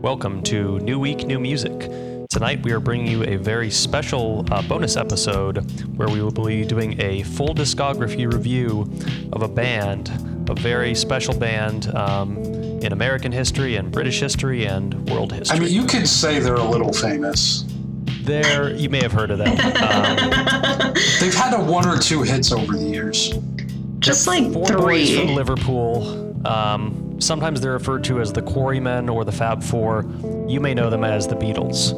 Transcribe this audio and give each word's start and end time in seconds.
Welcome 0.00 0.42
to 0.44 0.78
New 0.80 0.98
Week, 1.00 1.26
New 1.26 1.38
Music. 1.38 1.90
Tonight 2.30 2.62
we 2.62 2.72
are 2.72 2.80
bringing 2.80 3.06
you 3.08 3.24
a 3.24 3.36
very 3.36 3.70
special 3.70 4.44
uh, 4.52 4.62
bonus 4.62 4.96
episode 4.96 5.58
where 5.96 6.08
we 6.08 6.22
will 6.22 6.30
be 6.30 6.64
doing 6.64 7.00
a 7.00 7.22
full 7.24 7.54
discography 7.54 8.30
review 8.30 8.82
of 9.32 9.42
a 9.42 9.48
band, 9.48 10.10
a 10.48 10.54
very 10.54 10.94
special 10.94 11.36
band 11.36 11.92
um, 11.96 12.36
in 12.44 12.92
American 12.92 13.32
history 13.32 13.76
and 13.76 13.90
British 13.90 14.20
history 14.20 14.66
and 14.66 14.94
world 15.10 15.32
history. 15.32 15.56
I 15.56 15.60
mean, 15.60 15.72
you 15.72 15.84
could 15.84 16.06
say 16.06 16.38
they're 16.38 16.54
a 16.54 16.62
little 16.62 16.92
famous. 16.92 17.64
there, 18.22 18.74
you 18.74 18.88
may 18.88 19.00
have 19.02 19.12
heard 19.12 19.30
of 19.30 19.38
them. 19.38 19.56
Um, 19.78 20.94
They've 21.20 21.34
had 21.34 21.54
a 21.54 21.62
one 21.62 21.86
or 21.88 21.98
two 21.98 22.22
hits 22.22 22.52
over 22.52 22.76
the 22.76 22.84
years. 22.84 23.32
Just 23.98 24.26
like 24.26 24.52
four 24.52 24.66
boys 24.68 25.14
from. 25.16 25.28
Liverpool. 25.34 26.46
Um, 26.46 27.07
sometimes 27.18 27.60
they're 27.60 27.72
referred 27.72 28.04
to 28.04 28.20
as 28.20 28.32
the 28.32 28.42
Quarrymen 28.42 29.08
or 29.08 29.24
the 29.24 29.32
Fab 29.32 29.62
Four. 29.62 30.04
You 30.48 30.60
may 30.60 30.74
know 30.74 30.90
them 30.90 31.04
as 31.04 31.26
the 31.26 31.36
Beatles. 31.36 31.92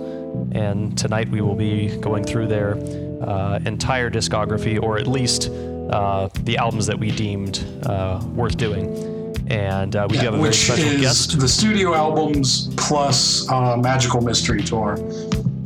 And 0.55 0.97
tonight 0.97 1.29
we 1.29 1.41
will 1.41 1.55
be 1.55 1.97
going 1.99 2.25
through 2.25 2.47
their 2.47 2.75
uh, 3.23 3.61
entire 3.67 4.11
discography, 4.11 4.83
or 4.83 4.99
at 4.99 5.07
least 5.07 5.51
uh, 5.51 6.29
the 6.43 6.57
albums 6.57 6.87
that 6.87 6.99
we 6.99 7.11
deemed 7.11 7.65
uh, 7.85 8.21
worth 8.35 8.57
doing. 8.57 9.35
And 9.49 9.97
uh, 9.97 10.07
we 10.09 10.19
do 10.19 10.25
have 10.27 10.35
a 10.35 10.39
very 10.39 10.55
special 10.55 11.01
guest. 11.01 11.39
the 11.41 11.49
studio 11.49 11.95
albums 11.95 12.73
plus 12.77 13.49
uh, 13.51 13.77
Magical 13.77 14.21
Mystery 14.21 14.63
Tour. 14.63 14.97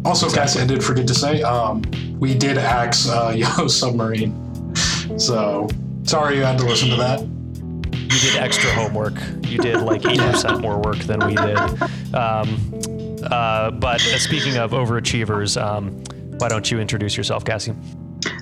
Also, 0.05 0.31
Cassie, 0.31 0.61
I 0.61 0.67
did 0.67 0.83
forget 0.83 1.07
to 1.07 1.15
say, 1.15 1.43
um, 1.43 1.83
we 2.19 2.35
did 2.35 2.59
axe 2.59 3.09
uh, 3.09 3.33
Yellow 3.37 3.69
Submarine. 3.69 4.35
So, 5.19 5.69
sorry 6.05 6.37
you 6.37 6.43
had 6.43 6.59
to 6.59 6.65
listen 6.65 6.89
to 6.91 6.97
that. 6.97 7.34
You 8.15 8.21
did 8.21 8.37
extra 8.37 8.71
homework. 8.73 9.15
You 9.49 9.59
did 9.59 9.81
like 9.81 10.03
80% 10.03 10.61
more 10.61 10.79
work 10.79 10.99
than 10.99 11.21
we 11.27 11.35
did. 11.35 11.59
Um, 12.15 13.21
uh, 13.25 13.71
but 13.73 14.01
uh, 14.07 14.19
speaking 14.19 14.57
of 14.57 14.71
overachievers, 14.71 15.61
um, 15.61 15.91
why 16.39 16.49
don't 16.49 16.71
you 16.71 16.79
introduce 16.79 17.17
yourself, 17.17 17.45
Cassie? 17.45 17.75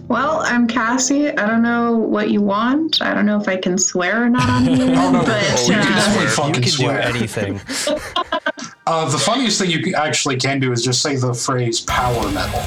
Well, 0.09 0.41
I'm 0.45 0.67
Cassie. 0.67 1.31
I 1.31 1.47
don't 1.47 1.62
know 1.62 1.97
what 1.97 2.31
you 2.31 2.43
want. 2.43 3.00
I 3.00 3.15
don't 3.15 3.25
know 3.27 3.41
if 3.41 3.48
I 3.48 3.56
can 3.56 3.78
swear 3.78 4.25
or 4.25 4.28
not 4.28 4.48
on 4.48 4.65
here, 4.67 4.95
Oh, 4.97 5.11
no. 5.12 5.25
but 5.25 5.43
Oh, 5.43 5.67
you 5.67 5.73
can 5.75 5.93
uh, 5.93 6.28
swear. 6.28 6.48
you 6.48 6.53
can 6.55 6.65
swear. 6.65 7.03
do 7.03 7.09
anything. 7.19 7.61
Uh, 8.84 9.09
the 9.09 9.17
funniest 9.17 9.61
thing 9.61 9.70
you 9.70 9.95
actually 9.95 10.37
can 10.37 10.59
do 10.59 10.73
is 10.73 10.83
just 10.83 11.03
say 11.03 11.15
the 11.15 11.33
phrase 11.33 11.81
power 11.83 12.28
metal. 12.33 12.61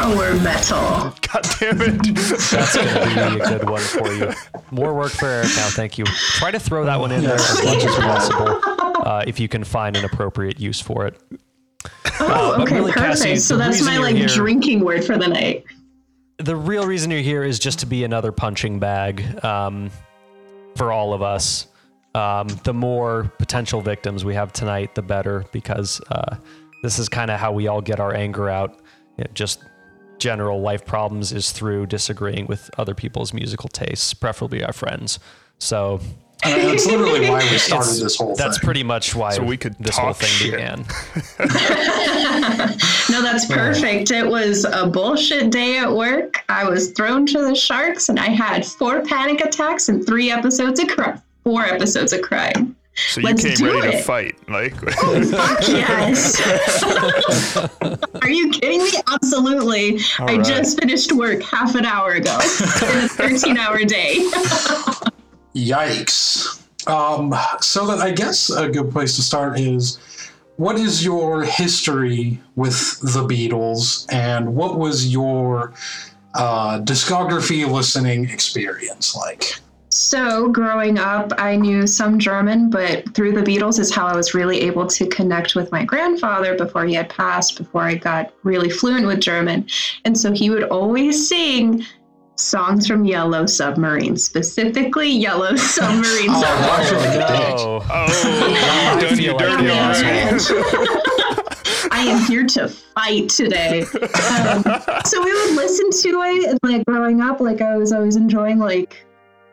Fuck! 0.00 0.16
power 0.16 0.34
metal. 0.36 1.14
God 1.20 1.46
damn 1.58 1.80
it! 1.80 2.16
That's 2.50 2.76
going 2.76 2.88
to 2.88 3.34
be 3.36 3.40
a 3.40 3.48
good 3.58 3.68
one 3.68 3.80
for 3.80 4.12
you. 4.12 4.32
More 4.70 4.94
work 4.94 5.12
for 5.12 5.26
Eric 5.26 5.48
now. 5.56 5.68
Thank 5.70 5.98
you. 5.98 6.04
Try 6.04 6.50
to 6.50 6.58
throw 6.60 6.84
that 6.86 6.98
one 6.98 7.12
in 7.12 7.22
there 7.22 7.34
as 7.34 7.64
much 7.64 7.84
as 7.84 7.94
possible 7.96 8.60
uh, 9.06 9.24
if 9.26 9.38
you 9.38 9.48
can 9.48 9.64
find 9.64 9.96
an 9.96 10.04
appropriate 10.04 10.58
use 10.58 10.80
for 10.80 11.06
it. 11.06 11.20
Oh, 12.20 12.54
but 12.56 12.60
okay, 12.62 12.74
really, 12.76 12.92
perfect. 12.92 13.22
Cassie, 13.22 13.36
so 13.36 13.56
that's 13.56 13.82
my 13.82 13.98
like 13.98 14.16
here- 14.16 14.26
drinking 14.26 14.80
word 14.80 15.04
for 15.04 15.16
the 15.16 15.28
night. 15.28 15.64
The 16.38 16.56
real 16.56 16.86
reason 16.86 17.10
you're 17.10 17.20
here 17.20 17.44
is 17.44 17.58
just 17.58 17.80
to 17.80 17.86
be 17.86 18.04
another 18.04 18.32
punching 18.32 18.78
bag 18.78 19.44
um, 19.44 19.90
for 20.76 20.92
all 20.92 21.12
of 21.12 21.22
us. 21.22 21.66
Um, 22.14 22.48
the 22.64 22.72
more 22.72 23.30
potential 23.38 23.82
victims 23.82 24.24
we 24.24 24.34
have 24.34 24.52
tonight, 24.52 24.94
the 24.94 25.02
better, 25.02 25.44
because 25.52 26.00
uh, 26.10 26.36
this 26.82 26.98
is 26.98 27.08
kind 27.08 27.30
of 27.30 27.38
how 27.38 27.52
we 27.52 27.68
all 27.68 27.80
get 27.82 28.00
our 28.00 28.14
anger 28.14 28.48
out. 28.48 28.80
You 29.16 29.24
know, 29.24 29.30
just 29.34 29.62
general 30.20 30.60
life 30.60 30.84
problems 30.86 31.32
is 31.32 31.50
through 31.50 31.86
disagreeing 31.86 32.46
with 32.46 32.70
other 32.78 32.94
people's 32.94 33.32
musical 33.34 33.68
tastes, 33.68 34.14
preferably 34.14 34.62
our 34.62 34.72
friends. 34.72 35.18
So 35.58 36.00
I 36.44 36.56
mean, 36.56 36.68
that's 36.68 36.86
literally 36.86 37.28
why 37.28 37.40
we 37.50 37.58
started 37.58 37.88
it's- 37.88 38.00
this 38.00 38.16
whole 38.16 38.34
that's 38.36 38.56
thing. 38.58 38.64
pretty 38.64 38.82
much 38.82 39.14
why 39.14 39.32
So 39.34 39.42
we 39.42 39.56
could 39.58 39.74
this 39.78 39.98
whole 39.98 40.12
thing 40.14 40.28
shit. 40.28 40.52
began. 40.52 40.86
No, 43.10 43.22
that's 43.22 43.46
perfect. 43.46 44.10
It 44.12 44.24
was 44.26 44.64
a 44.64 44.86
bullshit 44.86 45.50
day 45.50 45.78
at 45.78 45.90
work. 45.92 46.44
I 46.48 46.64
was 46.68 46.92
thrown 46.92 47.26
to 47.26 47.40
the 47.42 47.54
sharks, 47.56 48.08
and 48.08 48.20
I 48.20 48.28
had 48.28 48.64
four 48.64 49.02
panic 49.04 49.40
attacks 49.44 49.88
and 49.88 50.06
three 50.06 50.30
episodes 50.30 50.78
of 50.80 50.86
crime. 50.88 51.20
Four 51.42 51.64
episodes 51.64 52.12
of 52.12 52.22
crime. 52.22 52.76
So 53.08 53.20
you 53.20 53.26
Let's 53.26 53.42
came 53.42 53.54
do 53.54 53.80
ready 53.80 53.96
to 53.96 54.02
fight, 54.02 54.36
like. 54.48 54.74
Fuck 54.74 54.92
yes. 55.68 56.40
Are 58.22 58.30
you 58.30 58.50
kidding 58.50 58.82
me? 58.82 58.90
Absolutely. 59.12 59.98
I 60.18 60.36
right. 60.36 60.44
just 60.44 60.80
finished 60.80 61.12
work 61.12 61.42
half 61.42 61.74
an 61.74 61.84
hour 61.84 62.12
ago 62.12 62.34
in 62.34 62.98
a 63.04 63.08
13 63.08 63.56
hour 63.56 63.84
day. 63.84 64.18
Yikes. 65.54 66.60
Um, 66.86 67.34
so 67.60 67.86
that 67.86 67.98
I 67.98 68.12
guess 68.12 68.50
a 68.50 68.68
good 68.68 68.90
place 68.90 69.16
to 69.16 69.22
start 69.22 69.58
is 69.58 69.98
what 70.56 70.76
is 70.76 71.04
your 71.04 71.42
history 71.42 72.40
with 72.54 73.00
the 73.00 73.26
Beatles 73.26 74.06
and 74.12 74.54
what 74.54 74.78
was 74.78 75.12
your 75.12 75.72
uh, 76.34 76.80
discography 76.80 77.70
listening 77.70 78.28
experience 78.28 79.16
like? 79.16 79.58
So, 79.92 80.48
growing 80.48 80.98
up, 80.98 81.32
I 81.36 81.56
knew 81.56 81.84
some 81.84 82.20
German, 82.20 82.70
but 82.70 83.12
through 83.12 83.32
the 83.32 83.42
Beatles 83.42 83.80
is 83.80 83.92
how 83.92 84.06
I 84.06 84.14
was 84.14 84.34
really 84.34 84.60
able 84.60 84.86
to 84.86 85.06
connect 85.08 85.56
with 85.56 85.72
my 85.72 85.84
grandfather 85.84 86.56
before 86.56 86.84
he 86.84 86.94
had 86.94 87.08
passed, 87.08 87.58
before 87.58 87.82
I 87.82 87.96
got 87.96 88.32
really 88.44 88.70
fluent 88.70 89.06
with 89.06 89.18
German. 89.18 89.66
And 90.04 90.16
so 90.16 90.32
he 90.32 90.48
would 90.48 90.62
always 90.64 91.28
sing 91.28 91.84
songs 92.36 92.86
from 92.86 93.04
Yellow 93.04 93.46
Submarine, 93.46 94.16
specifically 94.16 95.10
Yellow 95.10 95.56
Submarine 95.56 96.30
Oh, 96.30 96.40
songs. 96.40 96.92
I 96.92 97.16
like. 97.16 97.56
No. 97.56 97.82
Oh, 97.82 97.86
I 97.90 99.00
you 99.00 99.08
done 99.08 99.18
you 99.18 99.38
dirty 99.38 99.70
already. 99.70 101.00
I 101.92 102.02
am 102.02 102.24
here 102.30 102.46
to 102.46 102.68
fight 102.68 103.28
today. 103.28 103.82
Um, 103.82 104.62
so 105.04 105.22
we 105.22 105.32
would 105.32 105.56
listen 105.56 105.90
to 105.90 106.22
it, 106.22 106.50
and 106.50 106.58
like 106.62 106.86
growing 106.86 107.20
up, 107.20 107.40
like 107.40 107.60
I 107.60 107.76
was 107.76 107.92
always 107.92 108.14
enjoying 108.14 108.58
like 108.58 109.04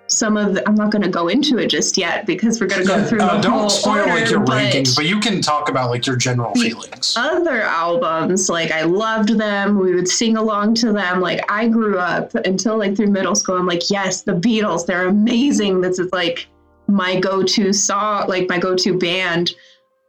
some 0.07 0.37
of. 0.37 0.55
The, 0.55 0.67
I'm 0.67 0.75
not 0.75 0.91
going 0.91 1.01
to 1.01 1.09
go 1.09 1.27
into 1.27 1.57
it 1.57 1.67
just 1.67 1.97
yet 1.97 2.25
because 2.25 2.59
we're 2.59 2.67
going 2.67 2.81
to 2.83 2.87
go 2.87 3.03
through 3.05 3.21
Uh, 3.21 3.41
don't 3.41 3.69
spoil 3.69 3.99
order, 3.99 4.13
like 4.13 4.29
your 4.29 4.39
but 4.39 4.57
rankings, 4.57 4.95
but 4.95 5.05
you 5.05 5.19
can 5.19 5.41
talk 5.41 5.69
about 5.69 5.89
like 5.89 6.05
your 6.05 6.15
general 6.15 6.53
feelings. 6.53 7.15
Other 7.17 7.61
albums, 7.61 8.49
like 8.49 8.71
I 8.71 8.83
loved 8.83 9.29
them. 9.37 9.79
We 9.79 9.93
would 9.95 10.07
sing 10.07 10.37
along 10.37 10.75
to 10.75 10.91
them. 10.91 11.21
Like 11.21 11.49
I 11.51 11.67
grew 11.67 11.99
up 11.99 12.33
until 12.35 12.77
like 12.77 12.95
through 12.95 13.07
middle 13.07 13.35
school. 13.35 13.57
I'm 13.57 13.67
like, 13.67 13.89
yes, 13.89 14.21
the 14.23 14.33
Beatles, 14.33 14.85
they're 14.85 15.07
amazing. 15.07 15.81
This 15.81 15.99
is 15.99 16.11
like 16.11 16.47
my 16.87 17.19
go-to 17.19 17.73
song, 17.73 18.27
like 18.27 18.47
my 18.47 18.57
go-to 18.57 18.97
band. 18.97 19.51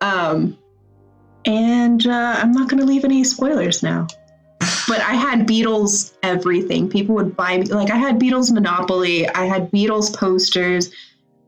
Um, 0.00 0.56
and 1.44 2.06
uh, 2.06 2.36
I'm 2.38 2.52
not 2.52 2.68
going 2.68 2.80
to 2.80 2.86
leave 2.86 3.04
any 3.04 3.24
spoilers 3.24 3.82
now. 3.82 4.06
But 4.88 5.00
I 5.00 5.12
had 5.14 5.46
Beatles 5.46 6.14
everything. 6.22 6.88
People 6.88 7.14
would 7.16 7.36
buy 7.36 7.58
me 7.58 7.64
like 7.66 7.90
I 7.90 7.96
had 7.96 8.18
Beatles 8.18 8.50
Monopoly. 8.52 9.28
I 9.28 9.44
had 9.44 9.70
Beatles 9.70 10.16
posters. 10.16 10.90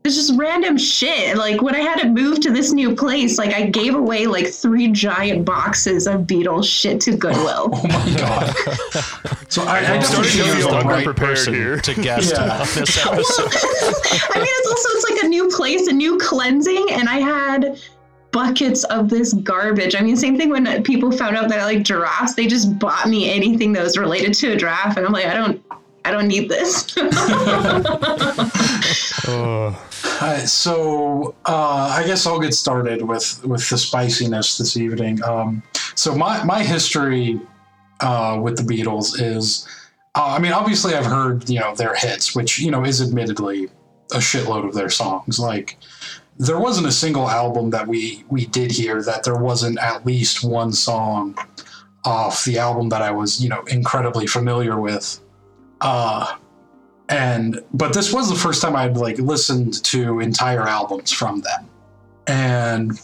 It's 0.03 0.15
just 0.15 0.33
random 0.35 0.77
shit. 0.79 1.37
Like 1.37 1.61
when 1.61 1.75
I 1.75 1.79
had 1.79 1.99
to 1.99 2.07
move 2.09 2.39
to 2.41 2.51
this 2.51 2.71
new 2.71 2.95
place, 2.95 3.37
like 3.37 3.53
I 3.53 3.67
gave 3.67 3.93
away 3.93 4.25
like 4.25 4.47
three 4.47 4.87
giant 4.91 5.45
boxes 5.45 6.07
of 6.07 6.21
Beatles 6.21 6.65
shit 6.65 7.01
to 7.01 7.15
Goodwill. 7.15 7.69
Oh 7.73 7.87
my 7.87 8.17
god. 8.17 8.55
So 9.51 9.63
I, 9.63 9.79
I 9.79 9.79
I'm 9.79 9.99
definitely 9.99 10.29
starting 10.29 10.31
to 10.31 10.43
feel 10.43 10.55
feel 10.55 10.71
the 10.71 10.79
the 10.83 10.85
right 10.87 11.05
right 11.07 11.15
person 11.15 11.53
here. 11.53 11.77
to 11.81 11.93
guest 12.01 12.31
Yeah. 12.33 12.53
on 12.53 12.59
this 12.59 13.05
episode. 13.05 13.51
I 13.51 14.39
mean, 14.39 14.47
it's 14.47 14.67
also 14.69 14.89
it's 14.91 15.09
like 15.11 15.23
a 15.23 15.27
new 15.27 15.49
place, 15.49 15.87
a 15.87 15.91
new 15.91 16.17
cleansing, 16.19 16.87
and 16.91 17.09
I 17.09 17.19
had 17.19 17.77
buckets 18.31 18.83
of 18.85 19.09
this 19.09 19.33
garbage. 19.33 19.95
I 19.95 20.01
mean, 20.01 20.15
same 20.15 20.37
thing 20.37 20.49
when 20.49 20.83
people 20.83 21.11
found 21.11 21.35
out 21.35 21.49
that 21.49 21.59
I 21.59 21.65
like 21.65 21.83
giraffes, 21.83 22.35
they 22.35 22.47
just 22.47 22.77
bought 22.79 23.07
me 23.07 23.29
anything 23.29 23.73
that 23.73 23.83
was 23.83 23.97
related 23.97 24.33
to 24.35 24.53
a 24.53 24.55
giraffe, 24.55 24.97
and 24.97 25.05
I'm 25.05 25.11
like, 25.11 25.25
I 25.25 25.33
don't, 25.33 25.63
I 26.05 26.11
don't 26.11 26.27
need 26.27 26.49
this. 26.49 26.95
Oh, 29.27 29.77
Uh, 30.21 30.37
so 30.45 31.35
uh, 31.45 31.95
I 31.97 32.03
guess 32.05 32.25
I'll 32.25 32.39
get 32.39 32.53
started 32.53 33.01
with 33.01 33.43
with 33.45 33.67
the 33.69 33.77
spiciness 33.77 34.57
this 34.57 34.77
evening. 34.77 35.23
Um, 35.23 35.63
so 35.95 36.15
my 36.15 36.43
my 36.43 36.63
history 36.63 37.39
uh, 38.01 38.39
with 38.41 38.57
the 38.57 38.63
Beatles 38.63 39.19
is, 39.19 39.67
uh, 40.15 40.35
I 40.35 40.39
mean, 40.39 40.53
obviously 40.53 40.93
I've 40.93 41.05
heard 41.05 41.49
you 41.49 41.59
know 41.59 41.75
their 41.75 41.95
hits, 41.95 42.35
which 42.35 42.59
you 42.59 42.71
know 42.71 42.83
is 42.83 43.01
admittedly 43.01 43.69
a 44.11 44.17
shitload 44.17 44.67
of 44.67 44.73
their 44.73 44.89
songs. 44.89 45.39
Like 45.39 45.77
there 46.41 46.59
wasn't 46.59 46.87
a 46.87 46.91
single 46.91 47.29
album 47.29 47.69
that 47.69 47.87
we 47.87 48.25
we 48.29 48.47
did 48.47 48.71
here 48.71 49.03
that 49.03 49.23
there 49.23 49.35
wasn't 49.35 49.77
at 49.77 50.03
least 50.07 50.43
one 50.43 50.73
song 50.73 51.37
off 52.03 52.43
the 52.45 52.57
album 52.57 52.89
that 52.89 53.03
I 53.03 53.11
was 53.11 53.39
you 53.41 53.47
know 53.47 53.61
incredibly 53.67 54.25
familiar 54.25 54.79
with. 54.79 55.19
Uh, 55.81 56.35
and 57.09 57.63
but 57.73 57.93
this 57.93 58.11
was 58.11 58.27
the 58.27 58.35
first 58.35 58.59
time 58.59 58.75
I'd 58.75 58.97
like 58.97 59.19
listened 59.19 59.83
to 59.83 60.19
entire 60.19 60.67
albums 60.67 61.11
from 61.11 61.41
them, 61.41 61.69
and 62.25 62.99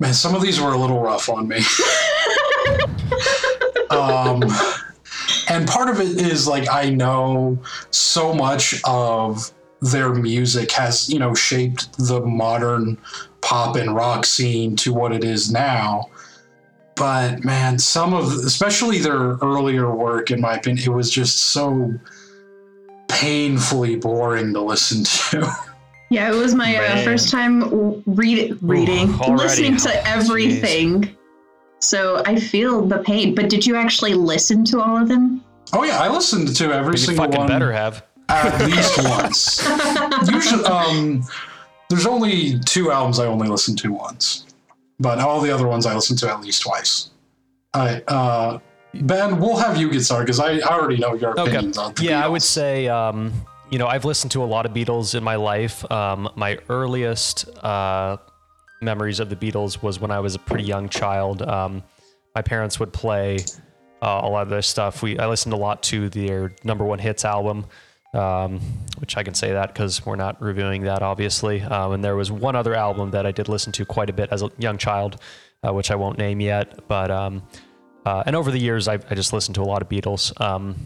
man, 0.00 0.12
some 0.12 0.34
of 0.34 0.42
these 0.42 0.60
were 0.60 0.72
a 0.72 0.76
little 0.76 1.00
rough 1.00 1.28
on 1.28 1.46
me. 1.46 1.58
um, 3.90 4.42
and 5.48 5.68
part 5.68 5.88
of 5.88 6.00
it 6.00 6.20
is 6.20 6.48
like 6.48 6.68
I 6.68 6.90
know 6.90 7.60
so 7.90 8.34
much 8.34 8.80
of 8.82 9.52
their 9.92 10.14
music 10.14 10.70
has 10.72 11.08
you 11.08 11.18
know 11.18 11.34
shaped 11.34 11.96
the 11.98 12.20
modern 12.20 12.96
pop 13.40 13.76
and 13.76 13.94
rock 13.94 14.24
scene 14.24 14.74
to 14.76 14.92
what 14.92 15.12
it 15.12 15.22
is 15.24 15.50
now 15.52 16.08
but 16.96 17.44
man 17.44 17.78
some 17.78 18.14
of 18.14 18.24
especially 18.44 18.98
their 18.98 19.36
earlier 19.42 19.94
work 19.94 20.30
in 20.30 20.40
my 20.40 20.54
opinion 20.54 20.84
it 20.90 20.94
was 20.94 21.10
just 21.10 21.38
so 21.38 21.92
painfully 23.08 23.96
boring 23.96 24.52
to 24.52 24.60
listen 24.60 25.04
to 25.04 25.46
Yeah, 26.08 26.30
it 26.30 26.36
was 26.36 26.54
my 26.54 26.76
uh, 26.76 27.02
first 27.02 27.30
time 27.32 28.00
read- 28.06 28.56
reading, 28.62 29.12
already. 29.14 29.42
listening 29.42 29.74
Oh, 29.74 29.78
to 29.90 30.06
everything. 30.06 31.16
So 31.80 32.22
I 32.24 32.36
feel 32.38 32.86
the 32.86 32.98
pain. 32.98 33.34
But 33.34 33.50
did 33.50 33.66
you 33.66 33.74
actually 33.74 34.14
listen 34.14 34.64
to 34.66 34.80
all 34.80 34.96
of 34.96 35.08
them? 35.08 35.42
oh 35.72 35.82
yeah 35.82 35.98
i 35.98 36.08
listened 36.08 36.54
to 36.54 36.72
every 36.72 36.92
You 36.92 36.98
single 36.98 37.24
fucking 37.24 37.40
one 37.40 37.48
better 37.48 37.72
have. 37.72 38.04
At 38.28 38.66
least 38.66 38.98
once 39.08 39.66
usually 40.30 40.64
um 40.64 41.22
there's 41.88 42.06
only 42.06 42.58
two 42.60 42.90
albums 42.90 43.18
i 43.18 43.26
only 43.26 43.48
listen 43.48 43.76
to 43.76 43.92
once 43.92 44.46
but 44.98 45.18
all 45.18 45.40
the 45.40 45.50
other 45.52 45.66
ones 45.66 45.86
i 45.86 45.94
listen 45.94 46.16
to 46.16 46.28
at 46.30 46.40
least 46.40 46.62
twice 46.62 47.10
all 47.74 47.84
right 47.84 48.02
uh 48.08 48.58
ben 49.02 49.38
we'll 49.38 49.56
have 49.56 49.76
you 49.76 49.90
get 49.90 50.00
started 50.00 50.24
because 50.24 50.40
I, 50.40 50.54
I 50.58 50.78
already 50.78 50.96
know 50.96 51.14
your 51.14 51.30
Okay. 51.38 51.50
opinions 51.50 51.78
on 51.78 51.94
the 51.94 52.02
Yeah, 52.04 52.24
I 52.24 52.28
would 52.28 52.42
say, 52.42 52.88
um, 52.88 53.32
you 53.70 53.78
know, 53.78 53.86
I've 53.88 54.04
listened 54.06 54.30
to 54.32 54.42
a 54.42 54.46
lot 54.46 54.64
of 54.64 54.72
Beatles 54.72 55.14
in 55.14 55.22
my 55.22 55.36
life. 55.36 55.88
Um, 55.92 56.30
my 56.34 56.56
earliest 56.70 57.46
uh, 57.62 58.16
memories 58.80 59.20
of 59.20 59.28
the 59.28 59.36
Beatles 59.36 59.82
was 59.82 60.00
when 60.00 60.10
I 60.10 60.20
was 60.20 60.34
a 60.34 60.38
pretty 60.38 60.64
young 60.64 60.88
child. 60.88 61.42
Um, 61.42 61.82
my 62.34 62.40
parents 62.40 62.80
would 62.80 62.92
play 62.92 63.36
uh, 64.00 64.20
a 64.24 64.28
lot 64.30 64.42
of 64.44 64.48
their 64.48 64.62
stuff. 64.62 65.02
We 65.02 65.18
I 65.18 65.26
listened 65.26 65.52
a 65.52 65.58
lot 65.58 65.82
to 65.84 66.08
their 66.08 66.52
number 66.64 66.84
one 66.86 66.98
hits 66.98 67.24
album, 67.26 67.66
um, 68.16 68.60
which 68.98 69.16
I 69.16 69.22
can 69.22 69.34
say 69.34 69.52
that 69.52 69.72
because 69.72 70.04
we're 70.06 70.16
not 70.16 70.40
reviewing 70.40 70.82
that, 70.82 71.02
obviously. 71.02 71.62
Um, 71.62 71.92
and 71.92 72.04
there 72.04 72.16
was 72.16 72.32
one 72.32 72.56
other 72.56 72.74
album 72.74 73.10
that 73.10 73.26
I 73.26 73.32
did 73.32 73.48
listen 73.48 73.72
to 73.72 73.84
quite 73.84 74.10
a 74.10 74.12
bit 74.12 74.30
as 74.32 74.42
a 74.42 74.50
young 74.58 74.78
child, 74.78 75.20
uh, 75.66 75.72
which 75.72 75.90
I 75.90 75.94
won't 75.94 76.18
name 76.18 76.40
yet. 76.40 76.88
But 76.88 77.10
um, 77.10 77.42
uh, 78.04 78.22
and 78.26 78.34
over 78.34 78.50
the 78.50 78.58
years, 78.58 78.88
I've, 78.88 79.04
I 79.10 79.14
just 79.14 79.32
listened 79.32 79.54
to 79.56 79.62
a 79.62 79.64
lot 79.64 79.82
of 79.82 79.88
Beatles. 79.88 80.38
Um, 80.40 80.76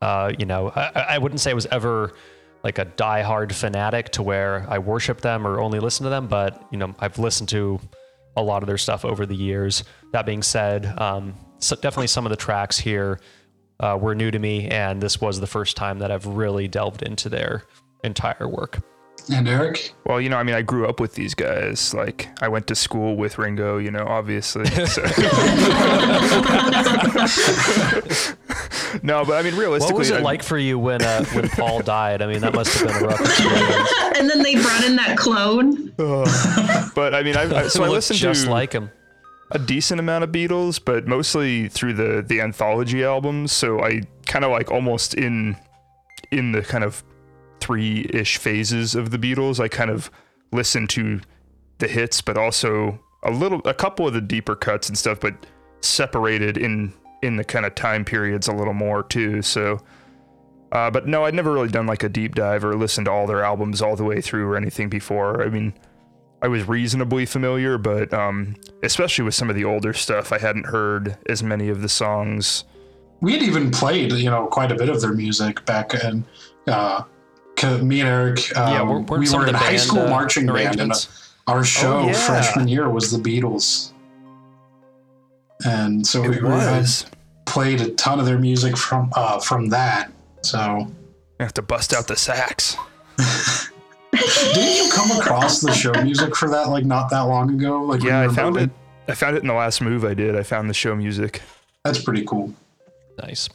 uh, 0.00 0.32
you 0.38 0.46
know, 0.46 0.70
I, 0.74 1.06
I 1.10 1.18
wouldn't 1.18 1.40
say 1.40 1.50
I 1.50 1.54
was 1.54 1.66
ever 1.66 2.14
like 2.62 2.78
a 2.78 2.86
diehard 2.86 3.52
fanatic 3.52 4.08
to 4.10 4.22
where 4.22 4.66
I 4.68 4.78
worship 4.78 5.20
them 5.20 5.46
or 5.46 5.60
only 5.60 5.80
listen 5.80 6.04
to 6.04 6.10
them, 6.10 6.26
but 6.28 6.66
you 6.70 6.78
know, 6.78 6.94
I've 6.98 7.18
listened 7.18 7.50
to 7.50 7.78
a 8.36 8.42
lot 8.42 8.62
of 8.62 8.66
their 8.66 8.78
stuff 8.78 9.04
over 9.04 9.26
the 9.26 9.36
years. 9.36 9.84
That 10.12 10.24
being 10.24 10.42
said, 10.42 10.86
um, 10.98 11.34
so 11.58 11.76
definitely 11.76 12.06
some 12.06 12.24
of 12.26 12.30
the 12.30 12.36
tracks 12.36 12.78
here 12.78 13.20
uh, 13.80 13.98
were 14.00 14.14
new 14.14 14.30
to 14.30 14.38
me, 14.38 14.68
and 14.68 15.00
this 15.02 15.20
was 15.20 15.40
the 15.40 15.46
first 15.46 15.76
time 15.76 15.98
that 15.98 16.10
I've 16.10 16.26
really 16.26 16.68
delved 16.68 17.02
into 17.02 17.28
their 17.28 17.64
entire 18.02 18.46
work. 18.48 18.78
and 19.32 19.48
eric 19.48 19.92
Well, 20.04 20.20
you 20.20 20.28
know, 20.28 20.36
I 20.36 20.42
mean, 20.42 20.54
I 20.54 20.62
grew 20.62 20.86
up 20.86 21.00
with 21.00 21.14
these 21.14 21.34
guys. 21.34 21.94
Like, 21.94 22.28
I 22.42 22.48
went 22.48 22.66
to 22.68 22.74
school 22.74 23.16
with 23.16 23.38
Ringo, 23.38 23.78
you 23.78 23.90
know, 23.90 24.04
obviously. 24.06 24.66
So. 24.86 25.02
no, 29.02 29.24
but 29.24 29.34
I 29.34 29.42
mean, 29.42 29.56
realistically, 29.56 29.92
What 29.94 29.98
was 29.98 30.10
it 30.10 30.16
I- 30.18 30.22
like 30.22 30.42
for 30.42 30.58
you 30.58 30.78
when 30.78 31.02
uh, 31.02 31.24
when 31.26 31.48
Paul 31.50 31.80
died? 31.80 32.22
I 32.22 32.26
mean, 32.26 32.40
that 32.40 32.54
must 32.54 32.78
have 32.78 32.88
been 32.88 32.96
a 32.96 33.06
rough 33.06 33.20
experience. 33.24 33.92
and 34.18 34.28
then 34.30 34.42
they 34.42 34.54
brought 34.54 34.84
in 34.84 34.96
that 34.96 35.16
clone. 35.16 35.92
But 35.96 37.14
I 37.14 37.22
mean, 37.22 37.36
I, 37.36 37.64
I 37.64 37.68
so 37.68 37.82
I 37.84 37.88
listened 37.88 38.18
just 38.18 38.44
to 38.44 38.50
like 38.50 38.72
him. 38.72 38.90
A 39.54 39.58
decent 39.58 40.00
amount 40.00 40.24
of 40.24 40.30
Beatles, 40.30 40.80
but 40.84 41.06
mostly 41.06 41.68
through 41.68 41.94
the 41.94 42.22
the 42.26 42.40
anthology 42.40 43.04
albums. 43.04 43.52
So 43.52 43.80
I 43.80 44.02
kind 44.26 44.44
of 44.44 44.50
like 44.50 44.70
almost 44.70 45.14
in 45.14 45.56
in 46.30 46.52
the 46.52 46.62
kind 46.62 46.84
of 46.84 47.04
three 47.60 48.06
ish 48.10 48.36
phases 48.36 48.94
of 48.94 49.10
the 49.10 49.18
Beatles. 49.18 49.60
I 49.60 49.68
kind 49.68 49.90
of 49.90 50.10
listened 50.52 50.90
to 50.90 51.20
the 51.78 51.88
hits, 51.88 52.20
but 52.20 52.36
also 52.36 53.00
a 53.22 53.30
little, 53.30 53.60
a 53.64 53.74
couple 53.74 54.06
of 54.06 54.12
the 54.12 54.20
deeper 54.20 54.54
cuts 54.54 54.88
and 54.88 54.98
stuff, 54.98 55.20
but 55.20 55.46
separated 55.80 56.58
in 56.58 56.92
in 57.22 57.36
the 57.36 57.44
kind 57.44 57.64
of 57.64 57.74
time 57.74 58.04
periods 58.04 58.48
a 58.48 58.52
little 58.52 58.74
more 58.74 59.02
too. 59.02 59.40
So. 59.40 59.80
Uh, 60.72 60.90
but 60.90 61.06
no, 61.06 61.24
I'd 61.24 61.34
never 61.34 61.52
really 61.52 61.68
done 61.68 61.86
like 61.86 62.02
a 62.02 62.08
deep 62.08 62.34
dive 62.34 62.64
or 62.64 62.74
listened 62.74 63.04
to 63.04 63.10
all 63.12 63.28
their 63.28 63.44
albums 63.44 63.80
all 63.80 63.94
the 63.94 64.02
way 64.02 64.20
through 64.20 64.50
or 64.50 64.56
anything 64.56 64.88
before. 64.88 65.40
I 65.40 65.48
mean, 65.48 65.72
I 66.44 66.48
was 66.48 66.68
reasonably 66.68 67.24
familiar, 67.24 67.78
but 67.78 68.12
um, 68.12 68.56
especially 68.82 69.24
with 69.24 69.34
some 69.34 69.48
of 69.48 69.56
the 69.56 69.64
older 69.64 69.94
stuff, 69.94 70.30
I 70.30 70.36
hadn't 70.36 70.66
heard 70.66 71.16
as 71.26 71.42
many 71.42 71.70
of 71.70 71.80
the 71.80 71.88
songs. 71.88 72.64
we 73.22 73.32
had 73.32 73.42
even 73.42 73.70
played 73.70 74.12
you 74.12 74.28
know 74.28 74.46
quite 74.48 74.70
a 74.70 74.74
bit 74.74 74.90
of 74.90 75.00
their 75.00 75.14
music 75.14 75.64
back 75.64 75.94
in 75.94 76.22
uh 76.66 77.00
'cause 77.56 77.80
me 77.82 78.00
and 78.00 78.08
eric 78.08 78.38
um, 78.58 78.72
Yeah, 78.72 78.82
weren't- 78.82 79.08
weren't 79.08 79.22
we 79.30 79.34
were 79.34 79.46
in 79.46 79.54
high 79.54 79.68
band, 79.70 79.80
school 79.80 80.02
uh, 80.02 80.10
marching 80.10 80.46
band 80.46 80.80
and 80.80 80.92
our 81.46 81.64
show 81.64 82.00
Oh, 82.00 82.06
yeah. 82.08 82.12
freshman 82.12 82.68
year 82.68 82.90
was 82.90 83.10
the 83.10 83.16
beatles 83.18 83.92
and 85.64 86.06
so 86.06 86.20
we, 86.20 86.36
It 86.36 86.42
we 86.42 86.48
was. 86.50 87.06
played 87.46 87.80
a 87.80 87.90
ton 87.92 88.20
of 88.20 88.26
their 88.26 88.38
music 88.38 88.76
from 88.76 89.10
uh 89.14 89.38
from 89.38 89.68
that 89.70 90.12
so 90.42 90.86
I 91.40 91.42
have 91.42 91.54
to 91.54 91.62
bust 91.62 91.94
out 91.94 92.06
the 92.08 92.16
sax. 92.16 92.76
Didn't 94.54 94.84
you 94.86 94.90
come 94.92 95.10
across 95.18 95.60
the 95.60 95.72
show 95.72 95.92
music 96.02 96.34
for 96.36 96.48
that 96.50 96.68
like 96.68 96.84
not 96.84 97.10
that 97.10 97.22
long 97.22 97.50
ago? 97.54 97.82
Like 97.82 98.02
Yeah, 98.02 98.20
I 98.20 98.28
found 98.28 98.54
moving? 98.54 98.70
it. 99.06 99.10
I 99.10 99.14
found 99.14 99.36
it 99.36 99.42
in 99.42 99.48
the 99.48 99.54
last 99.54 99.80
move 99.80 100.04
I 100.04 100.14
did. 100.14 100.36
I 100.36 100.42
found 100.42 100.70
the 100.70 100.74
show 100.74 100.94
music. 100.94 101.42
That's 101.84 102.02
pretty 102.02 102.24
cool. 102.24 102.52
Nice. 103.22 103.48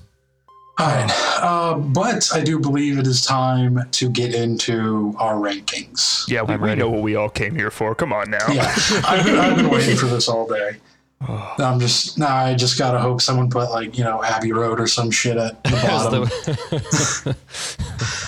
All 0.78 0.88
right, 0.88 1.12
uh, 1.42 1.74
but 1.78 2.30
I 2.34 2.40
do 2.42 2.58
believe 2.58 2.98
it 3.00 3.06
is 3.06 3.26
time 3.26 3.86
to 3.92 4.10
get 4.10 4.34
into 4.34 5.14
our 5.18 5.36
rankings. 5.36 6.26
Yeah, 6.30 6.42
we, 6.44 6.56
we 6.56 6.74
know 6.76 6.90
what 6.90 7.02
we 7.02 7.16
all 7.18 7.28
came 7.30 7.54
here 7.54 7.70
for. 7.70 7.94
Come 7.96 8.14
on 8.14 8.30
now. 8.32 8.48
Yeah, 8.50 8.74
I've 9.06 9.26
been, 9.26 9.36
I've 9.38 9.58
been 9.58 9.70
waiting 9.70 9.98
for 9.98 10.06
this 10.06 10.30
all 10.30 10.48
day. 10.48 10.78
I'm 11.22 11.80
just, 11.82 12.18
nah, 12.18 12.34
I 12.34 12.56
just 12.56 12.78
gotta 12.80 12.98
hope 13.00 13.22
someone 13.22 13.50
put 13.50 13.70
like 13.72 13.98
you 13.98 14.04
know 14.06 14.24
Abbey 14.24 14.54
Road 14.54 14.80
or 14.80 14.88
some 14.88 15.12
shit 15.12 15.36
at 15.38 15.62
the 15.66 15.70
bottom. 15.72 16.24
the- 16.26 17.36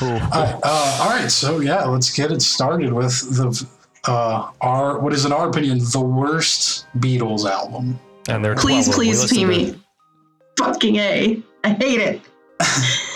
Ooh. 0.05 0.07
All 0.13 0.19
right, 0.43 0.59
uh, 0.63 0.99
all 1.01 1.09
right, 1.09 1.31
so 1.31 1.59
yeah, 1.61 1.85
let's 1.85 2.13
get 2.13 2.31
it 2.31 2.41
started 2.41 2.91
with 2.91 3.17
the 3.37 3.65
uh, 4.05 4.49
our 4.61 4.99
what 4.99 5.13
is 5.13 5.23
in 5.25 5.31
our 5.31 5.47
opinion 5.49 5.77
the 5.79 6.01
worst 6.01 6.85
Beatles 6.97 7.49
album. 7.49 7.97
and 8.27 8.43
they're 8.43 8.55
Please, 8.55 8.87
12 8.87 8.87
of 8.87 8.93
them. 8.93 8.93
Please, 8.95 9.21
listened 9.21 9.51
to- 9.51 9.73
Pee 9.73 9.81
Fucking 10.57 10.95
A. 10.97 11.41
I 11.63 11.69
hate 11.69 11.99
it. 12.01 12.21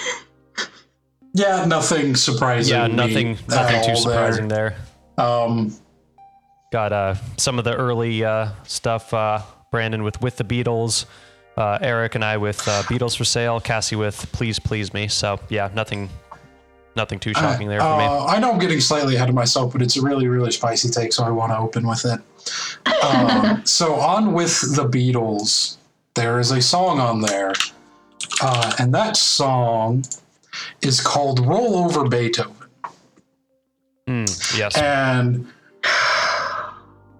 Yeah, 1.37 1.65
nothing 1.65 2.15
surprising. 2.15 2.73
Yeah, 2.73 2.87
nothing, 2.87 3.31
at 3.33 3.49
nothing 3.49 3.83
too 3.89 3.95
surprising 3.97 4.47
there. 4.47 4.77
there. 5.17 5.25
Um, 5.27 5.75
Got 6.71 6.93
uh, 6.93 7.15
some 7.35 7.59
of 7.59 7.65
the 7.65 7.75
early 7.75 8.23
uh, 8.23 8.51
stuff. 8.63 9.13
Uh, 9.13 9.41
Brandon 9.75 10.03
with 10.03 10.21
with 10.21 10.37
the 10.37 10.45
Beatles, 10.45 11.03
uh, 11.57 11.77
Eric 11.81 12.15
and 12.15 12.23
I 12.23 12.37
with 12.37 12.65
uh, 12.65 12.83
Beatles 12.83 13.17
for 13.17 13.25
sale. 13.25 13.59
Cassie 13.59 13.97
with 13.97 14.31
Please 14.31 14.57
Please 14.57 14.93
Me. 14.93 15.09
So 15.09 15.37
yeah, 15.49 15.69
nothing, 15.75 16.09
nothing 16.95 17.19
too 17.19 17.33
shocking 17.33 17.67
there 17.67 17.81
for 17.81 17.97
me. 17.97 18.05
Uh, 18.05 18.23
I 18.23 18.39
know 18.39 18.53
I'm 18.53 18.57
getting 18.57 18.79
slightly 18.79 19.17
ahead 19.17 19.27
of 19.27 19.35
myself, 19.35 19.73
but 19.73 19.81
it's 19.81 19.97
a 19.97 20.01
really, 20.01 20.29
really 20.29 20.53
spicy 20.53 20.87
take, 20.87 21.11
so 21.11 21.25
I 21.25 21.29
want 21.29 21.51
to 21.51 21.57
open 21.57 21.85
with 21.85 22.05
it. 22.05 22.21
Um, 23.03 23.65
so, 23.65 23.95
on 23.95 24.31
with 24.31 24.61
the 24.77 24.87
Beatles, 24.87 25.75
there 26.13 26.39
is 26.39 26.51
a 26.51 26.61
song 26.61 27.01
on 27.01 27.19
there, 27.19 27.51
uh, 28.41 28.71
and 28.79 28.93
that 28.95 29.17
song 29.17 30.05
is 30.83 31.01
called 31.01 31.45
Roll 31.45 31.75
Over 31.75 32.07
Beethoven. 32.07 32.55
Mm, 34.07 34.57
yes. 34.57 34.77
And 34.77 35.51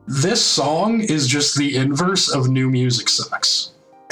this 0.07 0.43
song 0.43 1.01
is 1.01 1.27
just 1.27 1.57
the 1.57 1.75
inverse 1.75 2.29
of 2.29 2.49
New 2.49 2.69
Music 2.69 3.09
Sucks. 3.09 3.71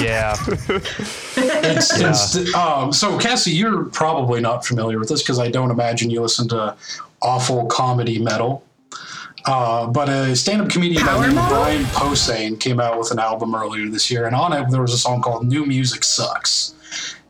yeah. 0.00 0.36
It's, 0.48 1.98
Yeah. 1.98 2.10
it's 2.10 2.54
um, 2.54 2.92
so 2.92 3.18
Cassie, 3.18 3.52
you're 3.52 3.84
probably 3.86 4.40
not 4.40 4.64
familiar 4.64 4.98
with 4.98 5.08
this 5.08 5.22
because 5.22 5.38
I 5.38 5.48
don't 5.50 5.70
imagine 5.70 6.10
you 6.10 6.20
listen 6.20 6.48
to 6.48 6.76
awful 7.22 7.66
comedy 7.66 8.18
metal. 8.18 8.64
Uh, 9.46 9.86
but 9.86 10.08
a 10.08 10.34
stand-up 10.34 10.70
comedian 10.70 11.04
by 11.04 11.12
the 11.12 11.18
Power 11.18 11.26
name 11.26 11.34
metal? 11.34 11.56
Brian 11.56 11.84
Posehn 11.84 12.58
came 12.58 12.80
out 12.80 12.98
with 12.98 13.10
an 13.10 13.18
album 13.18 13.54
earlier 13.54 13.88
this 13.90 14.10
year, 14.10 14.26
and 14.26 14.34
on 14.34 14.52
it 14.54 14.70
there 14.70 14.80
was 14.80 14.94
a 14.94 14.98
song 14.98 15.20
called 15.20 15.46
"New 15.46 15.66
Music 15.66 16.02
Sucks," 16.02 16.74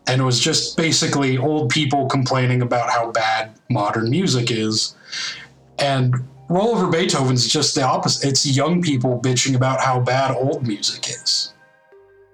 and 0.06 0.20
it 0.20 0.24
was 0.24 0.38
just 0.38 0.76
basically 0.76 1.36
old 1.38 1.70
people 1.70 2.06
complaining 2.06 2.62
about 2.62 2.88
how 2.90 3.10
bad 3.10 3.58
modern 3.68 4.10
music 4.10 4.52
is. 4.52 4.94
And 5.80 6.14
"Roll 6.48 6.68
Over 6.76 6.86
Beethoven's 6.88 7.46
just 7.48 7.74
the 7.74 7.82
opposite. 7.82 8.28
It's 8.28 8.46
young 8.46 8.82
people 8.82 9.20
bitching 9.20 9.54
about 9.56 9.80
how 9.80 10.00
bad 10.00 10.34
old 10.36 10.66
music 10.66 11.08
is, 11.08 11.54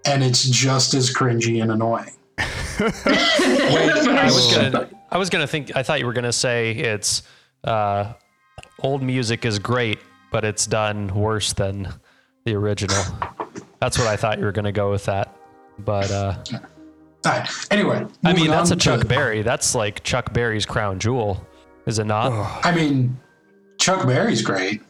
and 0.05 0.23
it's 0.23 0.49
just 0.49 0.95
as 0.95 1.12
cringy 1.14 1.62
and 1.62 1.71
annoying. 1.73 2.12
Wait, 2.81 2.90
I 2.90 4.25
was 4.26 4.55
gonna. 4.55 4.88
I 5.11 5.19
was 5.19 5.31
gonna 5.31 5.47
think. 5.47 5.76
I 5.76 5.83
thought 5.83 6.00
you 6.00 6.07
were 6.07 6.12
gonna 6.12 6.33
say 6.33 6.73
it's 6.73 7.23
uh, 7.64 8.12
old 8.83 9.02
music 9.02 9.45
is 9.45 9.59
great, 9.59 9.99
but 10.31 10.45
it's 10.45 10.67
done 10.67 11.09
worse 11.14 11.52
than 11.52 11.88
the 12.45 12.55
original. 12.55 13.02
That's 13.81 13.99
what 13.99 14.07
I 14.07 14.17
thought 14.17 14.38
you 14.38 14.45
were 14.45 14.52
gonna 14.52 14.73
go 14.73 14.90
with 14.90 15.05
that. 15.07 15.37
But 15.79 16.11
uh, 16.11 16.35
All 16.52 16.61
right. 17.33 17.49
Anyway, 17.71 18.07
I 18.25 18.33
mean, 18.33 18.50
that's 18.50 18.71
a 18.71 18.76
Chuck 18.76 19.00
to- 19.00 19.07
Berry. 19.07 19.43
That's 19.43 19.75
like 19.75 20.02
Chuck 20.02 20.33
Berry's 20.33 20.64
crown 20.67 20.99
jewel, 20.99 21.47
is 21.87 21.99
it 21.99 22.05
not? 22.05 22.33
I 22.64 22.75
mean, 22.75 23.19
Chuck 23.81 24.07
Berry's 24.07 24.43
great. 24.43 24.83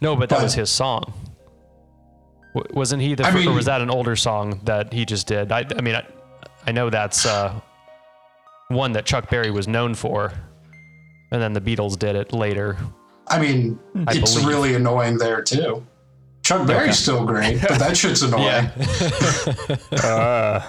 no, 0.00 0.14
but 0.14 0.28
that 0.28 0.36
but- 0.36 0.44
was 0.44 0.54
his 0.54 0.70
song. 0.70 1.12
W- 2.54 2.74
wasn't 2.76 3.02
he 3.02 3.14
the? 3.14 3.26
I 3.26 3.30
fir- 3.32 3.38
or 3.38 3.40
mean- 3.40 3.54
was 3.54 3.64
that 3.66 3.80
an 3.80 3.90
older 3.90 4.14
song 4.16 4.60
that 4.64 4.92
he 4.92 5.04
just 5.04 5.26
did? 5.26 5.50
I, 5.52 5.64
I 5.76 5.80
mean, 5.82 5.94
I, 5.96 6.06
I 6.66 6.72
know 6.72 6.88
that's 6.90 7.26
uh, 7.26 7.58
one 8.68 8.92
that 8.92 9.04
Chuck 9.06 9.28
Berry 9.30 9.50
was 9.50 9.66
known 9.68 9.94
for, 9.94 10.32
and 11.32 11.42
then 11.42 11.52
the 11.52 11.60
Beatles 11.60 11.98
did 11.98 12.14
it 12.16 12.32
later. 12.32 12.76
I 13.28 13.40
mean, 13.40 13.78
I 14.06 14.14
it's 14.16 14.34
believe. 14.34 14.46
really 14.48 14.74
annoying 14.74 15.18
there 15.18 15.42
too. 15.42 15.84
Chuck 16.42 16.64
Berry's 16.66 16.96
still 16.98 17.24
great, 17.26 17.60
but 17.60 17.78
that 17.80 17.96
shit's 17.96 18.22
annoying. 18.28 18.70
Uh, 20.04 20.60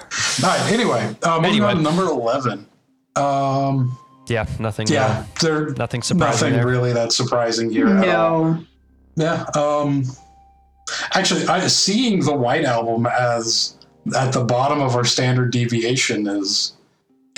All 0.44 0.50
right. 0.50 0.72
Anyway, 0.72 1.16
uh, 1.24 1.36
moving 1.36 1.46
Anyway. 1.52 1.68
on 1.68 1.76
to 1.78 1.82
number 1.84 2.04
eleven. 2.06 2.68
Um, 3.16 3.98
Yeah, 4.29 4.46
nothing. 4.60 4.88
yeah, 4.88 5.05
uh, 5.05 5.24
there 5.41 5.69
nothing 5.72 6.01
surprising 6.03 6.50
nothing 6.50 6.53
there. 6.53 6.67
really 6.67 6.93
that 6.93 7.12
surprising 7.13 7.69
here 7.69 7.88
at 7.88 8.07
all. 8.10 8.53
No. 8.53 8.65
Yeah. 9.15 9.46
Um, 9.55 10.03
actually, 11.13 11.46
I, 11.48 11.65
seeing 11.67 12.24
the 12.24 12.36
White 12.36 12.65
Album 12.65 13.07
as 13.07 13.75
at 14.15 14.31
the 14.34 14.43
bottom 14.43 14.81
of 14.81 14.96
our 14.96 15.03
standard 15.05 15.51
deviation 15.51 16.27
is 16.27 16.74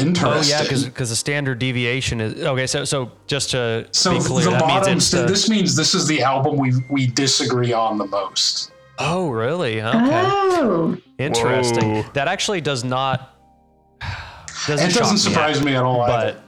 Oh 0.01 0.03
interesting. 0.05 0.50
yeah, 0.50 0.63
because 0.86 1.10
the 1.10 1.15
standard 1.15 1.60
deviation 1.60 2.22
is 2.22 2.41
okay. 2.43 2.67
So 2.67 2.86
so 2.86 3.12
just 3.27 3.51
to 3.51 3.88
so 3.91 4.17
be 4.17 4.24
clear, 4.24 4.46
the 4.46 4.51
that 4.51 4.65
means 4.67 4.79
bottom. 4.79 4.98
it's 4.98 5.12
the, 5.12 5.25
this 5.25 5.50
means 5.50 5.75
this 5.75 5.93
is 5.93 6.08
the 6.08 6.22
album 6.24 6.58
we 6.58 6.72
we 6.89 7.05
disagree 7.08 7.74
on 7.74 7.98
the 7.98 8.05
most. 8.08 8.72
oh 8.98 9.29
really 9.29 9.81
okay 9.81 10.00
Oh. 10.01 10.98
interesting. 11.17 11.96
Whoa. 11.96 12.05
That 12.13 12.27
actually 12.29 12.62
does 12.62 12.84
not 12.86 13.36
doesn't 14.67 14.89
It 14.89 14.93
doesn't 14.96 15.15
me, 15.15 15.19
surprise 15.19 15.62
me 15.63 15.75
at 15.75 15.84
all. 15.84 16.01
either. 16.01 16.41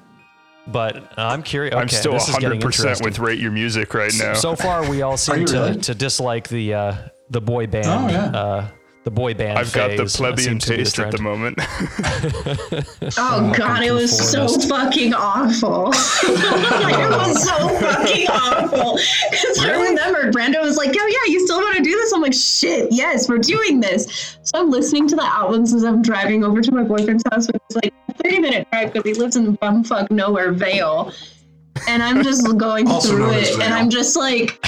But 0.67 0.93
but 1.15 1.17
I'm 1.17 1.43
curious. 1.43 1.73
Okay, 1.73 1.81
I'm 1.81 1.89
still 1.89 2.13
this 2.13 2.29
100% 2.29 2.53
interesting. 2.53 3.05
with 3.05 3.19
rate 3.19 3.39
your 3.39 3.51
music 3.51 3.93
right 3.93 4.13
now. 4.17 4.33
So 4.33 4.55
far, 4.55 4.89
we 4.89 5.01
all 5.01 5.17
seem 5.17 5.45
to, 5.45 5.53
really? 5.53 5.81
to 5.81 5.95
dislike 5.95 6.47
the 6.47 6.73
uh, 6.73 6.95
the 7.29 7.41
boy 7.41 7.67
band. 7.67 7.87
Oh, 7.87 8.07
yeah. 8.09 8.25
uh, 8.25 8.67
the 9.03 9.11
boy 9.11 9.33
band. 9.33 9.57
I've 9.57 9.73
got 9.73 9.97
the 9.97 10.05
plebeian 10.05 10.59
seems 10.59 10.65
to 10.65 10.71
be 10.71 10.77
taste 10.77 10.99
at 10.99 11.11
the 11.11 11.21
moment. 11.21 11.59
Oh 13.17 13.51
god, 13.55 13.83
it 13.83 13.91
was 13.91 14.11
so 14.15 14.47
fucking 14.47 15.13
awful. 15.13 15.85
like, 15.85 16.93
it 16.95 17.09
was 17.09 17.43
so 17.43 17.69
fucking 17.79 18.27
awful. 18.27 18.99
Because 19.31 19.59
I 19.59 19.89
remember 19.89 20.31
Brando 20.31 20.61
was 20.61 20.77
like, 20.77 20.95
"Yo, 20.95 21.01
yeah, 21.05 21.17
you 21.27 21.45
still 21.45 21.57
want 21.57 21.77
to 21.77 21.83
do 21.83 21.91
this?" 21.91 22.13
I'm 22.13 22.21
like, 22.21 22.33
"Shit, 22.33 22.91
yes, 22.91 23.27
we're 23.27 23.39
doing 23.39 23.79
this." 23.79 24.37
So 24.43 24.59
I'm 24.59 24.69
listening 24.69 25.07
to 25.09 25.15
the 25.15 25.25
albums 25.25 25.73
as 25.73 25.83
I'm 25.83 26.01
driving 26.01 26.43
over 26.43 26.61
to 26.61 26.71
my 26.71 26.83
boyfriend's 26.83 27.23
house, 27.31 27.47
which 27.47 27.61
is 27.69 27.75
like 27.75 27.93
a 28.09 28.13
30 28.13 28.39
minute 28.39 28.67
drive 28.71 28.93
because 28.93 29.09
he 29.09 29.19
lives 29.19 29.35
in 29.35 29.57
bumfuck 29.57 30.11
nowhere 30.11 30.51
Vale. 30.51 31.11
And 31.87 32.03
I'm 32.03 32.23
just 32.23 32.57
going 32.57 32.85
through 32.85 33.31
it, 33.31 33.49
and 33.59 33.73
I'm 33.73 33.89
just 33.89 34.15
like 34.15 34.59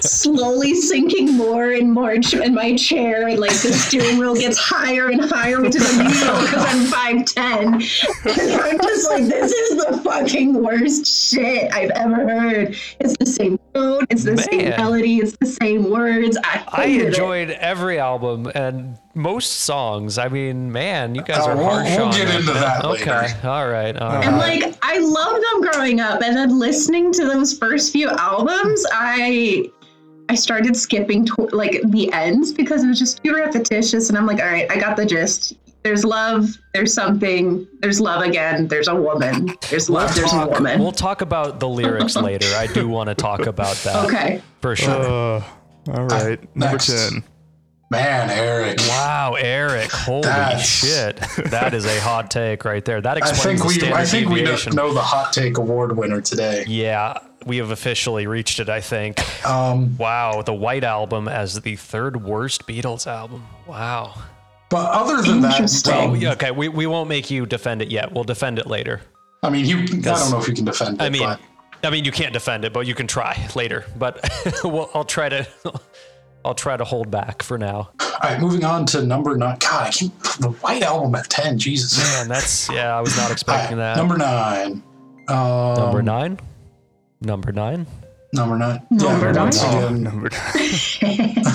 slowly 0.00 0.74
sinking 0.74 1.36
more 1.36 1.70
and 1.70 1.92
more 1.92 2.12
in 2.12 2.54
my 2.54 2.76
chair, 2.76 3.28
and 3.28 3.38
like 3.38 3.52
the 3.52 3.72
steering 3.72 4.18
wheel 4.18 4.34
gets 4.34 4.58
higher 4.58 5.08
and 5.08 5.24
higher 5.24 5.64
into 5.64 5.78
the 5.78 6.02
music 6.02 6.28
because 6.28 6.64
I'm 6.64 6.86
five 6.86 7.24
ten. 7.26 7.74
I'm 7.74 8.78
just 8.80 9.10
like, 9.10 9.24
this 9.24 9.52
is 9.52 9.84
the 9.84 10.00
fucking 10.02 10.62
worst 10.62 11.06
shit 11.06 11.72
I've 11.72 11.90
ever 11.90 12.28
heard. 12.28 12.76
It's 13.00 13.16
the 13.18 13.26
same 13.26 13.58
tone, 13.74 14.06
it's 14.10 14.24
the 14.24 14.38
same 14.38 14.70
melody, 14.70 15.18
it's 15.18 15.36
the 15.36 15.46
same 15.46 15.90
words. 15.90 16.36
I, 16.42 16.64
I 16.68 16.86
hated 16.86 17.00
it. 17.00 17.08
enjoyed 17.08 17.50
every 17.50 17.98
album 17.98 18.50
and 18.54 18.98
most 19.18 19.52
songs. 19.60 20.16
I 20.16 20.28
mean, 20.28 20.70
man, 20.72 21.14
you 21.14 21.22
guys 21.22 21.40
Uh, 21.46 21.50
are 21.50 21.56
we'll- 21.56 21.68
harsh 21.70 21.90
we'll 21.96 22.06
on 22.06 22.10
get 22.12 22.34
into 22.34 22.52
that 22.52 22.84
Okay, 22.84 23.10
later. 23.10 23.36
all 23.44 23.68
right, 23.68 23.96
all 23.96 24.14
right. 24.14 24.24
And 24.26 24.38
like 24.38 24.78
I 24.82 24.98
loved 24.98 25.44
them 25.44 25.70
growing 25.70 26.00
up, 26.00 26.22
and 26.22 26.36
then 26.36 26.58
listening 26.58 27.12
to 27.14 27.24
those 27.26 27.56
first 27.58 27.92
few 27.92 28.08
albums, 28.08 28.84
I 28.92 29.70
I 30.30 30.34
started 30.34 30.76
skipping 30.76 31.24
to, 31.26 31.48
like 31.52 31.80
the 31.86 32.12
ends 32.12 32.52
because 32.52 32.84
it 32.84 32.88
was 32.88 32.98
just 32.98 33.22
too 33.24 33.34
repetitious. 33.34 34.08
And 34.10 34.16
I'm 34.18 34.26
like, 34.26 34.40
all 34.40 34.46
right, 34.48 34.70
I 34.70 34.78
got 34.78 34.96
the 34.96 35.06
gist. 35.06 35.54
There's 35.84 36.04
love. 36.04 36.50
There's 36.74 36.92
something. 36.92 37.66
There's 37.80 37.98
love 38.00 38.22
again. 38.22 38.68
There's 38.68 38.88
a 38.88 38.94
woman. 38.94 39.48
There's 39.70 39.88
love. 39.88 40.14
there's 40.14 40.30
talk, 40.30 40.48
a 40.48 40.50
woman. 40.52 40.80
We'll 40.80 40.92
talk 40.92 41.22
about 41.22 41.60
the 41.60 41.68
lyrics 41.68 42.14
later. 42.16 42.48
I 42.56 42.66
do 42.66 42.88
want 42.88 43.08
to 43.08 43.14
talk 43.14 43.46
about 43.46 43.76
that. 43.76 44.04
okay. 44.04 44.42
For 44.60 44.76
sure. 44.76 44.90
Uh, 44.90 45.42
all 45.96 46.04
right, 46.06 46.38
number 46.54 46.72
next. 46.74 47.10
10. 47.10 47.24
Man, 47.90 48.28
Eric. 48.28 48.78
wow, 48.80 49.34
Eric. 49.38 49.90
Holy 49.90 50.22
That's- 50.22 50.66
shit. 50.68 51.16
That 51.50 51.72
is 51.72 51.86
a 51.86 51.98
hot 52.00 52.30
take 52.30 52.64
right 52.66 52.84
there. 52.84 53.00
That 53.00 53.16
I 53.16 53.20
explains 53.20 53.42
think 53.42 53.58
the 53.60 53.66
we 53.68 53.74
standard 53.74 53.96
I 53.96 54.04
think 54.04 54.28
we 54.28 54.40
deviation. 54.40 54.74
know 54.76 54.92
the 54.92 55.00
hot 55.00 55.32
take 55.32 55.56
award 55.56 55.96
winner 55.96 56.20
today. 56.20 56.64
Yeah, 56.66 57.16
we 57.46 57.56
have 57.56 57.70
officially 57.70 58.26
reached 58.26 58.60
it, 58.60 58.68
I 58.68 58.82
think. 58.82 59.18
Um, 59.46 59.96
Wow, 59.96 60.42
the 60.42 60.52
White 60.52 60.84
Album 60.84 61.28
as 61.28 61.60
the 61.62 61.76
third 61.76 62.22
worst 62.22 62.66
Beatles 62.66 63.06
album. 63.06 63.46
Wow. 63.66 64.14
but 64.68 64.90
other 64.90 65.22
than 65.22 65.40
that, 65.40 65.52
Interesting. 65.52 65.94
um, 65.94 66.20
Oh, 66.26 66.32
okay, 66.32 66.50
we, 66.50 66.68
we 66.68 66.86
won't 66.86 67.08
make 67.08 67.30
you 67.30 67.46
defend 67.46 67.80
it 67.80 67.90
yet. 67.90 68.12
We'll 68.12 68.24
defend 68.24 68.58
it 68.58 68.66
later. 68.66 69.00
I 69.42 69.48
mean, 69.48 69.64
you. 69.64 69.78
I 69.78 69.86
don't 69.86 70.30
know 70.30 70.38
if 70.40 70.46
you 70.48 70.52
can 70.54 70.66
defend 70.66 71.00
it. 71.00 71.02
I 71.04 71.08
mean, 71.08 71.22
but 71.22 71.40
I 71.84 71.88
mean, 71.90 72.04
you 72.04 72.12
can't 72.12 72.32
defend 72.34 72.66
it, 72.66 72.72
but 72.74 72.86
you 72.86 72.94
can 72.94 73.06
try 73.06 73.48
later. 73.54 73.86
But 73.96 74.28
we'll, 74.64 74.90
I'll 74.94 75.04
try 75.04 75.28
to, 75.30 75.46
I'll 76.48 76.54
try 76.54 76.78
to 76.78 76.84
hold 76.84 77.10
back 77.10 77.42
for 77.42 77.58
now. 77.58 77.90
all 78.00 78.10
right, 78.22 78.40
moving 78.40 78.64
on 78.64 78.86
to 78.86 79.02
number 79.02 79.36
nine. 79.36 79.58
God, 79.60 79.88
I 79.88 79.90
keep 79.90 80.18
the 80.40 80.48
White 80.62 80.82
Album 80.82 81.14
at 81.14 81.28
ten. 81.28 81.58
Jesus. 81.58 81.98
Man, 81.98 82.26
that's 82.26 82.70
yeah, 82.70 82.96
I 82.96 83.02
was 83.02 83.14
not 83.18 83.30
expecting 83.30 83.76
right, 83.76 83.94
that. 83.94 83.98
Number 83.98 84.16
nine. 84.16 84.82
Um, 85.28 85.74
Number 85.74 86.00
nine. 86.00 86.40
Number 87.20 87.52
nine. 87.52 87.86
Number 88.32 88.56
nine. 88.56 88.80
Number 88.90 89.26
yeah, 89.26 89.32
nine. 89.32 89.42
once 89.42 89.62
Oh, 89.62 89.90
number 89.90 90.30
nine. 90.30 91.44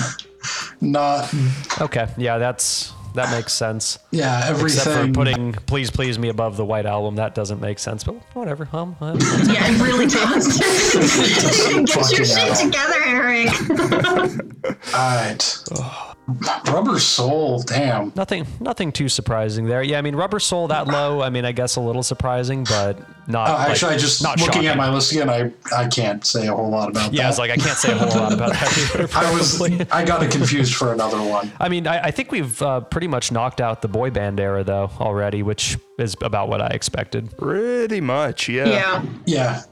not. 0.80 1.34
Okay, 1.80 2.06
yeah, 2.16 2.38
that's 2.38 2.92
that 3.14 3.30
makes 3.30 3.52
sense. 3.52 3.98
Yeah, 4.10 4.50
Except 4.50 4.84
for 4.84 4.90
everything. 4.90 5.12
putting 5.14 5.52
"Please 5.52 5.90
Please 5.90 6.18
Me" 6.18 6.28
above 6.28 6.56
the 6.56 6.64
White 6.64 6.86
Album, 6.86 7.16
that 7.16 7.34
doesn't 7.34 7.60
make 7.60 7.78
sense. 7.78 8.04
But 8.04 8.16
whatever. 8.34 8.68
Um, 8.72 8.96
uh, 9.00 9.14
Yeah, 9.46 9.70
it 9.70 9.80
really 9.80 10.06
does. 10.06 10.58
Get 11.94 12.16
your 12.18 12.24
shit 12.26 12.56
together, 12.56 13.00
Eric. 13.06 13.50
All 14.94 15.16
right. 15.16 16.13
Rubber 16.26 16.98
Soul. 16.98 17.62
Damn. 17.62 18.12
nothing, 18.16 18.46
nothing 18.60 18.92
too 18.92 19.08
surprising 19.08 19.66
there. 19.66 19.82
Yeah, 19.82 19.98
I 19.98 20.02
mean, 20.02 20.16
Rubber 20.16 20.40
Soul 20.40 20.68
that 20.68 20.86
low. 20.86 21.20
I 21.20 21.28
mean, 21.30 21.44
I 21.44 21.52
guess 21.52 21.76
a 21.76 21.80
little 21.80 22.02
surprising, 22.02 22.64
but 22.64 22.98
not. 23.28 23.48
Uh, 23.48 23.52
like, 23.54 23.70
actually, 23.70 23.94
I 23.94 23.98
just 23.98 24.22
not 24.22 24.40
looking 24.40 24.66
at 24.66 24.76
my 24.76 24.88
list 24.90 25.12
again. 25.12 25.28
I 25.28 25.52
I 25.76 25.86
can't 25.88 26.24
say 26.26 26.46
a 26.46 26.54
whole 26.54 26.70
lot 26.70 26.88
about 26.90 27.12
Yeah, 27.12 27.24
that. 27.24 27.28
it's 27.30 27.38
like 27.38 27.50
I 27.50 27.56
can't 27.56 27.76
say 27.76 27.92
a 27.92 27.96
whole 27.98 28.20
lot 28.20 28.32
about 28.32 28.52
that 28.52 28.78
either. 28.94 29.08
I 29.16 29.34
was. 29.34 29.56
probably. 29.58 29.86
I 29.90 30.04
got 30.04 30.22
it 30.22 30.30
confused 30.30 30.74
for 30.74 30.92
another 30.92 31.18
one. 31.22 31.52
I 31.60 31.68
mean, 31.68 31.86
I, 31.86 32.04
I 32.04 32.10
think 32.10 32.32
we've 32.32 32.60
uh, 32.62 32.80
pretty 32.80 33.08
much 33.08 33.30
knocked 33.30 33.60
out 33.60 33.82
the 33.82 33.88
boy 33.88 34.10
band 34.10 34.40
era 34.40 34.64
though 34.64 34.90
already, 35.00 35.42
which 35.42 35.76
is 35.98 36.16
about 36.22 36.48
what 36.48 36.60
I 36.62 36.68
expected. 36.68 37.36
Pretty 37.36 38.00
much, 38.00 38.48
yeah. 38.48 38.64
Yeah. 38.66 39.04
Yeah. 39.26 39.62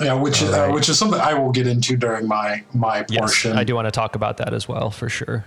Yeah, 0.00 0.14
which 0.14 0.42
uh, 0.42 0.46
right. 0.50 0.72
which 0.72 0.88
is 0.88 0.98
something 0.98 1.20
I 1.20 1.34
will 1.34 1.50
get 1.50 1.66
into 1.66 1.96
during 1.96 2.26
my 2.28 2.62
my 2.74 3.04
Yes, 3.08 3.20
portion. 3.20 3.58
I 3.58 3.64
do 3.64 3.74
want 3.74 3.86
to 3.86 3.90
talk 3.92 4.14
about 4.14 4.36
that 4.38 4.54
as 4.54 4.68
well 4.68 4.90
for 4.90 5.08
sure. 5.08 5.44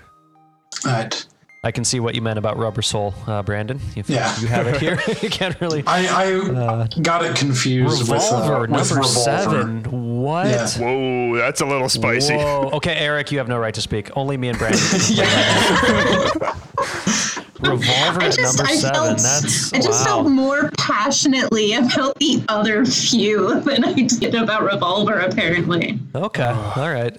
All 0.86 0.92
right. 0.92 1.26
I 1.64 1.70
can 1.70 1.86
see 1.86 2.00
what 2.00 2.16
you 2.16 2.24
meant 2.24 2.40
about 2.40 2.58
Rubber 2.58 2.82
Soul, 2.82 3.14
uh, 3.28 3.44
Brandon. 3.44 3.80
If 3.96 4.10
Yeah. 4.10 4.36
you 4.40 4.48
have 4.48 4.66
it 4.66 4.78
here, 4.82 5.00
you 5.22 5.30
can't 5.30 5.60
really. 5.62 5.84
I, 5.86 6.08
I 6.08 6.88
got 7.04 7.24
it 7.24 7.36
confused 7.36 8.10
Revolver 8.10 8.22
with, 8.22 8.58
uh, 8.58 8.62
with 8.62 8.70
number 8.72 8.96
Revolver. 8.96 9.08
seven. 9.08 9.84
What? 10.22 10.48
Yeah. 10.48 10.68
Whoa, 10.80 11.36
that's 11.38 11.62
a 11.62 11.66
little 11.68 11.88
spicy. 11.88 12.34
Whoa. 12.36 12.72
Okay, 12.74 12.96
Eric, 12.96 13.32
you 13.32 13.38
have 13.38 13.48
no 13.48 13.60
right 13.60 13.76
to 13.76 13.82
speak. 13.82 14.10
Only 14.18 14.38
me 14.38 14.50
and 14.50 14.58
Brandon. 14.58 14.82
Revolver 17.62 18.22
I 18.22 18.26
at 18.28 18.34
just, 18.36 18.58
number 18.58 18.72
I 18.72 18.76
seven. 18.76 18.96
felt, 18.96 19.18
That's 19.20 19.74
I 19.74 19.78
just 19.78 20.00
wow. 20.02 20.06
felt 20.06 20.30
more 20.30 20.72
passionately 20.78 21.74
about 21.74 22.18
the 22.20 22.44
other 22.50 22.86
few 22.86 23.60
than 23.62 23.84
I 23.84 23.94
did 23.94 24.36
about 24.36 24.64
Revolver, 24.64 25.20
apparently. 25.20 26.00
Okay. 26.16 26.44
All 26.44 26.90
right. 26.90 27.18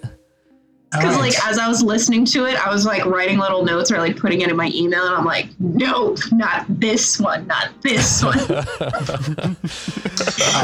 Because 0.91 1.17
right. 1.17 1.21
like 1.21 1.47
as 1.47 1.59
I 1.59 1.69
was 1.69 1.83
listening 1.83 2.27
to 2.27 2.45
it, 2.45 2.55
I 2.67 2.71
was 2.71 2.85
like 2.85 3.07
writing 3.07 3.39
little 3.39 3.65
notes 3.65 3.91
or 3.91 3.97
like 3.97 4.19
putting 4.19 4.43
it 4.43 4.51
in 4.51 4.57
my 4.57 4.71
email, 4.75 5.07
and 5.07 5.15
I'm 5.17 5.25
like, 5.25 5.49
nope, 5.59 6.19
not 6.33 6.67
this 6.69 7.19
one, 7.19 7.47
not 7.47 7.71
this 7.81 8.23
one. 8.23 8.39
All 8.39 8.57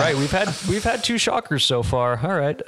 right. 0.00 0.14
We've 0.18 0.30
had 0.30 0.54
we've 0.68 0.84
had 0.84 1.02
two 1.02 1.16
shockers 1.16 1.64
so 1.64 1.82
far. 1.82 2.20
All 2.22 2.38
right. 2.38 2.60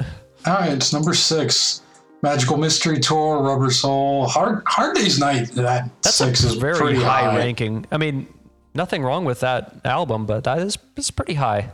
All 0.46 0.54
right, 0.54 0.72
it's 0.72 0.90
number 0.94 1.12
six. 1.12 1.82
Magical 2.22 2.56
Mystery 2.58 2.98
Tour, 3.00 3.42
Rubber 3.42 3.70
Soul, 3.70 4.26
Hard 4.26 4.62
Hard 4.66 4.94
Day's 4.96 5.18
Night. 5.18 5.48
That 5.52 5.88
That's 6.02 6.16
six 6.16 6.44
a 6.44 6.48
is 6.48 6.54
very 6.56 6.96
high, 6.96 7.22
high. 7.30 7.36
ranking. 7.36 7.86
I 7.90 7.96
mean, 7.96 8.26
nothing 8.74 9.02
wrong 9.02 9.24
with 9.24 9.40
that 9.40 9.80
album, 9.84 10.26
but 10.26 10.44
that 10.44 10.58
is 10.58 10.76
it's 10.96 11.10
pretty 11.10 11.34
high. 11.34 11.70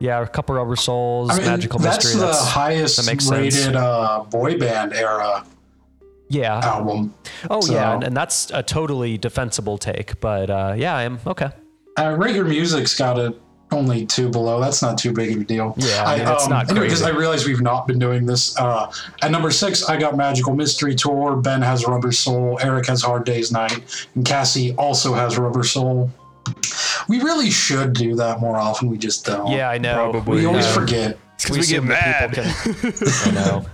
Yeah, 0.00 0.22
a 0.22 0.26
couple 0.28 0.54
Rubber 0.54 0.76
Souls, 0.76 1.30
I 1.30 1.38
mean, 1.38 1.46
Magical 1.46 1.78
that's 1.80 2.04
Mystery. 2.04 2.20
the 2.20 2.26
That's 2.26 2.38
the 2.40 2.44
highest 2.50 2.96
that 2.98 3.06
makes 3.06 3.28
rated 3.28 3.74
uh, 3.74 4.24
boy 4.30 4.56
band 4.58 4.92
era 4.92 5.44
Yeah. 6.28 6.60
album. 6.62 7.14
Oh 7.50 7.60
So- 7.60 7.72
yeah, 7.74 7.94
and, 7.94 8.04
and 8.04 8.16
that's 8.16 8.50
a 8.54 8.62
totally 8.62 9.18
defensible 9.18 9.76
take. 9.78 10.20
But 10.20 10.50
uh, 10.50 10.74
yeah, 10.76 10.94
I 10.96 11.02
am 11.02 11.18
okay. 11.26 11.50
Uh, 11.98 12.14
regular 12.16 12.44
music's 12.48 12.96
got 12.96 13.18
it 13.18 13.34
only 13.70 14.06
two 14.06 14.28
below. 14.30 14.60
That's 14.60 14.80
not 14.82 14.96
too 14.98 15.12
big 15.12 15.34
of 15.34 15.42
a 15.42 15.44
deal. 15.44 15.74
Yeah, 15.76 16.04
I 16.04 16.18
mean, 16.18 16.28
it's 16.28 16.48
not 16.48 16.70
anyway, 16.70 16.86
because 16.86 17.02
crazy. 17.02 17.14
I 17.14 17.18
realize 17.18 17.46
we've 17.46 17.60
not 17.60 17.86
been 17.86 17.98
doing 17.98 18.24
this. 18.26 18.56
Uh, 18.58 18.90
at 19.22 19.30
number 19.30 19.50
six, 19.50 19.88
I 19.88 19.96
got 19.98 20.16
Magical 20.16 20.54
Mystery 20.54 20.94
Tour. 20.94 21.36
Ben 21.36 21.60
has 21.62 21.86
Rubber 21.86 22.12
Soul. 22.12 22.58
Eric 22.62 22.86
has 22.86 23.02
Hard 23.02 23.24
Day's 23.24 23.52
Night, 23.52 24.06
and 24.14 24.24
Cassie 24.24 24.74
also 24.76 25.12
has 25.14 25.36
Rubber 25.38 25.64
Soul. 25.64 26.10
We 27.08 27.20
really 27.20 27.50
should 27.50 27.92
do 27.92 28.14
that 28.16 28.40
more 28.40 28.56
often. 28.56 28.88
We 28.88 28.98
just 28.98 29.24
don't. 29.26 29.50
Yeah, 29.50 29.68
I 29.70 29.78
know. 29.78 30.10
Probably. 30.10 30.40
we 30.40 30.46
always 30.46 30.66
uh, 30.66 30.72
forget. 30.80 31.18
because 31.42 31.58
we, 31.58 31.66
get 31.66 31.84
mad. 31.84 32.32
can- 32.32 32.44
I 33.26 33.30
know. 33.32 33.66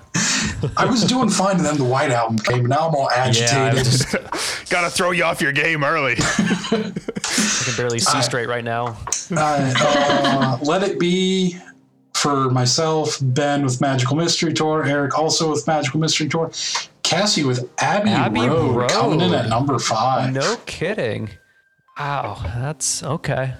I 0.77 0.87
was 0.87 1.05
doing 1.05 1.29
fine, 1.29 1.57
and 1.57 1.65
then 1.65 1.77
the 1.77 1.85
White 1.85 2.11
Album 2.11 2.39
came. 2.39 2.61
and 2.61 2.69
Now 2.69 2.89
I'm 2.89 2.95
all 2.95 3.09
Yeah, 3.13 3.23
I 3.23 3.27
agitated. 3.29 3.85
just 3.85 4.15
Gotta 4.71 4.90
throw 4.90 5.11
you 5.11 5.25
off 5.25 5.40
your 5.40 5.52
game 5.52 5.85
early. 5.85 6.16
I 6.18 7.62
can 7.64 7.76
barely 7.76 7.99
see 7.99 8.23
straight 8.23 8.49
right 8.49 8.64
now. 8.64 8.97
Uh, 9.30 9.73
uh, 9.78 10.59
Let 10.62 10.83
It 10.83 10.99
Be 10.99 11.56
for 12.14 12.50
myself, 12.50 13.18
Ben 13.21 13.62
with 13.64 13.80
Magical 13.80 14.16
Mystery 14.16 14.52
Tour, 14.52 14.85
Eric 14.85 15.18
also 15.18 15.50
with 15.50 15.66
Magical 15.66 16.00
Mystery 16.00 16.28
Tour, 16.28 16.50
Cassie 17.02 17.44
with 17.44 17.71
Abbey, 17.78 18.11
Abbey 18.11 18.40
Road, 18.40 18.75
Road. 18.75 18.90
coming 18.90 19.21
in 19.21 19.35
at 19.35 19.49
number 19.49 19.78
five. 19.78 20.33
No 20.33 20.56
kidding. 20.66 21.28
Wow, 21.99 22.40
that's 22.56 23.02
okay. 23.02 23.54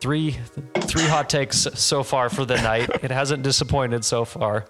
Three 0.00 0.32
three 0.80 1.04
hot 1.06 1.30
takes 1.30 1.58
so 1.74 2.02
far 2.02 2.28
for 2.28 2.44
the 2.44 2.56
night. 2.56 2.90
It 3.02 3.10
hasn't 3.10 3.42
disappointed 3.42 4.04
so 4.04 4.24
far 4.26 4.66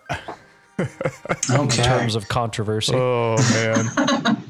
in 0.78 1.68
terms 1.68 2.14
of 2.14 2.28
controversy. 2.28 2.94
oh 2.94 3.36
man. 3.52 4.36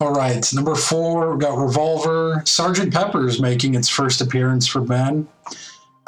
All 0.00 0.12
right. 0.12 0.46
Number 0.52 0.74
four, 0.74 1.34
we 1.34 1.40
got 1.40 1.56
Revolver. 1.56 2.42
Sergeant 2.44 2.92
Pepper's 2.92 3.40
making 3.40 3.74
its 3.74 3.88
first 3.88 4.20
appearance 4.20 4.66
for 4.66 4.82
Ben. 4.82 5.26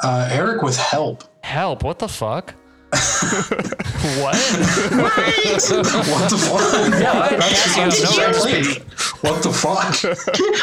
Uh, 0.01 0.29
Eric 0.31 0.61
with 0.61 0.77
Help. 0.77 1.23
Help! 1.43 1.81
What 1.83 1.97
the 1.97 2.07
fuck? 2.07 2.53
what? 2.91 4.35
What 4.35 4.35
the 6.29 6.37
fuck? 6.39 7.01
Yeah, 7.01 7.13
I- 7.13 7.29
That's- 7.31 7.75
Cassie 7.75 7.81
has 7.81 8.01
that's 8.01 8.17
no 8.17 8.27
exactly- 8.27 8.83
What 9.21 9.41
the 9.43 9.51
fuck? 9.51 10.03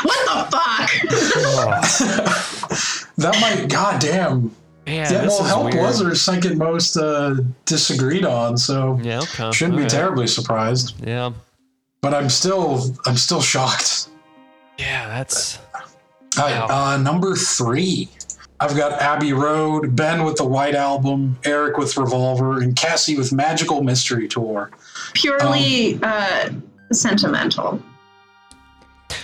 What 0.04 0.20
the 0.26 0.36
fuck? 0.52 0.90
that 3.16 3.40
might, 3.40 3.68
goddamn. 3.68 4.52
Man, 4.86 5.12
Yeah, 5.12 5.22
this 5.22 5.40
well, 5.40 5.42
Help 5.44 5.64
weird. 5.64 5.76
was 5.84 6.00
our 6.02 6.14
second 6.14 6.58
most 6.58 6.96
uh, 6.96 7.34
disagreed 7.64 8.24
on, 8.24 8.56
so 8.56 9.00
Yeah, 9.02 9.18
okay. 9.22 9.50
shouldn't 9.50 9.76
be 9.76 9.82
alright. 9.82 9.90
terribly 9.90 10.26
surprised. 10.28 10.94
Yeah, 11.04 11.32
But 12.06 12.14
I'm 12.14 12.28
still, 12.30 12.94
I'm 13.04 13.16
still 13.16 13.42
shocked. 13.42 14.10
yeah, 14.78 15.08
that's 15.08 15.58
All 15.74 16.44
right, 16.44 16.68
Wow. 16.68 16.92
uh, 16.94 16.96
number 16.98 17.34
three. 17.34 18.08
I've 18.60 18.76
got 18.76 18.92
Abbey 19.02 19.32
Road, 19.32 19.96
Ben 19.96 20.22
with 20.22 20.36
the 20.36 20.44
White 20.44 20.76
Album, 20.76 21.36
Eric 21.44 21.78
with 21.78 21.96
Revolver, 21.96 22.60
and 22.60 22.76
Cassie 22.76 23.16
with 23.16 23.32
Magical 23.32 23.82
Mystery 23.82 24.28
Tour. 24.28 24.70
Purely 25.14 25.98
uh, 26.00 26.50
sentimental. 26.92 27.82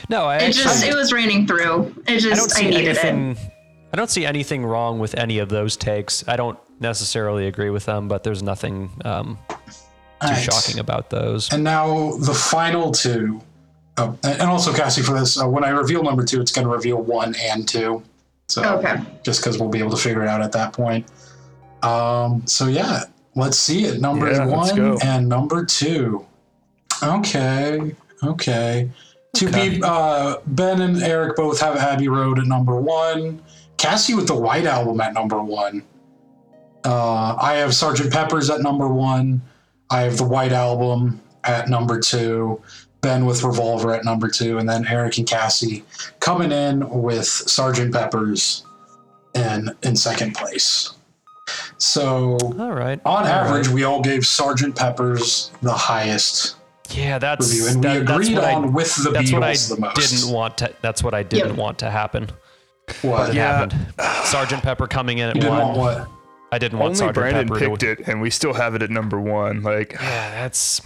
no. 0.09 0.25
I 0.25 0.39
It 0.39 0.43
actually, 0.43 0.63
just 0.65 0.85
it 0.85 0.95
was 0.97 1.13
raining 1.13 1.47
through. 1.47 1.95
It 2.09 2.15
I 2.15 2.19
don't 2.19 2.35
just 2.35 2.57
I, 2.57 2.61
see 2.63 2.69
needed 2.69 2.97
it. 2.97 3.05
anything. 3.05 3.37
I 3.93 3.97
don't 3.97 4.11
see 4.11 4.27
anything 4.27 4.67
wrong 4.67 4.99
with 4.99 5.15
any 5.17 5.39
of 5.39 5.49
those 5.51 5.77
takes. 5.77 6.27
I 6.27 6.35
don't 6.35 6.59
necessarily 6.81 7.47
agree 7.47 7.71
with 7.71 7.85
them, 7.85 8.09
but 8.09 8.25
there's 8.25 8.43
nothing 8.43 8.91
um, 9.05 9.39
too 10.23 10.29
All 10.29 10.35
right. 10.35 10.43
shocking 10.43 10.79
about 10.81 11.11
those. 11.11 11.53
And 11.53 11.63
now 11.65 12.13
the 12.19 12.35
final 12.35 12.91
two. 12.93 13.41
Oh, 13.99 14.17
and 14.25 14.41
and 14.41 14.51
also 14.51 14.73
Cassie 14.73 15.03
for 15.03 15.19
this. 15.19 15.39
Uh, 15.41 15.47
when 15.47 15.65
I 15.65 15.69
reveal 15.71 16.03
number 16.03 16.25
two, 16.25 16.41
it's 16.41 16.51
going 16.53 16.67
to 16.67 16.73
reveal 16.73 16.97
one 17.03 17.35
and 17.37 17.69
two. 17.69 18.03
So 18.49 18.63
Okay. 18.79 18.97
just 19.23 19.41
because 19.41 19.59
we'll 19.59 19.69
be 19.69 19.79
able 19.79 19.91
to 19.91 19.97
figure 19.97 20.23
it 20.23 20.29
out 20.29 20.41
at 20.43 20.53
that 20.53 20.73
point. 20.73 21.07
Um, 21.83 22.47
so 22.47 22.67
yeah, 22.69 23.05
let's 23.35 23.59
see 23.59 23.85
it. 23.85 24.01
Number 24.01 24.31
Yeah, 24.31 24.47
one 24.47 24.99
and 25.03 25.29
number 25.29 25.65
two. 25.65 26.25
Okay, 27.03 27.95
okay. 28.23 28.91
Two 29.35 29.49
Okay. 29.49 29.71
peop 29.71 29.85
uh, 29.85 30.37
Ben 30.47 30.81
and 30.83 31.03
Eric 31.03 31.37
both 31.37 31.61
have 31.61 31.77
Abbey 31.77 32.09
Road 32.09 32.39
at 32.39 32.47
number 32.47 32.77
one. 32.81 33.43
Cassie 33.79 34.15
with 34.15 34.27
the 34.29 34.35
White 34.37 34.67
Album 34.67 35.01
at 35.01 35.13
number 35.15 35.43
one. 35.43 35.83
Uh, 36.85 37.35
I 37.41 37.55
have 37.55 37.75
Sergeant 37.75 38.13
Pepper's 38.13 38.51
at 38.51 38.61
number 38.61 38.89
one. 38.89 39.41
I 39.93 40.01
have 40.03 40.17
the 40.17 40.25
White 40.25 40.53
Album 40.53 41.21
at 41.45 41.69
number 41.69 42.01
two. 42.01 42.61
Ben 43.03 43.27
with 43.27 43.43
Revolver 43.43 43.93
at 43.93 44.05
number 44.05 44.29
two, 44.29 44.59
and 44.59 44.69
then 44.69 44.87
Eric 44.87 45.19
and 45.19 45.27
Cassie 45.29 45.85
coming 46.21 46.53
in 46.53 46.89
with 46.89 47.27
Sergeant 47.27 47.93
Pepper's 47.93 48.65
in 49.35 49.69
in 49.83 49.97
second 49.97 50.35
place. 50.37 50.93
So 51.79 52.39
All 52.61 52.71
right. 52.73 53.01
on 53.05 53.23
all 53.25 53.27
average, 53.27 53.67
right. 53.67 53.75
we 53.75 53.83
all 53.85 54.01
gave 54.01 54.25
Sergeant 54.25 54.77
Pepper's 54.77 55.51
the 55.63 55.73
highest 55.73 56.57
yeah, 56.91 57.19
that's 57.19 57.51
review, 57.51 57.67
and 57.69 57.77
we 57.77 57.83
that- 57.83 58.07
that's 58.07 58.29
agreed 58.29 58.35
what 58.37 58.45
I- 58.45 58.59
with 58.61 58.97
the 58.97 59.11
That's 59.11 59.33
what 59.33 59.43
I 59.43 59.55
the 59.57 59.77
most. 59.81 59.97
didn't 60.13 60.33
want 60.33 60.59
to. 60.59 60.73
That's 60.81 61.03
what 61.03 61.13
I 61.15 61.23
didn't 61.25 61.57
want 61.57 61.79
to 61.81 61.91
happen. 61.91 62.29
what? 63.03 63.31
It 63.31 63.35
Yeah. 63.37 63.59
happened. 63.59 63.75
Sergeant 64.27 64.63
Pepper 64.63 64.87
coming 64.87 65.19
in 65.19 65.31
at 65.31 65.35
You 65.37 65.43
didn't 65.43 65.75
one. 65.77 66.07
Want 66.53 66.55
what? 66.55 66.57
I 66.57 66.59
didn't 66.59 66.79
want 66.79 66.87
Only 66.87 66.99
Sergeant 66.99 67.15
Brandon 67.15 67.49
Pepper 67.49 67.71
picked 67.71 67.81
to. 67.81 67.91
it, 67.91 68.09
and 68.09 68.21
we 68.21 68.31
still 68.31 68.53
have 68.53 68.75
it 68.75 68.83
at 68.83 68.91
number 68.91 69.21
one. 69.21 69.63
Like, 69.63 69.93
Yeah, 69.93 70.31
that's. 70.31 70.81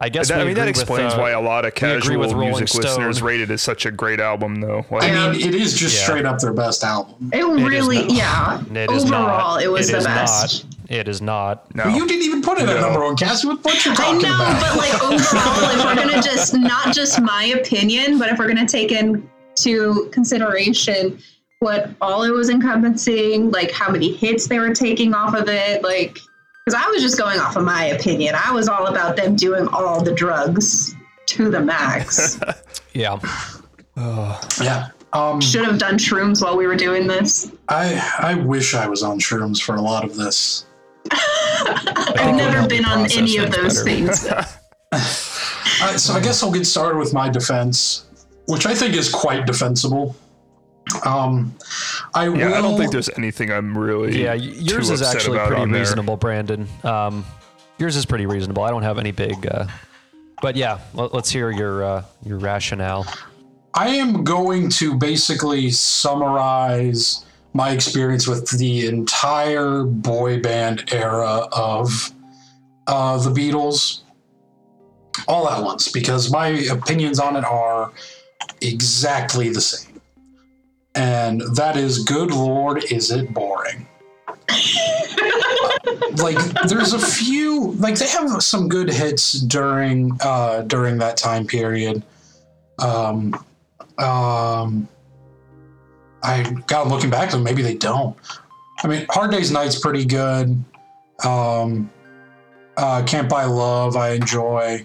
I 0.00 0.08
guess 0.10 0.28
that, 0.28 0.36
we 0.36 0.42
I 0.42 0.44
mean, 0.44 0.54
that 0.54 0.60
agree 0.68 0.70
with, 0.70 0.80
explains 0.82 1.14
uh, 1.14 1.18
why 1.18 1.30
a 1.30 1.40
lot 1.40 1.64
of 1.64 1.74
casual 1.74 2.20
with 2.20 2.30
Rolling 2.32 2.50
music 2.50 2.72
listeners 2.72 3.16
Stone. 3.16 3.26
rate 3.26 3.40
it 3.40 3.50
as 3.50 3.62
such 3.62 3.84
a 3.84 3.90
great 3.90 4.20
album, 4.20 4.60
though. 4.60 4.86
Like, 4.92 5.10
I 5.10 5.32
mean, 5.32 5.40
it 5.40 5.56
is 5.56 5.74
just 5.76 5.96
Yeah. 5.98 6.04
straight 6.04 6.24
up 6.24 6.38
their 6.38 6.52
best 6.52 6.84
album. 6.84 7.30
It 7.32 7.38
is 7.38 7.62
really, 7.68 8.02
not- 8.06 8.10
yeah. 8.12 8.60
It 8.84 8.92
is 8.92 9.02
Overall, 9.06 9.54
not. 9.56 9.62
it 9.64 9.66
was 9.68 9.90
the 9.90 9.98
best. 9.98 10.66
Not. 10.66 10.74
It 10.88 11.08
is 11.08 11.20
not. 11.20 11.74
no. 11.74 11.82
But 11.82 11.96
you 11.96 12.06
didn't 12.06 12.22
even 12.22 12.42
put 12.42 12.58
it 12.58 12.68
at 12.68 12.80
number 12.80 13.00
one, 13.00 13.16
Cassie. 13.16 13.48
What, 13.48 13.64
what 13.64 13.84
you 13.84 13.92
I 13.96 14.12
know, 14.12 14.18
about? 14.20 14.60
but 14.60 14.76
like 14.76 14.94
overall, 15.02 15.70
if 15.76 15.84
we're 15.84 15.94
gonna 15.96 16.22
just 16.22 16.54
not 16.56 16.94
just 16.94 17.20
my 17.20 17.46
opinion, 17.46 18.20
but 18.20 18.28
if 18.28 18.38
we're 18.38 18.46
gonna 18.46 18.68
take 18.68 18.92
into 18.92 20.08
consideration 20.12 21.18
what 21.60 21.90
all 22.00 22.22
it 22.22 22.30
was 22.30 22.50
encompassing, 22.50 23.50
like 23.50 23.70
how 23.70 23.90
many 23.90 24.12
hits 24.12 24.46
they 24.46 24.58
were 24.58 24.74
taking 24.74 25.14
off 25.14 25.34
of 25.34 25.48
it, 25.48 25.82
like 25.82 26.18
because 26.64 26.74
I 26.74 26.88
was 26.90 27.02
just 27.02 27.18
going 27.18 27.40
off 27.40 27.56
of 27.56 27.64
my 27.64 27.86
opinion. 27.86 28.34
I 28.36 28.52
was 28.52 28.68
all 28.68 28.86
about 28.86 29.16
them 29.16 29.34
doing 29.36 29.66
all 29.68 30.02
the 30.02 30.12
drugs 30.12 30.94
to 31.26 31.50
the 31.50 31.60
max. 31.60 32.38
Yeah. 32.94 33.20
yeah. 34.60 34.88
Um, 35.12 35.40
Should 35.40 35.66
have 35.66 35.78
done 35.78 35.98
shrooms 35.98 36.42
while 36.42 36.56
we 36.56 36.66
were 36.66 36.74
doing 36.74 37.06
this. 37.06 37.52
I 37.68 37.94
I 38.18 38.34
wish 38.34 38.74
I 38.74 38.88
was 38.88 39.04
on 39.04 39.20
shrooms 39.20 39.62
for 39.62 39.76
a 39.76 39.80
lot 39.80 40.04
of 40.04 40.16
this. 40.16 40.66
I've 41.12 42.34
never 42.34 42.66
been 42.66 42.84
on 42.84 43.10
any 43.12 43.36
of 43.36 43.52
those 43.52 43.82
things. 43.84 44.26
Uh, 45.80 45.96
so 45.96 46.14
I 46.14 46.20
guess 46.20 46.42
I'll 46.42 46.50
get 46.50 46.64
started 46.66 46.98
with 46.98 47.14
my 47.14 47.28
defense, 47.28 48.06
which 48.46 48.66
I 48.66 48.74
think 48.74 48.96
is 48.96 49.08
quite 49.08 49.46
defensible. 49.46 50.16
Um, 51.04 51.54
I 52.14 52.24
yeah, 52.24 52.30
will, 52.30 52.54
I 52.54 52.60
don't 52.60 52.78
think 52.78 52.92
there's 52.92 53.10
anything 53.16 53.50
I'm 53.50 53.76
really. 53.76 54.22
Yeah, 54.22 54.34
yours 54.34 54.88
too 54.88 54.94
is 54.94 55.00
upset 55.00 55.16
actually 55.16 55.38
pretty 55.38 55.62
on 55.62 55.70
there. 55.70 55.80
reasonable, 55.80 56.16
Brandon. 56.16 56.66
Um, 56.84 57.24
yours 57.78 57.96
is 57.96 58.06
pretty 58.06 58.26
reasonable. 58.26 58.62
I 58.62 58.70
don't 58.70 58.82
have 58.82 58.98
any 58.98 59.12
big, 59.12 59.46
uh, 59.46 59.66
but 60.40 60.56
yeah, 60.56 60.78
let, 60.94 61.14
us 61.14 61.30
hear 61.30 61.50
your 61.50 61.84
uh, 61.84 62.04
your 62.24 62.38
rationale. 62.38 63.06
I 63.74 63.88
am 63.90 64.24
going 64.24 64.70
to 64.70 64.96
basically 64.96 65.70
summarize 65.70 67.24
my 67.52 67.70
experience 67.70 68.26
with 68.26 68.48
the 68.58 68.86
entire 68.86 69.84
boy 69.84 70.40
band 70.40 70.92
era 70.92 71.46
of 71.52 72.12
uh, 72.86 73.18
the 73.18 73.30
Beatles 73.30 74.02
all 75.26 75.48
at 75.48 75.62
once 75.62 75.88
because 75.90 76.30
my 76.30 76.48
opinions 76.48 77.18
on 77.18 77.36
it 77.36 77.44
are 77.44 77.92
exactly 78.60 79.48
the 79.50 79.60
same. 79.60 79.87
And 80.98 81.40
that 81.54 81.76
is, 81.76 82.00
good 82.04 82.30
lord, 82.30 82.84
is 82.90 83.10
it 83.10 83.32
boring? 83.32 83.86
like 86.16 86.38
there's 86.68 86.92
a 86.92 86.98
few 86.98 87.72
like 87.72 87.96
they 87.96 88.08
have 88.08 88.42
some 88.42 88.68
good 88.68 88.88
hits 88.90 89.32
during 89.34 90.10
uh 90.22 90.62
during 90.62 90.96
that 90.98 91.16
time 91.16 91.46
period 91.46 92.02
um 92.78 93.34
um, 93.98 94.88
I 96.22 96.42
got 96.66 96.88
looking 96.88 97.10
back 97.10 97.30
to 97.30 97.36
them. 97.36 97.44
Maybe 97.44 97.62
they 97.62 97.74
don't. 97.74 98.16
I 98.82 98.88
mean, 98.88 99.06
Hard 99.10 99.30
Day's 99.30 99.50
Night's 99.50 99.78
pretty 99.78 100.04
good. 100.04 100.64
Um, 101.24 101.90
uh, 102.76 103.02
Can't 103.04 103.28
Buy 103.28 103.44
Love, 103.44 103.96
I 103.96 104.10
enjoy. 104.10 104.84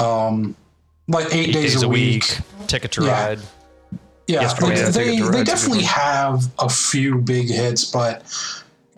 Um, 0.00 0.54
like 1.08 1.26
Eight, 1.34 1.48
Eight 1.48 1.52
days, 1.52 1.82
a 1.82 1.88
week. 1.88 2.38
Ticket 2.68 2.92
to 2.92 3.04
Yeah. 3.04 3.26
Ride. 3.26 3.40
Yeah, 4.28 4.46
like, 4.60 4.76
they 4.76 4.90
they 4.90 5.10
Ride's 5.10 5.28
a 5.28 5.32
good 5.32 5.46
definitely 5.46 5.84
have 5.84 6.52
a 6.58 6.68
few 6.68 7.16
big 7.16 7.48
hits, 7.48 7.84
but 7.84 8.22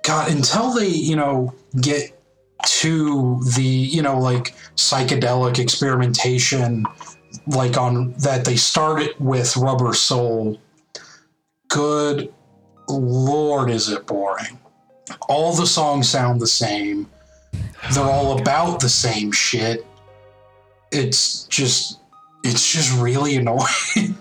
God, 0.03 0.31
until 0.31 0.73
they 0.73 0.88
you 0.88 1.16
know 1.16 1.55
get 1.81 2.21
to 2.66 3.40
the 3.55 3.62
you 3.62 4.03
know 4.03 4.19
like 4.19 4.55
psychedelic 4.77 5.59
experimentation 5.59 6.85
like 7.47 7.79
on 7.79 8.12
that 8.19 8.45
they 8.45 8.57
started 8.57 9.14
with 9.19 9.57
rubber 9.57 9.95
soul 9.95 10.59
good 11.69 12.31
lord 12.90 13.71
is 13.71 13.88
it 13.88 14.07
boring. 14.07 14.59
All 15.29 15.53
the 15.53 15.66
songs 15.66 16.09
sound 16.09 16.40
the 16.40 16.47
same. 16.47 17.09
They're 17.93 18.05
all 18.05 18.38
about 18.38 18.81
the 18.81 18.88
same 18.88 19.33
shit. 19.33 19.87
It's 20.93 21.45
just 21.45 22.01
it's 22.45 22.71
just 22.71 22.99
really 22.99 23.37
annoying 23.40 24.19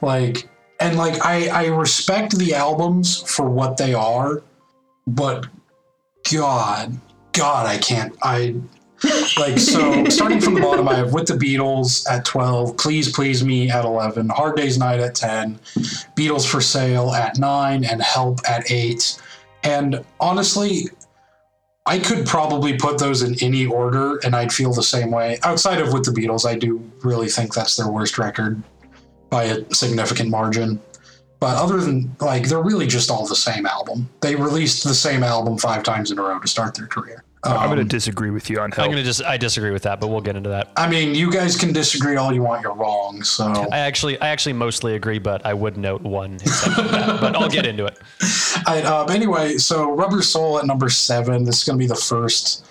like 0.00 0.48
and 0.80 0.96
like 0.96 1.24
i 1.24 1.46
i 1.48 1.66
respect 1.66 2.36
the 2.38 2.54
albums 2.54 3.22
for 3.22 3.48
what 3.48 3.76
they 3.76 3.94
are 3.94 4.42
but 5.06 5.46
god 6.30 6.98
god 7.32 7.66
i 7.66 7.78
can't 7.78 8.16
i 8.22 8.54
like 9.38 9.58
so 9.58 10.04
starting 10.08 10.40
from 10.40 10.54
the 10.54 10.60
bottom 10.60 10.88
i 10.88 10.94
have 10.94 11.12
with 11.12 11.26
the 11.26 11.34
beatles 11.34 12.08
at 12.10 12.24
12 12.24 12.76
please 12.76 13.10
please 13.10 13.44
me 13.44 13.70
at 13.70 13.84
11 13.84 14.28
hard 14.28 14.56
days 14.56 14.78
night 14.78 15.00
at 15.00 15.14
10 15.14 15.58
beatles 16.16 16.46
for 16.46 16.60
sale 16.60 17.12
at 17.12 17.38
9 17.38 17.84
and 17.84 18.02
help 18.02 18.40
at 18.48 18.70
8 18.70 19.20
and 19.64 20.04
honestly 20.20 20.88
i 21.86 21.98
could 21.98 22.26
probably 22.26 22.76
put 22.76 22.98
those 22.98 23.22
in 23.22 23.36
any 23.40 23.66
order 23.66 24.18
and 24.18 24.36
i'd 24.36 24.52
feel 24.52 24.72
the 24.72 24.82
same 24.82 25.10
way. 25.10 25.38
Outside 25.42 25.80
of 25.80 25.92
with 25.92 26.04
the 26.04 26.12
beatles 26.12 26.46
i 26.46 26.54
do 26.54 26.78
really 27.02 27.28
think 27.28 27.54
that's 27.54 27.76
their 27.76 27.88
worst 27.88 28.18
record 28.18 28.62
by 29.32 29.44
a 29.44 29.74
significant 29.74 30.28
margin 30.30 30.78
but 31.40 31.56
other 31.56 31.80
than 31.80 32.14
like 32.20 32.44
they're 32.48 32.62
really 32.62 32.86
just 32.86 33.10
all 33.10 33.26
the 33.26 33.34
same 33.34 33.66
album 33.66 34.08
they 34.20 34.36
released 34.36 34.84
the 34.84 34.94
same 34.94 35.22
album 35.24 35.58
five 35.58 35.82
times 35.82 36.12
in 36.12 36.18
a 36.18 36.22
row 36.22 36.38
to 36.38 36.46
start 36.46 36.74
their 36.74 36.86
career 36.86 37.24
I'm 37.44 37.66
going 37.66 37.78
to 37.78 37.82
Um, 37.82 37.88
disagree 37.88 38.30
with 38.30 38.48
you 38.48 38.60
on 38.60 38.70
how. 38.70 38.84
I'm 38.84 38.90
gonna 38.90 39.02
just 39.02 39.20
I 39.24 39.36
disagree 39.36 39.72
with 39.72 39.82
that, 39.82 39.98
but 39.98 40.06
we'll 40.06 40.20
get 40.20 40.36
into 40.36 40.50
that. 40.50 40.70
I 40.76 40.88
mean, 40.88 41.12
you 41.12 41.28
guys 41.28 41.56
can 41.56 41.72
disagree 41.72 42.14
all 42.14 42.32
you 42.32 42.40
want. 42.40 42.62
You're 42.62 42.72
wrong. 42.72 43.24
So, 43.24 43.46
I 43.72 43.78
actually 43.78 44.16
I 44.20 44.28
actually 44.28 44.52
mostly 44.52 44.94
agree, 44.94 45.18
but 45.18 45.44
I 45.44 45.52
would 45.52 45.76
note 45.76 46.02
one 46.02 46.36
that. 46.36 47.18
But 47.20 47.34
I'll 47.34 47.48
get 47.50 47.66
into 47.66 47.86
it. 47.86 47.98
I, 48.68 48.82
um, 48.82 49.10
anyway, 49.10 49.56
so 49.56 49.90
Rubber 49.90 50.22
Soul 50.22 50.60
at 50.60 50.66
number 50.66 50.88
seven. 50.88 51.42
This 51.44 51.58
is 51.58 51.64
going 51.64 51.76
to 51.76 51.82
be 51.82 51.88
the 51.88 51.96
first 51.96 52.64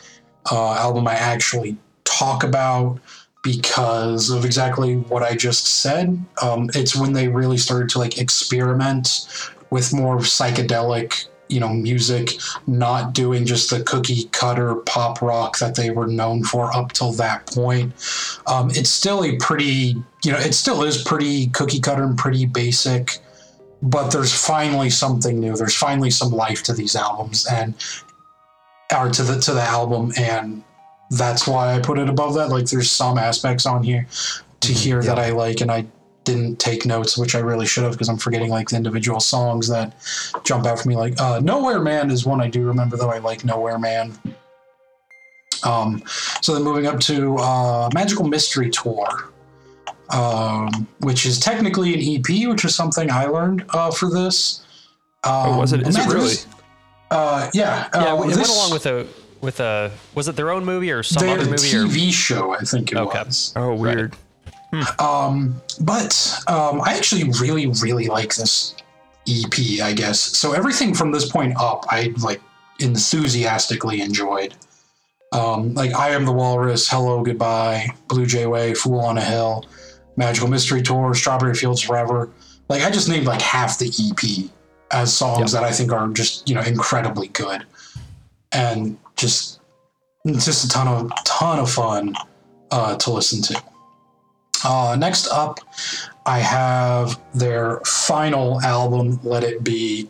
uh, 0.50 0.76
album 0.76 1.06
I 1.06 1.16
actually 1.16 1.76
talk 2.06 2.46
about 2.46 2.98
because 3.44 4.30
of 4.30 4.46
exactly 4.46 4.98
what 4.98 5.24
I 5.24 5.36
just 5.36 5.82
said. 5.82 6.24
Um, 6.42 6.70
it's 6.76 6.96
when 6.96 7.14
they 7.14 7.28
really 7.28 7.58
started 7.58 7.90
to 7.90 8.00
like 8.00 8.18
experiment 8.20 9.28
with 9.72 9.94
more 9.94 10.18
psychedelic, 10.18 11.26
you 11.50 11.60
know, 11.60 11.70
music, 11.70 12.32
not 12.68 13.14
doing 13.14 13.46
just 13.46 13.70
the 13.70 13.84
cookie 13.84 14.26
cutter 14.32 14.76
pop 14.76 15.22
rock 15.22 15.58
that 15.60 15.76
they 15.76 15.90
were 15.90 16.08
known 16.08 16.44
for 16.44 16.76
up 16.76 16.92
till 16.92 17.14
that 17.14 17.48
point. 17.48 17.94
Um, 18.48 18.70
it's 18.72 18.90
still 18.90 19.24
a 19.24 19.38
pretty, 19.38 19.96
you 20.24 20.32
know, 20.32 20.38
it 20.38 20.54
still 20.54 20.84
is 20.84 21.04
pretty 21.04 21.48
cookie 21.48 21.80
cutter 21.80 22.04
and 22.04 22.18
pretty 22.18 22.46
basic 22.46 23.20
but 23.82 24.12
there's 24.12 24.34
finally 24.34 24.90
something 24.90 25.40
new. 25.40 25.56
There's 25.56 25.76
finally 25.76 26.12
some 26.12 26.32
life 26.32 26.64
to 26.64 26.74
these 26.74 26.96
albums 26.96 27.48
and 27.48 27.74
or 28.96 29.10
to 29.10 29.24
the 29.24 29.40
to 29.40 29.54
the 29.54 29.62
album 29.62 30.12
and 30.18 30.64
that's 31.12 31.48
why 31.48 31.76
I 31.76 31.80
put 31.80 32.00
it 32.00 32.10
above 32.10 32.34
that. 32.36 32.50
Like 32.50 32.66
there's 32.66 32.90
some 32.90 33.18
aspects 33.18 33.66
on 33.66 33.84
here 33.84 34.08
to 34.62 34.74
hear 34.74 35.02
that 35.04 35.20
I 35.20 35.32
like 35.32 35.62
and 35.62 35.72
I 35.72 35.86
didn't 36.24 36.60
take 36.60 36.86
notes, 36.86 37.18
which 37.18 37.36
I 37.36 37.40
really 37.40 37.66
should 37.66 37.84
have 37.84 37.94
because 37.94 38.10
I'm 38.10 38.18
forgetting 38.18 38.50
like 38.50 38.70
the 38.70 38.76
individual 38.78 39.20
songs 39.20 39.68
that 39.68 39.96
jump 40.44 40.66
out 40.66 40.80
for 40.80 40.90
me. 40.90 40.96
Like 40.96 41.20
uh, 41.20 41.40
Nowhere 41.40 41.80
Man 41.80 42.12
is 42.12 42.26
one 42.26 42.42
I 42.42 42.48
do 42.48 42.66
remember 42.66 42.98
though. 42.98 43.10
I 43.10 43.20
like 43.20 43.46
Nowhere 43.46 43.78
Man. 43.80 44.14
Um, 45.64 46.02
so 46.42 46.54
then 46.54 46.64
moving 46.64 46.88
up 46.88 47.00
to 47.02 47.38
uh, 47.38 47.90
Magical 47.94 48.28
Mystery 48.28 48.70
Tour 48.72 49.32
um, 50.12 50.88
which 51.00 51.26
is 51.26 51.40
technically 51.40 51.94
an 51.94 52.20
EP, 52.20 52.48
which 52.50 52.66
is 52.66 52.76
something 52.76 53.10
I 53.10 53.26
learned 53.26 53.66
uh, 53.70 53.92
for 53.92 54.10
this. 54.10 54.66
Um, 55.24 55.32
Oh, 55.34 55.60
was 55.60 55.74
it? 55.74 55.88
Is 55.88 55.98
it 55.98 56.08
really? 56.08 56.36
Uh, 57.10 57.50
yeah. 57.54 57.90
Yeah, 57.94 58.14
uh, 58.14 58.24
it 58.24 58.36
went 58.36 58.50
along 58.50 58.72
with 58.72 58.86
a 58.86 59.08
with 59.42 59.60
a 59.60 59.92
was 60.16 60.28
it 60.28 60.36
their 60.36 60.52
own 60.52 60.64
movie 60.66 60.92
or 60.92 61.04
some 61.04 61.26
their 61.26 61.38
other 61.40 61.50
movie 61.50 61.76
or 61.76 61.86
TV 61.86 62.12
show, 62.12 62.54
I 62.54 62.60
think 62.60 62.92
it 62.92 62.98
Okay. 62.98 63.24
was. 63.24 63.54
oh, 63.56 63.74
weird. 63.76 64.16
Um, 65.00 65.62
but 65.82 66.40
um, 66.48 66.82
I 66.82 66.94
actually 66.96 67.24
really, 67.42 67.68
really 67.82 68.08
like 68.08 68.34
this 68.36 68.74
EP. 69.28 69.82
I 69.84 69.94
guess 69.94 70.20
so. 70.22 70.54
Everything 70.54 70.94
from 70.94 71.12
this 71.12 71.30
point 71.30 71.54
up, 71.58 71.86
I 71.90 72.14
like 72.24 72.42
enthusiastically 72.80 74.02
enjoyed. 74.02 74.54
Um, 75.34 75.74
like 75.74 75.94
I 75.94 76.10
am 76.10 76.26
the 76.26 76.32
Walrus, 76.32 76.90
Hello 76.90 77.24
Goodbye, 77.24 77.88
Blue 78.08 78.26
Jay 78.26 78.46
Way, 78.48 78.74
Fool 78.74 79.00
on 79.00 79.18
a 79.18 79.22
Hill, 79.22 79.66
Magical 80.18 80.48
Mystery 80.50 80.82
Tour, 80.82 81.14
Strawberry 81.14 81.54
Fields 81.56 81.82
Forever. 81.82 82.30
Like 82.70 82.84
I 82.84 82.90
just 82.92 83.10
named 83.10 83.26
like 83.26 83.42
half 83.42 83.78
the 83.78 83.88
EP 83.88 84.50
as 84.92 85.14
songs 85.14 85.52
that 85.54 85.64
I 85.64 85.72
think 85.72 85.92
are 85.92 86.08
just 86.10 86.48
you 86.48 86.56
know 86.56 86.62
incredibly 86.62 87.28
good, 87.30 87.66
and 88.52 88.98
just 89.22 89.62
just 90.36 90.66
a 90.66 90.70
ton 90.70 90.88
of 90.88 91.12
ton 91.24 91.60
of 91.60 91.70
fun 91.70 92.16
uh, 92.72 92.98
to 92.98 93.12
listen 93.12 93.42
to. 93.42 93.64
Uh, 94.64 94.96
next 95.00 95.28
up, 95.30 95.60
I 96.26 96.40
have 96.40 97.20
their 97.34 97.80
final 97.80 98.62
album, 98.62 99.20
Let 99.24 99.44
It 99.44 99.64
Be, 99.64 100.10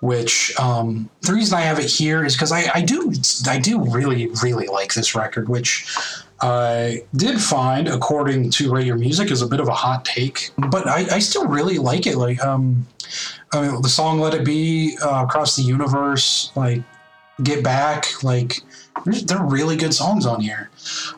which 0.00 0.52
um, 0.58 1.08
the 1.22 1.32
reason 1.32 1.56
I 1.56 1.60
have 1.60 1.78
it 1.78 1.88
here 1.90 2.24
is 2.24 2.34
because 2.34 2.50
I, 2.50 2.70
I 2.74 2.82
do 2.82 3.12
I 3.46 3.58
do 3.58 3.80
really 3.80 4.28
really 4.42 4.66
like 4.66 4.94
this 4.94 5.14
record, 5.14 5.48
which 5.48 5.86
I 6.40 7.04
did 7.14 7.40
find, 7.40 7.88
according 7.88 8.50
to 8.50 8.80
Your 8.80 8.96
Music, 8.96 9.30
is 9.30 9.42
a 9.42 9.46
bit 9.46 9.60
of 9.60 9.68
a 9.68 9.74
hot 9.74 10.04
take, 10.04 10.50
but 10.70 10.88
I, 10.88 11.06
I 11.12 11.18
still 11.20 11.46
really 11.46 11.78
like 11.78 12.06
it. 12.06 12.16
Like 12.16 12.42
um, 12.44 12.86
I 13.52 13.62
mean, 13.62 13.82
the 13.82 13.88
song 13.88 14.18
"Let 14.18 14.34
It 14.34 14.44
Be," 14.44 14.98
uh, 15.00 15.24
"Across 15.24 15.56
the 15.56 15.62
Universe," 15.62 16.50
like 16.56 16.82
"Get 17.42 17.62
Back," 17.62 18.22
like 18.22 18.60
they're 19.04 19.42
really 19.42 19.76
good 19.76 19.94
songs 19.94 20.26
on 20.26 20.40
here. 20.40 20.70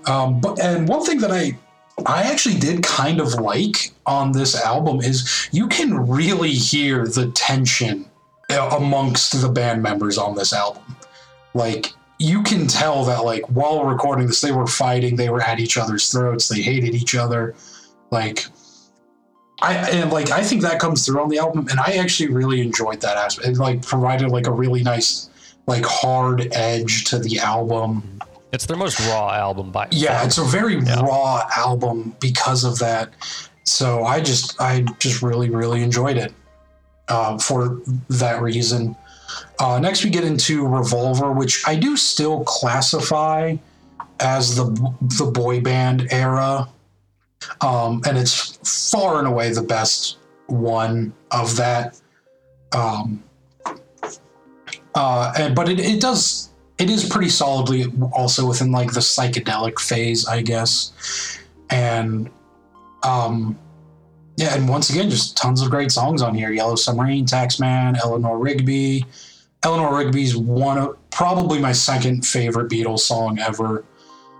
Um, 0.06 0.40
but 0.40 0.60
and 0.60 0.88
one 0.88 1.04
thing 1.04 1.18
that 1.18 1.30
I 1.30 1.56
I 2.04 2.22
actually 2.24 2.58
did 2.58 2.82
kind 2.82 3.20
of 3.20 3.34
like 3.34 3.92
on 4.04 4.32
this 4.32 4.60
album 4.60 5.00
is 5.00 5.48
you 5.52 5.68
can 5.68 6.08
really 6.08 6.52
hear 6.52 7.06
the 7.06 7.30
tension 7.30 8.06
uh, 8.50 8.76
amongst 8.78 9.40
the 9.40 9.48
band 9.48 9.82
members 9.82 10.18
on 10.18 10.34
this 10.34 10.52
album. 10.52 10.82
Like 11.54 11.92
you 12.18 12.42
can 12.42 12.66
tell 12.66 13.04
that 13.04 13.24
like 13.24 13.44
while 13.48 13.84
recording 13.84 14.26
this 14.26 14.40
they 14.40 14.52
were 14.52 14.66
fighting, 14.66 15.16
they 15.16 15.30
were 15.30 15.40
at 15.40 15.58
each 15.58 15.78
other's 15.78 16.10
throats, 16.10 16.48
they 16.48 16.60
hated 16.60 16.94
each 16.94 17.14
other. 17.14 17.54
Like 18.10 18.46
I 19.60 19.74
and 19.90 20.12
like 20.12 20.30
I 20.30 20.42
think 20.42 20.62
that 20.62 20.78
comes 20.78 21.06
through 21.06 21.20
on 21.20 21.30
the 21.30 21.38
album 21.38 21.66
and 21.70 21.80
I 21.80 21.96
actually 21.96 22.28
really 22.32 22.60
enjoyed 22.60 23.00
that 23.00 23.16
aspect. 23.16 23.48
It 23.48 23.56
like 23.56 23.82
provided 23.82 24.28
like 24.28 24.46
a 24.46 24.52
really 24.52 24.82
nice 24.82 25.30
like 25.66 25.84
hard 25.84 26.48
edge 26.52 27.04
to 27.04 27.18
the 27.18 27.38
album. 27.38 28.20
it's 28.52 28.64
their 28.66 28.76
most 28.76 28.98
raw 29.08 29.32
album 29.34 29.70
by 29.70 29.86
Yeah, 29.90 30.24
it's 30.24 30.38
a 30.38 30.44
very 30.44 30.78
Yeah. 30.80 31.00
raw 31.00 31.42
album 31.56 32.14
because 32.20 32.64
of 32.64 32.78
that. 32.78 33.10
So 33.64 34.04
I 34.04 34.20
just 34.20 34.58
I 34.60 34.84
just 34.98 35.22
really 35.22 35.50
really 35.50 35.82
enjoyed 35.82 36.16
it 36.16 36.32
uh, 37.08 37.36
for 37.38 37.80
that 38.08 38.40
reason. 38.40 38.96
Uh, 39.58 39.78
next 39.80 40.04
we 40.04 40.10
get 40.10 40.24
into 40.24 40.66
Revolver, 40.66 41.32
which 41.32 41.66
I 41.66 41.74
do 41.74 41.96
still 41.96 42.44
classify 42.44 43.56
as 44.20 44.54
the 44.56 44.64
the 45.18 45.26
boy 45.26 45.60
band 45.60 46.06
era, 46.10 46.68
um, 47.60 48.00
and 48.06 48.16
it's 48.16 48.58
far 48.90 49.18
and 49.18 49.26
away 49.26 49.50
the 49.52 49.62
best 49.62 50.18
one 50.46 51.12
of 51.32 51.56
that. 51.56 52.00
Um, 52.72 53.22
uh, 54.96 55.32
and 55.38 55.54
but 55.54 55.68
it, 55.68 55.78
it 55.78 56.00
does 56.00 56.50
it 56.78 56.90
is 56.90 57.08
pretty 57.08 57.28
solidly 57.28 57.86
also 58.12 58.46
within 58.46 58.72
like 58.72 58.92
the 58.92 59.00
psychedelic 59.00 59.78
phase, 59.78 60.26
I 60.26 60.42
guess. 60.42 61.38
And 61.70 62.30
um 63.02 63.58
yeah, 64.36 64.54
and 64.54 64.68
once 64.68 64.90
again, 64.90 65.08
just 65.08 65.36
tons 65.36 65.62
of 65.62 65.70
great 65.70 65.90
songs 65.90 66.20
on 66.20 66.34
here. 66.34 66.50
Yellow 66.50 66.76
Submarine, 66.76 67.24
Taxman, 67.24 67.96
Eleanor 67.98 68.38
Rigby. 68.38 69.06
Eleanor 69.62 69.96
Rigby's 69.96 70.36
one 70.36 70.76
of 70.76 71.10
probably 71.10 71.58
my 71.58 71.72
second 71.72 72.26
favorite 72.26 72.70
Beatles 72.70 73.00
song 73.00 73.38
ever. 73.38 73.84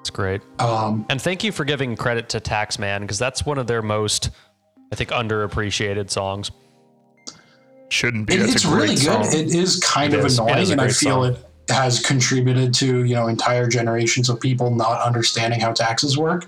It's 0.01 0.11
great. 0.11 0.43
Um, 0.59 1.07
And 1.09 1.21
thank 1.21 1.43
you 1.43 1.51
for 1.51 1.65
giving 1.65 1.97
credit 1.97 2.29
to 2.31 2.41
Taxman 2.41 3.01
because 3.01 3.19
that's 3.19 3.47
one 3.47 3.57
of 3.57 3.67
their 3.67 3.81
most, 3.81 4.29
I 4.93 4.97
think, 4.97 5.11
underappreciated 5.11 6.11
songs. 6.11 6.51
Shouldn't 7.89 8.27
be. 8.27 8.35
it- 8.35 8.43
it's 8.51 8.65
really 8.65 8.97
song. 8.97 9.23
good. 9.23 9.35
It 9.35 9.55
is 9.55 9.79
kind 9.81 10.13
It 10.13 10.21
of 10.21 10.27
is. 10.27 10.39
Annoying, 10.39 10.73
and 10.73 10.81
I 10.81 10.89
feel 10.89 11.23
song. 11.25 11.37
it 11.69 11.71
has 11.73 12.01
contributed 12.01 12.73
to 12.75 13.05
you 13.05 13.15
know 13.15 13.27
entire 13.29 13.67
generations 13.69 14.29
of 14.29 14.41
people 14.41 14.71
not 14.75 15.01
understanding 15.03 15.61
how 15.61 15.73
taxes 15.73 16.17
work. 16.19 16.47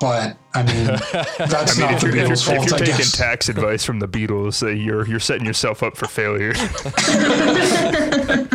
but 0.00 0.36
I 0.54 0.62
mean, 0.62 0.84
that's 1.38 1.78
I 1.78 1.80
mean, 1.80 1.90
not 1.90 1.94
if 1.94 2.00
the 2.00 2.06
you're, 2.08 2.16
if 2.16 2.28
Beatles' 2.28 2.28
you're, 2.28 2.32
if 2.32 2.40
fault, 2.44 2.68
you're 2.70 2.78
taking 2.80 2.96
guess. 2.96 3.12
tax 3.12 3.48
advice 3.48 3.82
from 3.84 3.98
the 3.98 4.08
Beatles, 4.08 4.62
uh, 4.62 4.66
you're 4.68 5.06
you're 5.08 5.20
setting 5.20 5.46
yourself 5.46 5.82
up 5.82 5.96
for 5.96 6.06
failure. 6.06 6.52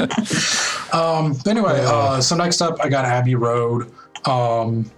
Um, 0.93 1.37
anyway, 1.47 1.79
uh, 1.85 2.19
so 2.19 2.35
next 2.35 2.61
up, 2.61 2.77
I 2.83 2.89
got 2.89 3.05
Abbey 3.05 3.35
Road. 3.35 3.91
Um, 4.25 4.91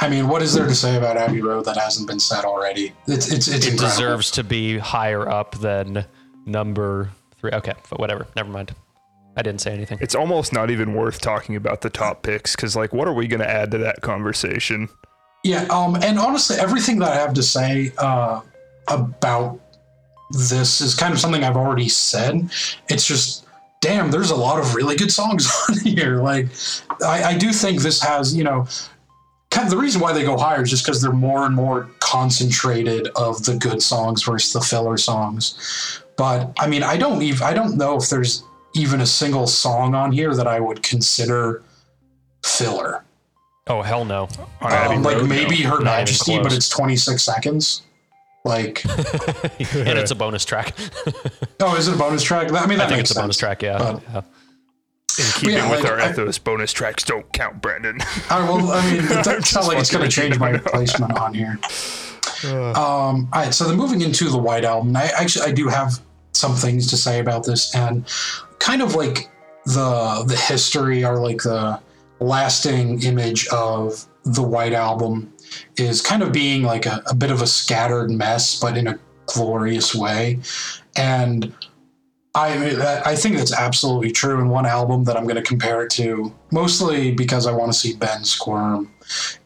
I 0.00 0.08
mean, 0.08 0.28
what 0.28 0.40
is 0.42 0.54
there 0.54 0.66
to 0.66 0.74
say 0.74 0.96
about 0.96 1.16
Abbey 1.16 1.42
Road 1.42 1.64
that 1.66 1.76
hasn't 1.76 2.08
been 2.08 2.20
said 2.20 2.44
already? 2.44 2.92
It's 3.06 3.30
it's 3.30 3.48
it's 3.48 3.66
It 3.66 3.72
incredible. 3.72 3.88
deserves 3.88 4.30
to 4.32 4.44
be 4.44 4.78
higher 4.78 5.28
up 5.28 5.56
than 5.58 6.04
number 6.46 7.10
three. 7.38 7.50
Okay, 7.52 7.74
but 7.88 7.98
whatever. 8.00 8.26
Never 8.36 8.50
mind. 8.50 8.74
I 9.36 9.42
didn't 9.42 9.60
say 9.60 9.72
anything. 9.72 9.98
it's 10.00 10.14
almost 10.14 10.52
not 10.52 10.70
even 10.70 10.92
worth 10.94 11.20
talking 11.20 11.54
about 11.54 11.82
the 11.82 11.88
top 11.90 12.22
picks 12.22 12.56
because, 12.56 12.74
like, 12.74 12.92
what 12.92 13.06
are 13.08 13.14
we 13.14 13.26
going 13.28 13.40
to 13.40 13.48
add 13.48 13.70
to 13.70 13.78
that 13.78 14.00
conversation? 14.02 14.88
Yeah, 15.44 15.66
um, 15.70 15.94
and 15.96 16.18
honestly, 16.18 16.56
everything 16.58 16.98
that 16.98 17.12
I 17.12 17.14
have 17.16 17.32
to 17.34 17.42
say 17.42 17.92
uh, 17.96 18.40
about 18.88 19.60
this 20.32 20.80
is 20.80 20.94
kind 20.94 21.12
of 21.14 21.20
something 21.20 21.44
I've 21.44 21.56
already 21.56 21.88
said. 21.88 22.50
It's 22.88 23.06
just, 23.06 23.46
damn, 23.80 24.10
there's 24.10 24.30
a 24.30 24.36
lot 24.36 24.58
of 24.58 24.74
really 24.74 24.96
good 24.96 25.12
songs 25.12 25.50
on 25.68 25.78
here. 25.78 26.16
Like, 26.20 26.48
I, 27.02 27.22
I 27.24 27.38
do 27.38 27.52
think 27.52 27.80
this 27.82 28.02
has, 28.02 28.34
you 28.36 28.44
know, 28.44 28.66
kind 29.50 29.66
of 29.66 29.70
the 29.70 29.76
reason 29.76 30.00
why 30.00 30.12
they 30.12 30.22
go 30.22 30.36
higher 30.36 30.62
is 30.62 30.70
just 30.70 30.84
because 30.84 31.02
they're 31.02 31.12
more 31.12 31.44
and 31.44 31.54
more 31.54 31.88
concentrated 31.98 33.08
of 33.16 33.44
the 33.44 33.56
good 33.56 33.82
songs 33.82 34.22
versus 34.22 34.52
the 34.52 34.60
filler 34.60 34.96
songs. 34.96 36.00
But 36.16 36.52
I 36.58 36.66
mean, 36.66 36.82
I 36.82 36.96
don't 36.96 37.22
even, 37.22 37.42
I 37.42 37.52
don't 37.52 37.76
know 37.76 37.96
if 37.96 38.08
there's 38.08 38.44
even 38.74 39.00
a 39.00 39.06
single 39.06 39.46
song 39.46 39.94
on 39.94 40.12
here 40.12 40.34
that 40.34 40.46
I 40.46 40.60
would 40.60 40.82
consider 40.82 41.62
filler. 42.44 43.04
Oh 43.66 43.82
hell 43.82 44.04
no! 44.04 44.28
On 44.60 44.72
Abbey 44.72 44.96
Um, 44.96 45.02
like 45.02 45.16
Road, 45.18 45.28
maybe 45.28 45.62
no. 45.62 45.70
Her 45.70 45.76
Not 45.76 45.84
Majesty, 45.84 46.38
but 46.38 46.52
it's 46.52 46.68
26 46.68 47.22
seconds. 47.22 47.82
Like, 48.44 48.82
and 48.88 49.98
it's 49.98 50.10
a 50.10 50.14
bonus 50.14 50.44
track. 50.44 50.74
oh, 51.60 51.76
is 51.76 51.86
it 51.88 51.94
a 51.94 51.98
bonus 51.98 52.22
track? 52.22 52.50
I 52.52 52.66
mean, 52.66 52.78
that 52.78 52.86
I 52.86 52.88
think 52.88 52.98
makes 52.98 53.10
it's 53.10 53.18
a 53.18 53.20
bonus 53.20 53.36
track. 53.36 53.62
Yeah. 53.62 53.78
But- 53.78 54.02
yeah. 54.12 54.22
In 55.20 55.32
keeping 55.34 55.56
yeah, 55.56 55.70
with 55.70 55.82
like, 55.82 55.92
our 55.92 56.00
I- 56.00 56.10
ethos, 56.10 56.38
bonus 56.38 56.72
tracks 56.72 57.04
don't 57.04 57.30
count, 57.32 57.60
Brandon. 57.60 57.98
I, 58.30 58.42
well, 58.42 58.70
I 58.70 58.90
mean, 58.90 59.00
it's 59.04 59.28
just 59.28 59.54
not 59.54 59.66
like 59.66 59.78
it's 59.78 59.90
going 59.90 60.08
to 60.08 60.10
change 60.10 60.38
my 60.38 60.56
placement 60.56 61.18
on 61.18 61.34
here. 61.34 61.58
Uh. 62.44 62.70
Um, 62.70 63.28
all 63.32 63.42
right, 63.42 63.52
so 63.52 63.64
then 63.64 63.76
moving 63.76 64.00
into 64.00 64.30
the 64.30 64.38
White 64.38 64.64
Album, 64.64 64.96
I 64.96 65.10
actually 65.16 65.46
I 65.46 65.52
do 65.52 65.68
have 65.68 66.00
some 66.32 66.54
things 66.54 66.86
to 66.88 66.96
say 66.96 67.20
about 67.20 67.44
this, 67.44 67.74
and 67.74 68.08
kind 68.58 68.80
of 68.80 68.94
like 68.94 69.30
the 69.66 70.24
the 70.26 70.36
history 70.36 71.04
or 71.04 71.18
like 71.18 71.42
the 71.42 71.78
lasting 72.20 73.02
image 73.02 73.46
of 73.48 74.06
the 74.24 74.42
White 74.42 74.72
Album 74.72 75.32
is 75.76 76.00
kind 76.00 76.22
of 76.22 76.32
being 76.32 76.62
like 76.62 76.86
a, 76.86 77.02
a 77.06 77.14
bit 77.14 77.30
of 77.30 77.42
a 77.42 77.46
scattered 77.46 78.10
mess, 78.10 78.58
but 78.58 78.76
in 78.76 78.86
a 78.86 78.98
glorious 79.26 79.94
way, 79.94 80.38
and. 80.96 81.54
I 82.34 83.02
I 83.04 83.16
think 83.16 83.36
that's 83.36 83.52
absolutely 83.52 84.12
true. 84.12 84.38
And 84.38 84.50
one 84.50 84.66
album 84.66 85.04
that 85.04 85.16
I'm 85.16 85.24
going 85.24 85.36
to 85.36 85.42
compare 85.42 85.82
it 85.82 85.90
to, 85.92 86.32
mostly 86.52 87.10
because 87.10 87.46
I 87.46 87.52
want 87.52 87.72
to 87.72 87.78
see 87.78 87.94
Ben 87.96 88.22
squirm, 88.24 88.92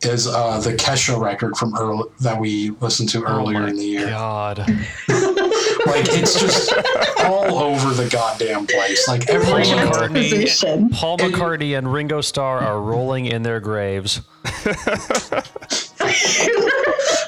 is 0.02 0.26
uh, 0.26 0.60
the 0.60 0.74
Kesha 0.74 1.18
record 1.18 1.56
from 1.56 1.74
early, 1.76 2.04
that 2.20 2.38
we 2.38 2.70
listened 2.80 3.08
to 3.10 3.22
earlier 3.24 3.62
oh 3.62 3.66
in 3.66 3.76
the 3.76 3.84
year. 3.84 4.08
God. 4.08 4.66
Like 5.86 6.06
it's 6.08 6.40
just 6.40 6.72
all 7.20 7.58
over 7.58 7.92
the 7.92 8.08
goddamn 8.08 8.66
place. 8.66 9.06
Like 9.06 9.28
every 9.28 9.46
Paul 9.46 9.76
McCartney. 9.76 10.92
Paul 10.92 11.16
It- 11.16 11.32
McCartney 11.32 11.76
and 11.76 11.92
Ringo 11.92 12.20
Starr 12.22 12.60
are 12.60 12.80
rolling 12.80 13.26
in 13.26 13.42
their 13.42 13.60
graves. 13.60 14.22
but 14.64 15.50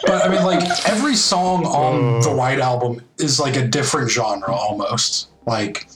I 0.07 0.29
mean, 0.31 0.43
like 0.43 0.89
every 0.89 1.15
song 1.15 1.67
on 1.67 2.21
the 2.23 2.35
White 2.35 2.61
Album 2.61 3.03
is 3.19 3.39
like 3.39 3.57
a 3.57 3.67
different 3.67 4.11
genre 4.11 4.55
almost. 4.55 5.29
Like, 5.47 5.89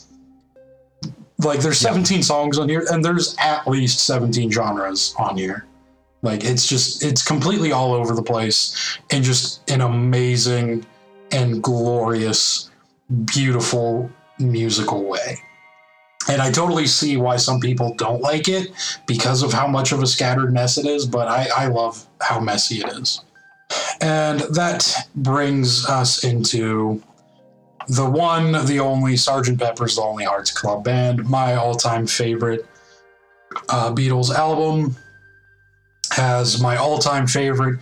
like 1.38 1.60
there's 1.60 1.78
17 1.78 2.22
songs 2.22 2.58
on 2.58 2.68
here, 2.68 2.86
and 2.90 3.04
there's 3.04 3.36
at 3.38 3.66
least 3.66 4.06
17 4.06 4.50
genres 4.50 5.14
on 5.18 5.36
here. 5.36 5.66
Like 6.22 6.44
it's 6.44 6.66
just 6.66 7.02
it's 7.02 7.22
completely 7.22 7.72
all 7.72 7.94
over 7.94 8.14
the 8.14 8.22
place 8.22 8.98
in 9.10 9.22
just 9.22 9.68
an 9.70 9.80
amazing 9.80 10.84
and 11.32 11.62
glorious, 11.62 12.70
beautiful 13.24 14.10
musical 14.38 15.04
way. 15.04 15.38
And 16.28 16.42
I 16.42 16.50
totally 16.50 16.86
see 16.86 17.16
why 17.16 17.36
some 17.36 17.60
people 17.60 17.94
don't 17.94 18.20
like 18.20 18.48
it 18.48 18.70
because 19.06 19.42
of 19.42 19.52
how 19.52 19.66
much 19.66 19.92
of 19.92 20.02
a 20.02 20.06
scattered 20.06 20.52
mess 20.52 20.76
it 20.76 20.86
is, 20.86 21.06
but 21.06 21.26
I, 21.26 21.48
I 21.56 21.66
love 21.66 22.06
how 22.20 22.38
messy 22.38 22.80
it 22.80 22.88
is. 22.92 23.22
And 24.00 24.40
that 24.40 24.94
brings 25.16 25.86
us 25.86 26.22
into 26.22 27.02
the 27.90 28.09
one, 28.09 28.53
the 28.66 28.79
only 28.79 29.14
Sgt. 29.14 29.59
Pepper's 29.59 29.96
the 29.96 30.03
Lonely 30.03 30.24
Hearts 30.24 30.53
Club 30.53 30.85
Band, 30.85 31.29
my 31.29 31.57
all 31.57 31.74
time 31.74 32.07
favorite 32.07 32.66
uh, 33.68 33.92
Beatles 33.92 34.33
album. 34.33 34.96
Has 36.12 36.61
my 36.61 36.76
all 36.76 36.98
time 36.98 37.26
favorite 37.26 37.81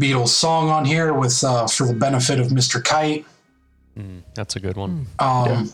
Beatles 0.00 0.28
song 0.28 0.70
on 0.70 0.84
here 0.84 1.12
with 1.12 1.42
uh, 1.44 1.66
For 1.66 1.86
the 1.86 1.94
Benefit 1.94 2.40
of 2.40 2.48
Mr. 2.48 2.82
Kite. 2.82 3.26
Mm, 3.98 4.22
that's 4.34 4.56
a 4.56 4.60
good 4.60 4.76
one. 4.76 5.06
Um, 5.18 5.70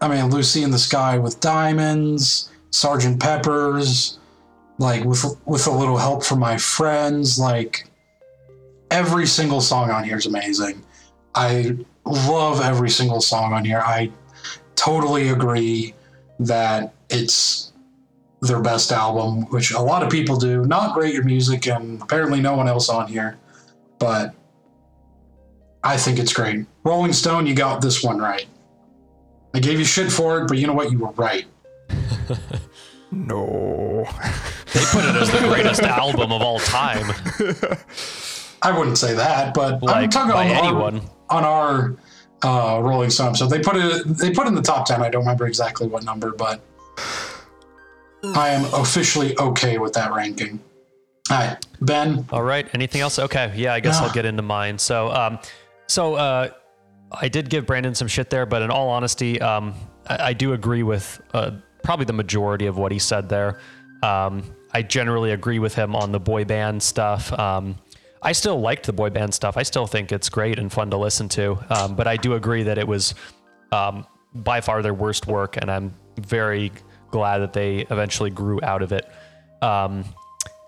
I 0.00 0.08
mean, 0.08 0.30
Lucy 0.30 0.62
in 0.62 0.70
the 0.70 0.78
Sky 0.78 1.18
with 1.18 1.40
Diamonds, 1.40 2.50
Sergeant 2.70 3.18
Pepper's, 3.20 4.18
like 4.78 5.04
with 5.04 5.24
with 5.46 5.66
a 5.66 5.70
little 5.70 5.96
help 5.96 6.22
from 6.24 6.38
my 6.38 6.58
friends. 6.58 7.38
Like 7.38 7.88
every 8.90 9.26
single 9.26 9.62
song 9.62 9.90
on 9.90 10.04
here 10.04 10.16
is 10.16 10.26
amazing. 10.26 10.82
I 11.34 11.76
love 12.04 12.60
every 12.60 12.90
single 12.90 13.20
song 13.20 13.52
on 13.52 13.64
here. 13.64 13.80
I 13.84 14.10
totally 14.76 15.28
agree 15.28 15.94
that 16.40 16.94
it's 17.10 17.72
their 18.40 18.60
best 18.60 18.90
album, 18.90 19.42
which 19.50 19.70
a 19.72 19.80
lot 19.80 20.02
of 20.02 20.10
people 20.10 20.36
do. 20.36 20.64
Not 20.64 20.94
great 20.94 21.14
at 21.16 21.24
music, 21.24 21.66
and 21.68 22.02
apparently 22.02 22.40
no 22.40 22.54
one 22.56 22.66
else 22.68 22.88
on 22.88 23.06
here, 23.06 23.38
but 23.98 24.34
I 25.84 25.96
think 25.96 26.18
it's 26.18 26.32
great. 26.32 26.66
Rolling 26.84 27.12
Stone, 27.12 27.46
you 27.46 27.54
got 27.54 27.80
this 27.82 28.02
one 28.02 28.18
right. 28.18 28.46
I 29.54 29.60
gave 29.60 29.78
you 29.78 29.84
shit 29.84 30.10
for 30.10 30.40
it, 30.40 30.48
but 30.48 30.58
you 30.58 30.66
know 30.66 30.72
what? 30.72 30.90
You 30.90 30.98
were 30.98 31.12
right. 31.12 31.44
No. 33.14 34.06
They 34.72 34.80
put 34.90 35.04
it 35.04 35.14
as 35.16 35.30
the 35.30 35.40
greatest 35.40 35.82
album 35.82 36.32
of 36.32 36.40
all 36.40 36.58
time. 36.60 37.12
I 38.62 38.76
wouldn't 38.76 38.96
say 38.96 39.14
that, 39.14 39.52
but 39.52 39.74
I'm 39.74 39.80
Like 39.80 40.10
talking 40.10 40.32
by 40.32 40.48
on 40.48 40.56
our, 40.56 40.64
anyone. 40.64 41.10
On 41.32 41.44
our 41.44 41.96
uh, 42.42 42.80
Rolling 42.82 43.10
Stone. 43.10 43.34
So 43.34 43.46
they 43.46 43.60
put 43.60 43.76
it 43.76 44.04
they 44.18 44.32
put 44.32 44.46
in 44.46 44.54
the 44.54 44.62
top 44.62 44.86
ten. 44.86 45.02
I 45.02 45.08
don't 45.08 45.22
remember 45.22 45.46
exactly 45.46 45.86
what 45.86 46.04
number, 46.04 46.32
but 46.32 46.60
I 48.34 48.50
am 48.50 48.72
officially 48.74 49.36
okay 49.38 49.78
with 49.78 49.92
that 49.94 50.12
ranking. 50.12 50.60
All 51.30 51.38
right, 51.38 51.66
Ben. 51.80 52.26
All 52.30 52.42
right. 52.42 52.68
Anything 52.74 53.00
else? 53.00 53.18
Okay. 53.18 53.52
Yeah, 53.56 53.74
I 53.74 53.80
guess 53.80 53.98
Yeah. 54.00 54.06
I'll 54.06 54.12
get 54.12 54.24
into 54.24 54.42
mine. 54.42 54.78
So, 54.78 55.10
um, 55.12 55.38
so 55.86 56.14
uh, 56.14 56.50
I 57.12 57.28
did 57.28 57.48
give 57.48 57.64
Brandon 57.66 57.94
some 57.94 58.08
shit 58.08 58.28
there, 58.28 58.44
but 58.44 58.60
in 58.62 58.70
all 58.70 58.88
honesty, 58.88 59.40
um, 59.40 59.74
I, 60.08 60.30
I 60.30 60.32
do 60.32 60.52
agree 60.52 60.82
with 60.82 61.20
uh, 61.32 61.52
probably 61.84 62.06
the 62.06 62.12
majority 62.12 62.66
of 62.66 62.76
what 62.76 62.92
he 62.92 62.98
said 62.98 63.28
there. 63.28 63.60
Um, 64.02 64.42
I 64.72 64.82
generally 64.82 65.30
agree 65.30 65.58
with 65.58 65.74
him 65.74 65.94
on 65.94 66.12
the 66.12 66.20
boy 66.20 66.44
band 66.44 66.82
stuff. 66.82 67.32
Um, 67.38 67.76
I 68.22 68.32
still 68.32 68.60
liked 68.60 68.86
the 68.86 68.92
boy 68.92 69.10
band 69.10 69.34
stuff. 69.34 69.56
I 69.56 69.64
still 69.64 69.86
think 69.86 70.12
it's 70.12 70.28
great 70.28 70.58
and 70.58 70.72
fun 70.72 70.90
to 70.90 70.96
listen 70.96 71.28
to. 71.30 71.58
Um, 71.70 71.96
but 71.96 72.06
I 72.06 72.16
do 72.16 72.34
agree 72.34 72.62
that 72.62 72.78
it 72.78 72.86
was 72.86 73.14
um, 73.72 74.06
by 74.32 74.60
far 74.60 74.80
their 74.80 74.94
worst 74.94 75.26
work, 75.26 75.56
and 75.56 75.70
I'm 75.70 75.94
very 76.20 76.70
glad 77.10 77.38
that 77.38 77.52
they 77.52 77.80
eventually 77.90 78.30
grew 78.30 78.60
out 78.62 78.82
of 78.82 78.92
it. 78.92 79.10
Um, 79.60 80.04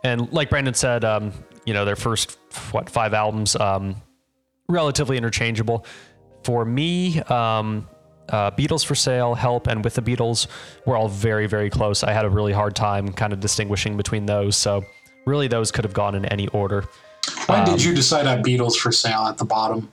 and 0.02 0.30
like 0.32 0.50
Brandon 0.50 0.74
said, 0.74 1.04
um, 1.04 1.32
you 1.64 1.72
know, 1.72 1.84
their 1.84 1.96
first 1.96 2.38
what 2.72 2.90
five 2.90 3.14
albums, 3.14 3.56
um, 3.56 3.96
relatively 4.68 5.16
interchangeable. 5.16 5.86
For 6.42 6.64
me, 6.64 7.20
um, 7.22 7.88
uh, 8.28 8.50
Beatles 8.50 8.84
for 8.84 8.94
Sale, 8.94 9.34
Help, 9.34 9.66
and 9.66 9.84
With 9.84 9.94
the 9.94 10.02
Beatles 10.02 10.46
were 10.86 10.96
all 10.96 11.08
very, 11.08 11.46
very 11.46 11.70
close. 11.70 12.02
I 12.02 12.12
had 12.12 12.24
a 12.24 12.30
really 12.30 12.52
hard 12.52 12.74
time 12.74 13.12
kind 13.12 13.32
of 13.32 13.40
distinguishing 13.40 13.96
between 13.96 14.26
those. 14.26 14.56
So 14.56 14.84
really, 15.24 15.48
those 15.48 15.70
could 15.70 15.84
have 15.84 15.94
gone 15.94 16.14
in 16.14 16.24
any 16.26 16.48
order. 16.48 16.84
Why 17.46 17.60
Um, 17.60 17.64
did 17.64 17.82
you 17.82 17.94
decide 17.94 18.26
on 18.26 18.42
Beatles 18.42 18.76
for 18.76 18.92
sale 18.92 19.26
at 19.26 19.38
the 19.38 19.44
bottom? 19.44 19.90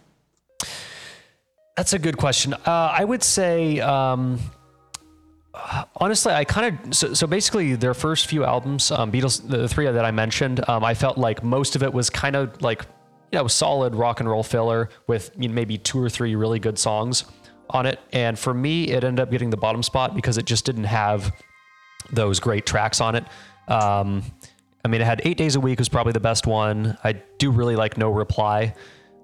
That's 1.77 1.93
a 1.93 1.99
good 1.99 2.17
question. 2.17 2.53
Uh, 2.53 2.59
I 2.65 3.03
would 3.03 3.23
say, 3.23 3.79
um, 3.79 4.39
honestly, 5.97 6.33
I 6.33 6.43
kind 6.43 6.77
of 6.87 6.95
so, 6.95 7.13
so 7.13 7.27
basically 7.27 7.75
their 7.75 7.93
first 7.93 8.27
few 8.27 8.43
albums, 8.43 8.91
um, 8.91 9.11
Beatles, 9.11 9.47
the 9.47 9.67
three 9.67 9.85
that 9.85 10.05
I 10.05 10.11
mentioned, 10.11 10.67
um, 10.69 10.83
I 10.83 10.93
felt 10.93 11.17
like 11.17 11.43
most 11.43 11.75
of 11.75 11.83
it 11.83 11.93
was 11.93 12.09
kind 12.09 12.35
of 12.35 12.61
like 12.61 12.85
you 13.31 13.39
know 13.39 13.47
solid 13.47 13.95
rock 13.95 14.19
and 14.19 14.29
roll 14.29 14.43
filler 14.43 14.89
with 15.07 15.31
you 15.37 15.47
know, 15.47 15.53
maybe 15.53 15.77
two 15.77 16.01
or 16.01 16.09
three 16.09 16.35
really 16.35 16.59
good 16.59 16.77
songs 16.77 17.25
on 17.69 17.85
it. 17.85 17.99
And 18.11 18.37
for 18.37 18.53
me, 18.53 18.89
it 18.89 19.03
ended 19.03 19.21
up 19.21 19.31
getting 19.31 19.49
the 19.49 19.57
bottom 19.57 19.81
spot 19.81 20.13
because 20.15 20.37
it 20.37 20.45
just 20.45 20.65
didn't 20.65 20.83
have 20.85 21.33
those 22.11 22.39
great 22.39 22.65
tracks 22.65 22.99
on 22.99 23.15
it. 23.15 23.25
Um, 23.69 24.23
I 24.83 24.87
mean, 24.87 25.01
it 25.01 25.05
had 25.05 25.21
eight 25.23 25.37
days 25.37 25.55
a 25.55 25.59
week 25.59 25.79
was 25.79 25.89
probably 25.89 26.13
the 26.13 26.19
best 26.19 26.47
one. 26.47 26.97
I 27.03 27.13
do 27.37 27.51
really 27.51 27.75
like 27.75 27.97
No 27.97 28.09
Reply, 28.09 28.73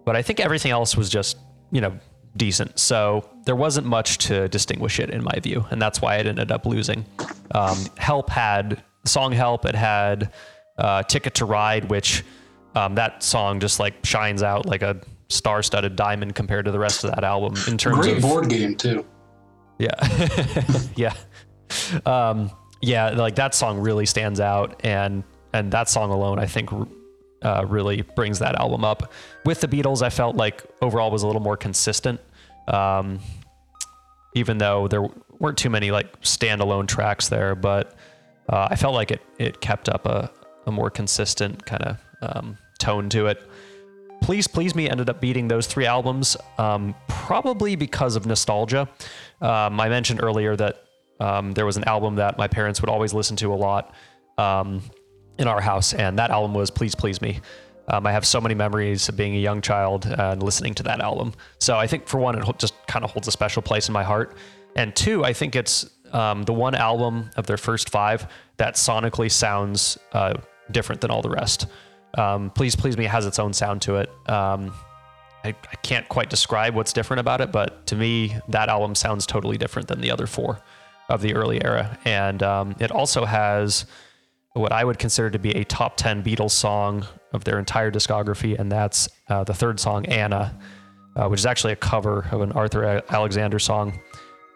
but 0.05 0.15
I 0.15 0.21
think 0.21 0.39
everything 0.39 0.71
else 0.71 0.95
was 0.95 1.09
just 1.09 1.37
you 1.71 1.81
know 1.81 1.97
decent. 2.35 2.77
So 2.79 3.27
there 3.45 3.55
wasn't 3.55 3.87
much 3.87 4.19
to 4.19 4.47
distinguish 4.49 4.99
it 4.99 5.09
in 5.09 5.23
my 5.23 5.39
view, 5.41 5.65
and 5.71 5.81
that's 5.81 6.01
why 6.01 6.17
it 6.17 6.27
ended 6.27 6.51
up 6.51 6.65
losing. 6.65 7.05
Um, 7.51 7.77
Help 7.97 8.29
had 8.29 8.83
song 9.05 9.31
Help. 9.31 9.65
It 9.65 9.75
had 9.75 10.31
uh, 10.77 11.03
Ticket 11.03 11.33
to 11.35 11.45
Ride, 11.45 11.89
which 11.89 12.23
um, 12.75 12.95
that 12.95 13.23
song 13.23 13.59
just 13.59 13.79
like 13.79 14.05
shines 14.05 14.43
out 14.43 14.65
like 14.65 14.83
a 14.83 14.97
star-studded 15.29 15.95
diamond 15.95 16.35
compared 16.35 16.65
to 16.65 16.71
the 16.71 16.79
rest 16.79 17.03
of 17.03 17.11
that 17.11 17.23
album 17.23 17.53
in 17.67 17.77
terms 17.77 17.97
Great 17.97 18.17
of 18.17 18.21
board 18.21 18.49
game 18.49 18.75
too. 18.75 19.05
yeah. 19.79 19.91
yeah. 20.95 21.13
Um, 22.05 22.51
yeah, 22.81 23.09
like 23.09 23.35
that 23.35 23.55
song 23.55 23.79
really 23.79 24.05
stands 24.05 24.39
out 24.39 24.79
and 24.85 25.23
and 25.57 25.71
that 25.71 25.89
song 25.89 26.11
alone 26.11 26.39
I 26.39 26.45
think 26.45 26.69
uh, 27.41 27.65
really 27.67 28.01
brings 28.01 28.39
that 28.39 28.55
album 28.55 28.83
up. 28.83 29.11
With 29.45 29.61
the 29.61 29.67
Beatles, 29.67 30.01
I 30.01 30.09
felt 30.09 30.35
like 30.35 30.63
overall 30.81 31.11
was 31.11 31.23
a 31.23 31.27
little 31.27 31.41
more 31.41 31.57
consistent. 31.57 32.19
Um, 32.67 33.19
even 34.35 34.57
though 34.57 34.87
there 34.87 35.07
weren't 35.39 35.57
too 35.57 35.69
many 35.69 35.91
like 35.91 36.21
standalone 36.21 36.87
tracks 36.87 37.27
there, 37.29 37.55
but 37.55 37.95
uh, 38.49 38.67
I 38.69 38.75
felt 38.75 38.93
like 38.93 39.11
it 39.11 39.21
it 39.39 39.61
kept 39.61 39.89
up 39.89 40.05
a, 40.05 40.31
a 40.65 40.71
more 40.71 40.89
consistent 40.89 41.65
kind 41.65 41.83
of 41.83 41.97
um, 42.21 42.57
tone 42.79 43.09
to 43.09 43.27
it. 43.27 43.41
Please 44.21 44.47
Please 44.47 44.75
Me 44.75 44.89
ended 44.89 45.09
up 45.09 45.21
beating 45.21 45.47
those 45.47 45.67
three 45.67 45.85
albums, 45.85 46.37
um, 46.57 46.95
probably 47.07 47.75
because 47.75 48.15
of 48.15 48.25
nostalgia. 48.25 48.89
Um, 49.41 49.79
I 49.79 49.89
mentioned 49.89 50.21
earlier 50.21 50.55
that 50.55 50.83
um, 51.19 51.53
there 51.53 51.65
was 51.65 51.77
an 51.77 51.83
album 51.85 52.15
that 52.15 52.37
my 52.37 52.47
parents 52.47 52.81
would 52.81 52.89
always 52.89 53.13
listen 53.13 53.37
to 53.37 53.53
a 53.53 53.55
lot 53.55 53.93
um, 54.37 54.81
in 55.39 55.47
our 55.47 55.61
house, 55.61 55.93
and 55.93 56.17
that 56.19 56.31
album 56.31 56.53
was 56.53 56.71
Please 56.71 56.95
Please 56.95 57.21
Me. 57.21 57.39
Um, 57.89 58.05
I 58.05 58.11
have 58.11 58.25
so 58.25 58.41
many 58.41 58.55
memories 58.55 59.07
of 59.07 59.15
being 59.15 59.35
a 59.35 59.39
young 59.39 59.61
child 59.61 60.05
and 60.05 60.43
listening 60.43 60.73
to 60.75 60.83
that 60.83 60.99
album. 60.99 61.33
So 61.59 61.77
I 61.77 61.87
think, 61.87 62.07
for 62.07 62.17
one, 62.19 62.37
it 62.37 62.59
just 62.59 62.73
kind 62.87 63.05
of 63.05 63.11
holds 63.11 63.27
a 63.27 63.31
special 63.31 63.61
place 63.61 63.87
in 63.87 63.93
my 63.93 64.03
heart. 64.03 64.35
And 64.75 64.95
two, 64.95 65.23
I 65.23 65.33
think 65.33 65.55
it's 65.55 65.89
um, 66.11 66.43
the 66.43 66.53
one 66.53 66.75
album 66.75 67.29
of 67.37 67.47
their 67.47 67.57
first 67.57 67.89
five 67.89 68.27
that 68.57 68.75
sonically 68.75 69.31
sounds 69.31 69.97
uh, 70.11 70.33
different 70.71 71.01
than 71.01 71.11
all 71.11 71.21
the 71.21 71.29
rest. 71.29 71.67
Um, 72.17 72.49
Please 72.49 72.75
Please 72.75 72.97
Me 72.97 73.05
has 73.05 73.25
its 73.25 73.39
own 73.39 73.53
sound 73.53 73.81
to 73.83 73.97
it. 73.97 74.09
Um, 74.29 74.73
I, 75.43 75.49
I 75.49 75.75
can't 75.81 76.07
quite 76.09 76.29
describe 76.29 76.75
what's 76.75 76.91
different 76.91 77.19
about 77.21 77.41
it, 77.41 77.51
but 77.51 77.85
to 77.87 77.95
me, 77.95 78.35
that 78.49 78.69
album 78.69 78.95
sounds 78.95 79.25
totally 79.25 79.57
different 79.57 79.87
than 79.87 80.01
the 80.01 80.11
other 80.11 80.27
four 80.27 80.59
of 81.09 81.21
the 81.21 81.35
early 81.35 81.63
era. 81.63 81.97
And 82.03 82.43
um, 82.43 82.75
it 82.79 82.91
also 82.91 83.23
has 83.23 83.85
what 84.57 84.71
I 84.71 84.83
would 84.83 84.97
consider 84.99 85.29
to 85.29 85.39
be 85.39 85.51
a 85.51 85.63
top 85.63 85.97
10 85.97 86.23
Beatles 86.23 86.51
song 86.51 87.05
of 87.33 87.43
their 87.43 87.59
entire 87.59 87.91
discography, 87.91 88.57
and 88.57 88.71
that's 88.71 89.09
uh, 89.29 89.43
the 89.43 89.53
third 89.53 89.79
song, 89.79 90.05
Anna, 90.07 90.57
uh, 91.15 91.27
which 91.27 91.39
is 91.39 91.45
actually 91.45 91.73
a 91.73 91.77
cover 91.77 92.27
of 92.31 92.41
an 92.41 92.51
Arthur 92.53 93.03
Alexander 93.09 93.59
song. 93.59 93.99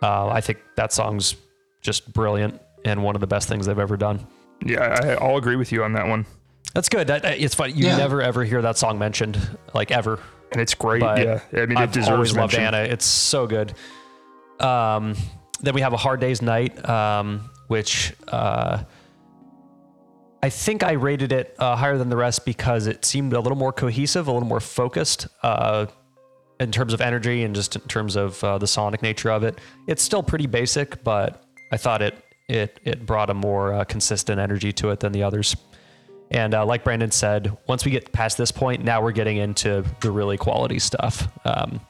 Uh, 0.02 0.28
I 0.28 0.42
think 0.42 0.60
that 0.78 0.92
song's 0.94 1.36
just 1.82 2.12
brilliant 2.14 2.60
and 2.86 3.04
one 3.04 3.16
of 3.16 3.22
the 3.22 3.28
best 3.28 3.48
things 3.48 3.66
they've 3.66 3.78
ever 3.78 3.98
done. 3.98 4.26
Yeah, 4.66 4.98
I, 5.04 5.10
I'll 5.24 5.38
agree 5.38 5.56
with 5.56 5.72
you 5.72 5.84
on 5.84 5.94
that 5.94 6.08
one. 6.08 6.26
That's 6.74 6.88
good. 6.90 7.08
That, 7.08 7.26
it's 7.26 7.54
funny. 7.56 7.74
You 7.74 7.88
Yeah. 7.88 7.98
never 7.98 8.22
ever 8.22 8.44
hear 8.44 8.62
that 8.62 8.78
song 8.78 8.98
mentioned, 8.98 9.38
like 9.74 9.92
ever. 9.92 10.20
And 10.52 10.62
it's 10.62 10.74
great. 10.74 11.02
But 11.02 11.20
yeah, 11.20 11.40
I 11.54 11.66
mean, 11.66 11.72
it 11.72 11.78
I've 11.78 11.92
deserves 11.92 12.10
always 12.10 12.36
loved 12.36 12.54
mention. 12.54 12.74
Anna. 12.74 12.88
It's 12.88 13.06
so 13.06 13.46
good. 13.48 13.74
Um, 14.60 15.16
then 15.62 15.74
we 15.74 15.82
have 15.82 15.94
a 15.94 15.98
Hard 15.98 16.20
Day's 16.20 16.42
Night, 16.42 16.88
um, 16.88 17.50
which 17.68 18.14
uh, 18.28 18.84
I 20.44 20.50
think 20.50 20.84
I 20.84 20.94
rated 20.94 21.32
it 21.32 21.56
uh, 21.60 21.76
higher 21.76 21.98
than 21.98 22.10
the 22.10 22.18
rest 22.18 22.46
because 22.46 22.88
it 22.88 23.06
seemed 23.06 23.34
a 23.34 23.40
little 23.40 23.58
more 23.58 23.72
cohesive, 23.72 24.28
a 24.28 24.32
little 24.32 24.48
more 24.48 24.60
focused 24.60 25.28
uh, 25.44 25.86
in 26.60 26.72
terms 26.72 26.94
of 26.94 27.02
energy 27.02 27.44
and 27.44 27.54
just 27.54 27.76
in 27.76 27.82
terms 27.84 28.16
of 28.16 28.44
uh, 28.44 28.58
the 28.58 28.68
sonic 28.68 29.04
nature 29.04 29.30
of 29.30 29.44
it. 29.44 29.60
It's 29.88 30.02
still 30.02 30.24
pretty 30.24 30.48
basic, 30.48 31.04
but 31.04 31.44
I 31.72 31.78
thought 31.78 32.02
it 32.02 32.16
it 32.50 32.80
it 32.84 33.06
brought 33.06 33.30
a 33.30 33.34
more 33.34 33.74
uh, 33.74 33.84
consistent 33.84 34.40
energy 34.40 34.74
to 34.74 34.90
it 34.90 35.00
than 35.00 35.12
the 35.12 35.24
others. 35.24 35.56
And 36.32 36.54
uh, 36.54 36.66
like 36.66 36.84
Brandon 36.84 37.12
said, 37.12 37.56
once 37.68 37.86
we 37.86 37.92
get 37.92 38.12
past 38.12 38.38
this 38.38 38.52
point, 38.52 38.84
now 38.84 39.02
we're 39.02 39.12
getting 39.12 39.38
into 39.38 39.84
the 40.00 40.12
really 40.12 40.38
quality 40.38 40.80
stuff, 40.80 41.28
um, 41.46 41.82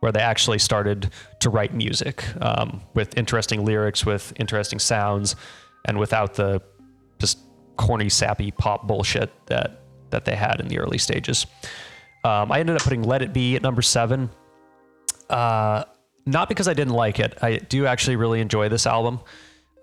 where 0.00 0.12
they 0.12 0.20
actually 0.20 0.58
started 0.58 1.10
to 1.40 1.50
write 1.50 1.72
music 1.74 2.24
um, 2.42 2.82
with 2.94 3.16
interesting 3.16 3.64
lyrics, 3.64 4.04
with 4.04 4.32
interesting 4.36 4.78
sounds, 4.78 5.34
and 5.86 5.98
without 5.98 6.34
the 6.34 6.62
just 7.18 7.38
corny, 7.76 8.08
sappy 8.08 8.50
pop 8.50 8.86
bullshit 8.86 9.30
that 9.46 9.82
that 10.10 10.24
they 10.24 10.34
had 10.34 10.60
in 10.60 10.68
the 10.68 10.78
early 10.78 10.98
stages. 10.98 11.46
Um, 12.24 12.50
I 12.50 12.60
ended 12.60 12.76
up 12.76 12.82
putting 12.82 13.02
"Let 13.02 13.22
It 13.22 13.32
Be" 13.32 13.56
at 13.56 13.62
number 13.62 13.82
seven. 13.82 14.30
Uh, 15.28 15.84
not 16.24 16.48
because 16.48 16.68
I 16.68 16.74
didn't 16.74 16.94
like 16.94 17.18
it. 17.20 17.38
I 17.42 17.56
do 17.56 17.86
actually 17.86 18.16
really 18.16 18.40
enjoy 18.40 18.68
this 18.68 18.86
album, 18.86 19.20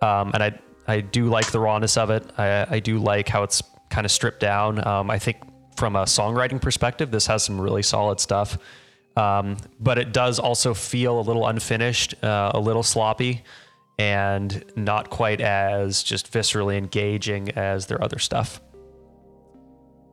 um, 0.02 0.32
and 0.34 0.44
I 0.44 0.60
I 0.88 1.02
do 1.02 1.26
like 1.26 1.52
the 1.52 1.60
rawness 1.60 1.98
of 1.98 2.10
it. 2.10 2.26
I, 2.38 2.68
I 2.70 2.80
do 2.80 3.00
like 3.00 3.30
how 3.30 3.44
it's 3.44 3.64
kind 3.90 4.06
of 4.06 4.12
stripped 4.12 4.40
down. 4.40 4.86
Um, 4.86 5.10
I 5.10 5.20
think 5.20 5.38
from 5.78 5.96
a 5.96 6.04
songwriting 6.04 6.62
perspective, 6.62 7.12
this 7.12 7.28
has 7.28 7.44
some 7.44 7.60
really 7.60 7.84
solid 7.84 8.20
stuff. 8.20 8.58
Um, 9.16 9.58
but 9.80 9.98
it 9.98 10.12
does 10.12 10.40
also 10.40 10.74
feel 10.74 11.20
a 11.20 11.22
little 11.22 11.48
unfinished, 11.48 12.22
uh, 12.24 12.52
a 12.54 12.60
little 12.60 12.84
sloppy, 12.84 13.44
and 13.98 14.64
not 14.76 15.10
quite 15.10 15.42
as 15.42 16.04
just 16.04 16.32
viscerally 16.32 16.78
engaging 16.78 17.52
as 17.52 17.86
their 17.86 18.04
other 18.04 18.20
stuff. 18.20 18.62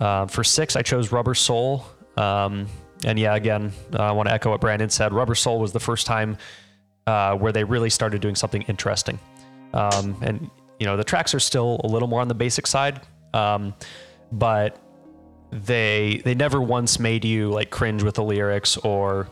Uh, 0.01 0.27
for 0.27 0.45
six, 0.45 0.77
I 0.77 0.83
chose 0.83 1.13
Rubber 1.13 1.35
Soul. 1.35 1.85
Um, 2.17 2.67
and 3.05 3.19
yeah, 3.19 3.35
again, 3.35 3.73
I 3.93 4.13
want 4.13 4.29
to 4.29 4.35
echo 4.35 4.51
what 4.51 4.61
Brandon 4.61 4.91
said. 4.91 5.13
Rubber 5.13 5.35
Soul 5.35 5.59
was 5.59 5.73
the 5.73 5.81
first 5.81 6.07
time 6.07 6.37
uh, 7.07 7.37
where 7.37 7.53
they 7.53 7.65
really 7.65 7.91
started 7.91 8.21
doing 8.21 8.35
something 8.35 8.63
interesting. 8.63 9.19
Um, 9.73 10.17
and 10.23 10.51
you 10.79 10.87
know, 10.87 10.97
the 10.97 11.05
tracks 11.05 11.35
are 11.35 11.41
still 11.41 11.81
a 11.85 11.87
little 11.87 12.09
more 12.09 12.21
on 12.21 12.29
the 12.29 12.35
basic 12.35 12.67
side, 12.67 13.01
um, 13.35 13.75
but 14.33 14.79
they 15.51 16.23
they 16.25 16.35
never 16.35 16.61
once 16.61 16.99
made 16.99 17.25
you 17.25 17.51
like 17.51 17.71
cringe 17.71 18.03
with 18.03 18.15
the 18.15 18.23
lyrics 18.23 18.77
or 18.79 19.29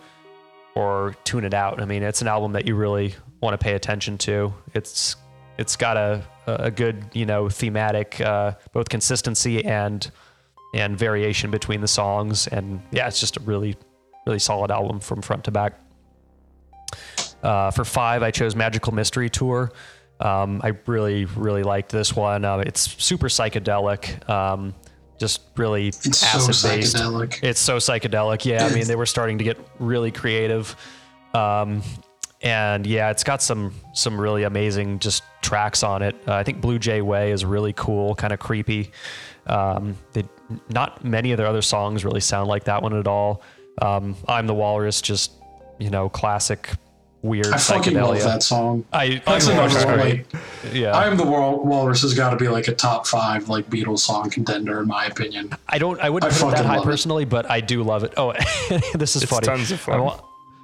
or 0.79 1.17
tune 1.25 1.45
it 1.45 1.55
out. 1.55 1.83
I 1.83 1.85
mean, 1.87 2.05
it's 2.05 2.23
an 2.23 2.29
album 2.29 2.53
that 2.53 2.65
you 2.65 2.77
really 2.77 3.17
want 3.41 3.59
to 3.59 3.63
pay 3.63 3.75
attention 3.75 4.17
to. 4.19 4.55
It's 4.75 5.17
it's 5.59 5.75
got 5.75 5.97
a 5.97 6.23
a 6.47 6.71
good 6.71 7.05
you 7.13 7.27
know 7.27 7.49
thematic 7.49 8.21
uh, 8.21 8.55
both 8.73 8.89
consistency 8.89 9.65
and 9.65 10.09
and 10.75 10.97
variation 10.97 11.51
between 11.51 11.81
the 11.81 11.89
songs, 11.89 12.47
and 12.47 12.81
yeah, 12.93 13.09
it's 13.09 13.19
just 13.19 13.37
a 13.39 13.41
really 13.41 13.77
really 14.25 14.39
solid 14.39 14.71
album 14.71 15.01
from 15.01 15.21
front 15.21 15.45
to 15.45 15.51
back. 15.51 15.81
Uh, 17.43 17.73
for 17.73 17.85
five, 17.85 18.23
I 18.23 18.31
chose 18.31 18.55
Magical 18.55 18.95
Mystery 18.95 19.29
Tour. 19.29 19.73
Um, 20.21 20.61
I 20.63 20.73
really, 20.87 21.25
really 21.25 21.63
liked 21.63 21.91
this 21.91 22.15
one. 22.15 22.45
Uh, 22.45 22.59
it's 22.59 22.81
super 23.03 23.29
psychedelic, 23.29 24.29
um, 24.29 24.75
just 25.19 25.43
really 25.57 25.89
It's 25.89 26.19
so 26.19 26.39
acid 26.39 26.71
based. 26.71 26.97
It's 27.43 27.61
so 27.61 27.77
psychedelic. 27.77 28.45
Yeah, 28.45 28.65
I 28.65 28.75
mean, 28.75 28.87
they 28.87 28.97
were 28.97 29.07
starting 29.07 29.39
to 29.39 29.45
get 29.45 29.59
really 29.79 30.11
creative. 30.11 30.77
Um, 31.35 31.83
and 32.41 32.87
yeah, 32.87 33.11
it's 33.11 33.25
got 33.25 33.43
some 33.43 33.75
some 33.95 34.21
really 34.21 34.45
amazing 34.45 35.01
just 35.01 35.25
tracks 35.43 35.83
on 35.83 36.03
it. 36.03 36.15
Uh, 36.27 36.35
I 36.35 36.45
think 36.45 36.61
Blue 36.61 36.79
Jay 36.79 37.03
Way 37.03 37.33
is 37.33 37.45
really 37.45 37.73
cool, 37.73 38.15
kind 38.15 38.33
of 38.33 38.39
creepy. 38.39 38.93
Um, 39.47 39.97
they, 40.13 40.25
not 40.71 41.05
many 41.05 41.33
of 41.33 41.39
their 41.39 41.47
other 41.47 41.63
songs 41.63 42.05
really 42.05 42.21
sound 42.21 42.49
like 42.49 42.65
that 42.65 42.83
one 42.83 42.95
at 42.95 43.07
all. 43.07 43.43
Um, 43.83 44.17
I'm 44.27 44.47
the 44.47 44.55
Walrus, 44.55 45.01
just 45.03 45.33
you 45.79 45.91
know, 45.91 46.09
classic 46.09 46.71
weird 47.29 47.47
I 47.49 47.59
fucking 47.59 47.95
love 47.95 48.21
that 48.23 48.43
song. 48.43 48.85
I, 48.93 49.21
That's 49.27 49.47
I 49.49 49.53
another 49.53 49.75
love 49.75 49.99
one. 49.99 49.99
it. 50.09 50.27
Like, 50.35 50.43
yeah. 50.75 50.91
I 50.97 51.07
am 51.07 51.17
the 51.17 51.25
Wal- 51.25 51.65
Walrus 51.65 52.03
has 52.03 52.15
got 52.15 52.31
to 52.31 52.37
be 52.37 52.49
like 52.49 52.67
a 52.69 52.75
top 52.75 53.07
five 53.07 53.49
like 53.49 53.69
Beatles 53.71 54.01
song 54.01 54.31
contender 54.31 54.81
in 54.81 54.89
my 54.89 55.05
opinion. 55.07 55.53
I 55.69 55.79
don't. 55.79 56.01
I 56.01 56.11
wouldn't 56.11 56.33
I 56.33 56.37
put 56.37 56.49
it 56.49 56.57
that 56.57 56.65
high 56.67 56.77
love 56.77 56.85
it. 56.85 56.91
personally, 56.91 57.25
but 57.25 57.51
I 57.51 57.61
do 57.61 57.83
love 57.83 58.03
it. 58.05 58.15
Oh, 58.17 58.33
this 58.95 59.15
is 59.17 59.23
It's 59.23 59.31
funny. 59.31 59.47
tons 59.47 59.71
of 59.71 59.81
fun. 59.81 59.95
I'm 59.97 60.03
on, 60.07 60.21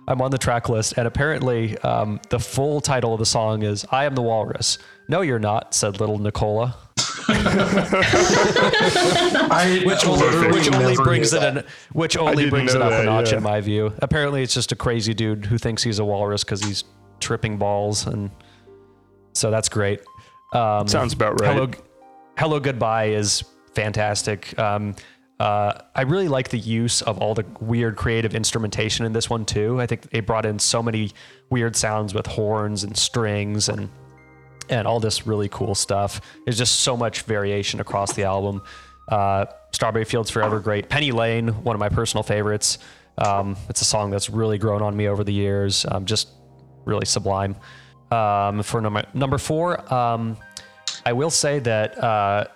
I'm 0.08 0.20
on 0.22 0.30
the 0.30 0.38
track 0.38 0.68
list, 0.68 0.94
and 0.96 1.06
apparently, 1.06 1.78
um, 1.78 2.20
the 2.30 2.38
full 2.40 2.80
title 2.80 3.12
of 3.14 3.18
the 3.20 3.26
song 3.26 3.62
is 3.62 3.86
"I 3.90 4.04
am 4.04 4.14
the 4.14 4.22
Walrus." 4.22 4.78
No, 5.08 5.20
you're 5.20 5.38
not," 5.38 5.74
said 5.74 6.00
little 6.00 6.18
Nicola, 6.18 6.76
I 9.50 9.82
which 9.86 10.04
only, 10.06 10.52
which 10.52 10.70
only 10.72 10.96
brings 10.96 11.32
it 11.32 11.40
that. 11.40 11.56
in, 11.58 11.64
which 11.92 12.16
only 12.16 12.50
brings 12.50 12.74
it 12.74 12.82
up 12.82 12.92
a 12.92 13.04
notch 13.04 13.30
yeah. 13.30 13.38
in 13.38 13.42
my 13.42 13.60
view. 13.60 13.92
Apparently, 13.98 14.42
it's 14.42 14.54
just 14.54 14.72
a 14.72 14.76
crazy 14.76 15.14
dude 15.14 15.46
who 15.46 15.58
thinks 15.58 15.82
he's 15.82 15.98
a 15.98 16.04
walrus 16.04 16.44
because 16.44 16.62
he's 16.62 16.84
tripping 17.20 17.56
balls, 17.56 18.06
and 18.06 18.30
so 19.32 19.50
that's 19.50 19.68
great. 19.68 20.00
Um, 20.52 20.86
Sounds 20.86 21.12
about 21.12 21.40
right. 21.40 21.54
Hello, 21.54 21.70
Hello 22.38 22.60
Goodbye 22.60 23.06
is 23.06 23.44
fantastic. 23.74 24.58
Um, 24.58 24.94
uh, 25.40 25.80
I 25.94 26.02
really 26.02 26.28
like 26.28 26.50
the 26.50 26.58
use 26.58 27.02
of 27.02 27.18
all 27.18 27.34
the 27.34 27.44
weird 27.60 27.96
creative 27.96 28.34
instrumentation 28.34 29.04
in 29.04 29.12
this 29.12 29.28
one 29.28 29.44
too. 29.44 29.80
I 29.80 29.86
think 29.86 30.10
they 30.10 30.20
brought 30.20 30.46
in 30.46 30.58
so 30.58 30.82
many 30.82 31.10
weird 31.50 31.74
sounds 31.74 32.14
with 32.14 32.26
horns 32.26 32.84
and 32.84 32.96
strings 32.96 33.68
and 33.68 33.90
and 34.68 34.86
all 34.86 35.00
this 35.00 35.26
really 35.26 35.48
cool 35.48 35.74
stuff. 35.74 36.20
There's 36.44 36.58
just 36.58 36.80
so 36.80 36.96
much 36.96 37.22
variation 37.22 37.80
across 37.80 38.12
the 38.12 38.24
album. 38.24 38.62
Uh, 39.08 39.46
Strawberry 39.72 40.04
Fields 40.04 40.30
Forever, 40.30 40.60
great. 40.60 40.88
Penny 40.88 41.12
Lane, 41.12 41.48
one 41.64 41.74
of 41.76 41.80
my 41.80 41.88
personal 41.88 42.22
favorites. 42.22 42.78
Um, 43.18 43.56
it's 43.68 43.80
a 43.80 43.84
song 43.84 44.10
that's 44.10 44.30
really 44.30 44.58
grown 44.58 44.82
on 44.82 44.96
me 44.96 45.08
over 45.08 45.22
the 45.24 45.32
years. 45.32 45.84
Um, 45.90 46.04
just 46.04 46.28
really 46.84 47.06
sublime. 47.06 47.56
Um, 48.10 48.62
for 48.62 48.80
number 48.80 49.04
number 49.14 49.38
four, 49.38 49.92
um, 49.92 50.36
I 51.06 51.12
will 51.12 51.30
say 51.30 51.58
that 51.60 52.02
uh, 52.02 52.46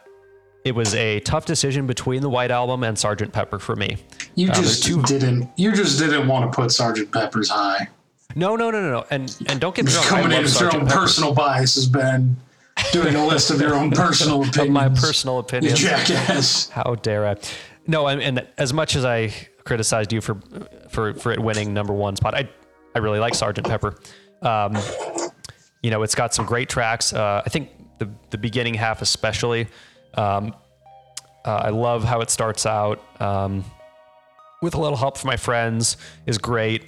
it 0.64 0.72
was 0.74 0.94
a 0.94 1.20
tough 1.20 1.44
decision 1.46 1.86
between 1.86 2.22
the 2.22 2.30
White 2.30 2.50
Album 2.50 2.82
and 2.84 2.98
Sergeant 2.98 3.32
Pepper 3.32 3.58
for 3.58 3.76
me. 3.76 3.96
You 4.34 4.50
Uh, 4.50 4.54
just 4.54 4.84
two- 4.84 5.02
didn't. 5.02 5.50
You 5.56 5.72
just 5.72 5.98
didn't 5.98 6.28
want 6.28 6.50
to 6.50 6.54
put 6.54 6.70
Sergeant 6.72 7.12
Pepper's 7.12 7.48
high. 7.50 7.88
No, 8.38 8.54
no, 8.56 8.70
no, 8.70 8.80
no, 8.80 8.90
no. 8.90 9.04
And 9.10 9.34
and 9.48 9.60
don't 9.60 9.74
get 9.74 9.84
me 9.86 9.92
wrong, 9.94 10.04
Coming 10.04 10.32
in 10.32 10.42
with 10.44 10.60
your 10.60 10.74
own 10.74 10.86
personal 10.86 11.34
bias 11.34 11.74
has 11.74 11.86
been 11.88 12.36
doing 12.92 13.16
a 13.16 13.26
list 13.26 13.50
of 13.50 13.60
your 13.60 13.74
own 13.74 13.90
personal 14.04 14.42
opinions. 14.42 14.70
my 14.70 14.88
personal 14.88 15.34
You 15.36 15.40
opinions. 15.40 15.80
jackass. 15.80 16.68
How 16.68 16.94
dare 16.94 17.26
I? 17.26 17.36
No, 17.86 18.06
and, 18.06 18.22
and 18.22 18.46
as 18.56 18.72
much 18.72 18.94
as 18.94 19.04
I 19.04 19.32
criticized 19.64 20.12
you 20.12 20.20
for 20.20 20.36
for 20.88 21.14
for 21.14 21.32
it 21.32 21.40
winning 21.40 21.74
number 21.74 21.92
one 21.92 22.14
spot, 22.16 22.34
I 22.34 22.48
I 22.94 23.00
really 23.00 23.18
like 23.18 23.34
Sergeant 23.34 23.66
Pepper. 23.66 23.98
Um, 24.42 24.76
you 25.82 25.90
know, 25.90 26.02
it's 26.04 26.14
got 26.14 26.32
some 26.32 26.46
great 26.46 26.68
tracks. 26.68 27.12
Uh, 27.12 27.42
I 27.44 27.48
think 27.48 27.70
the 27.98 28.08
the 28.30 28.38
beginning 28.38 28.74
half 28.74 29.02
especially. 29.02 29.66
Um, 30.14 30.54
uh, 31.44 31.62
I 31.64 31.70
love 31.70 32.04
how 32.04 32.20
it 32.20 32.30
starts 32.30 32.66
out. 32.66 33.00
Um, 33.20 33.64
with 34.62 34.74
a 34.74 34.80
little 34.80 34.96
help 34.96 35.16
from 35.18 35.28
my 35.28 35.36
friends 35.36 35.96
is 36.26 36.38
great. 36.38 36.84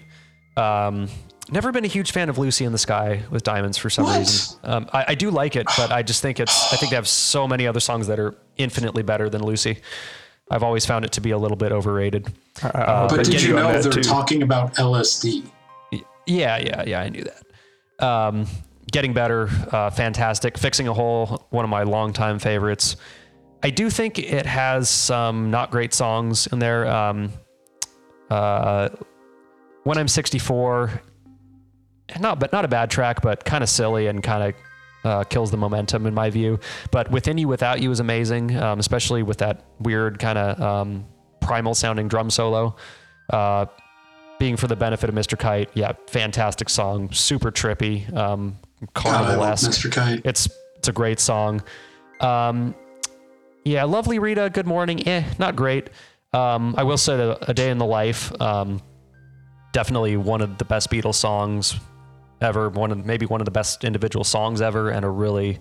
Um, 0.56 1.08
never 1.52 1.72
been 1.72 1.84
a 1.84 1.88
huge 1.88 2.12
fan 2.12 2.28
of 2.28 2.38
Lucy 2.38 2.64
in 2.64 2.72
the 2.72 2.78
Sky 2.78 3.22
with 3.30 3.42
Diamonds 3.42 3.76
for 3.78 3.90
some 3.90 4.04
What? 4.04 4.18
reason. 4.18 4.58
Um, 4.64 4.88
I, 4.92 5.04
I 5.08 5.14
do 5.14 5.30
like 5.30 5.56
it, 5.56 5.66
but 5.76 5.90
I 5.92 6.02
just 6.02 6.22
think 6.22 6.40
it's. 6.40 6.72
I 6.72 6.76
think 6.76 6.90
they 6.90 6.96
have 6.96 7.08
so 7.08 7.46
many 7.48 7.66
other 7.66 7.80
songs 7.80 8.06
that 8.08 8.18
are 8.18 8.34
infinitely 8.56 9.02
better 9.02 9.28
than 9.30 9.42
Lucy. 9.42 9.78
I've 10.50 10.62
always 10.62 10.84
found 10.84 11.04
it 11.04 11.12
to 11.12 11.20
be 11.20 11.30
a 11.30 11.38
little 11.38 11.56
bit 11.56 11.70
overrated. 11.72 12.32
Uh, 12.62 13.08
But 13.08 13.24
did 13.24 13.40
you 13.42 13.54
know 13.54 13.80
they're 13.80 13.92
too. 13.92 14.02
talking 14.02 14.42
about 14.42 14.74
LSD? 14.74 15.44
Yeah, 16.26 16.58
yeah, 16.58 16.82
yeah. 16.86 17.00
I 17.00 17.08
knew 17.08 17.24
that. 17.24 18.04
Um, 18.04 18.46
getting 18.90 19.12
better, 19.12 19.48
uh, 19.70 19.90
fantastic. 19.90 20.58
Fixing 20.58 20.88
a 20.88 20.92
hole, 20.94 21.46
one 21.50 21.64
of 21.64 21.70
my 21.70 21.84
longtime 21.84 22.38
favorites. 22.40 22.96
I 23.62 23.70
do 23.70 23.90
think 23.90 24.18
it 24.18 24.46
has 24.46 24.88
some 24.88 25.50
not 25.50 25.70
great 25.70 25.92
songs 25.94 26.46
in 26.48 26.58
there. 26.58 26.86
Um, 26.88 27.32
uh, 28.30 28.88
when 29.84 29.98
I'm 29.98 30.08
64, 30.08 31.00
not 32.18 32.40
but 32.40 32.52
not 32.52 32.64
a 32.64 32.68
bad 32.68 32.90
track, 32.90 33.22
but 33.22 33.44
kind 33.44 33.62
of 33.62 33.68
silly 33.68 34.06
and 34.06 34.22
kind 34.22 34.42
of 34.42 34.54
uh, 35.04 35.24
kills 35.24 35.50
the 35.50 35.56
momentum 35.56 36.06
in 36.06 36.14
my 36.14 36.30
view. 36.30 36.58
But 36.90 37.10
within 37.10 37.38
you, 37.38 37.48
without 37.48 37.80
you 37.80 37.90
is 37.90 38.00
amazing, 38.00 38.56
um, 38.56 38.78
especially 38.78 39.22
with 39.22 39.38
that 39.38 39.64
weird 39.78 40.18
kind 40.18 40.38
of 40.38 40.60
um, 40.60 41.06
primal 41.40 41.74
sounding 41.74 42.08
drum 42.08 42.30
solo. 42.30 42.76
Uh, 43.30 43.66
being 44.38 44.56
for 44.56 44.66
the 44.66 44.76
benefit 44.76 45.10
of 45.10 45.14
Mr. 45.14 45.38
Kite, 45.38 45.68
yeah, 45.74 45.92
fantastic 46.08 46.70
song, 46.70 47.12
super 47.12 47.50
trippy, 47.50 48.10
um, 48.16 48.58
God, 48.94 49.06
I 49.06 49.18
carnival-esque. 49.18 49.70
Mr. 49.70 49.92
Kite. 49.92 50.22
It's 50.24 50.48
it's 50.76 50.88
a 50.88 50.92
great 50.92 51.20
song. 51.20 51.62
Um, 52.20 52.74
yeah, 53.64 53.84
lovely 53.84 54.18
Rita. 54.18 54.48
Good 54.50 54.66
morning. 54.66 55.06
Eh, 55.06 55.24
not 55.38 55.56
great. 55.56 55.90
Um, 56.32 56.74
I 56.78 56.84
will 56.84 56.96
say 56.96 57.16
that 57.18 57.50
a 57.50 57.54
day 57.54 57.70
in 57.70 57.76
the 57.76 57.84
life, 57.84 58.32
um, 58.40 58.80
definitely 59.72 60.16
one 60.16 60.40
of 60.40 60.56
the 60.56 60.64
best 60.64 60.90
Beatles 60.90 61.16
songs 61.16 61.78
ever. 62.40 62.68
One 62.68 62.90
of 62.92 63.04
maybe 63.04 63.26
one 63.26 63.40
of 63.40 63.44
the 63.44 63.50
best 63.50 63.84
individual 63.84 64.24
songs 64.24 64.60
ever, 64.60 64.90
and 64.90 65.04
a 65.04 65.08
really 65.08 65.58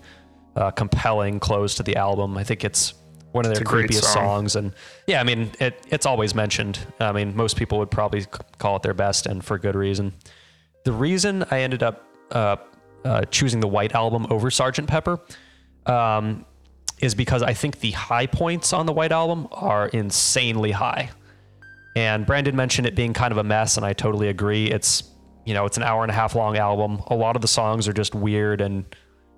uh, 0.56 0.70
compelling 0.70 1.40
close 1.40 1.74
to 1.76 1.82
the 1.82 1.96
album. 1.96 2.36
I 2.36 2.44
think 2.44 2.64
it's 2.64 2.94
one 3.32 3.46
of 3.46 3.54
their 3.54 3.62
creepiest 3.62 4.02
song. 4.02 4.12
songs, 4.12 4.56
and 4.56 4.74
yeah, 5.06 5.20
I 5.20 5.24
mean 5.24 5.50
it. 5.60 5.86
It's 5.88 6.06
always 6.06 6.34
mentioned. 6.34 6.78
I 6.98 7.12
mean, 7.12 7.36
most 7.36 7.56
people 7.56 7.78
would 7.78 7.90
probably 7.90 8.26
call 8.58 8.76
it 8.76 8.82
their 8.82 8.94
best, 8.94 9.26
and 9.26 9.44
for 9.44 9.58
good 9.58 9.74
reason. 9.74 10.12
The 10.84 10.92
reason 10.92 11.44
I 11.50 11.60
ended 11.60 11.82
up 11.82 12.06
uh, 12.30 12.56
uh, 13.04 13.22
choosing 13.30 13.60
the 13.60 13.68
White 13.68 13.94
Album 13.94 14.26
over 14.30 14.50
Sergeant 14.50 14.88
Pepper 14.88 15.20
um, 15.86 16.44
is 17.00 17.14
because 17.14 17.42
I 17.42 17.54
think 17.54 17.80
the 17.80 17.90
high 17.92 18.26
points 18.26 18.72
on 18.72 18.86
the 18.86 18.92
White 18.92 19.12
Album 19.12 19.48
are 19.52 19.88
insanely 19.88 20.72
high. 20.72 21.10
And 21.96 22.24
Brandon 22.24 22.54
mentioned 22.54 22.86
it 22.86 22.94
being 22.94 23.12
kind 23.12 23.32
of 23.32 23.38
a 23.38 23.44
mess, 23.44 23.76
and 23.76 23.84
I 23.84 23.92
totally 23.92 24.28
agree. 24.28 24.70
It's 24.70 25.02
you 25.44 25.54
know 25.54 25.64
it's 25.66 25.76
an 25.76 25.82
hour 25.82 26.02
and 26.02 26.10
a 26.10 26.14
half 26.14 26.34
long 26.34 26.56
album. 26.56 27.02
A 27.08 27.14
lot 27.14 27.36
of 27.36 27.42
the 27.42 27.48
songs 27.48 27.88
are 27.88 27.92
just 27.92 28.14
weird 28.14 28.60
and 28.60 28.84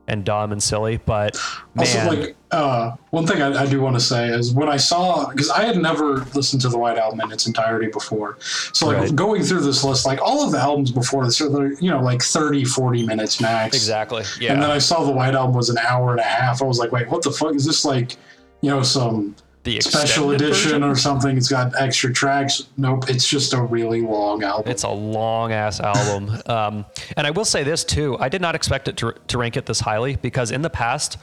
and 0.08 0.24
dumb 0.24 0.50
and 0.50 0.60
silly, 0.60 0.96
but 1.06 1.36
Also, 1.78 2.04
like 2.10 2.34
uh, 2.50 2.90
one 3.10 3.24
thing 3.24 3.40
I, 3.40 3.62
I 3.62 3.66
do 3.66 3.80
want 3.80 3.94
to 3.94 4.00
say 4.00 4.28
is 4.30 4.52
when 4.52 4.68
I 4.68 4.76
saw 4.76 5.28
because 5.30 5.48
I 5.48 5.64
had 5.64 5.76
never 5.76 6.24
listened 6.34 6.60
to 6.62 6.68
the 6.68 6.76
White 6.76 6.98
Album 6.98 7.20
in 7.20 7.30
its 7.30 7.46
entirety 7.46 7.86
before, 7.86 8.36
so 8.40 8.88
like 8.88 8.96
Right. 8.98 9.14
going 9.14 9.42
through 9.44 9.60
this 9.60 9.84
list, 9.84 10.04
like 10.04 10.20
all 10.20 10.44
of 10.44 10.50
the 10.50 10.58
albums 10.58 10.90
before 10.90 11.24
this, 11.24 11.40
are 11.40 11.72
you 11.74 11.88
know 11.90 12.02
like 12.02 12.20
30, 12.20 12.64
40 12.64 13.06
minutes 13.06 13.40
max. 13.40 13.76
exactly, 13.76 14.24
yeah. 14.40 14.52
And 14.52 14.60
then 14.60 14.72
I 14.72 14.78
saw 14.78 15.04
the 15.04 15.12
White 15.12 15.34
Album 15.36 15.54
was 15.54 15.70
an 15.70 15.78
hour 15.78 16.10
and 16.10 16.18
a 16.20 16.24
half. 16.24 16.60
I 16.62 16.64
was 16.64 16.78
like, 16.78 16.90
wait, 16.90 17.08
what 17.08 17.22
the 17.22 17.30
fuck 17.30 17.54
is 17.54 17.64
this 17.64 17.84
like? 17.84 18.16
You 18.60 18.70
know, 18.70 18.82
some 18.82 19.36
the 19.64 19.80
special 19.80 20.32
edition 20.32 20.70
version? 20.70 20.82
or 20.82 20.94
something. 20.94 21.36
It's 21.36 21.48
got 21.48 21.74
extra 21.80 22.12
tracks. 22.12 22.66
Nope, 22.76 23.08
it's 23.08 23.28
just 23.28 23.52
a 23.52 23.62
really 23.62 24.00
long 24.00 24.42
album. 24.42 24.70
It's 24.70 24.82
a 24.82 24.90
long 24.90 25.52
ass 25.52 25.80
album. 25.80 26.30
Um, 26.52 26.84
and 27.16 27.26
I 27.26 27.30
will 27.30 27.44
say 27.44 27.62
this 27.62 27.82
too. 27.84 28.16
I 28.18 28.28
did 28.28 28.42
not 28.42 28.54
expect 28.54 28.88
it 28.88 28.96
to, 28.98 29.14
to 29.28 29.38
rank 29.38 29.56
it 29.56 29.64
this 29.64 29.80
highly 29.80 30.16
because 30.16 30.50
in 30.50 30.60
the 30.60 30.68
past, 30.68 31.16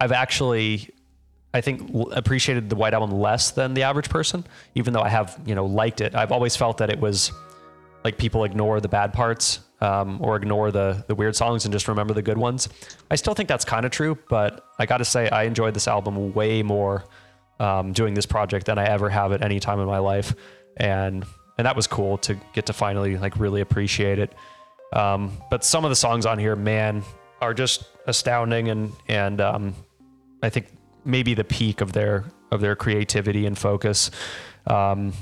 I've 0.00 0.10
actually, 0.10 0.90
I 1.52 1.60
think, 1.60 1.90
appreciated 2.12 2.70
the 2.70 2.76
White 2.76 2.92
Album 2.94 3.12
less 3.12 3.50
than 3.52 3.74
the 3.74 3.82
average 3.82 4.08
person, 4.08 4.44
even 4.74 4.92
though 4.92 5.02
I 5.02 5.08
have, 5.10 5.38
you 5.46 5.54
know, 5.54 5.66
liked 5.66 6.00
it. 6.00 6.14
I've 6.14 6.32
always 6.32 6.56
felt 6.56 6.78
that 6.78 6.90
it 6.90 6.98
was 6.98 7.30
like 8.04 8.18
people 8.18 8.44
ignore 8.44 8.80
the 8.80 8.88
bad 8.88 9.12
parts 9.12 9.60
um, 9.80 10.18
or 10.20 10.36
ignore 10.36 10.70
the, 10.70 11.04
the 11.06 11.14
weird 11.14 11.36
songs 11.36 11.64
and 11.64 11.72
just 11.72 11.86
remember 11.86 12.14
the 12.14 12.22
good 12.22 12.38
ones. 12.38 12.68
I 13.10 13.16
still 13.16 13.34
think 13.34 13.48
that's 13.48 13.64
kind 13.64 13.84
of 13.84 13.92
true, 13.92 14.18
but 14.28 14.66
I 14.78 14.86
got 14.86 14.98
to 14.98 15.04
say, 15.04 15.28
I 15.28 15.44
enjoyed 15.44 15.74
this 15.74 15.86
album 15.86 16.32
way 16.32 16.62
more 16.62 17.04
um, 17.64 17.92
doing 17.92 18.12
this 18.12 18.26
project 18.26 18.66
than 18.66 18.78
I 18.78 18.84
ever 18.84 19.08
have 19.08 19.32
at 19.32 19.42
any 19.42 19.58
time 19.58 19.80
in 19.80 19.86
my 19.86 19.98
life, 19.98 20.34
and 20.76 21.24
and 21.56 21.66
that 21.66 21.76
was 21.76 21.86
cool 21.86 22.18
to 22.18 22.34
get 22.52 22.66
to 22.66 22.72
finally 22.72 23.16
like 23.16 23.36
really 23.38 23.62
appreciate 23.62 24.18
it. 24.18 24.34
Um, 24.92 25.32
but 25.50 25.64
some 25.64 25.84
of 25.84 25.90
the 25.90 25.96
songs 25.96 26.26
on 26.26 26.38
here, 26.38 26.56
man, 26.56 27.02
are 27.40 27.54
just 27.54 27.84
astounding, 28.06 28.68
and 28.68 28.92
and 29.08 29.40
um, 29.40 29.74
I 30.42 30.50
think 30.50 30.66
maybe 31.04 31.32
the 31.32 31.44
peak 31.44 31.80
of 31.80 31.92
their 31.92 32.24
of 32.50 32.60
their 32.60 32.76
creativity 32.76 33.46
and 33.46 33.56
focus. 33.56 34.10
Um, 34.66 35.12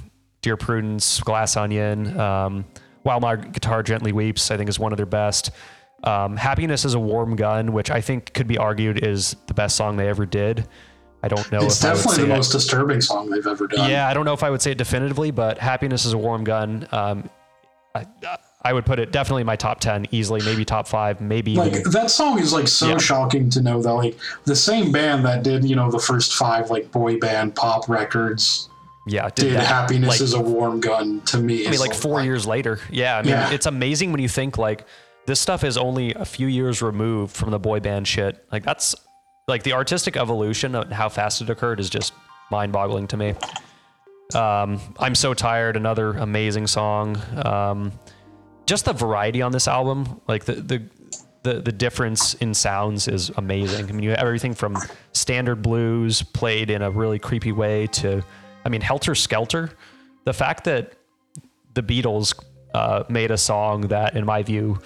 Dear 0.41 0.57
Prudence, 0.57 1.21
Glass 1.21 1.57
Onion, 1.57 2.19
um, 2.19 2.65
While 3.05 3.21
My 3.21 3.37
Guitar 3.37 3.85
Gently 3.85 4.11
Weeps, 4.11 4.51
I 4.51 4.57
think 4.57 4.69
is 4.69 4.79
one 4.79 4.93
of 4.93 4.97
their 4.97 5.07
best. 5.07 5.53
Um, 6.03 6.37
Happiness 6.37 6.85
is 6.85 6.95
a 6.95 6.99
Warm 6.99 7.37
Gun, 7.37 7.73
which 7.73 7.93
I 7.93 8.01
think 8.01 8.33
could 8.33 8.49
be 8.49 8.59
argued 8.59 9.05
is 9.05 9.37
the 9.47 9.55
best 9.55 9.77
song 9.77 9.97
they 9.97 10.09
ever 10.09 10.27
did. 10.27 10.67
I 11.23 11.29
don't 11.29 11.51
know 11.53 11.63
it's 11.65 11.79
if 11.81 11.85
I 11.85 11.93
would 11.93 11.97
definitely 12.03 12.23
the 12.25 12.35
most 12.35 12.51
disturbing 12.53 13.01
song 13.01 13.31
they've 13.31 13.47
ever 13.47 13.67
done. 13.67 13.89
yeah, 13.91 14.09
I 14.09 14.15
don't 14.15 14.25
know 14.25 14.33
if 14.33 14.43
I 14.43 14.51
would 14.51 14.61
say 14.63 14.73
it 14.73 14.79
definitively, 14.79 15.31
but 15.31 15.59
Happiness 15.59 16.05
is 16.05 16.13
a 16.15 16.19
Warm 16.19 16.43
Gun. 16.45 16.89
Um, 16.93 17.31
I, 17.95 18.07
I 18.63 18.73
would 18.73 18.87
put 18.87 18.99
it 18.99 19.13
definitely 19.13 19.43
in 19.43 19.47
my 19.47 19.57
top 19.57 19.81
10 19.81 20.07
easily, 20.13 20.41
maybe 20.45 20.65
top 20.65 20.89
five, 20.89 21.21
maybe 21.21 21.57
like 21.57 21.75
even. 21.75 21.91
that 21.93 22.11
song 22.11 22.39
is 22.39 22.53
like 22.53 22.67
so 22.69 22.89
Yeah. 22.89 22.99
shocking 22.99 23.51
to 23.51 23.61
know 23.61 23.83
that 23.83 23.93
like 23.93 24.17
the 24.45 24.57
same 24.57 24.91
band 24.93 25.25
that 25.27 25.43
did 25.43 25.65
you 25.65 25.77
know 25.77 25.91
the 25.91 25.99
first 25.99 26.35
five 26.35 26.71
like 26.71 26.91
boy 26.91 27.19
band 27.19 27.55
pop 27.55 27.89
records 27.89 28.69
Yeah, 29.07 29.29
did, 29.35 29.45
did 29.45 29.55
that, 29.57 29.67
happiness 29.67 30.09
like, 30.09 30.21
is 30.21 30.33
a 30.35 30.41
warm 30.41 30.81
gun 30.81 31.21
to 31.27 31.39
me 31.39 31.67
I 31.67 31.71
mean, 31.71 31.81
like 31.81 31.93
four 31.95 32.23
years 32.23 32.47
later. 32.47 32.79
Yeah, 32.91 33.19
I 33.19 33.23
mean, 33.23 33.31
Yeah. 33.31 33.51
it's 33.53 33.67
amazing 33.67 34.11
when 34.13 34.21
you 34.23 34.29
think 34.29 34.57
like 34.59 34.87
this 35.27 35.39
stuff 35.39 35.63
is 35.65 35.77
only 35.77 36.15
a 36.15 36.25
few 36.25 36.47
years 36.47 36.83
removed 36.83 37.35
from 37.37 37.51
the 37.51 37.59
boy 37.59 37.79
band 37.81 38.09
shit. 38.09 38.45
Like 38.51 38.65
that's 38.65 38.95
like 39.49 39.63
the 39.63 39.73
artistic 39.73 40.17
evolution 40.17 40.75
of 40.75 40.91
how 40.91 41.09
fast 41.09 41.41
it 41.43 41.51
occurred 41.51 41.81
is 41.81 41.91
just 41.91 42.13
mind-boggling 42.51 43.09
to 43.09 43.17
me. 43.17 43.35
Um, 44.35 44.81
I'm 44.99 45.15
so 45.15 45.35
tired. 45.35 45.77
Another 45.77 46.13
amazing 46.13 46.67
song. 46.67 47.21
Um, 47.45 47.93
just 48.67 48.85
the 48.85 48.93
variety 48.93 49.43
on 49.43 49.53
this 49.53 49.69
album, 49.69 50.21
like 50.29 50.45
the 50.45 50.55
the 50.55 50.83
the, 51.43 51.61
the 51.61 51.73
difference 51.73 52.35
in 52.35 52.55
sounds 52.55 53.09
is 53.09 53.31
amazing. 53.31 53.89
I 53.89 53.93
mean, 53.93 54.05
you 54.05 54.11
have 54.11 54.21
everything 54.21 54.55
from 54.55 54.79
standard 55.13 55.61
blues 55.61 56.23
played 56.23 56.71
in 56.71 56.83
a 56.83 56.91
really 56.91 57.19
creepy 57.19 57.51
way 57.51 57.89
to, 57.89 58.23
I 58.65 58.69
mean, 58.69 58.81
Helter 58.81 59.17
Skelter. 59.17 59.71
The 60.25 60.33
fact 60.33 60.63
that 60.65 60.93
the 61.75 61.83
Beatles 61.83 62.41
uh, 62.75 63.03
made 63.09 63.33
a 63.33 63.37
song 63.37 63.89
that, 63.89 64.15
in 64.15 64.25
my 64.25 64.45
view, 64.45 64.79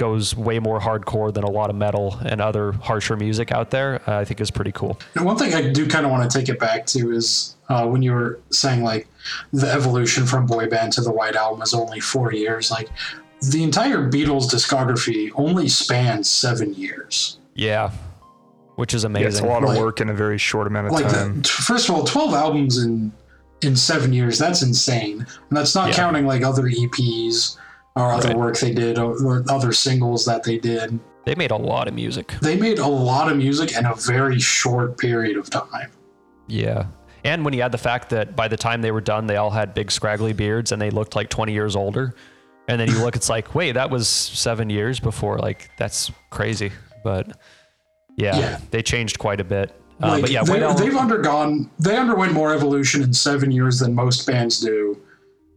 goes 0.00 0.34
way 0.34 0.58
more 0.58 0.80
hardcore 0.80 1.32
than 1.32 1.44
a 1.44 1.50
lot 1.50 1.68
of 1.70 1.76
metal 1.76 2.18
and 2.24 2.40
other 2.40 2.72
harsher 2.72 3.16
music 3.16 3.52
out 3.52 3.70
there, 3.70 4.00
uh, 4.08 4.18
I 4.18 4.24
think 4.24 4.40
is 4.40 4.50
pretty 4.50 4.72
cool. 4.72 4.98
And 5.14 5.24
one 5.26 5.36
thing 5.36 5.54
I 5.54 5.70
do 5.70 5.86
kind 5.86 6.04
of 6.06 6.10
want 6.10 6.28
to 6.28 6.38
take 6.38 6.48
it 6.48 6.58
back 6.58 6.86
to 6.86 7.12
is 7.12 7.54
uh, 7.68 7.86
when 7.86 8.00
you 8.02 8.12
were 8.12 8.40
saying 8.50 8.82
like 8.82 9.06
the 9.52 9.70
evolution 9.70 10.24
from 10.26 10.46
boy 10.46 10.66
band 10.68 10.92
to 10.94 11.02
the 11.02 11.12
White 11.12 11.36
Album 11.36 11.60
is 11.62 11.74
only 11.74 12.00
four 12.00 12.32
years. 12.32 12.70
Like 12.70 12.88
the 13.52 13.62
entire 13.62 13.98
Beatles 14.10 14.44
discography 14.50 15.30
only 15.34 15.68
spans 15.68 16.30
seven 16.30 16.72
years. 16.74 17.38
Yeah, 17.54 17.90
which 18.76 18.94
is 18.94 19.04
Yeah, 19.04 19.10
it's 19.10 19.16
a 19.16 19.20
amazing. 19.42 19.46
lot 19.48 19.62
of 19.62 19.68
Like- 19.68 19.78
work 19.78 20.00
in 20.00 20.08
a 20.08 20.14
very 20.14 20.38
short 20.38 20.66
amount 20.66 20.86
of 20.86 20.92
like 20.94 21.08
time. 21.08 21.42
the, 21.42 21.48
first 21.48 21.88
of 21.90 21.94
all 21.94 22.04
12 22.04 22.32
albums 22.34 22.78
in 22.78 23.12
in 23.62 23.76
seven 23.76 24.10
years 24.14 24.38
that's 24.38 24.62
insane 24.62 25.18
and 25.50 25.54
that's 25.58 25.74
not 25.74 25.88
Yeah. 25.88 25.94
counting 25.96 26.26
like 26.26 26.42
other 26.42 26.62
eps 26.62 27.56
or 27.96 28.12
other 28.12 28.28
Right. 28.28 28.36
work 28.38 28.58
they 28.58 28.72
did 28.72 28.98
or, 28.98 29.14
or 29.24 29.44
other 29.48 29.72
singles 29.72 30.24
that 30.24 30.42
they 30.44 30.58
did 30.58 30.98
they 31.26 31.34
made 31.34 31.50
a 31.50 31.56
lot 31.56 31.86
of 31.86 31.94
music. 31.94 32.34
they 32.40 32.56
made 32.56 32.78
a 32.78 32.86
lot 32.86 33.30
of 33.30 33.36
music 33.36 33.76
in 33.76 33.84
a 33.86 33.94
very 33.94 34.38
short 34.40 34.96
period 34.98 35.36
of 35.36 35.50
time 35.50 35.90
Yeah. 36.48 36.86
And 37.22 37.44
when 37.44 37.52
you 37.52 37.60
add 37.60 37.70
the 37.72 37.78
fact 37.78 38.08
that 38.10 38.34
by 38.34 38.48
the 38.48 38.56
time 38.56 38.80
they 38.80 38.90
were 38.92 39.02
done, 39.02 39.26
they 39.26 39.36
all 39.36 39.50
had 39.50 39.74
big 39.74 39.90
scraggly 39.90 40.32
beards 40.32 40.72
and 40.72 40.80
they 40.80 40.88
looked 40.90 41.14
like 41.14 41.28
20 41.28 41.52
years 41.52 41.76
older. 41.76 42.14
And 42.66 42.80
then 42.80 42.88
you 42.88 42.98
look, 43.02 43.14
it's 43.14 43.28
like, 43.28 43.54
wait, 43.54 43.72
that 43.72 43.90
was 43.90 44.08
seven 44.08 44.70
years 44.70 44.98
before. 45.00 45.38
Like, 45.38 45.70
that's 45.76 46.10
crazy. 46.30 46.72
But 47.04 47.36
yeah, 48.16 48.38
Yeah. 48.38 48.58
they 48.70 48.82
changed 48.82 49.18
quite 49.18 49.38
a 49.38 49.44
bit. 49.44 49.70
Uh, 50.02 50.08
like 50.12 50.22
but 50.22 50.30
yeah, 50.30 50.42
they, 50.42 50.60
they've 50.82 50.96
undergone 50.96 51.68
they 51.78 51.98
underwent 51.98 52.32
more 52.32 52.54
evolution 52.54 53.02
in 53.02 53.12
seven 53.12 53.50
years 53.50 53.80
than 53.80 53.94
most 53.94 54.26
bands 54.26 54.58
do 54.60 54.96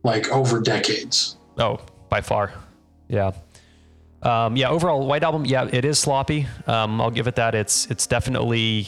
like 0.04 0.28
over 0.34 0.60
decades 0.60 1.38
Oh, 1.58 1.80
by 2.14 2.22
far. 2.22 2.54
Yeah. 3.08 3.32
Um, 4.22 4.56
yeah, 4.56 4.70
overall, 4.70 5.08
White 5.08 5.24
Album, 5.24 5.46
yeah, 5.46 5.68
it 5.72 5.84
is 5.84 5.98
sloppy. 5.98 6.46
Um, 6.68 7.02
I'll 7.02 7.10
give 7.10 7.26
it 7.26 7.36
that. 7.38 7.56
It's 7.56 7.88
it's 7.88 8.06
definitely 8.06 8.88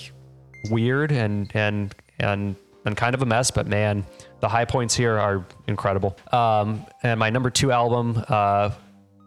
weird 0.70 1.12
and 1.12 1.50
and 1.56 1.96
and 2.20 2.56
and 2.86 2.96
kind 2.96 3.16
of 3.16 3.24
a 3.24 3.26
mess, 3.26 3.50
but 3.50 3.66
man, 3.66 4.06
the 4.42 4.48
high 4.48 4.66
points 4.66 4.96
here 4.96 5.18
are 5.18 5.44
incredible. 5.68 6.16
Um, 6.32 6.86
and 7.02 7.20
my 7.20 7.32
number 7.32 7.50
two 7.50 7.72
album, 7.72 8.24
uh, 8.30 8.70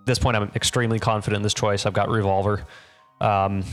this 0.07 0.21
point, 0.21 0.37
I'm 0.37 0.53
extremely 0.55 1.01
confident 1.01 1.39
in 1.39 1.43
this 1.43 1.55
choice. 1.55 1.85
I've 1.85 1.93
got 1.93 2.09
Revolver. 2.09 2.65
Um, 3.21 3.65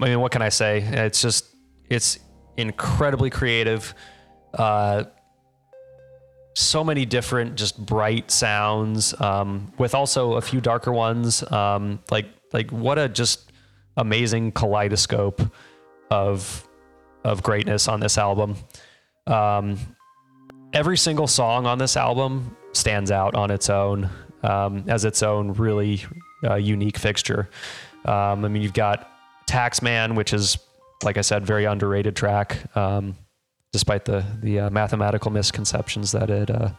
I 0.00 0.08
mean, 0.08 0.18
what 0.18 0.32
can 0.32 0.42
I 0.42 0.48
say? 0.48 0.80
It's 0.80 1.22
just 1.22 1.46
it's 1.88 2.18
incredibly 2.56 3.30
creative. 3.30 3.94
Uh, 4.52 5.04
so 6.56 6.82
many 6.82 7.04
different 7.04 7.54
just 7.54 7.76
bright 7.84 8.30
sounds 8.30 9.18
um, 9.20 9.70
with 9.76 9.94
also 9.94 10.34
a 10.34 10.40
few 10.40 10.58
darker 10.58 10.90
ones. 10.90 11.42
Um, 11.52 12.00
like 12.10 12.26
like 12.52 12.70
what 12.70 12.98
a 12.98 13.10
just 13.10 13.52
amazing 13.98 14.52
kaleidoscope 14.52 15.42
of 16.10 16.66
of 17.24 17.42
greatness 17.42 17.88
on 17.88 18.00
this 18.00 18.16
album. 18.16 18.56
Um, 19.26 19.78
every 20.72 20.96
single 20.96 21.26
song 21.26 21.66
on 21.66 21.76
this 21.76 21.94
album 21.94 22.56
stands 22.72 23.10
out 23.10 23.34
on 23.34 23.50
its 23.50 23.68
own 23.68 24.08
um, 24.42 24.84
as 24.88 25.04
its 25.04 25.22
own 25.22 25.52
really 25.52 26.04
uh, 26.42 26.54
unique 26.54 26.96
fixture. 26.96 27.50
Um, 28.06 28.44
i 28.44 28.48
mean 28.48 28.62
you've 28.62 28.72
got 28.72 29.10
taxman 29.48 30.14
which 30.14 30.32
is 30.32 30.58
like 31.02 31.18
i 31.18 31.20
said 31.20 31.44
very 31.44 31.66
underrated 31.66 32.16
track. 32.16 32.74
Um, 32.74 33.14
despite 33.76 34.06
the 34.06 34.24
the 34.40 34.60
uh, 34.60 34.70
mathematical 34.70 35.30
misconceptions 35.30 36.12
that 36.12 36.30
it 36.30 36.48
uh, 36.50 36.70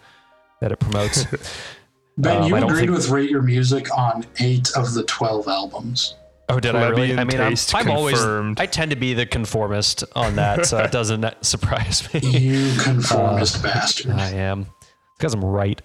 that 0.62 0.72
it 0.72 0.80
promotes. 0.80 1.26
ben 2.18 2.38
Um, 2.38 2.48
you 2.48 2.56
I 2.56 2.60
agreed 2.60 2.80
think- 2.88 2.92
with 2.92 3.10
rate 3.10 3.30
your 3.30 3.44
music 3.44 3.96
on 3.96 4.26
eight 4.40 4.72
of 4.76 4.96
the 4.96 5.04
12 5.04 5.48
albums 5.48 6.16
oh, 6.50 6.60
did 6.60 6.76
I 6.76 6.88
really? 6.88 7.16
I 7.16 7.24
mean, 7.24 7.40
I'm, 7.40 7.56
I'm 7.76 7.92
always. 7.92 8.20
I 8.60 8.66
tend 8.66 8.90
to 8.92 8.98
be 8.98 9.14
the 9.14 9.26
conformist 9.28 10.04
on 10.16 10.36
that, 10.38 10.66
so 10.66 10.80
it 10.80 10.92
doesn't 10.92 11.24
surprise 11.46 12.12
me. 12.14 12.20
you 12.22 12.74
conformist 12.90 13.60
Uh, 13.60 13.64
bastard 13.64 14.12
I 14.14 14.32
am 14.32 14.66
because 15.18 15.34
I'm 15.36 15.44
right. 15.46 15.80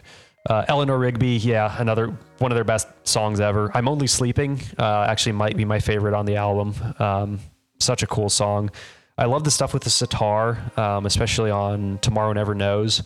Uh, 0.49 0.65
Eleanor 0.69 0.99
Rigby, 0.99 1.37
yeah, 1.37 1.75
another 1.79 2.17
one 2.39 2.51
of 2.51 2.57
their 2.57 2.65
best 2.65 2.89
songs 3.05 3.39
ever. 3.41 3.71
I'm 3.77 3.87
only 3.87 4.07
sleeping. 4.07 4.61
Uh, 4.79 5.05
actually, 5.09 5.33
might 5.33 5.57
be 5.57 5.65
my 5.65 5.79
favorite 5.81 6.15
on 6.15 6.25
the 6.27 6.37
album. 6.37 6.75
Um, 6.99 7.39
such 7.79 8.03
a 8.03 8.07
cool 8.07 8.31
song. 8.31 8.71
I 9.19 9.27
love 9.27 9.45
the 9.45 9.51
stuff 9.51 9.75
with 9.75 9.85
the 9.85 9.91
sitar, 9.91 10.59
um, 10.77 11.07
especially 11.07 11.51
on 11.51 11.99
Tomorrow 11.99 12.33
Never 12.33 12.55
Knows. 12.55 13.03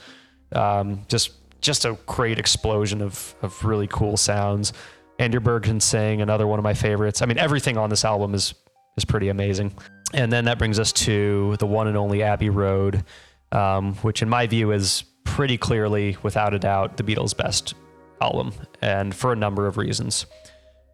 Um, 0.52 1.04
just 1.08 1.32
just 1.60 1.84
a 1.84 1.98
great 2.06 2.38
explosion 2.38 3.02
of 3.02 3.34
of 3.42 3.64
really 3.64 3.86
cool 3.88 4.16
sounds. 4.16 4.72
And 5.18 5.32
Your 5.32 5.40
Bird 5.40 5.64
can 5.64 5.80
sing, 5.80 6.20
another 6.20 6.46
one 6.46 6.58
of 6.58 6.62
my 6.62 6.74
favorites. 6.74 7.22
I 7.22 7.26
mean, 7.26 7.38
everything 7.38 7.76
on 7.76 7.90
this 7.90 8.04
album 8.04 8.34
is 8.34 8.54
is 8.96 9.04
pretty 9.04 9.28
amazing. 9.28 9.74
And 10.14 10.32
then 10.32 10.44
that 10.44 10.58
brings 10.58 10.78
us 10.78 10.92
to 10.92 11.56
the 11.58 11.66
one 11.66 11.88
and 11.88 11.96
only 11.96 12.22
Abbey 12.22 12.50
Road, 12.50 13.04
um, 13.52 13.94
which 13.96 14.22
in 14.22 14.28
my 14.28 14.46
view 14.46 14.70
is 14.70 15.04
pretty 15.24 15.58
clearly, 15.58 16.16
without 16.22 16.54
a 16.54 16.58
doubt, 16.58 16.96
the 16.96 17.02
Beatles' 17.02 17.36
best 17.36 17.74
album, 18.20 18.52
and 18.80 19.14
for 19.14 19.32
a 19.32 19.36
number 19.36 19.66
of 19.66 19.76
reasons. 19.76 20.26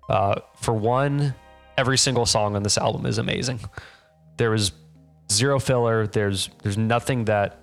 Uh, 0.08 0.40
for 0.56 0.74
one, 0.74 1.34
every 1.76 1.98
single 1.98 2.26
song 2.26 2.56
on 2.56 2.62
this 2.62 2.78
album 2.78 3.06
is 3.06 3.18
amazing. 3.18 3.60
There 4.38 4.54
is 4.54 4.72
zero 5.32 5.58
filler. 5.58 6.06
There's 6.06 6.50
there's 6.62 6.78
nothing 6.78 7.26
that. 7.26 7.58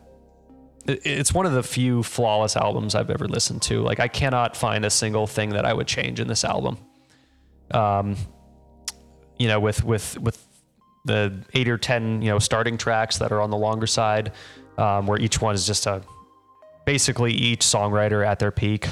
It's 0.85 1.33
one 1.33 1.45
of 1.45 1.51
the 1.51 1.61
few 1.61 2.01
flawless 2.01 2.55
albums 2.55 2.95
I've 2.95 3.11
ever 3.11 3.27
listened 3.27 3.61
to. 3.63 3.81
Like 3.81 3.99
I 3.99 4.07
cannot 4.07 4.57
find 4.57 4.85
a 4.85 4.89
single 4.89 5.27
thing 5.27 5.49
that 5.49 5.65
I 5.65 5.73
would 5.73 5.87
change 5.87 6.19
in 6.19 6.27
this 6.27 6.43
album. 6.43 6.77
Um, 7.71 8.15
you 9.37 9.47
know, 9.47 9.59
with 9.59 9.83
with 9.83 10.19
with 10.19 10.43
the 11.05 11.33
eight 11.53 11.69
or 11.69 11.77
ten 11.77 12.21
you 12.21 12.29
know 12.29 12.39
starting 12.39 12.77
tracks 12.77 13.17
that 13.19 13.31
are 13.31 13.41
on 13.41 13.51
the 13.51 13.57
longer 13.57 13.87
side, 13.87 14.31
um, 14.77 15.05
where 15.05 15.19
each 15.19 15.41
one 15.41 15.53
is 15.53 15.67
just 15.67 15.85
a 15.85 16.01
basically 16.85 17.33
each 17.33 17.61
songwriter 17.61 18.25
at 18.25 18.39
their 18.39 18.51
peak. 18.51 18.87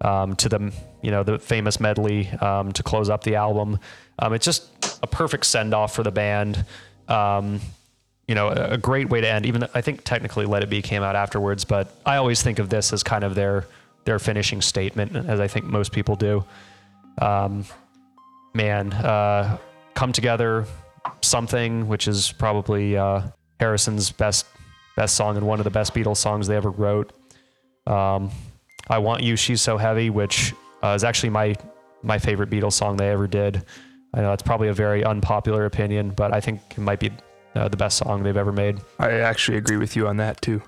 Um, 0.00 0.36
to 0.36 0.50
the 0.50 0.72
you 1.02 1.10
know 1.10 1.22
the 1.22 1.38
famous 1.38 1.80
medley 1.80 2.28
um, 2.28 2.72
to 2.72 2.82
close 2.82 3.08
up 3.08 3.24
the 3.24 3.36
album. 3.36 3.78
Um, 4.18 4.32
it's 4.34 4.44
just 4.44 4.98
a 5.02 5.06
perfect 5.06 5.46
send 5.46 5.72
off 5.74 5.94
for 5.94 6.02
the 6.02 6.10
band. 6.10 6.64
You 8.28 8.34
know, 8.34 8.48
a, 8.48 8.76
great 8.76 9.08
way 9.08 9.20
to 9.20 9.28
end. 9.28 9.46
Even 9.46 9.68
I 9.72 9.80
think 9.80 10.02
technically 10.02 10.46
"Let 10.46 10.64
It 10.64 10.70
Be" 10.70 10.82
came 10.82 11.02
out 11.02 11.14
afterwards, 11.14 11.64
but 11.64 11.94
I 12.04 12.16
always 12.16 12.42
think 12.42 12.58
of 12.58 12.68
this 12.68 12.92
as 12.92 13.04
kind 13.04 13.22
of 13.22 13.36
their 13.36 13.66
their 14.04 14.18
finishing 14.18 14.60
statement, 14.62 15.14
as 15.14 15.38
I 15.38 15.46
think 15.46 15.64
most 15.64 15.92
people 15.92 16.16
do. 16.16 16.44
Um, 17.18 17.64
man, 18.52 18.92
uh, 18.92 19.58
come 19.94 20.12
together, 20.12 20.66
something, 21.22 21.86
which 21.86 22.08
is 22.08 22.32
probably 22.32 22.96
uh, 22.96 23.22
Harrison's 23.60 24.10
best 24.10 24.46
best 24.96 25.14
song 25.14 25.36
and 25.36 25.46
one 25.46 25.60
of 25.60 25.64
the 25.64 25.70
best 25.70 25.94
Beatles 25.94 26.16
songs 26.16 26.46
they 26.46 26.56
ever 26.56 26.70
wrote. 26.70 27.12
Um, 27.86 28.30
I 28.88 28.98
want 28.98 29.22
you, 29.22 29.36
she's 29.36 29.60
so 29.60 29.76
heavy, 29.76 30.10
which 30.10 30.54
uh, 30.82 30.88
is 30.88 31.04
actually 31.04 31.30
my 31.30 31.54
my 32.02 32.18
favorite 32.18 32.50
Beatles 32.50 32.72
song 32.72 32.96
they 32.96 33.10
ever 33.10 33.26
did. 33.26 33.64
I 34.14 34.20
know 34.20 34.30
that's 34.30 34.42
probably 34.42 34.68
a 34.68 34.72
very 34.72 35.04
unpopular 35.04 35.66
opinion, 35.66 36.10
but 36.10 36.32
I 36.32 36.40
think 36.40 36.60
it 36.70 36.78
might 36.78 37.00
be 37.00 37.10
uh, 37.56 37.68
the 37.68 37.76
best 37.76 37.98
song 37.98 38.22
they've 38.22 38.36
ever 38.36 38.52
made. 38.52 38.80
I 38.98 39.10
actually 39.20 39.56
agree 39.58 39.76
with 39.78 39.96
you 39.96 40.06
on 40.08 40.18
that 40.18 40.40
too. 40.42 40.62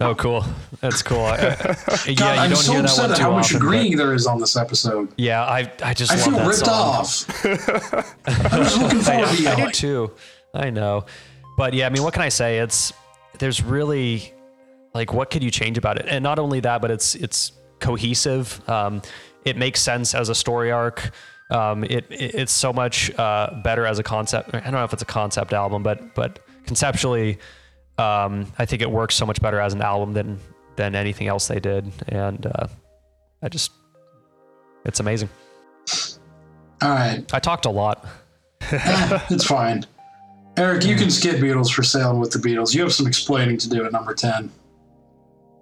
Oh, 0.00 0.14
cool. 0.14 0.44
That's 0.80 1.02
cool. 1.02 1.20
I, 1.20 1.34
I- 1.36 1.36
yeah, 2.06 2.14
God, 2.14 2.34
you 2.34 2.40
I'm 2.42 2.50
don't 2.50 2.56
so 2.58 2.72
hear 2.72 2.82
that 2.82 2.90
upset 2.90 3.04
one 3.04 3.12
at 3.12 3.18
how 3.18 3.30
much 3.32 3.44
often. 3.46 3.56
agreeing 3.56 3.96
there 3.96 4.12
is 4.14 4.26
on 4.26 4.38
this 4.40 4.56
episode. 4.56 5.12
Yeah, 5.16 5.42
I 5.44 5.72
I 5.82 5.94
just 5.94 6.12
I 6.12 6.16
love 6.16 6.24
feel 6.24 6.34
that 6.34 6.46
ripped 6.46 6.58
song. 6.66 6.70
off. 6.70 7.46
I 8.52 8.58
was 8.58 8.76
looking 8.78 9.00
forward 9.00 9.28
to 9.36 9.48
I, 9.48 9.52
I 9.54 9.64
do 9.66 9.70
too. 9.70 10.10
I 10.54 10.70
know, 10.70 11.06
but 11.56 11.72
yeah, 11.74 11.86
I 11.86 11.90
mean, 11.90 12.02
what 12.02 12.12
can 12.14 12.22
I 12.22 12.28
say? 12.28 12.58
It's 12.58 12.92
there's 13.38 13.62
really 13.62 14.32
like 14.94 15.12
what 15.12 15.30
could 15.30 15.42
you 15.42 15.50
change 15.50 15.78
about 15.78 15.98
it? 15.98 16.06
And 16.08 16.22
not 16.22 16.38
only 16.38 16.60
that, 16.60 16.82
but 16.82 16.90
it's 16.90 17.14
it's 17.14 17.52
cohesive. 17.80 18.60
Um, 18.68 19.02
it 19.44 19.56
makes 19.56 19.80
sense 19.80 20.14
as 20.14 20.28
a 20.28 20.34
story 20.34 20.72
arc. 20.72 21.10
Um, 21.50 21.84
it, 21.84 22.06
it 22.10 22.34
it's 22.34 22.52
so 22.52 22.72
much 22.72 23.16
uh, 23.18 23.60
better 23.62 23.86
as 23.86 23.98
a 23.98 24.02
concept. 24.02 24.54
I 24.54 24.60
don't 24.60 24.72
know 24.72 24.84
if 24.84 24.92
it's 24.92 25.02
a 25.02 25.06
concept 25.06 25.52
album, 25.52 25.82
but 25.82 26.14
but 26.14 26.40
conceptually, 26.66 27.38
um, 27.98 28.52
I 28.58 28.66
think 28.66 28.82
it 28.82 28.90
works 28.90 29.14
so 29.14 29.26
much 29.26 29.40
better 29.40 29.60
as 29.60 29.72
an 29.72 29.82
album 29.82 30.12
than 30.12 30.40
than 30.76 30.94
anything 30.94 31.28
else 31.28 31.48
they 31.48 31.60
did. 31.60 31.90
And 32.08 32.46
uh, 32.46 32.66
I 33.42 33.48
just 33.48 33.72
it's 34.84 35.00
amazing. 35.00 35.28
All 36.82 36.90
right, 36.90 37.24
I 37.32 37.38
talked 37.38 37.66
a 37.66 37.70
lot. 37.70 38.04
it's 38.60 39.44
fine. 39.44 39.84
Eric, 40.56 40.84
you 40.84 40.96
can 40.96 41.10
skip 41.10 41.36
Beatles 41.36 41.70
for 41.70 41.82
sailing 41.82 42.18
with 42.18 42.30
the 42.30 42.38
Beatles. 42.38 42.74
You 42.74 42.80
have 42.82 42.92
some 42.92 43.06
explaining 43.06 43.58
to 43.58 43.68
do 43.68 43.84
at 43.84 43.92
number 43.92 44.14
10. 44.14 44.50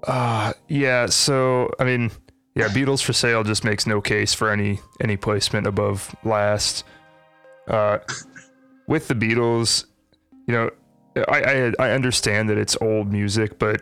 Uh 0.04 0.52
yeah, 0.68 1.06
so 1.06 1.70
I 1.78 1.84
mean, 1.84 2.10
yeah, 2.54 2.68
Beatles 2.68 3.02
for 3.02 3.12
sale 3.12 3.42
just 3.44 3.64
makes 3.64 3.86
no 3.86 4.00
case 4.00 4.34
for 4.34 4.50
any 4.50 4.80
any 5.00 5.16
placement 5.16 5.66
above 5.66 6.14
last. 6.24 6.84
Uh 7.68 7.98
with 8.86 9.08
the 9.08 9.14
Beatles, 9.14 9.86
you 10.46 10.54
know, 10.54 10.70
I 11.28 11.42
I, 11.42 11.72
I 11.78 11.90
understand 11.92 12.48
that 12.50 12.58
it's 12.58 12.76
old 12.80 13.10
music, 13.12 13.58
but 13.58 13.80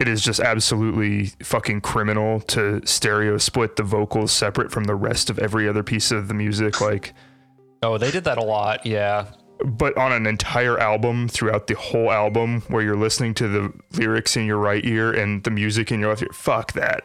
it 0.00 0.08
is 0.08 0.20
just 0.22 0.40
absolutely 0.40 1.32
fucking 1.42 1.80
criminal 1.80 2.40
to 2.40 2.84
stereo 2.86 3.38
split 3.38 3.76
the 3.76 3.82
vocals 3.82 4.30
separate 4.30 4.70
from 4.70 4.84
the 4.84 4.94
rest 4.94 5.30
of 5.30 5.38
every 5.38 5.66
other 5.68 5.82
piece 5.82 6.10
of 6.10 6.28
the 6.28 6.34
music 6.34 6.80
like 6.80 7.14
Oh, 7.82 7.98
they 7.98 8.10
did 8.10 8.24
that 8.24 8.38
a 8.38 8.42
lot. 8.44 8.84
Yeah. 8.86 9.26
but 9.64 9.96
on 9.96 10.12
an 10.12 10.26
entire 10.26 10.78
album 10.78 11.28
throughout 11.28 11.66
the 11.66 11.74
whole 11.74 12.10
album 12.10 12.60
where 12.68 12.82
you're 12.82 12.96
listening 12.96 13.32
to 13.34 13.48
the 13.48 13.72
lyrics 13.98 14.36
in 14.36 14.44
your 14.46 14.58
right 14.58 14.84
ear 14.84 15.12
and 15.12 15.42
the 15.44 15.50
music 15.50 15.90
in 15.90 16.00
your 16.00 16.10
left 16.10 16.22
ear 16.22 16.28
fuck 16.32 16.72
that 16.74 17.04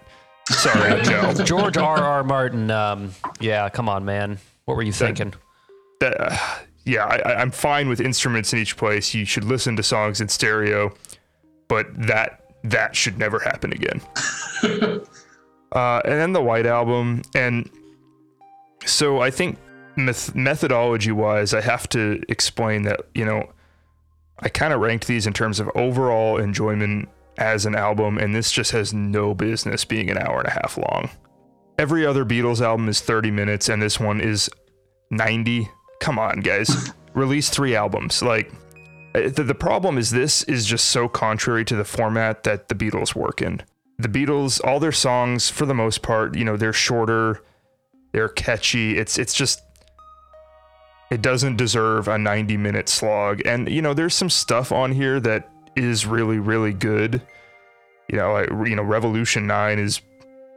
sorry 0.50 1.02
no 1.04 1.34
George 1.44 1.78
R. 1.78 1.98
R. 1.98 2.24
Martin. 2.24 2.70
Um, 2.72 3.12
yeah, 3.40 3.70
come 3.70 3.88
on, 3.90 4.06
man. 4.06 4.38
What 4.66 4.76
were 4.78 4.84
you 4.84 4.94
thinking? 4.94 5.34
that 6.00 6.20
uh, 6.20 6.36
yeah, 6.86 7.06
I, 7.06 7.18
I- 7.30 7.42
I'm 7.42 7.52
fine 7.52 7.88
with 7.90 8.02
instruments 8.02 8.54
in 8.54 8.60
each 8.60 8.76
place. 8.78 9.14
You 9.14 9.26
should 9.26 9.44
listen 9.44 9.76
to 9.76 9.84
songs 9.84 10.20
in 10.22 10.28
stereo, 10.30 10.94
but 11.68 11.88
that 12.08 12.40
that 12.64 12.96
should 12.96 13.18
never 13.18 13.40
happen 13.40 13.72
again. 13.74 14.02
uh, 15.72 16.02
and 16.06 16.14
then 16.14 16.34
the 16.34 16.42
White 16.42 16.66
Album, 16.66 17.22
and 17.36 17.70
so 18.86 19.20
I 19.22 19.30
think 19.32 19.58
meth- 19.96 20.34
methodology 20.36 21.12
wise, 21.12 21.54
I 21.54 21.62
have 21.62 21.88
to 21.90 22.22
explain 22.30 22.84
that 22.84 23.02
you 23.14 23.26
know 23.26 23.50
I 24.40 24.50
kind 24.50 24.74
of 24.74 24.82
ranked 24.82 25.08
these 25.08 25.28
in 25.28 25.34
terms 25.34 25.60
of 25.60 25.70
overall 25.76 26.38
enjoyment 26.38 27.10
as 27.38 27.66
an 27.66 27.76
album, 27.76 28.18
and 28.18 28.36
this 28.36 28.52
just 28.52 28.72
has 28.72 28.94
no 28.94 29.34
business 29.34 29.86
being 29.86 30.10
an 30.10 30.18
hour 30.18 30.40
and 30.40 30.48
a 30.48 30.52
half 30.52 30.78
long. 30.78 31.10
Every 31.78 32.06
other 32.06 32.26
Beatles 32.26 32.62
album 32.62 32.90
is 32.90 33.02
30 33.02 33.32
minutes, 33.32 33.70
and 33.70 33.82
this 33.82 34.00
one 34.00 34.22
is 34.22 34.50
90. 35.10 35.70
Come 36.00 36.20
on, 36.20 36.42
guys. 36.42 36.92
Release 37.14 37.50
three 37.50 37.76
albums. 37.76 38.22
Like, 38.22 38.52
uh, 39.16 39.30
the, 39.30 39.44
the 39.44 39.56
problem 39.56 39.98
is 39.98 40.12
this 40.12 40.44
is 40.44 40.66
just 40.66 40.86
so 40.86 41.08
contrary 41.08 41.66
to 41.66 41.76
the 41.76 41.84
format 41.84 42.44
that 42.44 42.70
the 42.70 42.76
Beatles 42.76 43.16
work 43.16 43.42
in. 43.42 43.62
The 44.00 44.08
Beatles, 44.08 44.64
all 44.64 44.80
their 44.80 44.92
songs, 44.92 45.50
for 45.50 45.66
the 45.66 45.74
most 45.74 46.02
part, 46.02 46.36
you 46.36 46.46
know, 46.46 46.58
they're 46.58 46.74
shorter, 46.74 47.44
they're 48.14 48.30
catchy. 48.30 48.98
It's 48.98 49.18
it's 49.18 49.34
just 49.34 49.62
it 51.12 51.22
doesn't 51.22 51.58
deserve 51.58 52.08
a 52.08 52.18
90 52.18 52.58
minute 52.58 52.90
slog. 52.90 53.42
And 53.46 53.70
you 53.70 53.82
know, 53.82 53.94
there's 53.94 54.16
some 54.16 54.30
stuff 54.30 54.72
on 54.72 54.92
here 54.92 55.20
that 55.20 55.51
is 55.76 56.06
really 56.06 56.40
really 56.40 56.74
good. 56.74 57.22
You 58.10 58.18
know, 58.18 58.34
like, 58.34 58.50
you 58.68 58.76
know, 58.76 58.84
Revolution 58.84 59.48
9 59.48 59.80
is 59.80 60.02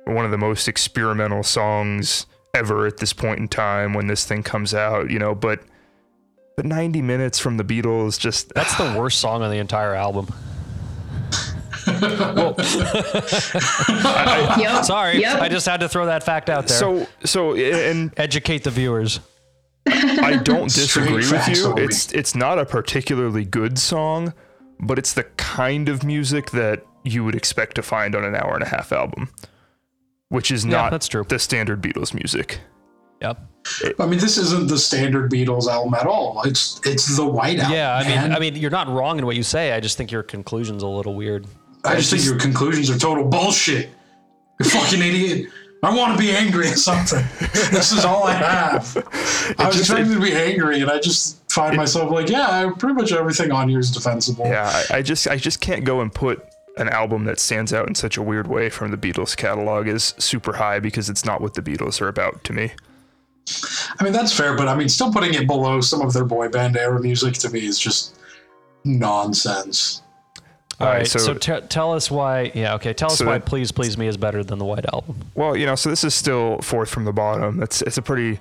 one 0.06 0.24
of 0.24 0.32
the 0.32 0.38
most 0.38 0.66
experimental 0.66 1.44
songs 1.44 2.26
ever 2.52 2.86
at 2.86 2.96
this 2.96 3.12
point 3.12 3.38
in 3.38 3.46
time 3.48 3.94
when 3.94 4.08
this 4.08 4.24
thing 4.26 4.42
comes 4.42 4.74
out, 4.74 5.08
you 5.10 5.18
know, 5.20 5.34
but 5.34 5.60
but 6.56 6.66
90 6.66 7.00
minutes 7.02 7.38
from 7.38 7.56
the 7.56 7.64
Beatles 7.64 8.18
just 8.18 8.52
That's 8.54 8.76
the 8.76 8.94
worst 8.98 9.20
song 9.20 9.42
on 9.42 9.50
the 9.50 9.58
entire 9.58 9.94
album. 9.94 10.26
Yep. 14.58 14.84
Sorry, 14.84 15.20
Yep. 15.20 15.40
I 15.40 15.48
just 15.48 15.66
had 15.66 15.80
to 15.80 15.88
throw 15.88 16.06
that 16.06 16.22
fact 16.22 16.50
out 16.50 16.66
there. 16.66 16.76
so 16.78 17.06
so 17.24 17.54
and 17.54 18.12
educate 18.16 18.64
the 18.64 18.70
viewers. 18.70 19.20
I 19.86 20.40
don't 20.42 20.64
disagree 20.72 21.16
with 21.16 21.48
you. 21.48 21.74
It's 21.76 22.12
it's 22.12 22.34
not 22.34 22.58
a 22.58 22.64
particularly 22.64 23.44
good 23.44 23.78
song, 23.78 24.32
but 24.80 24.98
it's 24.98 25.12
the 25.14 25.24
kind 25.36 25.88
of 25.88 26.04
music 26.04 26.50
that 26.52 26.84
you 27.04 27.24
would 27.24 27.34
expect 27.34 27.74
to 27.76 27.82
find 27.82 28.14
on 28.14 28.24
an 28.24 28.34
hour 28.34 28.54
and 28.54 28.62
a 28.62 28.68
half 28.68 28.92
album, 28.92 29.30
which 30.28 30.50
is 30.50 30.64
Yeah, 30.64 30.70
not 30.72 30.90
that's 30.90 31.08
true. 31.08 31.24
the 31.28 31.38
standard 31.38 31.82
Beatles 31.82 32.14
music. 32.14 32.60
Yep. 33.20 33.38
I 33.98 34.06
mean, 34.06 34.18
this 34.18 34.36
isn't 34.36 34.68
the 34.68 34.76
standard 34.78 35.30
Beatles 35.30 35.66
album 35.68 35.94
at 35.94 36.06
all. 36.06 36.42
It's 36.44 36.80
it's 36.84 37.16
the 37.16 37.24
White 37.26 37.58
Album. 37.58 37.72
Yeah, 37.74 37.94
I 37.96 38.02
mean, 38.06 38.16
man. 38.16 38.32
I 38.32 38.38
mean, 38.38 38.56
you're 38.56 38.70
not 38.70 38.88
wrong 38.88 39.18
in 39.18 39.24
what 39.24 39.36
you 39.36 39.42
say. 39.42 39.72
I 39.72 39.80
just 39.80 39.96
think 39.96 40.10
your 40.10 40.22
conclusion's 40.22 40.82
a 40.82 40.86
little 40.86 41.14
weird. 41.14 41.46
I 41.84 41.96
just 41.96 42.10
think 42.10 42.24
your 42.24 42.38
conclusions 42.38 42.90
are 42.90 42.98
total 42.98 43.24
bullshit. 43.24 43.88
You 44.60 44.68
fucking 44.68 45.00
idiot. 45.00 45.48
I 45.82 45.94
want 45.94 46.16
to 46.16 46.18
be 46.22 46.30
angry 46.32 46.68
at 46.68 46.78
something. 46.78 47.24
this 47.70 47.92
is 47.92 48.04
all 48.06 48.24
I 48.24 48.32
have. 48.32 48.96
I 49.58 49.66
was 49.66 49.76
just- 49.76 49.90
trying 49.90 50.10
to 50.10 50.20
be 50.20 50.32
angry, 50.32 50.80
and 50.80 50.90
I 50.90 50.98
just 50.98 51.43
find 51.54 51.76
myself 51.76 52.10
like, 52.10 52.28
yeah, 52.28 52.70
pretty 52.78 52.94
much 52.94 53.12
everything 53.12 53.52
on 53.52 53.68
here 53.68 53.78
is 53.78 53.90
defensible. 53.90 54.46
Yeah, 54.46 54.68
I, 54.90 54.98
I 54.98 55.02
just 55.02 55.28
I 55.28 55.36
just 55.36 55.60
can't 55.60 55.84
go 55.84 56.00
and 56.00 56.12
put 56.12 56.44
an 56.76 56.88
album 56.88 57.24
that 57.24 57.38
stands 57.38 57.72
out 57.72 57.86
in 57.88 57.94
such 57.94 58.16
a 58.16 58.22
weird 58.22 58.48
way 58.48 58.68
from 58.68 58.90
the 58.90 58.96
Beatles 58.96 59.36
catalog 59.36 59.86
as 59.86 60.14
super 60.18 60.54
high 60.54 60.80
because 60.80 61.08
it's 61.08 61.24
not 61.24 61.40
what 61.40 61.54
the 61.54 61.62
Beatles 61.62 62.00
are 62.00 62.08
about 62.08 62.42
to 62.44 62.52
me. 62.52 62.72
I 64.00 64.04
mean, 64.04 64.12
that's 64.12 64.32
fair, 64.36 64.56
but 64.56 64.68
I 64.68 64.74
mean, 64.74 64.88
still 64.88 65.12
putting 65.12 65.34
it 65.34 65.46
below 65.46 65.80
some 65.80 66.00
of 66.02 66.12
their 66.12 66.24
boy 66.24 66.48
band 66.48 66.76
era 66.76 67.00
music 67.00 67.34
to 67.34 67.50
me 67.50 67.64
is 67.66 67.78
just 67.78 68.16
nonsense. 68.84 70.02
All 70.80 70.88
All 70.88 70.92
right, 70.92 70.98
right, 71.00 71.06
so, 71.06 71.18
so- 71.20 71.34
te- 71.34 71.66
tell 71.68 71.92
us 71.92 72.10
why. 72.10 72.50
Yeah, 72.54 72.74
okay. 72.74 72.92
Tell 72.92 73.12
us 73.12 73.18
So 73.18 73.26
why 73.26 73.34
that- 73.38 73.46
"Please 73.46 73.70
Please 73.70 73.96
Me" 73.96 74.08
is 74.08 74.16
better 74.16 74.42
than 74.42 74.58
the 74.58 74.64
White 74.64 74.86
Album. 74.92 75.16
Well, 75.34 75.56
you 75.56 75.66
know, 75.66 75.76
so 75.76 75.88
this 75.88 76.02
is 76.02 76.14
still 76.14 76.58
fourth 76.62 76.90
from 76.90 77.04
the 77.04 77.12
bottom. 77.12 77.62
It's 77.62 77.80
it's 77.82 77.96
a 77.98 78.02
pretty 78.02 78.40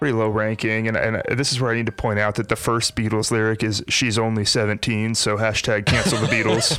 pretty 0.00 0.14
low 0.14 0.30
ranking, 0.30 0.88
and 0.88 0.96
and 0.96 1.22
this 1.38 1.52
is 1.52 1.60
where 1.60 1.70
I 1.70 1.76
need 1.76 1.84
to 1.86 1.92
point 1.92 2.18
out 2.18 2.36
that 2.36 2.48
the 2.48 2.56
first 2.56 2.96
Beatles 2.96 3.30
lyric 3.30 3.62
is 3.62 3.84
"She's 3.86 4.18
only 4.18 4.46
17," 4.46 5.14
so 5.14 5.36
hashtag 5.36 5.84
cancel 5.84 6.18
the 6.18 6.26
Beatles. 6.26 6.78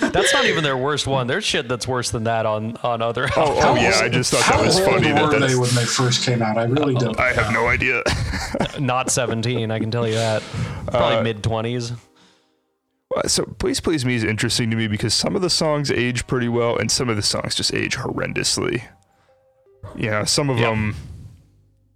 That's 0.12 0.32
not 0.34 0.44
even 0.44 0.62
their 0.62 0.76
worst 0.76 1.06
one. 1.06 1.26
There's 1.26 1.44
shit 1.44 1.68
that's 1.68 1.88
worse 1.88 2.10
than 2.10 2.24
that 2.24 2.44
on 2.44 2.76
on 2.82 3.00
other. 3.00 3.28
Oh, 3.36 3.58
oh 3.62 3.74
yeah, 3.76 3.98
I 4.02 4.10
just 4.10 4.32
thought 4.32 4.42
How 4.42 4.58
that 4.58 4.66
was 4.66 4.78
old 4.78 4.90
funny. 4.90 5.08
That 5.08 5.22
were 5.22 5.38
that's, 5.38 5.52
they 5.52 5.58
when 5.58 5.74
they 5.74 5.86
first 5.86 6.24
came 6.26 6.42
out? 6.42 6.58
I 6.58 6.64
really 6.64 6.94
don't. 6.94 7.18
I 7.18 7.32
have 7.32 7.52
no 7.52 7.68
idea. 7.68 8.02
not 8.78 9.10
17. 9.10 9.70
I 9.70 9.78
can 9.78 9.90
tell 9.90 10.06
you 10.06 10.14
that. 10.14 10.42
Probably 10.88 11.16
uh, 11.16 11.22
mid 11.22 11.42
20s. 11.42 11.96
Uh, 13.16 13.26
so 13.26 13.44
please 13.58 13.80
please 13.80 14.04
me 14.04 14.16
is 14.16 14.24
interesting 14.24 14.70
to 14.70 14.76
me 14.76 14.86
because 14.86 15.14
some 15.14 15.34
of 15.34 15.40
the 15.40 15.50
songs 15.50 15.90
age 15.90 16.26
pretty 16.26 16.48
well 16.48 16.76
and 16.76 16.90
some 16.90 17.08
of 17.08 17.16
the 17.16 17.22
songs 17.22 17.54
just 17.54 17.72
age 17.72 17.96
horrendously 17.96 18.82
you 19.96 20.10
know 20.10 20.24
some 20.24 20.50
of 20.50 20.58
Yep. 20.58 20.70
them 20.70 20.94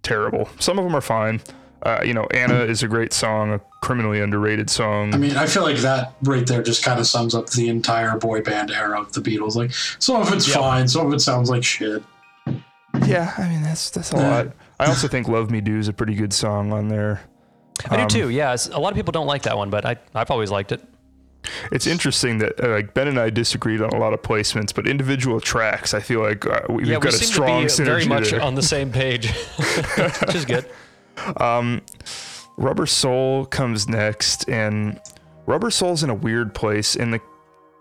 terrible 0.03 0.49
some 0.59 0.77
of 0.77 0.85
them 0.85 0.95
are 0.95 1.01
fine 1.01 1.41
uh, 1.83 2.01
you 2.05 2.13
know 2.13 2.25
anna 2.31 2.59
is 2.63 2.83
a 2.83 2.87
great 2.87 3.11
song 3.13 3.51
a 3.53 3.59
criminally 3.81 4.19
underrated 4.19 4.69
song 4.69 5.13
I 5.13 5.17
mean, 5.17 5.35
I 5.37 5.45
feel 5.45 5.63
like 5.63 5.77
that 5.77 6.13
right 6.23 6.45
there 6.45 6.63
just 6.63 6.83
kind 6.83 6.99
of 6.99 7.05
sums 7.07 7.35
up 7.35 7.49
the 7.51 7.69
entire 7.69 8.17
boy 8.17 8.41
band 8.41 8.71
era 8.71 8.99
of 8.99 9.13
the 9.13 9.21
Beatles. 9.21 9.55
Like, 9.55 9.71
some 9.99 10.19
of 10.21 10.33
it's 10.33 10.47
Yep. 10.47 10.57
fine, 10.57 10.87
some 10.87 11.05
of 11.07 11.13
it 11.13 11.19
sounds 11.19 11.49
like 11.49 11.63
shit. 11.63 12.01
yeah 13.05 13.33
i 13.37 13.47
mean 13.49 13.61
that's 13.61 13.89
that's 13.91 14.11
a 14.11 14.15
lot 14.15 14.47
i 14.79 14.85
also 14.85 15.07
think 15.07 15.27
love 15.27 15.51
me 15.51 15.59
do 15.61 15.77
is 15.77 15.87
a 15.87 15.93
pretty 15.93 16.15
good 16.15 16.33
song 16.33 16.71
on 16.71 16.87
there 16.87 17.21
I 17.91 18.01
Um, 18.01 18.07
do 18.07 18.21
too. 18.21 18.29
Yeah, 18.29 18.55
a 18.71 18.79
lot 18.79 18.91
of 18.91 18.95
people 18.95 19.11
don't 19.11 19.27
like 19.27 19.41
that 19.43 19.57
one, 19.57 19.69
but 19.69 19.85
I 19.85 19.97
I've 20.15 20.31
always 20.31 20.49
liked 20.49 20.71
it. 20.71 20.81
It's 21.71 21.87
interesting 21.87 22.37
that 22.39 22.63
uh, 22.63 22.69
like 22.69 22.93
ben 22.93 23.07
and 23.07 23.19
i 23.19 23.29
disagreed 23.29 23.81
on 23.81 23.89
a 23.89 23.97
lot 23.97 24.13
of 24.13 24.21
placements 24.21 24.73
but 24.73 24.87
individual 24.87 25.39
tracks 25.39 25.93
i 25.93 25.99
feel 25.99 26.21
like 26.21 26.45
uh, 26.45 26.61
we've 26.69 26.87
yeah, 26.87 26.95
got 26.95 27.03
we 27.03 27.09
a 27.09 27.11
strong 27.11 27.67
to 27.67 27.77
be 27.77 27.83
very 27.83 28.05
much 28.05 28.31
there. 28.31 28.41
on 28.41 28.55
the 28.55 28.63
same 28.63 28.91
page, 28.91 29.31
which 29.97 30.35
is 30.35 30.45
good. 30.45 30.65
Rubber 32.57 32.85
Soul 32.85 33.45
comes 33.45 33.89
next, 33.89 34.47
and 34.49 34.99
Rubber 35.45 35.69
Soul's 35.71 36.03
in 36.03 36.09
a 36.09 36.15
weird 36.15 36.53
place 36.53 36.95
in 36.95 37.11
the 37.11 37.19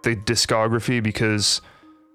the 0.02 0.16
discography 0.16 1.02
because 1.02 1.62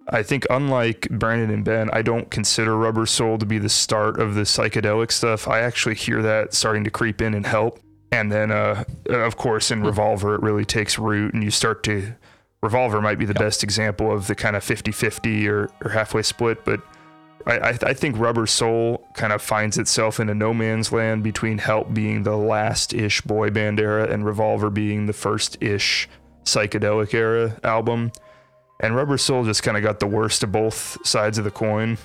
I 0.10 0.22
think 0.22 0.46
unlike 0.50 1.08
Brandon 1.10 1.50
and 1.50 1.66
Ben, 1.66 1.90
I 1.92 2.02
don't 2.02 2.30
consider 2.30 2.78
Rubber 2.78 3.06
Soul 3.06 3.38
to 3.40 3.46
be 3.46 3.58
the 3.58 3.70
start 3.70 4.20
of 4.20 4.36
the 4.36 4.42
psychedelic 4.42 5.12
stuff. 5.12 5.48
I 5.48 5.62
actually 5.62 5.96
hear 5.96 6.22
that 6.22 6.54
starting 6.54 6.84
to 6.84 6.92
creep 6.92 7.22
in 7.22 7.34
and 7.34 7.46
help. 7.46 7.80
And 8.12 8.32
then, 8.32 8.52
uh, 8.52 8.84
of 9.10 9.38
course, 9.38 9.72
in 9.72 9.84
Revolver, 9.84 10.36
it 10.36 10.42
really 10.42 10.66
takes 10.66 10.98
root, 10.98 11.34
and 11.34 11.44
you 11.44 11.52
start 11.52 11.84
to. 11.84 12.16
Revolver 12.62 13.02
might 13.02 13.18
be 13.18 13.26
the 13.26 13.34
best 13.34 13.64
example 13.64 14.12
of 14.12 14.28
the 14.28 14.36
kind 14.36 14.56
of 14.56 14.64
50 14.64 14.92
50 14.92 15.48
or, 15.48 15.70
or 15.82 15.92
halfway 15.92 16.22
split, 16.24 16.66
but 16.66 16.82
I, 17.46 17.58
I, 17.58 17.70
I 17.70 17.94
think 17.94 18.18
Rubber 18.18 18.46
Soul 18.46 19.08
kind 19.14 19.32
of 19.32 19.42
finds 19.42 19.78
itself 19.78 20.20
in 20.20 20.30
a 20.30 20.36
no 20.36 20.54
man's 20.54 20.92
land 20.92 21.24
between 21.24 21.58
Help 21.58 21.94
being 21.94 22.24
the 22.24 22.36
last 22.36 22.94
ish 22.94 23.22
boy 23.22 23.50
band 23.50 23.80
era 23.80 24.12
and 24.12 24.26
Revolver 24.26 24.70
being 24.70 25.06
the 25.06 25.14
first 25.14 25.62
ish 25.62 26.10
psychedelic 26.44 27.14
era 27.14 27.58
album. 27.64 28.12
And 28.82 28.96
Rubber 28.96 29.18
Soul 29.18 29.44
just 29.44 29.64
kind 29.64 29.78
of 29.78 29.84
got 29.84 30.00
the 30.00 30.08
worst 30.08 30.44
of 30.44 30.52
both 30.52 30.98
sides 31.06 31.38
of 31.38 31.44
the 31.44 31.52
coin, 31.52 31.98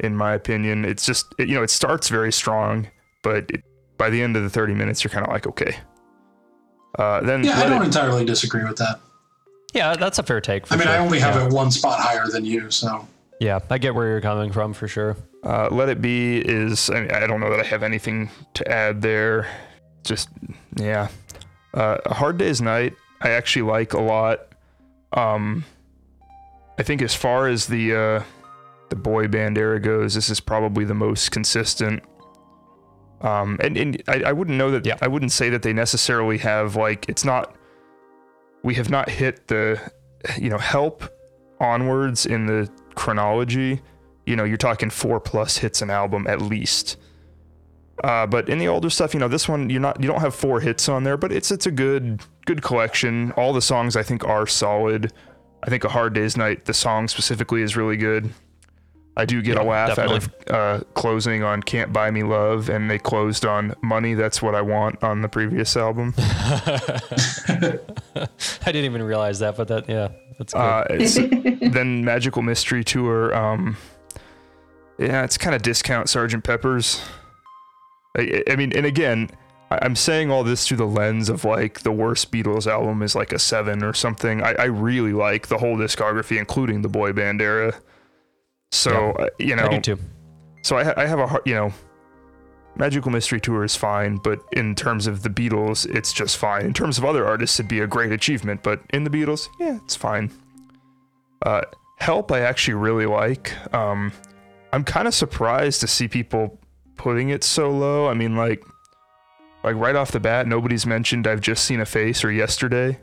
in 0.00 0.16
my 0.16 0.34
opinion. 0.34 0.84
It's 0.84 1.06
just, 1.06 1.26
it, 1.38 1.48
you 1.48 1.54
know, 1.54 1.62
it 1.62 1.70
starts 1.70 2.08
very 2.08 2.32
strong, 2.32 2.88
but 3.22 3.50
it, 3.50 3.62
by 4.00 4.08
the 4.08 4.22
end 4.22 4.34
of 4.34 4.42
the 4.42 4.48
30 4.48 4.72
minutes, 4.72 5.04
you're 5.04 5.10
kind 5.10 5.26
of 5.26 5.30
like, 5.30 5.46
okay. 5.46 5.76
Uh, 6.98 7.20
then 7.20 7.44
Yeah, 7.44 7.60
I 7.60 7.68
don't 7.68 7.82
It- 7.82 7.84
entirely 7.84 8.24
disagree 8.24 8.64
with 8.64 8.78
that. 8.78 8.98
Yeah, 9.74 9.94
that's 9.94 10.18
a 10.18 10.22
fair 10.22 10.40
take. 10.40 10.66
For 10.66 10.72
I 10.72 10.76
mean, 10.78 10.86
sure. 10.86 10.96
I 10.96 10.98
only 10.98 11.20
have 11.20 11.34
yeah. 11.34 11.46
it 11.46 11.52
one 11.52 11.70
spot 11.70 12.00
higher 12.00 12.26
than 12.26 12.46
you, 12.46 12.70
so. 12.70 13.06
Yeah, 13.40 13.58
I 13.68 13.76
get 13.76 13.94
where 13.94 14.08
you're 14.08 14.22
coming 14.22 14.52
from 14.52 14.72
for 14.72 14.88
sure. 14.88 15.18
Uh, 15.44 15.68
Let 15.70 15.90
It 15.90 16.00
Be 16.00 16.38
is, 16.38 16.88
I, 16.88 17.00
mean, 17.02 17.10
I 17.10 17.26
don't 17.26 17.40
know 17.40 17.50
that 17.50 17.60
I 17.60 17.62
have 17.64 17.82
anything 17.82 18.30
to 18.54 18.66
add 18.72 19.02
there. 19.02 19.46
Just, 20.02 20.30
yeah. 20.76 21.08
Uh, 21.74 21.98
A 22.06 22.14
Hard 22.14 22.38
Day's 22.38 22.62
Night, 22.62 22.94
I 23.20 23.30
actually 23.30 23.70
like 23.70 23.92
a 23.92 24.00
lot. 24.00 24.40
Um, 25.12 25.62
I 26.78 26.82
think 26.84 27.02
as 27.02 27.14
far 27.14 27.48
as 27.48 27.66
the 27.66 27.94
uh, 27.94 28.22
the 28.88 28.96
boy 28.96 29.28
band 29.28 29.58
era 29.58 29.78
goes, 29.78 30.14
this 30.14 30.30
is 30.30 30.40
probably 30.40 30.86
the 30.86 30.94
most 30.94 31.30
consistent. 31.30 32.02
Um, 33.20 33.58
and 33.62 33.76
and 33.76 34.02
I, 34.08 34.22
I 34.26 34.32
wouldn't 34.32 34.56
know 34.56 34.70
that 34.70 34.86
Yeah. 34.86 34.96
I 35.00 35.08
wouldn't 35.08 35.32
say 35.32 35.50
that 35.50 35.62
they 35.62 35.72
necessarily 35.72 36.38
have 36.38 36.76
like 36.76 37.08
it's 37.08 37.24
not. 37.24 37.54
We 38.62 38.74
have 38.74 38.90
not 38.90 39.08
hit 39.08 39.48
the, 39.48 39.80
you 40.38 40.50
know, 40.50 40.58
help 40.58 41.04
onwards 41.60 42.26
in 42.26 42.46
the 42.46 42.70
chronology 42.94 43.80
you 44.30 44.36
know, 44.36 44.44
you're 44.44 44.56
talking 44.56 44.90
four 44.90 45.18
plus 45.18 45.58
hits 45.58 45.82
an 45.82 45.90
album 45.90 46.26
at 46.28 46.40
least. 46.40 46.96
Uh, 48.04 48.26
but 48.26 48.48
in 48.48 48.58
the 48.58 48.68
older 48.68 48.88
stuff, 48.88 49.12
you 49.12 49.20
know, 49.20 49.28
this 49.28 49.48
one 49.48 49.68
you're 49.68 49.80
not 49.80 50.00
you 50.00 50.08
don't 50.08 50.20
have 50.20 50.34
four 50.34 50.60
hits 50.60 50.88
on 50.88 51.02
there, 51.02 51.16
but 51.16 51.32
it's 51.32 51.50
it's 51.50 51.66
a 51.66 51.70
good 51.70 52.22
good 52.46 52.62
collection. 52.62 53.32
All 53.32 53.52
the 53.52 53.60
songs 53.60 53.96
I 53.96 54.04
think 54.04 54.24
are 54.24 54.46
solid. 54.46 55.12
I 55.64 55.68
think 55.68 55.84
A 55.84 55.88
Hard 55.88 56.14
Day's 56.14 56.36
Night, 56.36 56.64
the 56.64 56.72
song 56.72 57.08
specifically, 57.08 57.60
is 57.60 57.76
really 57.76 57.96
good. 57.96 58.32
I 59.16 59.24
do 59.24 59.42
get 59.42 59.58
a 59.58 59.62
Yeah, 59.62 59.68
laugh 59.68 59.98
out 59.98 60.12
of 60.12 60.34
uh, 60.48 60.80
closing 60.94 61.42
on 61.42 61.62
"Can't 61.62 61.92
Buy 61.92 62.10
Me 62.10 62.22
Love," 62.22 62.68
and 62.68 62.90
they 62.90 62.98
closed 62.98 63.44
on 63.44 63.74
"Money." 63.82 64.14
That's 64.14 64.40
what 64.40 64.54
I 64.54 64.62
want 64.62 65.02
on 65.02 65.22
the 65.22 65.28
previous 65.28 65.76
album. 65.76 66.14
I 66.18 67.78
didn't 68.64 68.84
even 68.84 69.02
realize 69.02 69.40
that, 69.40 69.56
but 69.56 69.68
that 69.68 69.88
yeah, 69.88 70.08
that's 70.38 70.52
good. 70.54 71.62
Uh, 71.62 71.68
then 71.72 72.04
Magical 72.04 72.42
Mystery 72.42 72.84
Tour. 72.84 73.34
Um, 73.34 73.76
yeah, 74.98 75.24
it's 75.24 75.38
kind 75.38 75.54
of 75.56 75.62
discount 75.62 76.08
Sergeant 76.08 76.44
Pepper's. 76.44 77.02
I, 78.16 78.42
I 78.48 78.56
mean, 78.56 78.72
and 78.76 78.86
again, 78.86 79.30
I'm 79.70 79.96
saying 79.96 80.30
all 80.30 80.44
this 80.44 80.66
through 80.66 80.78
the 80.78 80.86
lens 80.86 81.28
of 81.28 81.44
like 81.44 81.80
the 81.80 81.92
worst 81.92 82.32
Beatles 82.32 82.66
album 82.66 83.02
is 83.02 83.14
like 83.14 83.32
a 83.32 83.38
seven 83.38 83.84
or 83.84 83.94
something. 83.94 84.42
I, 84.42 84.54
I 84.58 84.64
really 84.64 85.12
like 85.12 85.46
the 85.48 85.58
whole 85.58 85.76
discography, 85.76 86.38
including 86.38 86.82
the 86.82 86.88
boy 86.88 87.12
band 87.12 87.40
era. 87.40 87.74
So 88.72 89.12
uh, 89.12 89.26
you 89.38 89.56
know, 89.56 89.64
I 89.66 89.78
do 89.78 89.96
too. 89.96 90.02
so 90.62 90.76
I, 90.76 90.84
ha- 90.84 90.94
I 90.96 91.06
have 91.06 91.18
a 91.18 91.26
hard, 91.26 91.42
you 91.44 91.54
know, 91.54 91.72
Magical 92.76 93.10
Mystery 93.10 93.40
Tour 93.40 93.64
is 93.64 93.74
fine, 93.76 94.16
but 94.16 94.38
in 94.52 94.74
terms 94.74 95.06
of 95.06 95.22
the 95.22 95.28
Beatles, 95.28 95.86
it's 95.94 96.12
just 96.12 96.36
fine. 96.36 96.64
In 96.66 96.72
terms 96.72 96.96
of 96.98 97.04
other 97.04 97.26
artists, 97.26 97.58
it'd 97.58 97.68
be 97.68 97.80
a 97.80 97.86
great 97.86 98.12
achievement, 98.12 98.62
but 98.62 98.80
in 98.92 99.04
the 99.04 99.10
Beatles, 99.10 99.48
yeah, 99.58 99.78
it's 99.84 99.96
fine. 99.96 100.30
Uh, 101.44 101.62
Help, 101.98 102.32
I 102.32 102.40
actually 102.40 102.74
really 102.74 103.04
like. 103.04 103.52
Um, 103.74 104.10
I'm 104.72 104.84
kind 104.84 105.06
of 105.06 105.12
surprised 105.14 105.80
to 105.82 105.86
see 105.86 106.08
people 106.08 106.58
putting 106.96 107.28
it 107.28 107.44
so 107.44 107.70
low. 107.70 108.08
I 108.08 108.14
mean, 108.14 108.36
like, 108.36 108.62
like 109.64 109.76
right 109.76 109.94
off 109.94 110.10
the 110.10 110.20
bat, 110.20 110.46
nobody's 110.46 110.86
mentioned 110.86 111.26
"I've 111.26 111.42
Just 111.42 111.64
Seen 111.64 111.80
a 111.80 111.84
Face" 111.84 112.24
or 112.24 112.32
"Yesterday." 112.32 112.98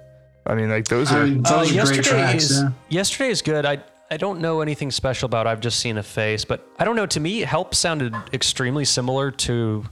I 0.48 0.56
mean, 0.56 0.70
like 0.72 0.86
those 0.88 1.12
I 1.12 1.20
are. 1.20 1.28
mean, 1.28 1.44
Uh, 1.46 1.50
those 1.60 1.70
are 1.70 1.74
great 1.74 1.76
yesterday 1.76 2.10
tracks. 2.10 2.44
is 2.46 2.62
Yeah. 2.64 2.70
yesterday 2.90 3.30
is 3.30 3.42
good. 3.44 3.66
I 3.68 3.84
I 4.10 4.18
don't 4.18 4.40
know 4.40 4.62
anything 4.62 4.92
special 4.92 5.26
about. 5.26 5.48
I've 5.48 5.60
just 5.60 5.80
seen 5.80 5.98
a 5.98 6.04
face, 6.04 6.46
but 6.46 6.66
I 6.80 6.86
don't 6.86 6.96
know. 6.96 7.06
To 7.08 7.20
me, 7.20 7.40
Help 7.42 7.76
sounded 7.76 8.14
extremely 8.34 8.86
similar 8.86 9.32
to 9.32 9.84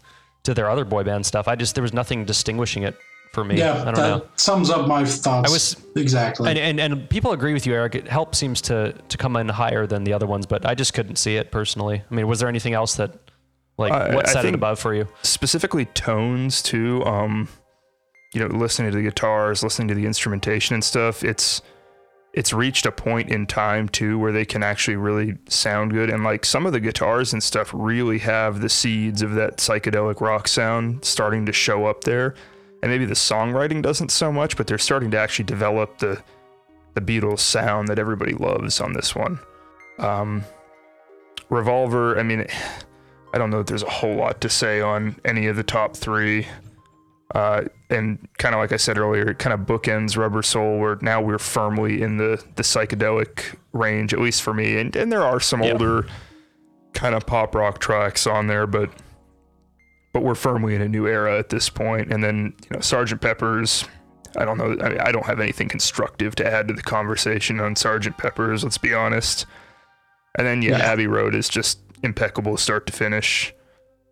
to 0.43 0.53
their 0.53 0.69
other 0.69 0.85
boy 0.85 1.03
band 1.03 1.25
stuff. 1.25 1.47
I 1.47 1.55
just 1.55 1.75
there 1.75 1.81
was 1.81 1.93
nothing 1.93 2.23
distinguishing 2.25 2.83
it 2.83 2.95
for 3.33 3.43
me. 3.43 3.57
Yeah, 3.57 3.81
I 3.81 3.85
don't 3.85 3.95
that 3.95 4.01
know. 4.17 4.27
sums 4.37 4.69
up 4.69 4.87
my 4.87 5.03
thoughts. 5.03 5.49
I 5.49 5.53
was- 5.53 5.75
exactly. 5.95 6.49
And, 6.49 6.57
and 6.59 6.79
and 6.79 7.09
people 7.09 7.31
agree 7.33 7.53
with 7.53 7.65
you, 7.65 7.73
Eric. 7.73 7.95
It 7.95 8.07
Help 8.07 8.35
seems 8.35 8.61
to 8.61 8.93
to 8.93 9.17
come 9.17 9.35
in 9.35 9.49
higher 9.49 9.85
than 9.85 10.03
the 10.05 10.13
other 10.13 10.27
ones, 10.27 10.45
but 10.45 10.65
I 10.65 10.75
just 10.75 10.93
couldn't 10.93 11.17
see 11.17 11.35
it 11.35 11.51
personally. 11.51 12.01
I 12.09 12.13
mean, 12.13 12.27
was 12.27 12.39
there 12.39 12.47
anything 12.49 12.73
else 12.73 12.95
that 12.95 13.11
like 13.77 13.91
I- 13.91 14.15
what 14.15 14.29
set 14.29 14.45
it 14.45 14.53
above 14.55 14.79
for 14.79 14.93
you? 14.93 15.07
specifically 15.23 15.83
tones 15.85 16.61
too 16.61 17.03
um 17.05 17.49
you 18.33 18.39
know 18.39 18.47
listening 18.47 18.91
to 18.91 18.95
the 18.97 19.03
guitars 19.03 19.63
listening 19.63 19.87
to 19.89 19.93
the 19.95 20.05
instrumentation 20.05 20.73
and 20.75 20.83
stuff 20.83 21.23
it's 21.25 21.61
it's 22.35 22.51
reached 22.51 22.85
a 22.85 22.91
point 22.91 23.29
in 23.29 23.47
time 23.47 23.87
too 23.87 24.19
where 24.19 24.33
they 24.33 24.43
can 24.43 24.61
actually 24.61 24.97
really 24.97 25.37
sound 25.47 25.91
good. 25.91 26.09
And 26.09 26.25
like 26.25 26.43
some 26.43 26.65
of 26.65 26.73
the 26.73 26.81
guitars 26.81 27.31
and 27.31 27.41
stuff 27.41 27.71
really 27.73 28.19
have 28.19 28.59
the 28.59 28.67
seeds 28.67 29.21
of 29.21 29.35
that 29.35 29.57
psychedelic 29.57 30.19
rock 30.19 30.49
sound 30.49 31.05
starting 31.05 31.45
to 31.45 31.53
show 31.53 31.85
up 31.85 32.03
there. 32.03 32.35
And 32.83 32.91
maybe 32.91 33.05
the 33.05 33.13
songwriting 33.13 33.81
doesn't 33.81 34.11
so 34.11 34.33
much 34.33 34.57
but 34.57 34.67
they're 34.67 34.77
starting 34.77 35.11
to 35.11 35.17
actually 35.17 35.45
develop 35.45 35.97
the 35.99 36.21
the 36.93 37.01
Beatles 37.01 37.39
sound 37.39 37.87
that 37.87 37.99
everybody 37.99 38.33
loves 38.33 38.81
on 38.81 38.91
this 38.91 39.15
one. 39.15 39.39
Um 39.97 40.43
Revolver 41.49 42.19
I 42.19 42.23
mean 42.23 42.45
I 43.33 43.37
don't 43.37 43.49
know 43.49 43.61
if 43.61 43.67
there's 43.67 43.83
a 43.83 43.89
whole 43.89 44.15
lot 44.15 44.41
to 44.41 44.49
say 44.49 44.81
on 44.81 45.15
any 45.23 45.47
of 45.47 45.55
the 45.55 45.63
top 45.63 45.95
three. 45.95 46.47
Uh, 47.33 47.63
and 47.89 48.27
kind 48.37 48.53
of 48.53 48.59
like 48.59 48.71
I 48.71 48.77
said 48.77 48.97
earlier, 48.97 49.29
it 49.31 49.39
kind 49.39 49.53
of 49.53 49.61
bookends 49.61 50.15
Rubber 50.15 50.43
Soul, 50.43 50.79
where 50.79 50.97
now 51.01 51.21
we're 51.21 51.39
firmly 51.39 52.01
in 52.01 52.17
the 52.17 52.41
the 52.55 52.63
psychedelic 52.63 53.55
range, 53.73 54.13
at 54.13 54.19
least 54.19 54.41
for 54.43 54.53
me. 54.53 54.77
And 54.79 54.95
and 54.95 55.11
there 55.11 55.23
are 55.23 55.39
some 55.39 55.63
Yeah. 55.63 55.71
older 55.73 56.05
kind 56.93 57.15
of 57.15 57.25
pop 57.25 57.55
rock 57.55 57.79
tracks 57.79 58.27
on 58.27 58.47
there, 58.47 58.67
but 58.67 58.89
but 60.13 60.23
we're 60.23 60.35
firmly 60.35 60.75
in 60.75 60.81
a 60.81 60.87
new 60.87 61.07
era 61.07 61.37
at 61.37 61.49
this 61.49 61.67
point. 61.67 62.13
And 62.13 62.23
then 62.23 62.53
you 62.69 62.75
know, 62.75 62.79
Sergeant 62.79 63.21
Pepper's. 63.21 63.85
I 64.37 64.43
don't 64.45 64.57
know. 64.57 64.77
I, 64.83 64.89
mean, 64.89 64.99
I 64.99 65.11
don't 65.13 65.25
have 65.25 65.39
anything 65.39 65.67
constructive 65.69 66.35
to 66.35 66.45
add 66.45 66.67
to 66.67 66.73
the 66.73 66.81
conversation 66.83 67.59
on 67.61 67.75
Sergeant 67.75 68.17
Pepper's. 68.17 68.63
Let's 68.63 68.77
be 68.77 68.93
honest. 68.93 69.45
And 70.37 70.45
then 70.45 70.61
yeah, 70.61 70.77
Yeah. 70.77 70.85
Abbey 70.91 71.07
Road 71.07 71.33
is 71.33 71.49
just 71.49 71.79
impeccable 72.03 72.55
start 72.57 72.85
to 72.87 72.93
finish. 72.93 73.53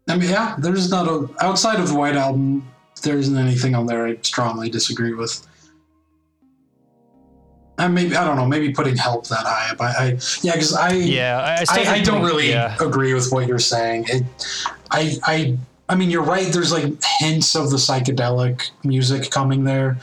I 0.09 0.18
mean, 0.18 0.30
yeah, 0.30 0.55
there's 0.57 0.89
not 0.89 1.07
a 1.07 1.30
outside 1.41 1.80
of 1.80 1.89
the 1.89 1.95
White 1.95 2.16
Album. 2.16 2.68
There 3.04 3.18
isn't 3.18 3.38
anything 3.38 3.76
on 3.76 3.86
there 3.86 4.08
I 4.08 4.18
strongly 4.22 4.70
disagree 4.70 5.14
with. 5.14 5.45
And 7.78 7.93
maybe 7.93 8.16
I 8.16 8.24
don't 8.24 8.36
know. 8.38 8.45
Maybe 8.45 8.72
putting 8.72 8.95
help 8.95 9.28
that 9.28 9.45
high 9.45 9.72
up. 9.72 9.82
I, 9.82 9.86
I 9.86 10.06
yeah, 10.41 10.54
because 10.54 10.74
I 10.74 10.93
Yeah, 10.93 11.39
I, 11.70 11.80
I, 11.80 11.84
I, 11.84 11.93
I 11.95 12.01
don't 12.01 12.24
really 12.24 12.49
Yeah, 12.49 12.78
agree 12.80 13.14
with 13.14 13.32
what 13.32 13.47
you're 13.47 13.60
saying. 13.60 14.06
It, 14.08 14.24
I, 14.91 15.18
I, 15.24 15.58
I 15.89 15.95
mean, 15.95 16.10
you're 16.12 16.24
right. 16.24 16.51
There's 16.51 16.72
like 16.72 16.93
hints 17.20 17.56
of 17.56 17.72
the 17.72 17.78
psychedelic 17.78 18.70
music 18.84 19.32
coming 19.32 19.64
there, 19.64 19.97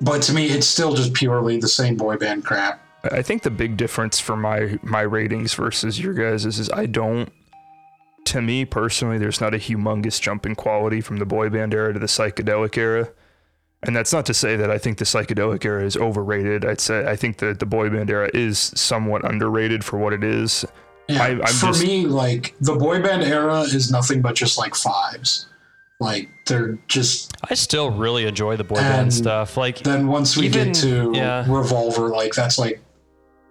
but 0.00 0.22
to 0.22 0.32
me, 0.32 0.46
it's 0.46 0.66
still 0.66 0.94
just 0.94 1.12
purely 1.12 1.58
the 1.58 1.68
same 1.68 1.96
boy 1.96 2.16
band 2.16 2.44
crap. 2.44 2.82
I 3.12 3.22
think 3.22 3.42
the 3.42 3.50
big 3.50 3.76
difference 3.76 4.18
for 4.18 4.36
my 4.36 4.78
my 4.82 5.02
ratings 5.02 5.54
versus 5.54 6.00
your 6.00 6.14
guys 6.14 6.44
is, 6.44 6.58
is 6.58 6.70
I 6.70 6.86
don't. 6.86 7.30
To 8.36 8.42
me 8.42 8.66
personally, 8.66 9.16
there's 9.16 9.40
not 9.40 9.54
a 9.54 9.56
humongous 9.56 10.20
jump 10.20 10.44
in 10.44 10.54
quality 10.54 11.00
from 11.00 11.16
the 11.16 11.24
boy 11.24 11.48
band 11.48 11.72
era 11.72 11.94
to 11.94 11.98
the 11.98 12.04
psychedelic 12.04 12.76
era, 12.76 13.08
and 13.82 13.96
that's 13.96 14.12
not 14.12 14.26
to 14.26 14.34
say 14.34 14.56
that 14.56 14.70
I 14.70 14.76
think 14.76 14.98
the 14.98 15.06
psychedelic 15.06 15.64
era 15.64 15.82
is 15.82 15.96
overrated. 15.96 16.62
I'd 16.66 16.78
say 16.78 17.06
I 17.06 17.16
think 17.16 17.38
that 17.38 17.60
the 17.60 17.64
boy 17.64 17.88
band 17.88 18.10
era 18.10 18.28
is 18.34 18.58
somewhat 18.58 19.24
underrated 19.24 19.82
for 19.86 19.98
what 19.98 20.12
it 20.12 20.22
is. 20.22 20.66
Yeah, 21.08 21.22
I- 21.22 21.28
I'm 21.30 21.46
for 21.46 21.68
just- 21.68 21.82
me, 21.82 22.04
like 22.04 22.54
the 22.60 22.74
boy 22.74 23.00
band 23.00 23.22
era 23.22 23.60
is 23.62 23.90
nothing 23.90 24.20
but 24.20 24.34
just 24.34 24.58
like 24.58 24.74
fives. 24.74 25.46
Like 25.98 26.28
they're 26.46 26.78
just 26.88 27.32
I 27.50 27.54
still 27.54 27.90
really 27.90 28.26
enjoy 28.26 28.58
the 28.58 28.64
boy 28.64 28.74
band 28.74 29.14
stuff. 29.14 29.56
Like 29.56 29.78
then 29.78 30.08
once 30.08 30.36
we 30.36 30.44
Even- 30.44 30.72
get 30.72 30.74
to 30.82 31.12
yeah. 31.14 31.46
Revolver, 31.48 32.10
like 32.10 32.34
that's 32.34 32.58
like 32.58 32.82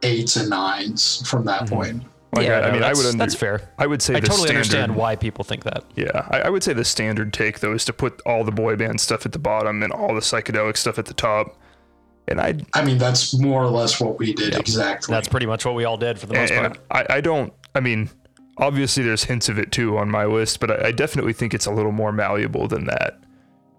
eights 0.03 0.35
and 0.35 0.51
nines 0.51 1.27
from 1.27 1.43
that 1.45 1.61
Mm-hmm. 1.63 1.73
point. 1.75 2.03
Like 2.35 2.47
yeah, 2.47 2.59
I, 2.59 2.63
I 2.63 2.67
no, 2.67 2.71
mean, 2.73 2.83
I 2.83 2.87
that's, 2.87 2.97
would 2.99 3.05
under, 3.07 3.17
that's 3.17 3.35
fair. 3.35 3.69
I 3.77 3.87
would 3.87 4.01
say 4.01 4.15
I 4.15 4.19
the 4.19 4.27
totally 4.27 4.47
standard, 4.47 4.57
understand 4.57 4.95
why 4.95 5.15
people 5.15 5.45
think 5.45 5.63
that. 5.63 5.85
Yeah, 5.95 6.27
I, 6.29 6.41
I 6.41 6.49
would 6.49 6.63
say 6.63 6.73
the 6.73 6.83
standard 6.83 7.31
take 7.31 7.61
though 7.61 7.73
is 7.73 7.85
to 7.85 7.93
put 7.93 8.21
all 8.25 8.43
the 8.43 8.51
boy 8.51 8.75
band 8.75 8.99
stuff 8.99 9.25
at 9.25 9.31
the 9.31 9.39
bottom 9.39 9.81
and 9.83 9.93
all 9.93 10.13
the 10.13 10.19
psychedelic 10.19 10.75
stuff 10.75 10.99
at 10.99 11.05
the 11.05 11.13
top. 11.13 11.57
And 12.27 12.41
I 12.41 12.55
I 12.73 12.83
mean, 12.83 12.97
that's 12.97 13.33
more 13.39 13.63
or 13.63 13.69
less 13.69 14.01
what 14.01 14.19
we 14.19 14.33
did 14.33 14.55
exactly. 14.55 15.13
That's 15.13 15.29
pretty 15.29 15.45
much 15.45 15.65
what 15.65 15.75
we 15.75 15.85
all 15.85 15.97
did 15.97 16.19
for 16.19 16.25
the 16.25 16.33
most 16.33 16.51
and, 16.51 16.73
part. 16.73 16.79
and 16.91 17.07
I, 17.09 17.17
I 17.17 17.21
don't 17.21 17.53
i 17.75 17.79
mean 17.79 18.09
obviously 18.57 19.03
there's 19.03 19.25
hints 19.25 19.49
of 19.49 19.59
it 19.59 19.71
too 19.71 19.97
on 19.97 20.09
my 20.09 20.25
list 20.25 20.59
but 20.59 20.71
i, 20.71 20.87
I 20.87 20.91
definitely 20.91 21.33
think 21.33 21.53
it's 21.53 21.65
a 21.65 21.71
little 21.71 21.91
more 21.91 22.11
malleable 22.11 22.67
than 22.67 22.85
that 22.85 23.19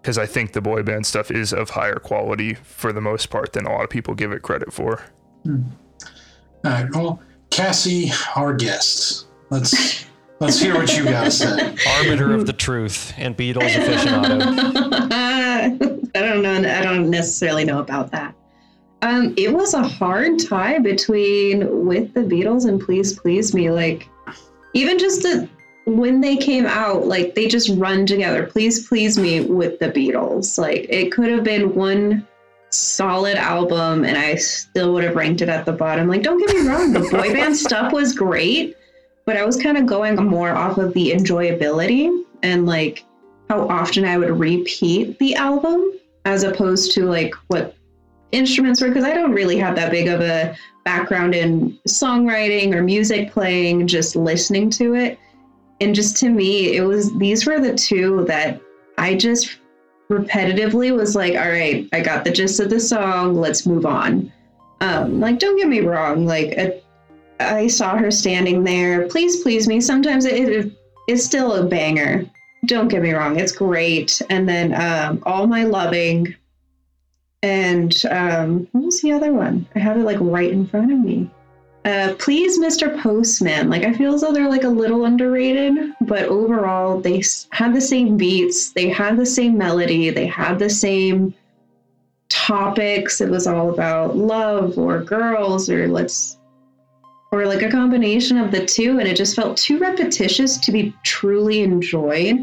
because 0.01 0.17
i 0.19 0.25
think 0.27 0.53
the 0.53 0.61
boy 0.61 0.83
band 0.83 1.05
stuff 1.05 1.31
is 1.31 1.51
of 1.51 1.71
higher 1.71 1.95
quality 1.95 2.53
for 2.53 2.93
the 2.93 3.01
most 3.01 3.31
part 3.31 3.53
than 3.53 3.65
a 3.65 3.71
lot 3.71 3.83
of 3.83 3.89
people 3.89 4.13
give 4.13 4.31
it 4.31 4.43
credit 4.43 4.71
for 4.71 5.01
hmm. 5.43 5.63
All 6.65 6.71
right. 6.71 6.95
Well, 6.95 7.21
Cassie, 7.49 8.11
our 8.35 8.53
guest. 8.53 9.27
Let's 9.49 10.05
let's 10.39 10.59
hear 10.59 10.75
what 10.75 10.95
you 10.97 11.05
got 11.05 11.25
to 11.25 11.31
say. 11.31 11.75
Arbiter 11.97 12.33
of 12.33 12.45
the 12.45 12.53
truth 12.53 13.13
and 13.17 13.35
Beatles 13.35 13.69
aficionado. 13.69 15.11
I 16.15 16.21
don't 16.21 16.41
know. 16.41 16.55
I 16.55 16.81
don't 16.81 17.09
necessarily 17.09 17.63
know 17.63 17.79
about 17.79 18.11
that. 18.11 18.35
Um, 19.01 19.33
it 19.37 19.53
was 19.53 19.73
a 19.73 19.87
hard 19.87 20.39
tie 20.39 20.79
between 20.79 21.85
with 21.85 22.13
the 22.13 22.21
Beatles 22.21 22.67
and 22.67 22.81
Please 22.81 23.17
Please 23.17 23.53
Me. 23.53 23.69
Like, 23.69 24.09
even 24.73 24.97
just 24.97 25.21
the, 25.21 25.47
when 25.85 26.19
they 26.19 26.35
came 26.35 26.65
out, 26.65 27.05
like 27.05 27.35
they 27.35 27.47
just 27.47 27.69
run 27.77 28.05
together. 28.05 28.47
Please 28.47 28.87
Please 28.87 29.17
Me 29.17 29.41
with 29.41 29.79
the 29.79 29.89
Beatles. 29.91 30.57
Like 30.57 30.87
it 30.89 31.11
could 31.11 31.29
have 31.29 31.43
been 31.43 31.75
one 31.75 32.27
solid 32.77 33.37
album, 33.37 34.05
and 34.05 34.17
I 34.17 34.35
still 34.35 34.93
would 34.93 35.03
have 35.03 35.15
ranked 35.15 35.41
it 35.41 35.49
at 35.49 35.65
the 35.65 35.73
bottom. 35.73 36.07
Like, 36.07 36.23
don't 36.23 36.39
get 36.39 36.55
me 36.55 36.67
wrong, 36.67 36.93
the 36.93 37.01
boy 37.01 37.33
band 37.33 37.55
stuff 37.67 37.91
was 37.91 38.13
great, 38.13 38.75
but 39.25 39.37
I 39.37 39.45
was 39.45 39.57
kind 39.57 39.77
of 39.77 39.85
going 39.85 40.15
more 40.15 40.51
off 40.51 40.77
of 40.77 40.93
the 40.93 41.11
enjoyability 41.11 42.23
and 42.43 42.65
like 42.65 43.03
how 43.49 43.67
often 43.67 44.05
I 44.05 44.17
would 44.17 44.29
repeat 44.29 45.17
the 45.19 45.35
album 45.35 45.91
as 46.25 46.43
opposed 46.43 46.91
to 46.93 47.05
like 47.05 47.33
what 47.47 47.75
instruments 48.31 48.81
were 48.81 48.89
because 48.89 49.03
I 49.03 49.13
don't 49.13 49.31
really 49.31 49.57
have 49.57 49.75
that 49.75 49.91
big 49.91 50.07
of 50.07 50.21
a 50.21 50.55
background 50.83 51.35
in 51.35 51.77
songwriting 51.87 52.73
or 52.73 52.83
music 52.83 53.31
playing, 53.31 53.87
just 53.87 54.15
listening 54.15 54.69
to 54.71 54.95
it. 54.95 55.19
And 55.79 55.93
just 55.93 56.17
to 56.17 56.29
me, 56.29 56.75
it 56.75 56.81
was 56.81 57.15
these 57.17 57.45
were 57.45 57.59
the 57.59 57.75
two 57.75 58.25
that 58.25 58.61
I 58.97 59.15
just 59.15 59.59
repetitively 60.09 60.95
was 60.95 61.15
like, 61.15 61.33
all 61.35 61.49
right, 61.49 61.87
I 61.93 62.01
got 62.01 62.23
the 62.23 62.31
gist 62.31 62.59
of 62.59 62.69
the 62.69 62.79
song, 62.79 63.35
let's 63.35 63.65
move 63.65 63.85
on. 63.85 64.31
Um, 64.81 65.19
like, 65.19 65.39
don't 65.39 65.57
get 65.57 65.67
me 65.67 65.79
wrong, 65.81 66.25
like 66.25 66.51
a, 66.57 66.81
I 67.39 67.67
saw 67.67 67.97
her 67.97 68.11
standing 68.11 68.63
there. 68.63 69.07
Please, 69.07 69.41
please 69.43 69.67
me. 69.67 69.81
Sometimes 69.81 70.25
it, 70.25 70.49
it 70.49 70.71
it's 71.07 71.23
still 71.23 71.53
a 71.53 71.65
banger. 71.65 72.25
Don't 72.65 72.87
get 72.87 73.01
me 73.01 73.13
wrong, 73.13 73.39
it's 73.39 73.51
great. 73.51 74.21
And 74.29 74.47
then 74.47 74.73
um, 74.73 75.23
all 75.25 75.47
my 75.47 75.63
loving, 75.63 76.35
and 77.43 77.95
um, 78.09 78.67
what 78.71 78.85
was 78.85 79.01
the 79.01 79.11
other 79.11 79.31
one? 79.31 79.67
I 79.75 79.79
have 79.79 79.97
it 79.97 80.03
like 80.03 80.17
right 80.19 80.51
in 80.51 80.65
front 80.65 80.91
of 80.91 80.99
me. 80.99 81.29
Uh, 81.87 82.13
please, 82.15 82.59
Mr. 82.59 83.01
Postman. 83.01 83.69
Like 83.69 83.85
I 83.85 83.93
feel 83.93 84.13
as 84.13 84.19
though 84.19 84.33
they're 84.33 84.49
like 84.49 84.65
a 84.65 84.69
little 84.69 85.05
underrated, 85.05 85.93
but 86.01 86.25
overall 86.25 86.99
they 86.99 87.23
had 87.51 87.73
the 87.73 87.79
same 87.79 88.17
beats, 88.17 88.73
they 88.73 88.89
had 88.89 89.15
the 89.15 89.25
same 89.25 89.57
melody, 89.57 90.09
they 90.09 90.27
had 90.27 90.59
the 90.59 90.69
same 90.69 91.33
topics. 92.27 93.21
It 93.21 93.29
was 93.29 93.47
all 93.47 93.69
about 93.69 94.17
love 94.17 94.77
or 94.77 95.01
girls 95.01 95.69
or 95.69 95.87
let's 95.87 96.37
or 97.31 97.45
like 97.45 97.61
a 97.61 97.71
combination 97.71 98.37
of 98.37 98.51
the 98.51 98.65
two, 98.65 98.99
and 98.99 99.07
it 99.07 99.15
just 99.15 99.37
felt 99.37 99.55
too 99.55 99.79
repetitious 99.79 100.57
to 100.57 100.73
be 100.73 100.93
truly 101.05 101.61
enjoyed. 101.61 102.37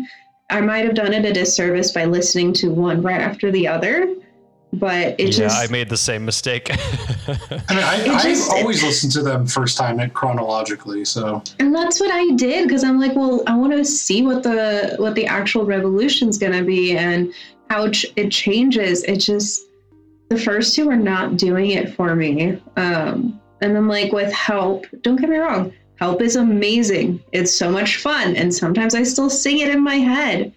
I 0.49 0.63
might 0.63 0.87
have 0.87 0.95
done 0.95 1.13
it 1.13 1.27
a 1.27 1.33
disservice 1.35 1.93
by 1.93 2.07
listening 2.07 2.55
to 2.55 2.71
one 2.71 3.03
right 3.03 3.21
after 3.21 3.53
the 3.53 3.69
other, 3.69 4.15
but 4.79 5.15
it 5.19 5.27
yeah, 5.27 5.31
just 5.31 5.57
I 5.69 5.71
made 5.73 5.89
the 5.89 5.97
same 5.97 6.25
mistake. 6.25 6.71
I 6.71 6.77
mean, 7.75 7.85
I, 7.85 8.03
It 8.05 8.09
I 8.11 8.23
just- 8.23 8.51
always 8.51 8.83
listen 8.83 9.11
to 9.11 9.23
them 9.23 9.47
first 9.47 9.77
time 9.79 10.01
it 10.01 10.13
chronologically. 10.15 11.05
So 11.05 11.43
and 11.59 11.75
that's 11.75 12.01
what 12.01 12.11
I 12.11 12.31
did 12.35 12.67
because 12.69 12.85
I'm 12.85 12.99
like, 13.01 13.15
well, 13.17 13.43
I 13.47 13.57
want 13.57 13.73
to 13.73 13.85
see 13.85 14.23
what 14.23 14.43
the 14.43 14.97
what 14.99 15.15
the 15.15 15.27
actual 15.27 15.65
revolution's 15.65 16.39
gonna 16.39 16.63
be 16.65 16.97
and 16.97 17.33
how 17.71 17.91
ch- 17.91 18.07
it 18.17 18.31
changes. 18.31 19.03
It 19.05 19.17
just 19.17 19.63
the 20.29 20.39
first 20.39 20.75
two 20.75 20.89
are 20.91 20.97
not 20.97 21.37
doing 21.37 21.71
it 21.71 21.95
for 21.95 22.15
me. 22.15 22.61
Um, 22.77 23.41
and 23.61 23.75
then 23.75 23.89
like 23.89 24.13
with 24.13 24.33
help, 24.33 24.87
don't 25.03 25.17
get 25.17 25.31
me 25.31 25.37
wrong, 25.37 25.73
help 25.97 26.21
is 26.21 26.37
amazing. 26.37 27.23
It's 27.33 27.53
so 27.53 27.71
much 27.71 27.97
fun, 27.99 28.37
and 28.37 28.53
sometimes 28.55 28.95
I 28.95 29.03
still 29.05 29.31
sing 29.31 29.61
it 29.61 29.69
in 29.69 29.83
my 29.83 29.97
head. 29.97 30.53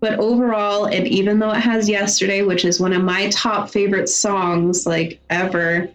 But 0.00 0.18
overall, 0.18 0.86
and 0.86 1.06
even 1.08 1.38
though 1.38 1.52
it 1.52 1.60
has 1.60 1.88
yesterday, 1.88 2.42
which 2.42 2.64
is 2.64 2.80
one 2.80 2.92
of 2.92 3.02
my 3.02 3.30
top 3.30 3.70
favorite 3.70 4.08
songs 4.08 4.86
like 4.86 5.20
ever, 5.30 5.88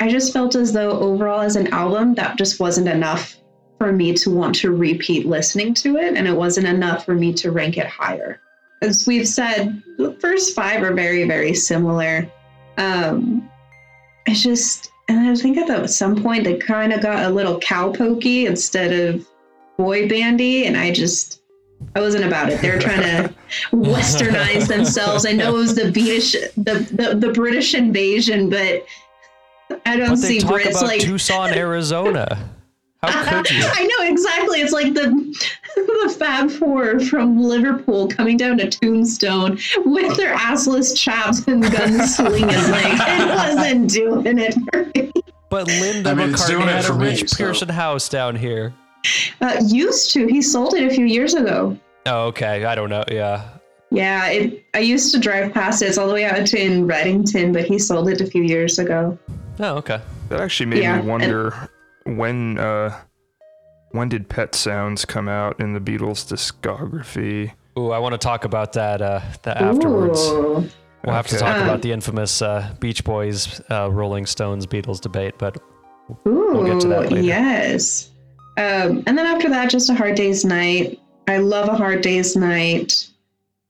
I 0.00 0.08
just 0.08 0.32
felt 0.32 0.54
as 0.54 0.72
though 0.72 0.92
overall 1.00 1.40
as 1.40 1.56
an 1.56 1.68
album 1.68 2.14
that 2.14 2.38
just 2.38 2.60
wasn't 2.60 2.88
enough 2.88 3.36
for 3.78 3.92
me 3.92 4.14
to 4.14 4.30
want 4.30 4.54
to 4.56 4.70
repeat 4.70 5.26
listening 5.26 5.74
to 5.74 5.96
it, 5.96 6.14
and 6.16 6.28
it 6.28 6.36
wasn't 6.36 6.66
enough 6.66 7.04
for 7.04 7.14
me 7.14 7.32
to 7.34 7.50
rank 7.50 7.76
it 7.76 7.86
higher. 7.86 8.40
As 8.82 9.06
we've 9.06 9.28
said, 9.28 9.82
the 9.98 10.12
first 10.20 10.54
five 10.54 10.82
are 10.82 10.94
very, 10.94 11.24
very 11.24 11.54
similar. 11.54 12.30
Um, 12.76 13.50
it's 14.26 14.42
just, 14.42 14.90
and 15.08 15.18
I 15.28 15.34
think 15.34 15.58
at 15.58 15.90
some 15.90 16.22
point 16.22 16.44
they 16.44 16.56
kind 16.56 16.92
of 16.92 17.02
got 17.02 17.24
a 17.24 17.30
little 17.30 17.58
cowpokey 17.60 18.46
instead 18.46 18.92
of 18.92 19.26
boy 19.76 20.08
bandy, 20.08 20.66
and 20.66 20.76
I 20.76 20.92
just, 20.92 21.42
I 21.96 22.00
wasn't 22.00 22.24
about 22.24 22.50
it. 22.50 22.60
They're 22.60 22.78
trying 22.78 23.02
to 23.02 23.34
westernize 23.72 24.66
themselves. 24.66 25.24
I 25.26 25.32
know 25.32 25.54
it 25.54 25.58
was 25.58 25.74
the 25.74 25.92
British, 25.92 26.32
the, 26.32 26.88
the, 26.92 27.14
the 27.14 27.32
British 27.32 27.74
invasion, 27.74 28.50
but 28.50 28.84
I 29.86 29.96
don't 29.96 30.10
but 30.10 30.20
they 30.20 30.28
see 30.28 30.40
talk 30.40 30.60
Brits 30.60 30.70
about 30.70 30.82
like 30.84 31.00
Tucson, 31.00 31.50
Arizona. 31.54 32.50
How 33.02 33.42
could 33.42 33.50
you? 33.50 33.62
I 33.64 33.86
know 33.86 34.08
exactly. 34.08 34.60
It's 34.60 34.72
like 34.72 34.94
the 34.94 35.04
the 35.76 36.16
Fab 36.18 36.50
Four 36.50 37.00
from 37.00 37.40
Liverpool 37.40 38.08
coming 38.08 38.36
down 38.36 38.58
to 38.58 38.68
Tombstone 38.68 39.58
with 39.84 40.16
their 40.16 40.34
assless 40.36 40.96
chaps 40.96 41.46
and 41.46 41.62
guns 41.62 42.16
slinging. 42.16 42.46
Like 42.48 42.98
it 42.98 43.28
wasn't 43.28 43.90
doing 43.90 44.38
it 44.38 44.54
for 44.72 44.86
me. 44.94 45.12
But 45.50 45.66
Linda 45.68 46.10
I 46.10 46.14
mean, 46.14 46.30
McCartney 46.30 46.64
had 46.66 46.84
a 46.84 46.88
for 46.88 46.94
me, 46.94 47.06
Rich 47.06 47.28
so- 47.28 47.36
Pearson 47.36 47.68
house 47.68 48.08
down 48.08 48.36
here. 48.36 48.72
Uh, 49.40 49.60
used 49.66 50.12
to. 50.14 50.26
He 50.26 50.40
sold 50.40 50.74
it 50.74 50.90
a 50.90 50.94
few 50.94 51.04
years 51.04 51.34
ago. 51.34 51.78
Oh, 52.06 52.26
okay. 52.26 52.64
I 52.64 52.74
don't 52.74 52.90
know. 52.90 53.04
Yeah. 53.10 53.48
Yeah, 53.90 54.28
it. 54.28 54.64
I 54.74 54.80
used 54.80 55.14
to 55.14 55.20
drive 55.20 55.52
past 55.54 55.80
it. 55.82 55.86
It's 55.86 55.98
all 55.98 56.08
the 56.08 56.14
way 56.14 56.24
out 56.24 56.46
to 56.46 56.60
in 56.60 56.86
Redington, 56.86 57.52
but 57.52 57.64
he 57.64 57.78
sold 57.78 58.08
it 58.08 58.20
a 58.20 58.26
few 58.26 58.42
years 58.42 58.78
ago. 58.78 59.16
Oh, 59.60 59.76
okay. 59.76 60.00
That 60.28 60.40
actually 60.40 60.66
made 60.66 60.82
Yeah, 60.82 60.94
me 60.94 60.98
and- 61.00 61.08
wonder 61.08 61.68
when 62.04 62.58
uh 62.58 62.98
when 63.92 64.08
did 64.08 64.28
Pet 64.28 64.54
Sounds 64.56 65.04
come 65.04 65.28
out 65.28 65.60
in 65.60 65.72
the 65.72 65.80
Beatles 65.80 66.26
discography? 66.26 67.52
Ooh, 67.78 67.90
I 67.92 67.98
want 67.98 68.12
to 68.12 68.18
talk 68.18 68.44
about 68.44 68.72
that 68.72 69.00
uh, 69.00 69.20
that 69.42 69.58
afterwards. 69.58 70.20
Ooh. 70.26 70.68
We'll 71.04 71.14
have 71.14 71.26
to 71.28 71.36
talk 71.38 71.56
Um, 71.56 71.62
about 71.62 71.82
the 71.82 71.92
infamous 71.92 72.40
uh, 72.42 72.72
Beach 72.80 73.04
Boys, 73.04 73.60
uh, 73.70 73.90
Rolling 73.92 74.26
Stones, 74.26 74.66
Beatles 74.66 75.00
debate, 75.00 75.34
but 75.38 75.58
Ooh, 76.26 76.64
get 76.66 76.80
to 76.80 76.88
that 76.88 77.12
later. 77.12 77.20
yes. 77.20 78.10
Um, 78.56 79.02
and 79.06 79.16
then 79.18 79.26
after 79.26 79.48
that, 79.50 79.68
just 79.70 79.90
a 79.90 79.94
hard 79.94 80.14
day's 80.14 80.44
night. 80.44 80.98
I 81.26 81.38
love 81.38 81.68
a 81.68 81.76
hard 81.76 82.02
day's 82.02 82.36
night. 82.36 83.08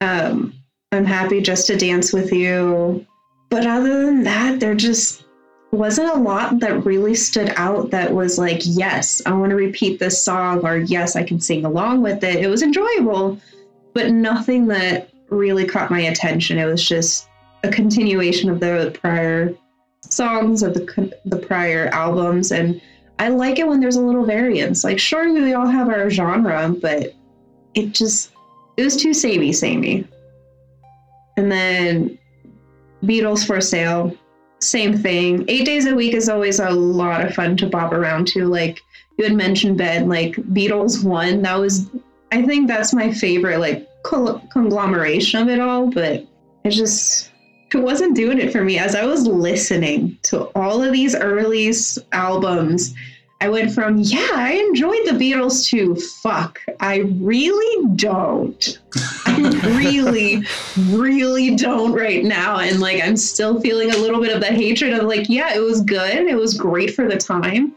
Um, 0.01 0.53
I'm 0.91 1.05
happy 1.05 1.41
just 1.41 1.67
to 1.67 1.77
dance 1.77 2.13
with 2.13 2.31
you. 2.31 3.05
But 3.49 3.65
other 3.65 4.05
than 4.05 4.23
that, 4.23 4.59
there 4.59 4.75
just 4.75 5.25
wasn't 5.71 6.09
a 6.09 6.19
lot 6.19 6.59
that 6.59 6.85
really 6.85 7.15
stood 7.15 7.53
out 7.55 7.91
that 7.91 8.13
was 8.13 8.37
like, 8.37 8.61
yes, 8.63 9.21
I 9.25 9.33
want 9.33 9.49
to 9.51 9.55
repeat 9.55 9.99
this 9.99 10.23
song, 10.23 10.65
or 10.65 10.77
yes, 10.77 11.15
I 11.15 11.23
can 11.23 11.39
sing 11.39 11.65
along 11.65 12.01
with 12.01 12.23
it. 12.23 12.37
It 12.37 12.47
was 12.47 12.63
enjoyable, 12.63 13.39
but 13.93 14.11
nothing 14.11 14.67
that 14.67 15.09
really 15.29 15.65
caught 15.65 15.91
my 15.91 16.01
attention. 16.01 16.57
It 16.57 16.65
was 16.65 16.87
just 16.87 17.27
a 17.63 17.69
continuation 17.69 18.49
of 18.49 18.59
the 18.59 18.97
prior 19.01 19.55
songs 20.01 20.61
of 20.61 20.75
the 20.75 21.13
the 21.25 21.37
prior 21.37 21.87
albums 21.87 22.51
and 22.51 22.79
I 23.17 23.29
like 23.29 23.57
it 23.59 23.67
when 23.67 23.79
there's 23.79 23.95
a 23.95 24.01
little 24.01 24.25
variance. 24.25 24.83
Like 24.83 24.99
sure 24.99 25.33
we 25.33 25.53
all 25.53 25.65
have 25.65 25.89
our 25.89 26.09
genre, 26.09 26.69
but 26.69 27.14
it 27.75 27.93
just 27.93 28.31
it 28.77 28.83
was 28.83 28.95
too 28.95 29.13
samey 29.13 29.53
samey. 29.53 30.07
And 31.37 31.51
then 31.51 32.17
Beatles 33.03 33.45
for 33.45 33.59
sale, 33.61 34.15
same 34.59 34.97
thing. 34.97 35.45
8 35.47 35.65
days 35.65 35.85
a 35.85 35.95
week 35.95 36.13
is 36.13 36.29
always 36.29 36.59
a 36.59 36.69
lot 36.69 37.25
of 37.25 37.33
fun 37.33 37.57
to 37.57 37.67
bob 37.67 37.93
around 37.93 38.27
to 38.29 38.45
like 38.45 38.79
you 39.17 39.25
had 39.25 39.33
mentioned 39.33 39.77
Ben 39.77 40.09
like 40.09 40.35
Beatles 40.35 41.03
1 41.03 41.41
that 41.43 41.59
was 41.59 41.89
I 42.31 42.41
think 42.41 42.67
that's 42.67 42.93
my 42.93 43.13
favorite 43.13 43.59
like 43.59 43.87
conglomeration 44.03 45.41
of 45.41 45.49
it 45.49 45.59
all, 45.59 45.87
but 45.87 46.25
it 46.63 46.69
just 46.71 47.31
it 47.73 47.77
wasn't 47.77 48.15
doing 48.15 48.39
it 48.39 48.51
for 48.51 48.63
me 48.63 48.77
as 48.79 48.95
I 48.95 49.05
was 49.05 49.27
listening 49.27 50.17
to 50.23 50.45
all 50.55 50.81
of 50.81 50.93
these 50.93 51.15
early 51.15 51.73
albums. 52.13 52.93
I 53.41 53.49
went 53.49 53.73
from, 53.73 53.97
yeah, 53.97 54.29
I 54.33 54.53
enjoyed 54.53 55.05
the 55.05 55.11
Beatles 55.11 55.67
to 55.69 55.95
fuck, 55.95 56.61
I 56.79 56.99
really 57.19 57.87
don't. 57.95 58.79
I 59.25 59.37
really, 59.77 60.43
really 60.89 61.55
don't 61.55 61.91
right 61.91 62.23
now. 62.23 62.59
And 62.59 62.79
like, 62.79 63.03
I'm 63.03 63.17
still 63.17 63.59
feeling 63.59 63.91
a 63.91 63.97
little 63.97 64.21
bit 64.21 64.33
of 64.33 64.41
that 64.41 64.53
hatred 64.53 64.93
of 64.93 65.03
like, 65.03 65.27
yeah, 65.29 65.53
it 65.53 65.59
was 65.59 65.81
good. 65.81 66.15
It 66.15 66.35
was 66.35 66.53
great 66.55 66.95
for 66.95 67.07
the 67.09 67.17
time. 67.17 67.73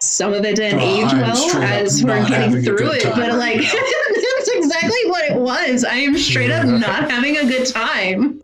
Some 0.00 0.32
of 0.32 0.44
it 0.44 0.56
didn't 0.56 0.80
Oh, 0.80 0.84
age 0.84 1.12
well 1.12 1.62
as 1.62 2.02
we're 2.04 2.26
getting 2.26 2.62
through 2.62 2.92
it, 2.92 3.04
but 3.04 3.16
right 3.16 3.34
like, 3.34 3.56
that's 3.62 4.48
exactly 4.48 5.10
what 5.10 5.30
it 5.30 5.36
was. 5.36 5.84
I 5.84 5.96
am 5.96 6.16
straight 6.18 6.50
up 6.50 6.66
not 6.66 7.10
having 7.10 7.36
a 7.36 7.44
good 7.44 7.66
time. 7.66 8.40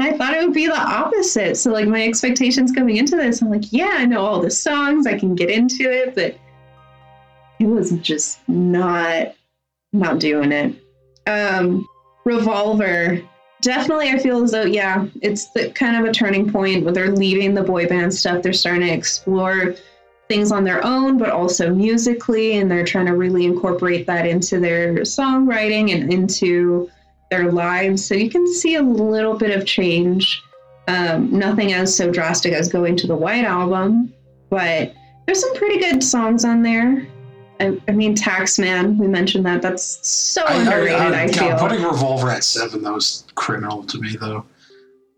And 0.00 0.08
I 0.08 0.16
thought 0.16 0.32
it 0.32 0.42
would 0.42 0.54
be 0.54 0.66
the 0.66 0.80
opposite. 0.80 1.58
So 1.58 1.72
like 1.72 1.86
my 1.86 2.02
expectations 2.02 2.72
coming 2.72 2.96
into 2.96 3.16
this, 3.16 3.42
I'm 3.42 3.50
like, 3.50 3.70
yeah, 3.70 3.96
I 3.98 4.06
know 4.06 4.24
all 4.24 4.40
the 4.40 4.50
songs, 4.50 5.06
I 5.06 5.18
can 5.18 5.34
get 5.34 5.50
into 5.50 5.90
it, 5.92 6.14
but 6.14 6.38
it 7.58 7.66
was 7.66 7.90
just 7.98 8.40
not 8.48 9.34
not 9.92 10.18
doing 10.18 10.52
it. 10.52 10.74
Um 11.26 11.86
Revolver. 12.24 13.20
Definitely 13.60 14.08
I 14.08 14.18
feel 14.18 14.42
as 14.42 14.52
though, 14.52 14.64
yeah, 14.64 15.06
it's 15.20 15.50
the 15.50 15.70
kind 15.72 16.02
of 16.02 16.08
a 16.08 16.14
turning 16.14 16.50
point 16.50 16.82
where 16.82 16.94
they're 16.94 17.14
leaving 17.14 17.52
the 17.52 17.62
boy 17.62 17.86
band 17.86 18.14
stuff. 18.14 18.42
They're 18.42 18.54
starting 18.54 18.88
to 18.88 18.94
explore 18.94 19.74
things 20.28 20.50
on 20.50 20.64
their 20.64 20.82
own, 20.82 21.18
but 21.18 21.28
also 21.28 21.74
musically, 21.74 22.56
and 22.56 22.70
they're 22.70 22.86
trying 22.86 23.04
to 23.04 23.16
really 23.16 23.44
incorporate 23.44 24.06
that 24.06 24.26
into 24.26 24.60
their 24.60 24.94
songwriting 25.00 25.92
and 25.92 26.10
into 26.10 26.90
their 27.30 27.50
lives. 27.52 28.04
So 28.04 28.14
you 28.14 28.30
can 28.30 28.46
see 28.52 28.74
a 28.74 28.82
little 28.82 29.34
bit 29.34 29.56
of 29.56 29.66
change. 29.66 30.42
Um, 30.88 31.30
nothing 31.30 31.72
as 31.72 31.96
so 31.96 32.10
drastic 32.10 32.52
as 32.52 32.68
going 32.68 32.96
to 32.96 33.06
the 33.06 33.14
White 33.14 33.44
Album, 33.44 34.12
but 34.48 34.92
there's 35.26 35.40
some 35.40 35.54
pretty 35.54 35.78
good 35.78 36.02
songs 36.02 36.44
on 36.44 36.62
there. 36.62 37.06
I, 37.60 37.78
I 37.86 37.92
mean, 37.92 38.16
Taxman, 38.16 38.96
we 38.96 39.06
mentioned 39.06 39.46
that. 39.46 39.62
That's 39.62 40.06
so 40.08 40.42
I, 40.46 40.54
I, 40.54 40.56
underrated, 40.56 41.00
I, 41.00 41.22
I, 41.22 41.28
feel. 41.28 41.48
God, 41.50 41.60
putting 41.60 41.84
Revolver 41.84 42.30
at 42.30 42.42
seven, 42.42 42.82
that 42.82 42.92
was 42.92 43.24
criminal 43.36 43.84
to 43.84 43.98
me, 43.98 44.16
though. 44.16 44.44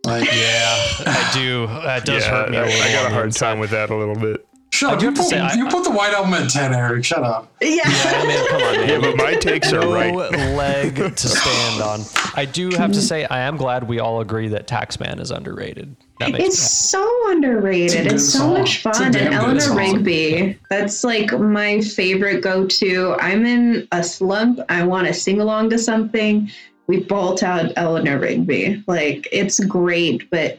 Like, 0.04 0.24
yeah, 0.32 0.76
I 1.06 1.30
do. 1.32 1.66
That 1.68 2.04
does 2.04 2.24
yeah, 2.24 2.30
hurt 2.30 2.50
me 2.50 2.56
a 2.56 2.64
I. 2.64 2.66
I 2.66 2.92
got 2.92 3.10
a 3.10 3.14
hard 3.14 3.32
time 3.32 3.60
with 3.60 3.70
that 3.70 3.90
a 3.90 3.96
little 3.96 4.16
bit. 4.16 4.46
Shut 4.72 4.94
up. 4.94 5.02
You 5.02 5.12
put, 5.12 5.24
say, 5.26 5.40
I- 5.40 5.56
put 5.70 5.84
the 5.84 5.90
White 5.90 6.12
Album 6.14 6.34
at 6.34 6.50
10, 6.50 6.74
Eric. 6.74 7.04
Shut 7.04 7.22
up. 7.22 7.52
yeah. 7.60 7.68
Yeah, 7.68 7.82
I 7.86 8.26
mean, 8.26 8.48
come 8.48 8.62
on, 8.62 8.72
man. 8.86 8.88
Yeah, 8.88 8.98
but 9.00 9.16
my 9.16 9.34
takes 9.34 9.72
are 9.72 9.80
no 9.80 9.92
right. 9.94 10.14
leg 10.14 10.96
to 10.96 11.16
stand 11.28 11.82
on. 11.82 12.00
I 12.34 12.44
do 12.44 12.70
have 12.70 12.92
to 12.92 13.00
say, 13.00 13.24
I 13.26 13.40
am 13.40 13.56
glad 13.56 13.86
we 13.86 14.00
all 14.00 14.20
agree 14.20 14.48
that 14.48 14.66
Taxman 14.66 15.20
is 15.20 15.30
underrated. 15.30 15.94
That 16.20 16.32
makes 16.32 16.44
It's 16.54 16.58
so 16.90 17.30
underrated. 17.30 18.06
It's 18.06 18.14
It's, 18.14 18.32
so 18.32 18.38
song. 18.40 18.52
much 18.54 18.82
fun. 18.82 19.16
And 19.16 19.34
Eleanor. 19.34 19.74
Rigby, 19.76 20.58
that's 20.70 21.04
like 21.04 21.32
my 21.38 21.80
favorite 21.80 22.42
go 22.42 22.66
to. 22.66 23.14
I'm 23.20 23.44
in 23.46 23.86
a 23.92 24.02
slump. 24.02 24.60
I 24.68 24.84
want 24.84 25.06
to 25.08 25.14
sing 25.14 25.40
along 25.40 25.70
to 25.70 25.78
something. 25.78 26.50
We 26.86 27.00
bolt 27.00 27.42
out 27.42 27.72
Eleanor 27.76 28.18
Rigby. 28.18 28.82
Like, 28.86 29.28
it's 29.32 29.58
great. 29.64 30.28
But 30.30 30.58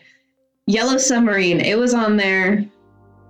Yellow 0.68 0.97
Submarine, 0.97 1.59
it 1.59 1.78
was 1.78 1.93
on 1.93 2.18
there. 2.18 2.66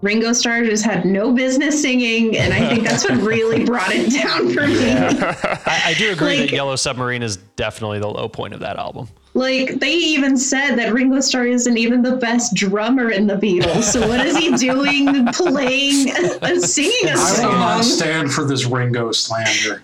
Ringo 0.04 0.34
Starr 0.34 0.66
just 0.66 0.84
had 0.84 1.06
no 1.06 1.32
business 1.32 1.82
singing, 1.82 2.38
and 2.38 2.54
I 2.54 2.68
think 2.68 2.86
that's 2.86 3.10
what 3.10 3.18
really 3.22 3.64
brought 3.66 3.90
it 3.92 4.12
down 4.12 4.54
for 4.54 4.68
me. 4.68 4.92
I, 5.66 5.82
I 5.86 5.94
do 5.98 6.12
agree 6.12 6.40
Like- 6.40 6.50
that 6.50 6.52
Yellow 6.56 6.76
Submarine 6.76 7.24
is 7.24 7.38
definitely 7.38 8.00
the 8.00 8.10
low 8.10 8.28
point 8.28 8.54
of 8.54 8.60
that 8.60 8.78
album. 8.78 9.08
Like 9.34 9.80
they 9.80 9.94
even 9.94 10.38
said 10.38 10.76
that 10.76 10.94
Ringo 10.94 11.20
Starr 11.22 11.46
isn't 11.48 11.78
even 11.78 12.04
the 12.04 12.18
best 12.18 12.54
drummer 12.54 13.10
in 13.10 13.26
the 13.26 13.34
Beatles. 13.36 13.84
So 13.84 14.08
what 14.08 14.24
is 14.24 14.38
he 14.38 14.56
doing 14.58 15.26
playing, 15.34 16.12
uh, 16.12 16.60
singing 16.60 17.08
a 17.08 17.12
I 17.12 17.14
will 17.16 17.18
song? 17.36 17.52
not 17.54 17.84
stand 17.84 18.32
for 18.32 18.44
this 18.46 18.66
Ringo 18.66 19.12
slander. 19.12 19.82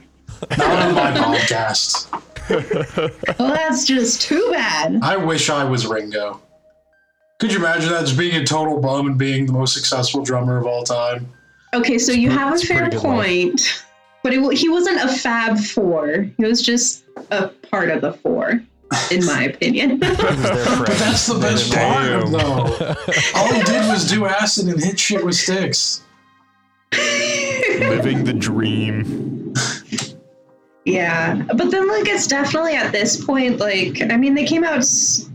Not 0.57 0.69
on 0.83 0.93
my 0.93 1.11
podcast. 1.11 2.11
Well, 3.39 3.49
that's 3.53 3.85
just 3.85 4.21
too 4.21 4.49
bad. 4.51 4.99
I 5.01 5.17
wish 5.17 5.49
I 5.49 5.63
was 5.63 5.87
Ringo. 5.87 6.41
Could 7.39 7.51
you 7.53 7.59
imagine 7.59 7.89
that 7.89 8.01
just 8.05 8.17
being 8.17 8.35
a 8.35 8.45
total 8.45 8.79
bum 8.79 9.07
and 9.07 9.17
being 9.17 9.45
the 9.45 9.53
most 9.53 9.73
successful 9.73 10.23
drummer 10.23 10.57
of 10.57 10.65
all 10.65 10.83
time? 10.83 11.31
Okay, 11.73 11.97
so 11.97 12.11
you 12.11 12.29
have 12.29 12.53
a 12.53 12.57
fair 12.59 12.79
pretty 12.81 12.97
good 12.97 13.03
line. 13.03 13.49
point, 13.51 13.83
but 14.23 14.33
it, 14.33 14.57
he 14.57 14.69
wasn't 14.69 14.99
a 15.01 15.07
Fab 15.07 15.57
Four. 15.57 16.27
He 16.37 16.43
was 16.45 16.61
just 16.61 17.05
a 17.31 17.47
part 17.47 17.89
of 17.89 18.01
the 18.01 18.11
four, 18.13 18.61
in 19.11 19.25
my 19.25 19.43
opinion. 19.43 19.91
It 20.03 20.09
was 20.19 20.41
their 20.41 20.55
friend. 20.65 20.85
But 20.85 20.97
that's 20.97 21.27
the 21.27 21.39
best 21.39 21.71
part, 21.73 22.23
Damn. 22.23 22.31
though. 22.31 22.95
All 23.35 23.53
he 23.53 23.63
did 23.63 23.87
was 23.87 24.09
do 24.09 24.25
acid 24.25 24.67
and 24.67 24.83
hit 24.83 24.99
shit 24.99 25.23
with 25.23 25.35
sticks. 25.35 26.01
Living 26.91 28.23
the 28.25 28.33
dream. 28.33 29.53
Yeah, 30.85 31.35
but 31.55 31.69
then 31.71 31.87
like 31.87 32.07
it's 32.07 32.25
definitely 32.27 32.73
at 32.73 32.91
this 32.91 33.23
point 33.23 33.59
like 33.59 34.01
I 34.11 34.17
mean 34.17 34.33
they 34.33 34.45
came 34.45 34.63
out 34.63 34.79
s- 34.79 35.28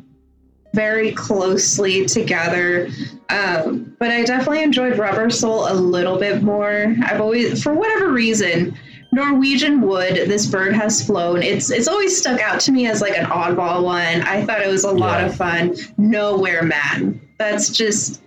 very 0.74 1.12
closely 1.12 2.04
together, 2.04 2.88
um, 3.30 3.94
but 4.00 4.10
I 4.10 4.24
definitely 4.24 4.62
enjoyed 4.62 4.98
Rubber 4.98 5.30
Soul 5.30 5.70
a 5.70 5.74
little 5.74 6.18
bit 6.18 6.42
more. 6.42 6.94
I've 7.04 7.20
always 7.20 7.62
for 7.62 7.72
whatever 7.74 8.10
reason. 8.10 8.76
Norwegian 9.12 9.80
Wood, 9.80 10.14
this 10.28 10.46
bird 10.46 10.74
has 10.74 11.06
flown. 11.06 11.40
It's 11.40 11.70
it's 11.70 11.86
always 11.86 12.18
stuck 12.18 12.40
out 12.40 12.58
to 12.62 12.72
me 12.72 12.88
as 12.88 13.00
like 13.00 13.16
an 13.16 13.26
oddball 13.26 13.84
one. 13.84 14.22
I 14.22 14.44
thought 14.44 14.60
it 14.60 14.66
was 14.68 14.82
a 14.82 14.90
lot 14.90 15.20
Yeah. 15.20 15.26
of 15.26 15.36
fun. 15.36 15.76
Nowhere 15.96 16.64
Man. 16.64 17.20
That's 17.38 17.70
just 17.70 18.22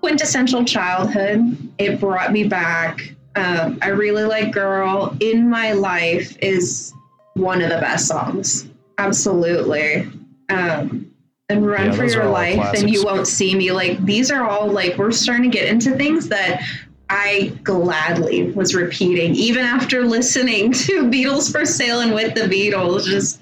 quintessential 0.00 0.64
childhood. 0.64 1.56
It 1.78 2.00
brought 2.00 2.32
me 2.32 2.42
back. 2.48 3.14
Um, 3.36 3.78
I 3.82 3.88
really 3.88 4.24
like 4.24 4.50
Girl. 4.52 5.16
In 5.20 5.48
My 5.48 5.72
Life 5.72 6.36
is 6.42 6.92
one 7.34 7.62
of 7.62 7.70
the 7.70 7.78
best 7.78 8.08
songs. 8.08 8.66
Absolutely. 8.98 10.10
Um, 10.48 11.06
and 11.48 11.66
Run 11.66 11.86
Yeah, 11.86 11.92
for 11.92 12.04
Your 12.04 12.26
Life 12.26 12.74
and 12.78 12.90
You. 12.90 13.04
Won't 13.04 13.28
See 13.28 13.54
Me. 13.54 13.70
Like, 13.70 14.04
these 14.04 14.30
are 14.30 14.48
all 14.48 14.68
like, 14.68 14.96
we're 14.98 15.12
starting 15.12 15.50
to 15.50 15.56
get 15.56 15.68
into 15.68 15.92
things 15.96 16.28
that 16.28 16.62
I 17.08 17.52
gladly 17.62 18.50
was 18.52 18.74
repeating, 18.74 19.34
even 19.34 19.64
after 19.64 20.02
listening 20.04 20.72
to 20.72 21.02
Beatles 21.10 21.52
for 21.52 21.64
Sale 21.64 22.00
and 22.00 22.14
with 22.14 22.34
the 22.34 22.42
Beatles. 22.42 23.04
Just 23.06 23.40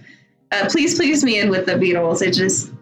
uh, 0.52 0.66
please, 0.70 0.96
please 0.96 1.24
me 1.24 1.40
and 1.40 1.50
with 1.50 1.64
the 1.66 1.72
Beatles. 1.72 2.20
It 2.20 2.32
just, 2.32 2.72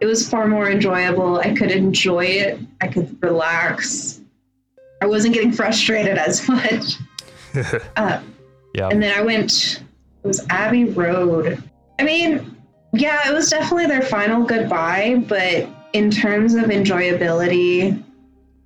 it 0.00 0.06
was 0.06 0.28
far 0.28 0.46
more 0.46 0.70
enjoyable. 0.70 1.38
I 1.38 1.54
could 1.54 1.70
enjoy 1.70 2.24
it. 2.24 2.58
I 2.80 2.88
could 2.88 3.22
relax. 3.22 4.20
I 5.02 5.06
wasn't 5.06 5.34
getting 5.34 5.52
frustrated 5.52 6.16
as 6.16 6.48
much. 6.48 6.94
uh, 7.96 8.20
Yeah. 8.74 8.88
and 8.88 9.02
then 9.02 9.16
I 9.16 9.20
went, 9.20 9.82
it 10.24 10.26
was 10.26 10.46
Abbey 10.48 10.84
Road. 10.84 11.62
I 11.98 12.02
mean, 12.02 12.56
yeah, 12.92 13.28
it 13.28 13.32
was 13.32 13.48
definitely 13.50 13.86
their 13.86 14.02
final 14.02 14.44
goodbye, 14.44 15.22
but 15.28 15.68
in 15.92 16.10
terms 16.10 16.54
of 16.54 16.64
enjoyability, 16.66 18.02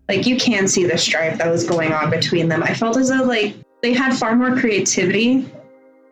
like 0.08 0.26
you 0.26 0.36
can 0.36 0.66
see 0.68 0.84
the 0.84 0.98
strife 0.98 1.38
that 1.38 1.50
was 1.50 1.64
going 1.64 1.92
on 1.92 2.10
between 2.10 2.48
them. 2.48 2.62
I 2.62 2.74
felt 2.74 2.96
as 2.96 3.08
though 3.08 3.22
like 3.24 3.54
they 3.82 3.92
had 3.92 4.14
far 4.16 4.34
more 4.36 4.56
creativity 4.58 5.50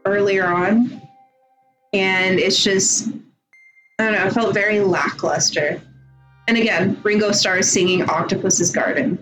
earlier 0.05 0.47
on. 0.47 1.01
And 1.95 2.39
it's 2.39 2.63
just, 2.65 3.09
I 3.99 4.05
don't 4.05 4.13
know, 4.13 4.27
it 4.27 4.33
felt 4.33 4.55
very 4.55 4.81
lackluster. 4.81 5.81
And 6.49 6.57
again, 6.57 6.99
Ringo 7.03 7.33
Starr 7.33 7.59
is 7.59 7.71
singing 7.71 8.03
Octopus's 8.09 8.71
Garden. 8.73 9.19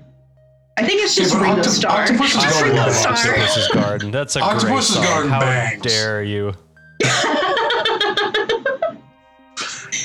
I 0.78 0.84
think 0.84 1.02
it's 1.02 1.14
just 1.16 1.34
Yeah, 1.34 1.42
Ringo 1.42 1.58
Octo- 1.58 1.70
Starr. 1.70 2.00
Octopus's 2.02 2.32
Just 2.34 2.46
Garden 2.54 2.68
Ringo 2.70 2.80
love 2.82 2.86
was- 2.88 2.96
Starr. 3.00 3.14
Octopus's 3.34 3.68
Garden. 3.68 4.10
That's 4.12 4.36
a 4.36 4.40
Octopus's 4.40 4.96
great 4.96 5.04
song. 5.04 5.12
Garden 5.14 5.30
How 5.30 5.40
bangs. 5.40 5.82
dare 5.82 6.22
you? 6.22 6.54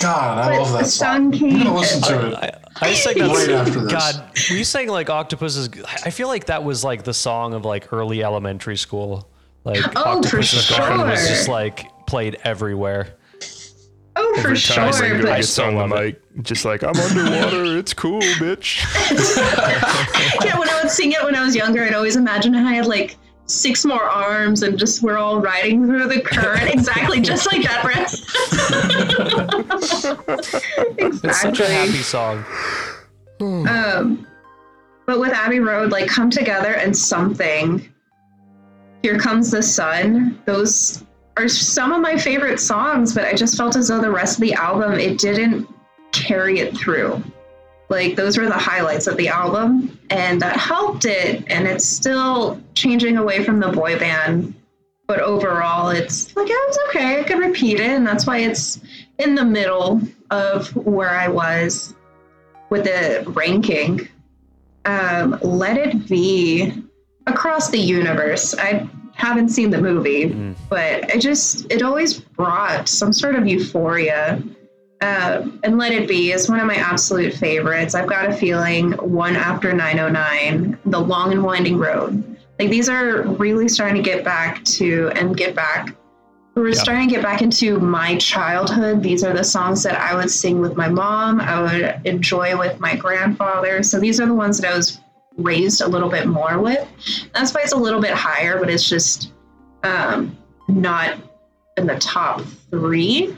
God, 0.06 0.38
I 0.38 0.50
But 0.58 0.62
love 0.62 0.72
that 0.74 0.80
the 0.80 0.86
song. 0.86 1.08
song 1.08 1.26
I'm 1.26 1.32
came- 1.32 1.58
gonna 1.64 1.76
listen 1.78 2.02
to 2.04 2.28
it. 2.28 2.34
I, 2.36 2.52
I 2.82 2.94
sang 2.94 3.18
that 3.18 3.28
Right 3.36 3.50
after 3.50 3.80
this. 3.82 3.92
God, 3.92 4.30
we 4.52 4.64
sang 4.64 4.88
like 4.90 5.10
Octopus's. 5.10 5.70
I 6.06 6.10
feel 6.10 6.28
like 6.28 6.46
that 6.46 6.64
was 6.64 6.84
like 6.84 7.04
the 7.04 7.14
song 7.14 7.54
of 7.54 7.66
like 7.66 7.92
early 7.94 8.24
elementary 8.24 8.78
school. 8.78 9.28
Like 9.64 9.80
Oh, 9.88 9.92
for 9.92 10.08
Octopus's 10.10 10.70
Garden 10.70 11.08
was 11.08 11.28
just 11.28 11.48
like 11.48 12.06
played 12.06 12.38
everywhere. 12.44 13.16
Oh, 14.18 14.34
for 14.36 14.40
Every 14.52 14.58
time 14.60 14.94
sure. 14.94 15.02
Ringo 15.02 15.24
But 15.28 15.36
gets 15.38 15.60
on 15.60 15.76
the 15.76 15.88
mic, 15.88 16.22
just 16.44 16.64
like 16.66 16.84
I'm 16.84 16.96
underwater. 16.96 17.78
it's 17.78 17.94
cool, 17.94 18.22
bitch. 18.22 18.80
yeah, 20.46 20.58
when 20.58 20.70
I 20.70 20.80
would 20.82 20.92
sing 20.92 21.12
it 21.12 21.24
when 21.24 21.36
I 21.36 21.44
was 21.44 21.56
younger, 21.56 21.84
I'd 21.84 21.94
always 21.94 22.16
imagine 22.16 22.56
I 22.56 22.74
had 22.76 22.86
like 22.86 23.18
six 23.48 23.86
more 23.86 24.04
arms 24.04 24.64
and 24.64 24.78
just 24.78 25.04
we're 25.04 25.18
all 25.18 25.40
riding 25.40 25.86
through 25.86 26.08
the 26.08 26.22
current. 26.22 26.70
exactly, 26.74 27.22
just 27.22 27.52
like 27.52 27.64
that, 27.64 27.86
exactly. 27.86 28.22
It's 31.28 31.42
such 31.42 31.60
a 31.60 31.68
happy 31.68 32.02
song. 32.04 32.44
Um, 33.42 34.28
but 35.06 35.20
with 35.20 35.34
Abbey 35.34 35.60
Road, 35.60 35.92
like 35.92 36.08
come 36.08 36.30
together 36.30 36.74
and 36.76 36.96
something. 36.96 37.88
Here 39.04 39.20
comes 39.20 39.52
the 39.52 39.62
sun. 39.62 40.42
Those 40.46 41.04
are 41.38 41.48
some 41.48 41.92
of 41.92 42.02
my 42.02 42.18
favorite 42.18 42.60
songs, 42.60 43.14
but 43.14 43.26
I 43.26 43.34
just 43.34 43.58
felt 43.58 43.76
as 43.76 43.90
though 43.90 44.02
the 44.02 44.10
rest 44.10 44.38
of 44.38 44.42
the 44.42 44.54
album 44.54 44.94
it 44.94 45.20
didn't 45.20 45.68
carry 46.12 46.60
it 46.60 46.76
through. 46.78 47.22
Like 47.90 48.16
those 48.16 48.38
were 48.38 48.48
the 48.48 48.54
highlights 48.54 49.06
of 49.08 49.18
the 49.18 49.28
album, 49.28 49.95
and 50.10 50.42
that 50.42 50.58
helped 50.58 51.06
it. 51.06 51.44
And 51.48 51.68
it's 51.68 51.86
still 51.86 52.62
changing 52.74 53.18
away 53.18 53.44
from 53.44 53.60
the 53.60 53.70
boy 53.70 53.98
band, 54.00 54.54
but 55.08 55.20
overall, 55.20 55.90
it's 55.90 56.36
like 56.36 56.48
it 56.50 56.68
was 56.68 56.80
okay. 56.90 57.20
I 57.20 57.24
could 57.24 57.40
repeat 57.40 57.80
it, 57.80 57.90
and 57.90 58.06
that's 58.06 58.26
why 58.28 58.40
it's 58.40 58.80
in 59.20 59.36
the 59.36 59.46
middle 59.46 60.02
of 60.32 60.76
where 60.76 61.10
I 61.12 61.28
was 61.28 61.94
with 62.70 62.84
the 62.86 63.24
ranking. 63.32 64.08
Um, 64.86 65.40
Let 65.42 65.78
It 65.78 66.08
Be 66.08 66.72
across 67.28 67.70
the 67.70 67.80
universe. 67.80 68.54
I 68.58 68.88
haven't 69.14 69.50
seen 69.50 69.70
the 69.70 69.82
movie, 69.82 70.26
Mm. 70.30 70.56
but 70.70 71.10
it 71.10 71.22
just 71.22 71.72
it 71.72 71.82
always 71.82 72.20
brought 72.20 72.88
some 72.90 73.14
sort 73.14 73.36
of 73.36 73.48
euphoria. 73.48 74.44
Um, 75.06 75.60
and 75.64 75.78
Let 75.78 75.92
It 75.92 76.08
Be 76.08 76.32
is 76.32 76.50
one 76.50 76.60
of 76.60 76.66
my 76.66 76.78
absolute 76.78 77.36
favorites. 77.36 77.94
I've 77.94 78.08
got 78.10 78.28
a 78.28 78.34
feeling 78.34 78.94
one 78.94 79.36
after 79.36 79.72
909, 79.72 80.80
The 80.88 81.00
Long 81.00 81.32
and 81.32 81.44
Winding 81.44 81.78
Road. 81.78 82.38
Like 82.58 82.72
these 82.72 82.90
are 82.90 83.22
really 83.22 83.68
starting 83.68 84.02
to 84.02 84.02
get 84.02 84.24
back 84.24 84.64
to 84.66 85.12
and 85.16 85.38
get 85.38 85.54
back. 85.54 85.96
We're 86.56 86.70
Yeah. 86.70 86.82
starting 86.82 87.08
to 87.10 87.14
get 87.14 87.22
back 87.22 87.44
into 87.44 87.80
my 87.80 88.16
childhood. 88.16 89.04
These 89.04 89.24
are 89.24 89.32
the 89.34 89.44
songs 89.44 89.84
that 89.84 90.00
I 90.00 90.16
would 90.16 90.32
sing 90.32 90.60
with 90.60 90.76
my 90.76 90.90
mom. 90.90 91.40
I 91.40 91.62
would 91.62 92.02
enjoy 92.06 92.58
with 92.58 92.80
my 92.80 92.96
grandfather. 92.96 93.84
So 93.84 94.00
these 94.00 94.20
are 94.20 94.26
the 94.26 94.34
ones 94.34 94.58
that 94.60 94.72
I 94.72 94.76
was 94.76 95.02
raised 95.38 95.82
a 95.82 95.88
little 95.88 96.10
bit 96.10 96.26
more 96.26 96.58
with. 96.58 96.88
That's 97.34 97.54
why 97.54 97.62
it's 97.62 97.74
a 97.74 97.78
little 97.78 98.02
bit 98.02 98.12
higher, 98.14 98.58
but 98.58 98.72
it's 98.72 98.90
just 98.90 99.34
um, 99.84 100.36
not 100.68 101.16
in 101.78 101.86
the 101.86 102.00
top 102.00 102.42
three. 102.72 103.36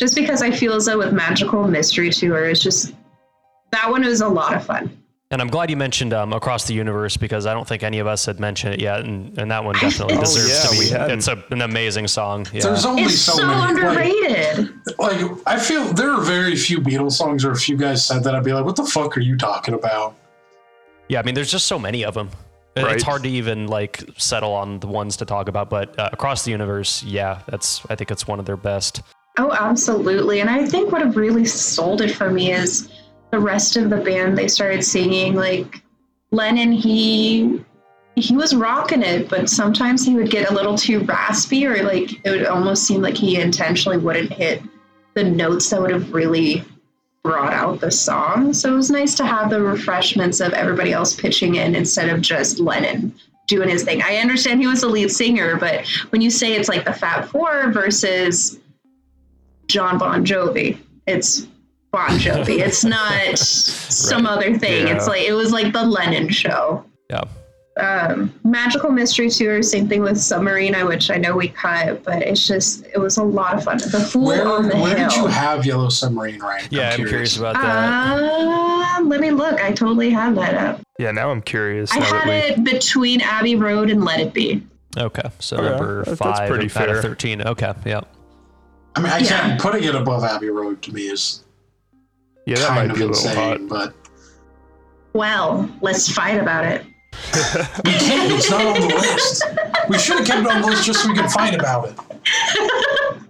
Just 0.00 0.14
because 0.14 0.40
I 0.40 0.50
feel 0.50 0.72
as 0.72 0.86
though 0.86 0.96
with 0.96 1.12
Magical 1.12 1.68
Mystery 1.68 2.08
Tour, 2.08 2.46
it's 2.46 2.62
just 2.62 2.94
that 3.70 3.90
one 3.90 4.02
was 4.02 4.22
a 4.22 4.28
lot 4.28 4.54
of 4.56 4.64
fun. 4.64 4.96
And 5.30 5.42
I'm 5.42 5.48
glad 5.48 5.68
you 5.68 5.76
mentioned 5.76 6.14
um, 6.14 6.32
Across 6.32 6.64
the 6.68 6.72
Universe 6.72 7.18
because 7.18 7.44
I 7.44 7.52
don't 7.52 7.68
think 7.68 7.82
any 7.82 7.98
of 7.98 8.06
us 8.06 8.24
had 8.24 8.40
mentioned 8.40 8.72
it 8.72 8.80
yet, 8.80 9.00
and, 9.00 9.38
and 9.38 9.50
that 9.50 9.62
one 9.62 9.74
definitely 9.74 10.16
Oh, 10.16 10.20
deserves 10.20 10.48
yeah, 10.48 10.70
to 10.70 10.80
be. 10.80 10.88
hadn't. 10.98 11.18
It's 11.18 11.28
a, 11.28 11.44
an 11.50 11.60
amazing 11.60 12.08
song. 12.08 12.46
Yeah. 12.50 12.62
There's 12.62 12.86
only 12.86 13.02
It's 13.02 13.18
so, 13.18 13.34
so, 13.34 13.46
many. 13.46 13.68
Underrated. 13.68 14.72
like, 14.98 15.20
I 15.46 15.58
feel 15.58 15.84
there 15.92 16.10
are 16.12 16.22
very 16.22 16.56
few 16.56 16.78
Beatles 16.78 17.12
songs, 17.12 17.44
or 17.44 17.52
if 17.52 17.68
you 17.68 17.76
guys 17.76 18.02
said 18.02 18.24
that, 18.24 18.34
I'd 18.34 18.42
be 18.42 18.54
like, 18.54 18.64
"What 18.64 18.76
the 18.76 18.86
fuck 18.86 19.18
are 19.18 19.20
you 19.20 19.36
talking 19.36 19.74
about?" 19.74 20.16
Yeah, 21.10 21.20
I 21.20 21.22
mean, 21.24 21.34
there's 21.34 21.50
just 21.52 21.66
so 21.66 21.78
many 21.78 22.06
of 22.06 22.14
them. 22.14 22.30
Right. 22.74 22.94
It's 22.94 23.04
hard 23.04 23.22
to 23.24 23.28
even 23.28 23.66
like 23.66 24.02
settle 24.16 24.52
on 24.54 24.80
the 24.80 24.86
ones 24.86 25.16
to 25.18 25.26
talk 25.26 25.48
about, 25.48 25.68
but 25.68 25.96
uh, 25.98 26.08
across 26.12 26.44
the 26.44 26.52
universe, 26.52 27.02
yeah, 27.02 27.42
that's 27.46 27.84
I 27.90 27.94
think 27.96 28.10
it's 28.10 28.26
one 28.26 28.40
of 28.40 28.46
their 28.46 28.56
best. 28.56 29.02
Oh, 29.40 29.52
absolutely. 29.52 30.40
And 30.40 30.50
I 30.50 30.66
think 30.66 30.92
what 30.92 31.00
have 31.00 31.16
really 31.16 31.46
sold 31.46 32.02
it 32.02 32.10
for 32.14 32.30
me 32.30 32.52
is 32.52 32.90
the 33.30 33.38
rest 33.38 33.78
of 33.78 33.88
the 33.88 33.96
band 33.96 34.36
they 34.36 34.48
started 34.48 34.84
singing. 34.84 35.34
Like 35.34 35.82
Lennon, 36.30 36.72
he 36.72 37.64
he 38.16 38.36
was 38.36 38.54
rocking 38.54 39.02
it, 39.02 39.30
but 39.30 39.48
sometimes 39.48 40.04
he 40.04 40.14
would 40.14 40.30
get 40.30 40.50
a 40.50 40.52
little 40.52 40.76
too 40.76 41.00
raspy, 41.04 41.66
or 41.66 41.82
like 41.84 42.20
it 42.22 42.30
would 42.30 42.44
almost 42.44 42.86
seem 42.86 43.00
like 43.00 43.16
he 43.16 43.40
intentionally 43.40 43.96
wouldn't 43.96 44.30
hit 44.30 44.62
the 45.14 45.24
notes 45.24 45.70
that 45.70 45.80
would 45.80 45.90
have 45.90 46.12
really 46.12 46.62
brought 47.22 47.54
out 47.54 47.80
the 47.80 47.90
song. 47.90 48.52
So 48.52 48.74
it 48.74 48.76
was 48.76 48.90
nice 48.90 49.14
to 49.14 49.24
have 49.24 49.48
the 49.48 49.62
refreshments 49.62 50.40
of 50.40 50.52
everybody 50.52 50.92
else 50.92 51.14
pitching 51.14 51.54
in 51.54 51.74
instead 51.74 52.10
of 52.10 52.20
just 52.20 52.60
Lennon 52.60 53.14
doing 53.46 53.70
his 53.70 53.84
thing. 53.84 54.02
I 54.02 54.16
understand 54.16 54.60
he 54.60 54.66
was 54.66 54.82
the 54.82 54.88
lead 54.88 55.10
singer, 55.10 55.56
but 55.56 55.86
when 56.10 56.20
you 56.20 56.28
say 56.28 56.52
it's 56.52 56.68
like 56.68 56.84
the 56.84 56.92
Fab 56.92 57.24
Four 57.24 57.72
versus 57.72 58.58
John 59.70 59.98
Bon 59.98 60.24
Jovi, 60.24 60.78
it's 61.06 61.46
Bon 61.92 62.10
Jovi. 62.10 62.58
It's 62.58 62.84
not 62.96 63.38
some 63.38 64.26
other 64.26 64.58
thing. 64.58 64.86
Yeah. 64.88 64.96
It's 64.96 65.06
like 65.06 65.22
it 65.22 65.32
was 65.32 65.52
like 65.52 65.72
the 65.72 65.84
Lennon 65.84 66.28
show. 66.28 66.84
Yeah. 67.08 67.22
Um, 67.76 68.34
Magical 68.44 68.90
Mystery 68.90 69.30
Tour, 69.30 69.62
same 69.62 69.88
thing 69.88 70.02
with 70.02 70.18
Submarine, 70.20 70.74
which 70.86 71.10
I 71.10 71.16
know 71.16 71.34
we 71.36 71.48
cut, 71.48 72.02
but 72.02 72.20
it's 72.20 72.46
just 72.46 72.84
it 72.94 72.98
was 72.98 73.16
a 73.16 73.22
lot 73.22 73.54
of 73.54 73.64
fun. 73.64 73.78
The 73.78 74.00
Fool 74.00 74.26
Where 74.26 74.46
on 74.46 74.68
the 74.68 74.76
where 74.76 74.96
Hill. 74.98 75.08
did 75.08 75.16
you 75.16 75.26
have 75.28 75.64
Yellow 75.64 75.88
Submarine 75.88 76.42
ranked? 76.42 76.72
Yeah, 76.72 76.90
I'm 76.90 77.06
curious 77.06 77.38
about 77.38 77.54
that. 77.54 78.18
Uh, 79.00 79.04
let 79.04 79.20
me 79.20 79.30
look. 79.30 79.60
I 79.62 79.72
totally 79.72 80.10
have 80.10 80.34
that 80.34 80.54
up. 80.54 80.80
Yeah, 80.98 81.12
now 81.12 81.30
I'm 81.30 81.40
curious. 81.40 81.90
I 81.92 82.00
had 82.00 82.28
that 82.28 82.50
it 82.58 82.64
between 82.64 83.20
Abbey 83.22 83.56
Road 83.56 83.88
and 83.88 84.04
Let 84.04 84.20
It 84.20 84.34
Be. 84.34 84.62
okay, 84.98 85.30
so 85.38 85.56
Okay, 85.56 85.68
number 85.70 86.04
that- 86.04 86.18
that's 86.18 86.38
five 86.38 86.48
pretty 86.50 86.66
out 86.66 86.72
fair. 86.72 86.96
of 86.96 87.02
thirteen. 87.02 87.40
Okay, 87.40 87.72
yeah. 87.86 88.00
I 88.96 89.00
mean, 89.00 89.12
I 89.12 89.18
Yeah. 89.18 89.28
can't 89.28 89.60
putting 89.60 89.84
it 89.84 89.94
above 89.94 90.24
Abbey 90.24 90.48
Road 90.50 90.82
to 90.82 90.92
me 90.92 91.02
is 91.02 91.44
yeah, 92.46 92.56
that 92.56 92.68
kind 92.68 92.74
might 92.88 92.90
of 92.90 92.96
be 92.96 93.02
a 93.04 93.06
little 93.06 93.28
hot. 93.34 93.52
insane, 93.60 93.68
but 93.68 93.94
Well, 95.12 95.68
let's 95.80 96.10
fight 96.10 96.40
about 96.40 96.64
it. 96.64 96.84
we 97.84 97.92
can't. 97.92 98.32
It's 98.32 98.50
not 98.50 98.64
on 98.64 98.80
the 98.80 98.94
list. 98.94 99.44
We 99.88 99.98
should 99.98 100.18
have 100.18 100.26
kept 100.26 100.40
it 100.46 100.46
on 100.50 100.62
the 100.62 100.66
list 100.68 100.84
just 100.84 101.02
so 101.02 101.08
we 101.08 101.14
could 101.16 101.30
fight 101.30 101.54
about 101.54 101.88
it. 101.88 101.98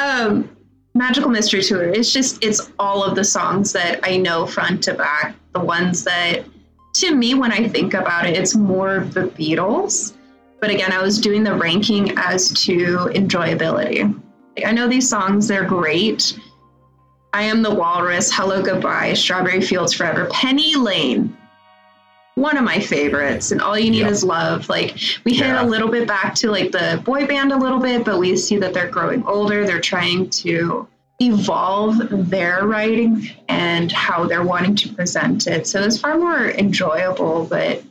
Um, 0.00 0.48
Magical 0.94 1.28
Mystery 1.30 1.62
Tour. 1.62 1.84
It's 1.84 2.10
just 2.12 2.42
it's 2.42 2.70
all 2.78 3.02
of 3.04 3.14
the 3.16 3.24
songs 3.24 3.72
that 3.72 4.00
I 4.02 4.16
know 4.16 4.46
front 4.46 4.82
to 4.84 4.94
back. 4.94 5.34
The 5.52 5.60
ones 5.60 6.04
that, 6.04 6.44
to 6.94 7.14
me, 7.14 7.34
when 7.34 7.52
I 7.52 7.68
think 7.68 7.92
about 7.94 8.24
it, 8.26 8.34
it's 8.36 8.54
more 8.54 8.96
of 8.96 9.12
the 9.12 9.22
Beatles. 9.24 10.14
But 10.60 10.70
again, 10.70 10.92
I 10.92 11.02
was 11.02 11.20
doing 11.20 11.42
the 11.44 11.54
ranking 11.54 12.16
as 12.16 12.48
to 12.64 13.10
enjoyability. 13.14 14.18
Like, 14.56 14.66
I 14.66 14.72
know 14.72 14.88
these 14.88 15.08
songs; 15.08 15.48
they're 15.48 15.64
great. 15.64 16.38
I 17.32 17.42
am 17.42 17.62
the 17.62 17.74
Walrus, 17.74 18.30
Hello 18.30 18.62
Goodbye, 18.62 19.14
Strawberry 19.14 19.62
Fields 19.62 19.94
Forever, 19.94 20.26
Penny 20.30 20.74
Lane. 20.76 21.34
One 22.34 22.56
of 22.56 22.64
my 22.64 22.78
favorites, 22.78 23.52
and 23.52 23.60
all 23.60 23.78
you 23.78 23.90
need 23.90 24.00
Yep. 24.00 24.10
is 24.10 24.24
love. 24.24 24.68
Like 24.68 24.96
we 25.24 25.34
hit 25.34 25.46
Yeah. 25.48 25.62
a 25.62 25.66
little 25.66 25.88
bit 25.88 26.06
back 26.06 26.34
to 26.36 26.50
like 26.50 26.72
the 26.72 27.00
boy 27.04 27.26
band 27.26 27.52
a 27.52 27.56
little 27.56 27.78
bit, 27.78 28.04
but 28.04 28.18
we 28.18 28.36
see 28.36 28.56
that 28.58 28.72
they're 28.74 28.88
growing 28.88 29.22
older. 29.26 29.66
They're 29.66 29.80
trying 29.80 30.30
to 30.30 30.86
evolve 31.20 31.98
their 32.30 32.66
writing 32.66 33.30
and 33.48 33.92
how 33.92 34.24
they're 34.24 34.42
wanting 34.42 34.74
to 34.76 34.88
present 34.94 35.46
it. 35.46 35.66
So 35.66 35.82
it's 35.82 35.98
far 35.98 36.18
more 36.18 36.50
enjoyable. 36.50 37.46
But 37.48 37.82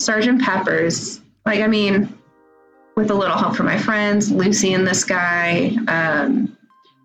Sergeant 0.00 0.42
Pepper's, 0.42 1.20
like 1.46 1.60
I 1.60 1.66
mean, 1.66 2.15
with 2.96 3.10
a 3.10 3.14
little 3.14 3.36
help 3.36 3.54
from 3.54 3.66
my 3.66 3.76
friends, 3.78 4.32
Lucy 4.32 4.72
in 4.72 4.82
the 4.84 4.94
Sky. 4.94 5.76
Um, 5.86 6.56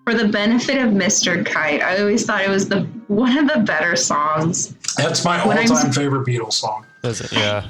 for 0.06 0.14
the 0.16 0.30
benefit 0.30 0.78
of 0.78 0.92
Mr. 0.94 1.46
Kite, 1.46 1.82
I 1.82 2.00
always 2.00 2.26
thought 2.26 2.42
it 2.42 2.50
was 2.50 2.68
the 2.70 2.84
one 3.08 3.38
of 3.38 3.48
the 3.54 3.60
better 3.60 3.96
songs. 3.98 4.74
That's 4.96 5.24
my 5.26 5.46
When 5.46 5.58
all-time 5.58 5.92
favorite 5.92 6.26
Beatles 6.26 6.54
song. 6.54 6.86
Is 7.04 7.20
it? 7.22 7.32
Yeah. 7.34 7.68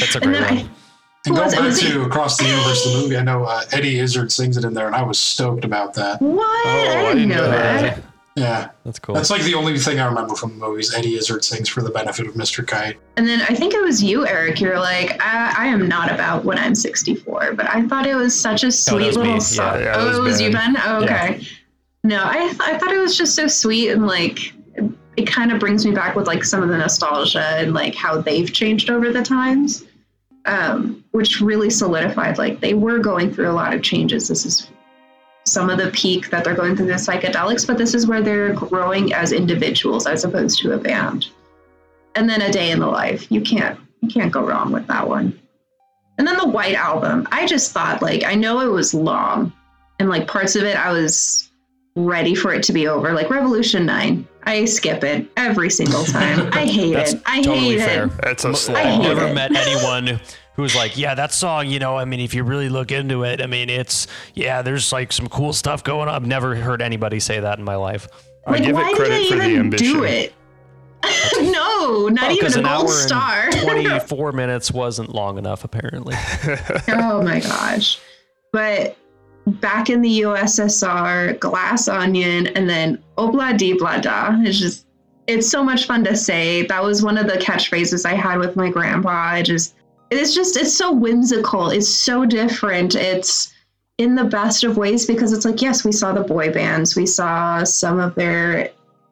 That's 0.00 0.14
a 0.16 0.22
And 0.22 0.32
great 0.32 0.40
then 0.40 0.56
one. 0.56 0.66
I, 0.66 0.70
And 1.26 1.36
going 1.36 1.50
back 1.50 1.78
to 1.80 2.02
Across 2.04 2.38
the 2.38 2.44
Universe, 2.46 2.84
the 2.84 2.98
movie, 3.02 3.16
I 3.18 3.22
know 3.22 3.44
uh, 3.44 3.62
Eddie 3.72 3.98
Izzard 3.98 4.32
sings 4.32 4.56
it 4.56 4.64
in 4.64 4.72
there, 4.72 4.86
and 4.86 4.96
I 4.96 5.02
was 5.02 5.18
stoked 5.18 5.64
about 5.66 5.92
that. 5.94 6.20
what? 6.22 6.66
Oh, 6.66 7.06
I 7.08 7.12
didn't 7.12 7.28
know 7.28 7.46
that. 7.50 8.00
Yeah, 8.36 8.70
That's 8.84 8.98
cool. 9.00 9.14
that's 9.16 9.28
like 9.28 9.42
the 9.42 9.54
only 9.54 9.76
thing 9.78 9.98
I 9.98 10.06
remember 10.06 10.34
from 10.36 10.58
the 10.58 10.66
movies. 10.66 10.94
Eddie 10.94 11.16
Izzard 11.16 11.44
sings 11.44 11.68
for 11.68 11.82
the 11.82 11.90
benefit 11.90 12.26
of 12.28 12.34
Mr. 12.34 12.66
Kite. 12.66 12.96
And 13.16 13.26
then 13.26 13.40
I 13.42 13.54
think 13.54 13.74
it 13.74 13.82
was 13.82 14.02
you, 14.02 14.26
Eric. 14.26 14.60
You're 14.60 14.78
like, 14.78 15.20
I, 15.20 15.52
I 15.58 15.66
am 15.66 15.88
not 15.88 16.12
about 16.12 16.44
when 16.44 16.56
I'm 16.56 16.74
64, 16.74 17.54
but 17.54 17.68
I 17.68 17.86
thought 17.88 18.06
it 18.06 18.14
was 18.14 18.40
such 18.40 18.62
a 18.62 18.70
sweet 18.70 19.08
was 19.08 19.16
little 19.16 19.40
song. 19.40 19.80
Yeah, 19.80 19.84
yeah, 19.84 19.94
oh, 19.96 20.08
was 20.08 20.18
it 20.18 20.20
was 20.22 20.40
you, 20.40 20.52
Ben. 20.52 20.74
Ben? 20.74 20.82
Oh, 20.86 21.02
okay. 21.02 21.42
No, 22.04 22.22
I, 22.24 22.48
th- 22.48 22.60
I 22.60 22.78
thought 22.78 22.92
it 22.92 22.98
was 23.00 23.18
just 23.18 23.34
so 23.34 23.46
sweet 23.48 23.90
and 23.90 24.06
like 24.06 24.54
it, 24.74 24.84
it 25.16 25.26
kind 25.26 25.50
of 25.52 25.58
brings 25.58 25.84
me 25.84 25.90
back 25.92 26.14
with 26.14 26.26
like 26.28 26.44
some 26.44 26.62
of 26.62 26.68
the 26.68 26.78
nostalgia 26.78 27.42
and 27.58 27.74
like 27.74 27.94
how 27.94 28.20
they've 28.20 28.50
changed 28.50 28.90
over 28.90 29.12
the 29.12 29.22
times, 29.22 29.84
um, 30.46 31.04
which 31.10 31.40
really 31.40 31.68
solidified 31.68 32.38
like 32.38 32.60
they 32.60 32.74
were 32.74 33.00
going 33.00 33.34
through 33.34 33.50
a 33.50 33.52
lot 33.52 33.74
of 33.74 33.82
changes. 33.82 34.28
This 34.28 34.46
is 34.46 34.68
some 35.44 35.70
of 35.70 35.78
the 35.78 35.90
peak 35.90 36.30
that 36.30 36.44
they're 36.44 36.54
going 36.54 36.76
through 36.76 36.86
the 36.86 36.94
psychedelics, 36.94 37.66
but 37.66 37.78
this 37.78 37.94
is 37.94 38.06
where 38.06 38.22
they're 38.22 38.52
growing 38.52 39.12
as 39.12 39.32
individuals 39.32 40.06
as 40.06 40.24
opposed 40.24 40.60
to 40.60 40.72
a 40.72 40.78
band. 40.78 41.28
And 42.14 42.28
then 42.28 42.42
a 42.42 42.52
day 42.52 42.70
in 42.70 42.80
the 42.80 42.86
life. 42.86 43.30
You 43.30 43.40
can't 43.40 43.78
you 44.02 44.08
can't 44.08 44.32
go 44.32 44.44
wrong 44.44 44.72
with 44.72 44.86
that 44.88 45.06
one. 45.08 45.38
And 46.18 46.26
then 46.26 46.36
the 46.36 46.48
White 46.48 46.74
Album. 46.74 47.26
I 47.32 47.46
just 47.46 47.72
thought 47.72 48.02
like 48.02 48.24
I 48.24 48.34
know 48.34 48.60
it 48.60 48.68
was 48.68 48.94
long 48.94 49.52
and 49.98 50.08
like 50.08 50.26
parts 50.26 50.56
of 50.56 50.64
it 50.64 50.76
I 50.76 50.92
was 50.92 51.50
ready 51.96 52.34
for 52.34 52.52
it 52.52 52.62
to 52.64 52.72
be 52.72 52.88
over. 52.88 53.12
Like 53.12 53.30
Revolution 53.30 53.86
9. 53.86 54.26
I 54.44 54.64
skip 54.64 55.04
it 55.04 55.30
every 55.36 55.70
single 55.70 56.04
time. 56.04 56.48
I 56.52 56.66
hate 56.66 56.94
That's 56.94 57.12
it. 57.12 57.22
I 57.26 57.42
totally 57.42 57.78
hate 57.78 57.80
fair. 57.80 58.06
it. 58.06 58.12
That's 58.22 58.44
a 58.44 58.72
I 58.72 58.94
I've 58.94 59.02
never 59.02 59.32
met 59.32 59.54
anyone 59.54 60.20
who's 60.60 60.76
like, 60.76 60.96
yeah, 60.96 61.14
that 61.14 61.32
song, 61.32 61.66
you 61.68 61.78
know, 61.78 61.96
I 61.96 62.04
mean, 62.04 62.20
if 62.20 62.34
you 62.34 62.44
really 62.44 62.68
look 62.68 62.92
into 62.92 63.24
it, 63.24 63.40
I 63.42 63.46
mean, 63.46 63.68
it's, 63.70 64.06
yeah, 64.34 64.62
there's 64.62 64.92
like 64.92 65.12
some 65.12 65.28
cool 65.28 65.52
stuff 65.52 65.82
going 65.84 66.08
on. 66.08 66.14
I've 66.14 66.26
never 66.26 66.54
heard 66.54 66.82
anybody 66.82 67.20
say 67.20 67.40
that 67.40 67.58
in 67.58 67.64
my 67.64 67.76
life. 67.76 68.06
I 68.46 68.58
give 68.58 68.74
why 68.74 68.90
it 68.90 68.96
credit 68.96 69.14
did 69.18 69.28
for 69.28 69.34
they 69.36 69.40
the 69.40 69.48
even 69.50 69.60
ambition. 69.66 69.92
do 69.92 70.04
it? 70.04 70.34
no, 71.40 72.08
not 72.08 72.24
oh, 72.24 72.26
Well, 72.26 72.30
even 72.32 72.42
'cause 72.44 72.56
a 72.56 72.58
an 72.60 72.66
hour 72.66 72.76
gold 72.78 72.90
and 72.90 72.98
star. 72.98 73.50
24 73.52 74.32
minutes 74.32 74.70
wasn't 74.70 75.14
long 75.14 75.38
enough, 75.38 75.64
apparently. 75.64 76.14
oh 76.88 77.22
my 77.22 77.40
gosh. 77.40 77.98
But 78.52 78.96
back 79.46 79.88
in 79.90 80.02
the 80.02 80.20
USSR, 80.22 81.38
Glass 81.40 81.88
Onion, 81.88 82.48
and 82.48 82.68
then 82.68 83.02
Obla 83.16 83.56
Di 83.56 83.74
Blada. 83.74 84.46
It's 84.46 84.58
just, 84.58 84.86
it's 85.26 85.48
so 85.48 85.62
much 85.64 85.86
fun 85.86 86.04
to 86.04 86.16
say. 86.16 86.66
That 86.66 86.82
was 86.82 87.02
one 87.02 87.16
of 87.16 87.26
the 87.26 87.34
catchphrases 87.34 88.04
I 88.04 88.14
had 88.14 88.38
with 88.38 88.56
my 88.56 88.68
grandpa. 88.68 89.08
I 89.10 89.42
just, 89.42 89.74
it's 90.10 90.34
just, 90.34 90.56
it's 90.56 90.74
so 90.74 90.92
whimsical. 90.92 91.70
It's 91.70 91.88
so 91.88 92.24
different. 92.24 92.94
It's 92.94 93.52
in 93.98 94.14
the 94.14 94.24
best 94.24 94.64
of 94.64 94.76
ways 94.76 95.06
because 95.06 95.32
it's 95.32 95.44
like, 95.44 95.60
yes, 95.60 95.84
we 95.84 95.92
saw 95.92 96.12
the 96.12 96.22
boy 96.22 96.50
bands, 96.52 96.96
we 96.96 97.06
saw 97.06 97.64
some 97.64 98.00
of 98.00 98.14
their 98.14 98.70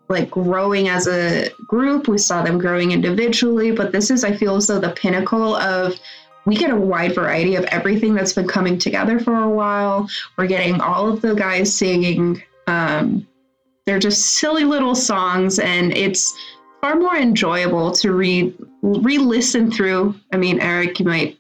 like 0.08 0.30
growing 0.30 0.88
as 0.88 1.06
a 1.06 1.50
group, 1.66 2.08
we 2.08 2.16
saw 2.16 2.42
them 2.42 2.58
growing 2.58 2.92
individually, 2.92 3.70
but 3.70 3.92
this 3.92 4.10
is, 4.10 4.24
I 4.24 4.34
feel 4.34 4.58
though 4.60 4.78
the 4.78 4.90
pinnacle 4.90 5.54
of 5.56 5.94
we 6.46 6.56
get 6.56 6.70
a 6.70 6.76
wide 6.76 7.14
variety 7.14 7.56
of 7.56 7.64
everything 7.66 8.14
that's 8.14 8.32
been 8.32 8.48
coming 8.48 8.78
together 8.78 9.20
for 9.20 9.34
a 9.34 9.50
while. 9.50 10.08
We're 10.38 10.46
getting 10.46 10.80
all 10.80 11.12
of 11.12 11.20
the 11.20 11.34
guys 11.34 11.76
singing. 11.76 12.42
Um, 12.66 13.28
they're 13.84 13.98
just 13.98 14.36
silly 14.36 14.64
little 14.64 14.94
songs, 14.94 15.58
and 15.58 15.94
it's 15.94 16.34
far 16.80 16.96
more 16.96 17.16
enjoyable 17.16 17.92
to 17.92 18.12
re 18.12 18.54
re-listen 18.82 19.70
through. 19.70 20.14
I 20.32 20.36
mean, 20.36 20.60
Eric, 20.60 20.98
you 21.00 21.06
might 21.06 21.38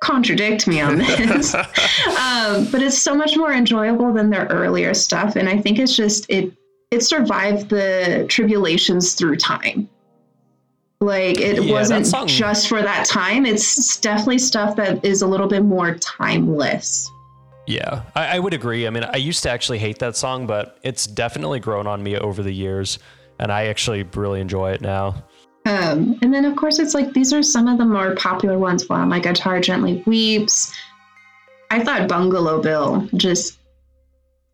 contradict 0.00 0.66
me 0.68 0.80
on 0.80 0.98
this, 0.98 1.54
um, 1.54 2.66
but 2.70 2.80
it's 2.82 2.98
so 2.98 3.14
much 3.14 3.36
more 3.36 3.52
enjoyable 3.52 4.12
than 4.12 4.30
their 4.30 4.46
earlier 4.46 4.94
stuff, 4.94 5.36
and 5.36 5.48
I 5.48 5.58
think 5.58 5.78
it's 5.78 5.96
just 5.96 6.28
it 6.30 6.52
it 6.90 7.02
survived 7.02 7.68
the 7.68 8.24
tribulations 8.28 9.14
through 9.14 9.36
time. 9.36 9.88
Like 11.00 11.38
it 11.38 11.62
Yeah, 11.62 11.72
wasn't 11.72 12.06
song- 12.06 12.26
just 12.26 12.68
for 12.68 12.82
that 12.82 13.06
time. 13.06 13.44
It's 13.46 13.98
definitely 14.00 14.38
stuff 14.38 14.74
that 14.76 15.04
is 15.04 15.22
a 15.22 15.26
little 15.26 15.46
bit 15.46 15.62
more 15.64 15.94
timeless. 15.96 17.08
Yeah, 17.66 18.02
I, 18.16 18.36
I 18.36 18.38
would 18.38 18.54
agree. 18.54 18.86
I 18.86 18.90
mean, 18.90 19.04
I 19.04 19.16
used 19.18 19.42
to 19.42 19.50
actually 19.50 19.78
hate 19.78 19.98
that 19.98 20.16
song, 20.16 20.46
but 20.46 20.78
it's 20.82 21.06
definitely 21.06 21.60
grown 21.60 21.86
on 21.86 22.02
me 22.02 22.16
over 22.16 22.42
the 22.42 22.50
years, 22.52 22.98
and 23.38 23.52
I 23.52 23.66
actually 23.66 24.04
really 24.14 24.40
enjoy 24.40 24.72
it 24.72 24.80
now. 24.80 25.22
Um, 25.68 26.18
and 26.22 26.32
then 26.32 26.46
of 26.46 26.56
course 26.56 26.78
it's 26.78 26.94
like 26.94 27.12
these 27.12 27.30
are 27.34 27.42
some 27.42 27.68
of 27.68 27.76
the 27.76 27.84
more 27.84 28.14
popular 28.14 28.58
ones. 28.58 28.88
While 28.88 29.04
my 29.04 29.20
guitar 29.20 29.60
gently 29.60 30.02
weeps. 30.06 30.74
I 31.70 31.84
thought 31.84 32.08
Bungalow 32.08 32.62
Bill 32.62 33.06
just. 33.14 33.57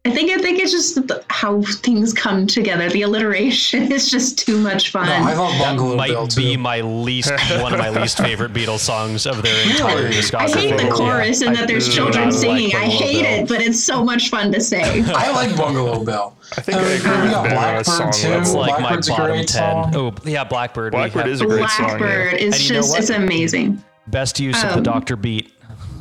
I 0.07 0.11
think 0.11 0.31
I 0.31 0.37
think 0.37 0.59
it's 0.59 0.71
just 0.71 0.97
the, 1.09 1.25
how 1.31 1.63
things 1.63 2.13
come 2.13 2.47
together. 2.47 2.91
The 2.91 3.03
alliteration 3.03 3.91
is 3.93 4.11
just 4.11 4.39
too 4.39 4.59
much 4.61 4.91
fun. 4.91 5.07
No, 5.07 5.13
I 5.15 5.33
love 5.33 5.53
That 5.53 5.61
Bungalow 5.63 5.97
might 5.97 6.09
Bill 6.11 6.27
be 6.27 6.55
too. 6.57 6.59
my 6.59 6.83
least 6.83 7.31
one 7.63 7.73
of 7.73 7.79
my 7.79 7.89
least 7.89 8.19
favorite 8.19 8.53
Beatles 8.53 8.81
songs 8.81 9.25
of 9.27 9.43
their 9.43 9.71
entire 9.71 10.05
Really? 10.05 10.21
I 10.35 10.51
hate 10.51 10.77
the 10.77 10.85
Yeah. 10.85 10.91
chorus 10.91 11.41
and 11.41 11.57
I 11.57 11.61
that 11.61 11.69
there's 11.69 11.89
children 11.93 12.25
not 12.25 12.35
like 12.35 12.41
singing. 12.41 12.77
I 12.77 12.85
hate 12.85 13.23
Bill. 13.23 13.33
it, 13.45 13.49
but 13.49 13.63
it's 13.63 13.83
so 13.83 14.05
much 14.05 14.29
fun 14.29 14.53
to 14.53 14.61
say. 14.61 15.03
I 15.07 15.31
like 15.33 15.57
Bungalow 15.57 16.05
Bill. 16.05 16.37
I 16.59 16.61
think 16.61 16.77
I 16.79 16.81
Uh, 16.83 16.85
agree 16.85 17.11
we 17.17 17.23
with 17.23 17.31
got 17.31 17.45
Ben 17.45 17.53
Blackbird, 17.55 17.87
song 17.87 18.13
too. 18.13 18.29
level. 18.29 18.41
It's 18.43 18.53
like 18.55 18.81
my 18.83 18.89
Blackbird's 18.91 19.09
a 19.09 19.11
bottom 19.13 19.27
great 19.37 19.49
ten. 19.49 19.85
song. 19.85 19.97
Oh, 19.97 20.15
yeah, 20.29 20.45
Blackbird. 20.45 20.93
Blackbird 20.93 21.29
is 21.29 21.41
a 21.41 21.47
great 21.47 21.69
song. 21.71 21.89
yeah. 21.89 21.97
Blackbird 21.97 22.35
is 22.35 22.55
And 22.55 22.63
you 22.69 22.75
know 22.75 22.81
just 22.83 22.99
it's 22.99 23.09
amazing. 23.11 23.83
best 24.09 24.39
use 24.39 24.63
of 24.63 24.69
the 24.73 24.77
Um, 24.77 24.83
Doctor 24.83 25.17
beat 25.17 25.51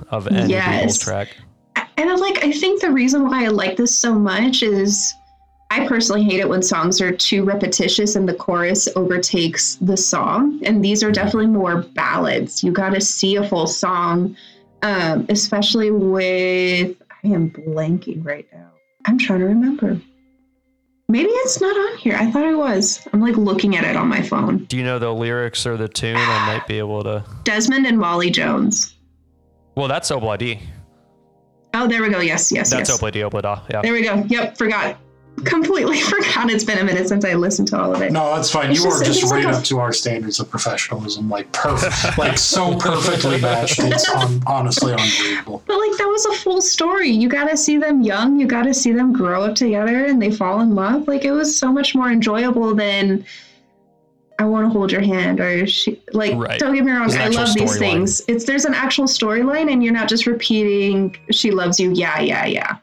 of 0.09 0.27
any 0.27 0.51
yes. 0.51 0.97
Beatles 0.97 1.01
track. 1.01 1.29
And 1.97 2.09
I 2.09 2.15
like 2.15 2.43
I 2.43 2.51
think 2.51 2.81
the 2.81 2.91
reason 2.91 3.27
why 3.27 3.45
I 3.45 3.47
like 3.49 3.77
this 3.77 3.97
so 3.97 4.13
much 4.13 4.63
is 4.63 5.13
I 5.73 5.87
personally 5.87 6.23
hate 6.23 6.39
it 6.39 6.47
when 6.47 6.61
songs 6.61 7.01
are 7.01 7.11
too 7.11 7.43
repetitious 7.43 8.15
and 8.15 8.29
the 8.29 8.33
chorus 8.35 8.87
overtakes 8.95 9.75
the 9.81 9.97
song. 9.97 10.61
And 10.63 10.85
these 10.85 11.01
are 11.03 11.11
definitely 11.11 11.47
more 11.47 11.81
ballads. 11.81 12.63
You 12.63 12.71
got 12.71 12.91
to 12.91 13.01
see 13.01 13.37
a 13.37 13.47
full 13.47 13.65
song, 13.65 14.37
um, 14.83 15.25
especially 15.29 15.89
with. 15.89 16.95
I 17.23 17.27
am 17.27 17.49
blanking 17.49 18.23
right 18.23 18.45
now. 18.53 18.69
I'm 19.05 19.17
trying 19.17 19.39
to 19.39 19.45
remember. 19.45 19.99
Maybe 21.09 21.29
it's 21.29 21.59
not 21.59 21.75
on 21.75 21.97
here. 21.97 22.15
I 22.15 22.29
thought 22.29 22.45
it 22.45 22.55
was. 22.55 23.05
I'm 23.11 23.21
like 23.21 23.35
looking 23.35 23.75
at 23.75 23.83
it 23.83 23.95
on 23.95 24.07
my 24.07 24.21
phone. 24.21 24.65
Do 24.65 24.77
you 24.77 24.83
know 24.83 24.99
the 24.99 25.11
lyrics 25.11 25.65
or 25.65 25.75
the 25.75 25.87
tune? 25.87 26.17
I 26.17 26.45
might 26.45 26.67
be 26.67 26.77
able 26.77 27.03
to. 27.03 27.25
Desmond 27.43 27.87
and 27.87 27.99
Wally 27.99 28.29
Jones. 28.29 28.95
Well, 29.75 29.87
that's 29.87 30.11
Obladi. 30.11 30.61
Oh, 31.73 31.87
there 31.87 32.01
we 32.01 32.09
go. 32.09 32.19
Yes, 32.19 32.51
yes, 32.51 32.69
That's 32.69 32.89
yes. 32.89 32.99
Obladi 33.01 33.27
Oblada. 33.29 33.61
Yeah. 33.69 33.81
There 33.81 33.93
we 33.93 34.03
go. 34.03 34.23
Yep, 34.27 34.57
forgot. 34.57 34.97
Completely 35.45 35.99
forgot. 36.11 36.51
It's 36.51 36.63
been 36.63 36.77
a 36.77 36.83
minute 36.83 37.07
since 37.07 37.25
I 37.25 37.33
listened 37.33 37.67
to 37.69 37.81
all 37.81 37.95
of 37.95 38.01
it. 38.03 38.11
No, 38.11 38.35
that's 38.35 38.51
fine. 38.51 38.69
It's 38.69 38.79
You 38.83 38.85
just- 38.91 39.01
are 39.01 39.05
just 39.05 39.19
just 39.21 39.33
right 39.33 39.43
like 39.43 39.55
a- 39.55 39.57
up 39.57 39.63
to 39.65 39.79
our 39.79 39.91
standards 39.91 40.39
of 40.39 40.49
professionalism, 40.51 41.27
like 41.29 41.51
perfect, 41.51 42.17
like 42.19 42.37
so 42.37 42.77
perfectly 42.77 43.41
matched. 43.41 43.79
It's 43.79 44.07
on, 44.11 44.43
honestly 44.45 44.91
unbelievable. 44.91 45.63
But 45.65 45.79
like 45.79 45.97
that 45.97 46.05
was 46.07 46.25
a 46.27 46.33
full 46.43 46.61
story. 46.61 47.09
You 47.09 47.27
got 47.27 47.49
to 47.49 47.57
see 47.57 47.77
them 47.77 48.03
young. 48.03 48.39
You 48.39 48.45
got 48.45 48.63
to 48.63 48.73
see 48.75 48.91
them 48.91 49.11
grow 49.11 49.41
up 49.43 49.55
together, 49.55 50.05
and 50.05 50.21
they 50.21 50.29
fall 50.29 50.61
in 50.61 50.75
love. 50.75 51.07
Like 51.07 51.25
it 51.25 51.31
was 51.31 51.57
so 51.57 51.71
much 51.73 51.95
more 51.95 52.11
enjoyable 52.11 52.75
than 52.75 53.25
I 54.43 54.45
want 54.45 54.65
to 54.65 54.69
hold 54.77 54.91
your 54.91 54.99
hand 55.01 55.39
or 55.39 55.65
she. 55.65 56.01
Like 56.11 56.33
Right. 56.35 56.59
don't 56.59 56.75
get 56.75 56.83
me 56.83 56.91
wrong, 56.91 57.07
There's 57.07 57.37
I 57.37 57.41
love 57.41 57.53
these 57.55 57.71
storyline. 57.71 57.79
things. 57.79 58.21
It's 58.27 58.43
there's 58.43 58.65
an 58.65 58.73
actual 58.73 59.05
storyline, 59.05 59.71
and 59.71 59.81
you're 59.83 59.93
not 59.93 60.09
just 60.09 60.27
repeating 60.27 61.15
"she 61.31 61.51
loves 61.51 61.79
you." 61.79 61.91
Yeah, 61.93 62.19
yeah, 62.19 62.45
yeah. 62.45 62.75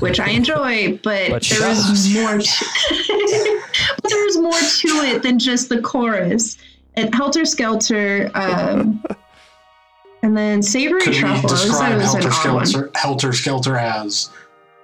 Which 0.00 0.18
I 0.20 0.28
enjoy, 0.30 0.98
but, 1.04 1.30
But 1.30 1.42
there 1.44 1.66
was 1.68 2.12
more. 2.12 2.38
To, 2.38 2.44
but 4.02 4.10
there's 4.10 4.36
more 4.36 4.52
to 4.52 4.88
it 5.06 5.22
than 5.22 5.38
just 5.38 5.68
the 5.70 5.80
chorus. 5.80 6.58
And 6.94 7.14
Helter 7.14 7.46
Skelter, 7.46 8.30
um, 8.34 9.02
and 10.22 10.36
then 10.36 10.62
Savoy 10.62 10.98
Could 10.98 11.14
we 11.14 11.20
Truffle. 11.20 11.48
I 11.50 11.54
always 11.54 11.62
describe 11.64 11.96
was 11.96 12.12
Helter 12.12 12.28
odd 12.48 12.54
one. 12.54 12.66
Skelter, 12.66 12.90
Helter 12.94 13.32
Skelter 13.32 13.76
as 13.78 14.28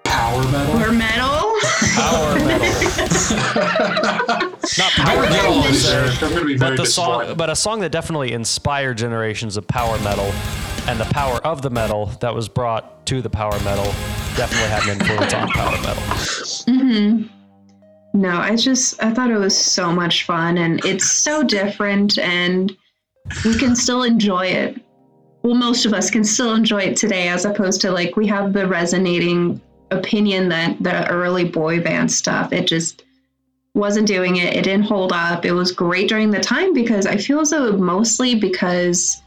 power 0.05 0.43
metal? 0.45 0.83
Or 0.83 0.91
metal. 0.93 1.55
Power 1.95 2.35
metal. 2.47 4.48
Not 4.79 4.93
power 4.93 5.23
Very 5.23 5.31
metal, 5.31 5.63
good 5.63 5.69
per 5.69 5.75
sir. 5.75 6.11
I'm 6.11 6.19
going 6.19 6.35
to 6.37 6.45
be 6.45 6.57
very 6.57 6.77
but 6.77 6.83
the 6.83 6.89
song, 6.89 7.35
but 7.37 7.51
a 7.51 7.57
song 7.57 7.81
that 7.81 7.93
definitely 7.93 8.33
inspired 8.33 8.99
generations 8.99 9.57
of 9.57 9.67
power 9.67 9.99
metal, 10.01 10.33
and 10.87 10.99
the 10.99 11.07
power 11.07 11.37
of 11.39 11.63
the 11.63 11.71
metal 11.71 12.07
that 12.21 12.35
was 12.35 12.49
brought 12.49 13.07
to 13.07 13.23
the 13.23 13.31
power 13.31 13.59
metal 13.61 13.85
definitely 14.37 14.69
had 14.69 14.83
an 14.85 15.01
influence 15.01 15.35
on 15.35 15.49
power 15.49 15.77
metal. 15.83 16.03
Mm-hmm. 16.03 17.27
No, 18.15 18.37
I 18.39 18.57
just 18.57 19.03
I 19.03 19.13
thought 19.13 19.31
it 19.31 19.39
was 19.39 19.57
so 19.57 19.93
much 19.93 20.25
fun 20.25 20.59
and 20.59 20.85
it's 20.85 21.11
so 21.11 21.43
different 21.43 22.19
and 22.19 22.77
we 23.45 23.57
can 23.57 23.77
still 23.77 24.03
enjoy 24.03 24.47
it. 24.47 24.81
Well, 25.43 25.55
most 25.55 25.87
of 25.87 25.93
us 25.93 26.11
can 26.11 26.25
still 26.25 26.55
enjoy 26.55 26.83
it 26.83 26.97
today 26.97 27.29
as 27.29 27.45
opposed 27.45 27.81
to 27.83 27.91
like 27.91 28.17
we 28.17 28.27
have 28.27 28.53
the 28.53 28.67
resonating 28.67 29.61
opinion 29.91 30.49
that 30.49 30.83
the 30.83 31.09
early 31.09 31.45
boy 31.45 31.83
band 31.83 32.11
stuff 32.11 32.53
it 32.53 32.67
just 32.67 33.05
wasn't 33.79 34.07
doing 34.07 34.37
it. 34.37 34.55
It 34.55 34.65
didn't 34.65 34.85
hold 34.85 35.13
up. 35.13 35.45
It 35.45 35.53
was 35.53 35.73
great 35.73 36.09
during 36.09 36.31
the 36.31 36.41
time 36.41 36.75
because 36.75 37.07
I 37.07 37.17
feel 37.17 37.41
as 37.41 37.51
though 37.51 37.73
mostly 37.73 38.35
because 38.35 39.23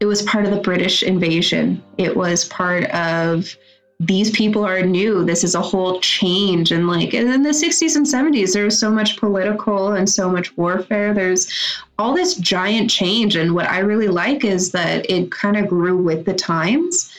it 0.00 0.06
was 0.06 0.22
part 0.22 0.46
of 0.46 0.50
the 0.50 0.60
British 0.60 1.02
invasion. 1.02 1.82
It 1.98 2.16
was 2.16 2.46
part 2.46 2.84
of 2.86 3.54
these 4.00 4.30
people 4.30 4.64
are 4.64 4.80
new. 4.80 5.24
This 5.26 5.44
is 5.44 5.54
a 5.54 5.60
whole 5.60 6.00
change. 6.00 6.72
And 6.72 6.88
like 6.88 7.12
in 7.12 7.42
the 7.42 7.50
60s 7.50 7.96
and 7.96 8.06
70s, 8.06 8.54
there 8.54 8.64
was 8.64 8.78
so 8.78 8.90
much 8.90 9.18
political 9.18 9.92
and 9.92 10.08
so 10.08 10.30
much 10.30 10.56
warfare. 10.56 11.12
There's 11.12 11.50
all 11.98 12.14
this 12.14 12.34
giant 12.36 12.90
change. 12.90 13.36
And 13.36 13.54
what 13.54 13.68
I 13.68 13.80
really 13.80 14.08
like 14.08 14.42
is 14.42 14.70
that 14.72 15.08
it 15.10 15.30
kind 15.30 15.58
of 15.58 15.68
grew 15.68 15.98
with 15.98 16.24
the 16.24 16.32
times. 16.32 17.14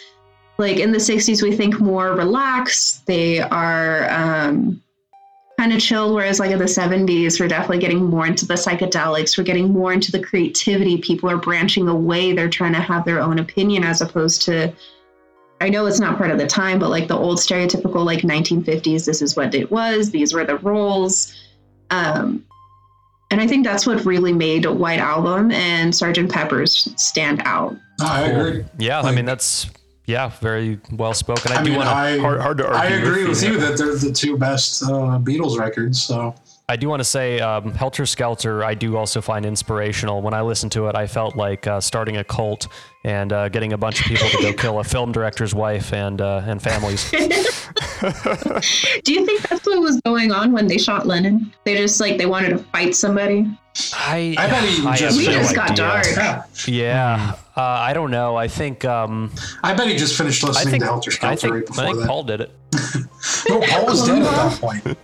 Like 0.58 0.78
in 0.78 0.92
the 0.92 0.98
60s, 0.98 1.44
we 1.44 1.56
think 1.56 1.80
more 1.80 2.16
relaxed. 2.16 3.06
They 3.06 3.42
are 3.42 4.10
um, 4.10 4.82
kind 5.62 5.74
of 5.74 5.80
chilled. 5.80 6.16
Whereas 6.16 6.40
like 6.40 6.50
in 6.50 6.58
the 6.58 6.66
70s, 6.66 7.40
we're 7.40 7.48
definitely 7.48 7.78
getting 7.78 8.04
more 8.04 8.26
into 8.26 8.48
the 8.48 8.56
psychedelics. 8.56 9.38
We're 9.38 9.44
getting 9.44 9.72
more 9.72 9.94
into 9.94 10.12
the 10.12 10.20
creativity. 10.20 10.98
People 10.98 11.30
are 11.30 11.38
branching 11.38 11.88
away. 11.88 12.34
They're 12.34 12.50
trying 12.50 12.74
to 12.74 12.80
have 12.80 13.06
their 13.06 13.20
own 13.22 13.38
opinion 13.38 13.84
as 13.84 14.02
opposed 14.02 14.42
to 14.44 14.74
I 15.60 15.70
know 15.70 15.86
it's 15.86 16.00
not 16.00 16.18
part 16.18 16.32
of 16.32 16.40
the 16.40 16.48
time, 16.48 16.80
but 16.80 16.90
like 16.90 17.08
the 17.08 17.16
old 17.16 17.38
stereotypical 17.38 18.04
like 18.04 18.22
1950s, 18.22 19.06
this 19.06 19.22
is 19.22 19.36
what 19.36 19.54
it 19.54 19.70
was. 19.70 20.10
These 20.10 20.34
were 20.34 20.44
the 20.44 20.58
roles. 20.58 21.32
Um, 21.92 22.44
and 23.30 23.40
I 23.40 23.46
think 23.46 23.64
that's 23.64 23.86
what 23.86 24.04
really 24.04 24.34
made 24.34 24.66
White 24.66 25.00
Album 25.00 25.52
and 25.52 25.94
Sgt. 25.94 26.32
Pepper's 26.32 26.92
stand 26.98 27.44
out. 27.46 27.78
I 28.00 28.22
agree. 28.24 28.66
Yeah, 28.80 29.02
I 29.02 29.12
mean 29.14 29.26
that's 29.26 29.70
yeah, 30.06 30.30
very 30.30 30.80
well 30.92 31.14
spoken. 31.14 31.52
I, 31.52 31.56
I 31.60 31.64
do 31.64 31.70
mean, 31.70 31.78
want 31.78 31.90
to 31.90 31.96
I, 31.96 32.18
Hard- 32.20 32.42
hard 32.42 32.58
to 32.58 32.68
argue. 32.68 32.80
I 32.96 33.00
agree 33.00 33.22
with 33.22 33.30
with 33.30 33.44
you. 33.44 33.54
you 33.54 33.60
that 33.60 33.78
they're 33.78 33.96
the 33.96 34.12
two 34.12 34.38
best 34.38 34.84
uh, 34.84 35.20
Beatles 35.20 35.58
records. 35.60 36.02
So 36.02 36.36
I 36.72 36.78
do 36.78 36.88
want 36.88 37.02
to 37.02 37.04
say 37.04 37.42
um, 37.42 37.74
Helter 37.74 38.06
Skelter. 38.06 38.64
I 38.64 38.76
do 38.76 38.96
also 38.96 39.20
find 39.20 39.46
inspirational. 39.46 40.22
When 40.22 40.34
I 40.34 40.42
listened 40.42 40.72
to 40.72 40.88
it, 40.88 40.96
I 40.96 41.06
felt 41.06 41.36
like 41.36 41.68
uh, 41.68 41.82
starting 41.82 42.16
a 42.16 42.24
cult 42.24 42.70
and 43.04 43.34
uh, 43.34 43.50
getting 43.50 43.74
a 43.74 43.78
bunch 43.78 44.00
of 44.00 44.06
people 44.06 44.30
to 44.30 44.42
go 44.42 44.54
kill 44.54 44.80
a 44.80 44.84
film 44.86 45.12
director's 45.12 45.54
wife 45.54 45.92
and 45.92 46.22
uh, 46.22 46.44
and 46.46 46.62
families. 46.62 47.12
Do 47.12 47.18
you 49.14 49.26
think 49.26 49.42
that's 49.50 49.68
what 49.68 49.82
was 49.82 50.00
going 50.06 50.32
on 50.32 50.54
when 50.54 50.68
they 50.68 50.78
shot 50.78 51.06
Lennon? 51.06 51.54
They 51.66 51.76
just 51.76 52.00
like 52.00 52.18
they 52.18 52.26
wanted 52.26 52.52
to 52.52 52.60
fight 52.60 52.96
somebody. 52.96 53.48
I 53.94 54.36
I 54.38 54.48
bet 54.48 54.64
he 54.64 54.88
I 54.88 54.96
just- 54.96 55.02
have 55.02 55.18
We 55.28 55.34
no 55.34 55.42
just 55.42 55.54
got 55.56 55.72
idea. 55.72 55.86
dark. 55.86 56.06
yeah, 56.16 56.44
Yeah, 56.68 57.36
uh, 57.58 57.62
I 57.62 57.92
don't 57.92 58.12
know. 58.12 58.38
I 58.38 58.48
think 58.48 58.86
um, 58.86 59.34
I 59.62 59.74
bet 59.74 59.90
he 59.90 59.98
just 59.98 60.18
finished 60.18 60.42
listening 60.44 60.72
think 60.72 60.84
to 60.84 60.88
Helter 60.88 61.12
Skelter 61.12 61.34
I 61.34 61.36
Skelter 61.36 61.60
think, 61.66 61.78
right 61.78 61.80
I 61.80 61.86
think 61.88 62.00
that. 62.00 62.08
Paul 62.08 62.24
did 62.24 62.40
it. 62.42 62.52
no, 63.50 63.60
Paul 63.62 63.86
was 63.88 64.08
dead 64.08 64.22
at 64.22 64.32
that 64.32 64.62
point. 64.62 64.98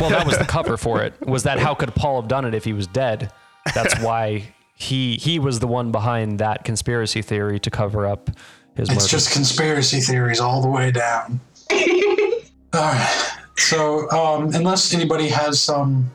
Well, 0.00 0.10
that 0.10 0.26
was 0.26 0.38
the 0.38 0.44
cover 0.44 0.76
for 0.76 1.02
it. 1.02 1.14
Was 1.26 1.42
that 1.44 1.58
how 1.58 1.74
could 1.74 1.94
Paul 1.94 2.20
have 2.20 2.28
done 2.28 2.44
it 2.44 2.54
if 2.54 2.64
he 2.64 2.72
was 2.72 2.86
dead? 2.86 3.32
That's 3.74 3.98
why 4.00 4.44
he 4.74 5.16
he 5.16 5.38
was 5.38 5.58
the 5.60 5.66
one 5.66 5.90
behind 5.92 6.38
that 6.40 6.64
conspiracy 6.64 7.22
theory 7.22 7.58
to 7.60 7.70
cover 7.70 8.06
up 8.06 8.30
his 8.76 8.88
murder. 8.88 8.98
It's 9.00 9.08
just 9.08 9.32
conspiracy 9.32 10.00
theories 10.00 10.40
all 10.40 10.60
the 10.60 10.68
way 10.68 10.90
down. 10.90 11.40
all 11.72 12.82
right. 12.82 13.32
So, 13.56 14.10
um, 14.10 14.54
unless 14.54 14.92
anybody 14.92 15.28
has 15.28 15.60
some 15.60 16.10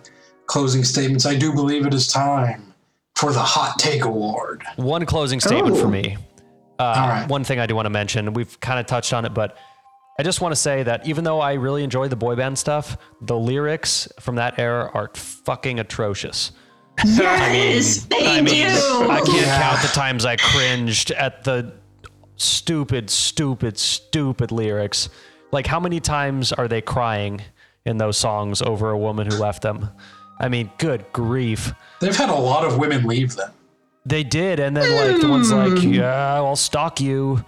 closing 0.45 0.83
statements, 0.83 1.25
I 1.25 1.35
do 1.35 1.53
believe 1.53 1.85
it 1.87 1.93
is 1.93 2.07
time 2.07 2.73
for 3.15 3.33
the 3.33 3.39
Hot 3.39 3.79
Take 3.79 4.03
Award. 4.05 4.63
One 4.75 5.05
closing 5.05 5.39
statement 5.39 5.75
for 5.77 5.87
Oh. 5.87 5.89
me. 5.89 6.17
Uh, 6.79 6.83
All 6.83 7.09
right. 7.09 7.27
One 7.27 7.43
thing 7.43 7.59
I 7.59 7.65
do 7.67 7.75
want 7.75 7.85
to 7.87 7.89
mention, 7.91 8.33
we've 8.33 8.59
kind 8.59 8.79
of 8.79 8.85
touched 8.87 9.13
on 9.13 9.25
it, 9.25 9.33
but 9.33 9.55
I 10.19 10.23
just 10.23 10.41
want 10.41 10.51
to 10.51 10.55
say 10.55 10.83
that 10.83 11.07
even 11.07 11.23
though 11.23 11.39
I 11.39 11.53
really 11.53 11.83
enjoy 11.83 12.07
the 12.07 12.15
boy 12.15 12.35
band 12.35 12.57
stuff, 12.57 12.97
the 13.21 13.37
lyrics 13.37 14.07
from 14.19 14.35
that 14.35 14.59
era 14.59 14.91
are 14.93 15.09
fucking 15.15 15.79
atrocious. 15.79 16.51
Yes, 17.03 18.05
they 18.05 18.27
I 18.27 18.41
mean, 18.41 18.67
do. 18.67 19.07
I 19.09 19.21
can't 19.25 19.41
Yeah. 19.41 19.61
count 19.61 19.81
the 19.81 19.87
times 19.87 20.25
I 20.25 20.35
cringed 20.35 21.11
at 21.11 21.43
the 21.43 21.73
stupid, 22.35 23.09
stupid, 23.09 23.77
stupid 23.77 24.51
lyrics. 24.51 25.09
Like, 25.51 25.65
how 25.67 25.79
many 25.79 25.99
times 25.99 26.51
are 26.51 26.67
they 26.67 26.81
crying 26.81 27.41
in 27.85 27.97
those 27.97 28.17
songs 28.17 28.61
over 28.61 28.91
a 28.91 28.97
woman 28.97 29.29
who 29.31 29.37
left 29.37 29.61
them? 29.63 29.89
I 30.39 30.49
mean, 30.49 30.71
good 30.77 31.05
grief. 31.13 31.73
They've 31.99 32.15
had 32.15 32.29
a 32.29 32.35
lot 32.35 32.65
of 32.65 32.77
women 32.77 33.03
leave 33.05 33.35
them. 33.35 33.51
They 34.05 34.23
did, 34.23 34.59
and 34.59 34.75
then 34.75 34.91
like 35.13 35.21
the 35.21 35.27
one's 35.29 35.51
like, 35.51 35.79
hmm. 35.83 35.93
"Yeah, 35.93 36.35
I'll 36.35 36.55
stalk 36.55 36.99
you." 36.99 37.45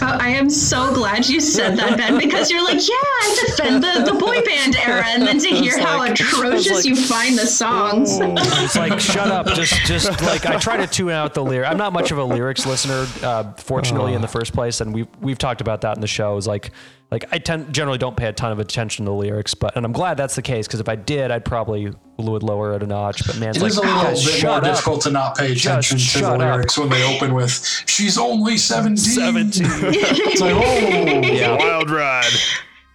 Oh, 0.00 0.16
I 0.20 0.28
am 0.30 0.48
so 0.48 0.92
glad 0.94 1.28
you 1.28 1.40
said 1.40 1.76
that, 1.78 1.96
Ben, 1.96 2.18
because 2.18 2.50
you're 2.50 2.62
like, 2.64 2.86
yeah, 2.88 2.94
I 2.94 3.44
defend 3.46 3.82
the, 3.82 4.12
the 4.12 4.18
boy 4.18 4.40
band 4.42 4.76
era, 4.76 5.04
and 5.06 5.22
then 5.22 5.38
to 5.40 5.48
hear 5.48 5.78
how 5.78 5.98
like- 5.98 6.12
atrocious 6.20 6.70
like- 6.72 6.84
you 6.84 6.96
find 6.96 7.36
the 7.38 7.46
songs. 7.46 8.18
It's 8.20 8.76
like, 8.76 9.00
shut 9.00 9.28
up. 9.30 9.46
Just, 9.48 9.74
just 9.86 10.08
like 10.22 10.46
I 10.46 10.56
try 10.58 10.76
to 10.76 10.86
tune 10.86 11.10
out 11.10 11.34
the 11.34 11.44
lyric. 11.44 11.68
I'm 11.68 11.76
not 11.78 11.92
much 11.92 12.10
of 12.10 12.18
a 12.18 12.24
lyrics 12.24 12.66
listener, 12.66 13.06
uh, 13.22 13.52
fortunately, 13.54 14.14
in 14.14 14.22
the 14.22 14.28
first 14.28 14.52
place, 14.52 14.80
and 14.80 14.94
we've 14.94 15.08
we've 15.20 15.38
talked 15.38 15.60
about 15.60 15.80
that 15.82 15.96
in 15.96 16.00
the 16.00 16.06
shows. 16.06 16.46
Like, 16.46 16.70
like 17.12 17.26
I 17.30 17.38
tend 17.38 17.72
generally 17.72 17.98
don't 17.98 18.16
pay 18.16 18.26
a 18.26 18.32
ton 18.32 18.50
of 18.50 18.58
attention 18.58 19.04
to 19.04 19.10
the 19.10 19.14
lyrics, 19.16 19.54
but 19.54 19.76
and 19.76 19.84
I'm 19.86 19.92
glad 19.92 20.16
that's 20.16 20.34
the 20.34 20.42
case 20.42 20.66
because 20.66 20.80
if 20.80 20.88
I 20.88 20.96
did, 20.96 21.30
I'd 21.30 21.44
probably 21.44 21.92
would 22.18 22.42
lower 22.42 22.74
it 22.74 22.82
a 22.82 22.86
notch. 22.86 23.24
But 23.26 23.38
man, 23.38 23.50
it's 23.50 23.58
It 23.58 23.62
like, 23.62 23.70
is 23.72 23.76
a 23.78 23.82
little 23.82 24.02
guys, 24.02 24.24
bit 24.24 24.42
more 24.44 24.52
up. 24.56 24.64
difficult 24.64 25.00
to 25.02 25.10
not 25.10 25.36
pay 25.36 25.52
attention 25.52 25.98
to 25.98 26.02
the 26.04 26.08
shut 26.08 26.24
up. 26.24 26.38
lyrics 26.40 26.76
when 26.78 26.88
they 26.88 27.04
open 27.16 27.34
with 27.34 27.52
"She's 27.86 28.18
only 28.18 28.56
17. 28.56 28.96
Seventeen. 28.96 29.66
It's 29.82 30.40
like, 30.40 30.54
oh, 30.56 31.22
Yeah. 31.32 31.56
Wild 31.56 31.90
ride. 31.90 32.24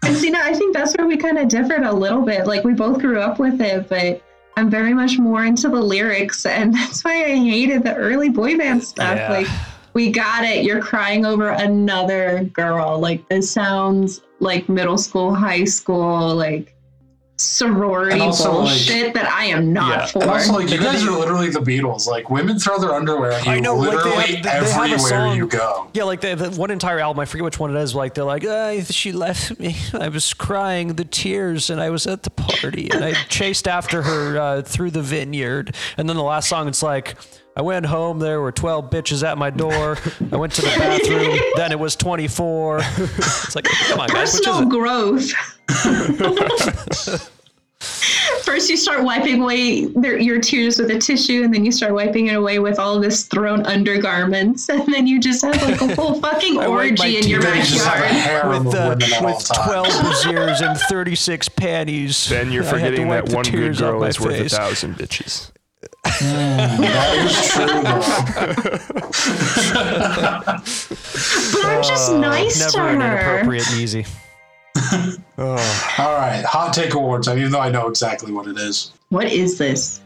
And 0.03 0.15
see, 0.17 0.29
now 0.29 0.43
I 0.43 0.53
think 0.53 0.75
that's 0.75 0.95
where 0.97 1.07
we 1.07 1.17
kind 1.17 1.37
of 1.37 1.47
differed 1.47 1.83
a 1.83 1.91
little 1.93 2.21
bit. 2.21 2.47
Like 2.47 2.63
we 2.63 2.73
both 2.73 2.99
grew 2.99 3.19
up 3.19 3.39
with 3.39 3.61
it, 3.61 3.87
but 3.89 4.21
I'm 4.55 4.69
very 4.69 4.93
much 4.93 5.19
more 5.19 5.45
into 5.45 5.69
the 5.69 5.81
lyrics, 5.81 6.45
and 6.45 6.73
that's 6.73 7.03
why 7.03 7.23
I 7.25 7.35
hated 7.35 7.83
the 7.83 7.93
early 7.95 8.29
boy 8.29 8.57
band 8.57 8.83
stuff. 8.83 9.15
Yeah. 9.17 9.29
Like 9.31 9.47
We 9.97 10.11
got 10.11 10.43
it. 10.45 10.63
You're 10.63 10.79
crying 10.79 11.25
over 11.25 11.49
another 11.49 12.43
girl. 12.53 12.99
Like 12.99 13.27
this 13.29 13.49
sounds 13.49 14.21
like 14.39 14.69
middle 14.69 14.99
school, 14.99 15.33
high 15.33 15.63
school, 15.63 16.35
like 16.35 16.75
sorority 17.37 18.13
And 18.13 18.21
also, 18.21 18.51
like- 18.51 18.67
bullshit 18.69 19.13
that 19.15 19.27
I 19.31 19.45
am 19.45 19.73
not 19.73 19.89
Yeah. 19.97 20.05
for. 20.05 20.21
And 20.21 20.29
also, 20.31 20.53
like, 20.53 20.69
you 20.69 20.77
guys 20.77 21.03
are 21.03 21.09
literally 21.11 21.49
the 21.49 21.59
Beatles. 21.61 22.05
Like, 22.07 22.29
women 22.29 22.59
throw 22.59 22.77
their 22.79 22.93
underwear 22.93 23.31
at 23.31 23.45
you 23.45 23.51
I 23.53 23.59
know, 23.59 23.75
like, 23.75 23.89
they 23.89 23.95
literally 23.95 24.15
have- 24.35 24.43
they 24.43 24.49
have 24.49 24.63
a 24.63 24.69
everywhere 24.69 24.99
song- 24.99 25.35
you 25.37 25.47
go. 25.47 25.87
Yeah, 25.93 26.03
like 26.03 26.21
the, 26.21 26.35
the 26.35 26.49
one 26.51 26.69
entire 26.69 26.99
album, 26.99 27.19
I 27.19 27.25
forget 27.25 27.43
which 27.45 27.59
one 27.59 27.75
it 27.75 27.79
is. 27.81 27.95
Like 27.95 28.13
they're 28.13 28.23
like, 28.23 28.45
uh, 28.45 28.81
she 28.83 29.11
left 29.11 29.59
me. 29.59 29.75
I 29.93 30.09
was 30.09 30.31
crying 30.35 30.93
the 30.93 31.05
tears, 31.05 31.71
and 31.71 31.81
I 31.81 31.89
was 31.89 32.05
at 32.05 32.21
the 32.21 32.29
party, 32.31 32.89
and 32.91 33.03
I 33.03 33.13
chased 33.29 33.67
after 33.67 34.03
her 34.03 34.39
uh, 34.39 34.61
through 34.61 34.91
the 34.91 35.01
vineyard. 35.01 35.75
And 35.97 36.07
then 36.07 36.17
the 36.17 36.23
last 36.23 36.49
song, 36.49 36.67
it's 36.67 36.83
like, 36.83 37.15
I 37.57 37.61
went 37.63 37.87
home. 37.87 38.19
There 38.19 38.39
were 38.39 38.51
twelve 38.51 38.91
bitches 38.91 39.27
at 39.27 39.35
my 39.39 39.49
door. 39.49 39.97
I 40.31 40.35
went 40.35 40.53
to 40.53 40.61
the 40.61 40.67
bathroom. 40.67 41.39
then 41.55 41.71
it 41.71 41.79
was 41.79 41.95
twenty 41.95 42.27
four. 42.27 42.81
It's 42.83 43.55
like, 43.55 43.65
come 43.65 43.99
on, 43.99 44.09
guys, 44.09 44.35
which 44.35 44.47
is 44.47 44.47
Personal 44.47 44.61
it? 44.61 44.69
growth. 44.69 45.31
First, 48.43 48.69
you 48.69 48.77
start 48.77 49.03
wiping 49.03 49.41
away 49.41 49.85
their, 49.85 50.19
your 50.19 50.39
tears 50.39 50.77
with 50.77 50.91
a 50.91 50.99
tissue, 50.99 51.41
and 51.43 51.51
then 51.51 51.65
you 51.65 51.71
start 51.71 51.93
wiping 51.93 52.27
it 52.27 52.35
away 52.35 52.59
with 52.59 52.77
all 52.77 52.99
this 52.99 53.23
thrown 53.23 53.65
undergarments, 53.65 54.69
and 54.73 54.85
then 54.93 55.07
you 55.07 55.19
just 55.19 55.43
have 55.43 55.59
like 55.63 55.81
a 55.81 55.95
whole 55.95 56.13
fucking 56.21 56.59
I 56.59 56.67
wipe 56.67 56.99
my 56.99 57.05
orgy 57.05 57.17
in 57.17 57.27
your 57.27 57.41
Then 57.41 57.57
you 57.57 57.63
just 57.63 57.87
have 57.87 57.97
a 57.97 58.01
backyard. 58.01 58.65
With, 58.65 58.75
uh, 58.75 58.89
women 58.89 59.01
at 59.13 59.21
all 59.23 59.35
with 59.35 59.47
12 59.47 59.87
brassieres 59.87 60.61
and 60.67 60.77
36 60.79 61.49
panties. 61.49 62.29
Then 62.29 62.51
you're 62.51 62.63
I 62.63 62.67
had 62.67 62.71
to 62.71 62.77
forgetting 62.97 63.09
that 63.09 63.25
the 63.25 63.35
one 63.35 63.45
good 63.45 63.77
girl 63.77 64.03
is 64.03 64.19
worth 64.19 64.39
a 64.39 64.49
thousand 64.49 64.93
bitches. 64.95 65.49
That 66.19 67.13
is 67.25 67.33
true. 67.51 67.83
But 71.53 71.65
I'm 71.65 71.83
just 71.83 72.11
nice 72.13 72.71
to 72.73 72.79
Uh, 72.79 72.83
Never 72.83 72.89
an 72.95 73.01
her. 73.01 73.17
inappropriate 73.17 73.67
and 73.71 73.79
easy. 73.81 74.05
Oh, 75.37 75.95
All 75.97 76.13
right, 76.15 76.43
hot 76.45 76.71
take 76.73 76.93
awards. 76.93 77.27
Even 77.27 77.51
though 77.51 77.59
I 77.59 77.69
know 77.69 77.87
exactly 77.87 78.31
what 78.31 78.47
it 78.47 78.57
is. 78.57 78.91
What 79.09 79.25
is 79.31 79.57
this? 79.57 80.01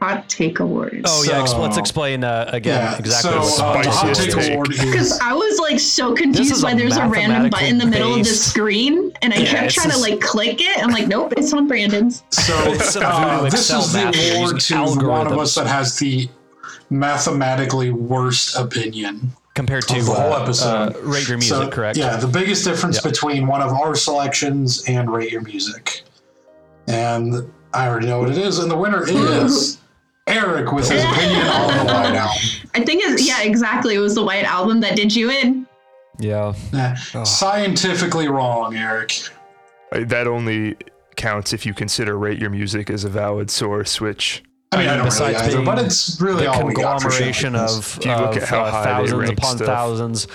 Hot 0.00 0.26
take 0.30 0.60
awards. 0.60 1.02
Oh 1.06 1.22
yeah, 1.28 1.44
So- 1.44 1.60
let's 1.60 1.76
explain 1.76 2.24
uh, 2.24 2.48
again 2.52 2.80
Yeah. 2.82 2.98
exactly. 2.98 3.30
so 3.32 3.38
what's 3.40 3.60
uh, 3.60 3.82
the 3.82 3.90
hot 3.90 4.14
take 4.14 4.30
take. 4.34 4.52
award 4.52 4.68
Because 4.70 5.18
I 5.20 5.34
was 5.34 5.58
like 5.58 5.78
so 5.78 6.14
confused 6.14 6.62
why 6.64 6.72
there's 6.74 6.96
a 6.96 7.06
random 7.06 7.50
button 7.50 7.68
in 7.68 7.78
the 7.78 7.84
middle 7.86 8.14
of 8.14 8.20
the 8.20 8.24
screen, 8.24 9.12
and 9.20 9.34
I 9.34 9.38
Yeah, 9.38 9.50
kept 9.50 9.64
it's 9.66 9.74
trying 9.74 9.90
to 9.90 9.98
like 9.98 10.20
click 10.20 10.60
it. 10.62 10.82
I'm 10.82 10.90
like, 10.90 11.06
nope, 11.06 11.34
it's 11.36 11.52
on 11.52 11.68
Brandon's. 11.68 12.22
so 12.30 12.54
It's 12.72 12.96
uh, 12.96 13.42
this 13.50 13.70
is 13.70 13.92
the 13.92 14.00
award 14.34 14.54
using 14.54 14.78
to 14.94 15.00
the 15.00 15.06
one 15.08 15.26
of 15.26 15.36
us 15.38 15.54
that 15.56 15.66
has 15.66 15.98
the 15.98 16.28
mathematically 16.88 17.90
worst 17.90 18.56
opinion. 18.56 19.32
compared 19.54 19.86
to 19.88 19.94
the 20.02 20.12
whole 20.12 20.32
uh, 20.32 20.42
episode. 20.42 20.96
uh, 20.96 21.00
rate 21.02 21.28
your 21.28 21.36
music, 21.36 21.56
so, 21.56 21.68
correct? 21.70 21.98
Yeah, 21.98 22.16
the 22.16 22.26
biggest 22.26 22.64
difference 22.64 22.96
Yeah. 23.04 23.10
between 23.10 23.46
one 23.46 23.60
of 23.60 23.70
our 23.72 23.94
selections 23.94 24.82
and 24.88 25.12
Rate 25.12 25.30
Your 25.30 25.42
Music. 25.42 26.02
And 26.88 27.50
I 27.74 27.86
already 27.88 28.06
know 28.06 28.20
what 28.20 28.30
it 28.30 28.38
is, 28.38 28.58
and 28.60 28.70
the 28.70 28.76
winner 28.76 29.04
is 29.06 29.78
Eric 30.30 30.72
with 30.72 30.88
his 30.90 31.02
opinion 31.04 31.46
on 31.46 31.86
the 31.86 31.92
White 31.92 32.14
Album. 32.16 32.36
I 32.74 32.84
think 32.84 33.02
it's 33.04 33.26
yeah, 33.26 33.42
exactly. 33.42 33.94
It 33.94 33.98
was 33.98 34.14
the 34.14 34.24
White 34.24 34.44
Album 34.44 34.80
that 34.80 34.96
did 34.96 35.14
you 35.14 35.30
in. 35.30 35.66
Yeah. 36.18 36.54
Nah, 36.72 36.94
Oh. 37.14 37.24
Scientifically 37.24 38.28
wrong, 38.28 38.76
Eric. 38.76 39.12
Uh, 39.92 40.04
that 40.06 40.26
only 40.26 40.76
counts 41.16 41.52
if 41.52 41.66
you 41.66 41.74
consider 41.74 42.16
rate 42.18 42.38
your 42.38 42.50
music 42.50 42.90
as 42.90 43.04
a 43.04 43.08
valid 43.08 43.50
source, 43.50 44.00
which 44.00 44.42
I 44.72 44.76
mean, 44.78 44.86
I, 44.86 44.90
don't 44.90 44.98
really 44.98 45.06
besides 45.10 45.38
either, 45.38 45.52
being 45.56 45.64
but 45.64 45.78
it's 45.78 46.20
really 46.20 46.42
the 46.44 46.50
all 46.52 46.64
we 46.64 46.74
got 46.74 47.02
for 47.02 47.10
shit 47.10 47.34
conglomeration 47.34 47.52
this. 47.54 47.76
of, 47.78 47.98
If 47.98 48.04
you 48.06 48.12
look 48.12 48.36
of, 48.36 48.42
at 48.42 48.48
how 48.48 48.62
uh, 48.64 48.84
thousands 48.84 49.30
upon 49.30 49.56
stuff. 49.56 49.66
thousands 49.66 50.28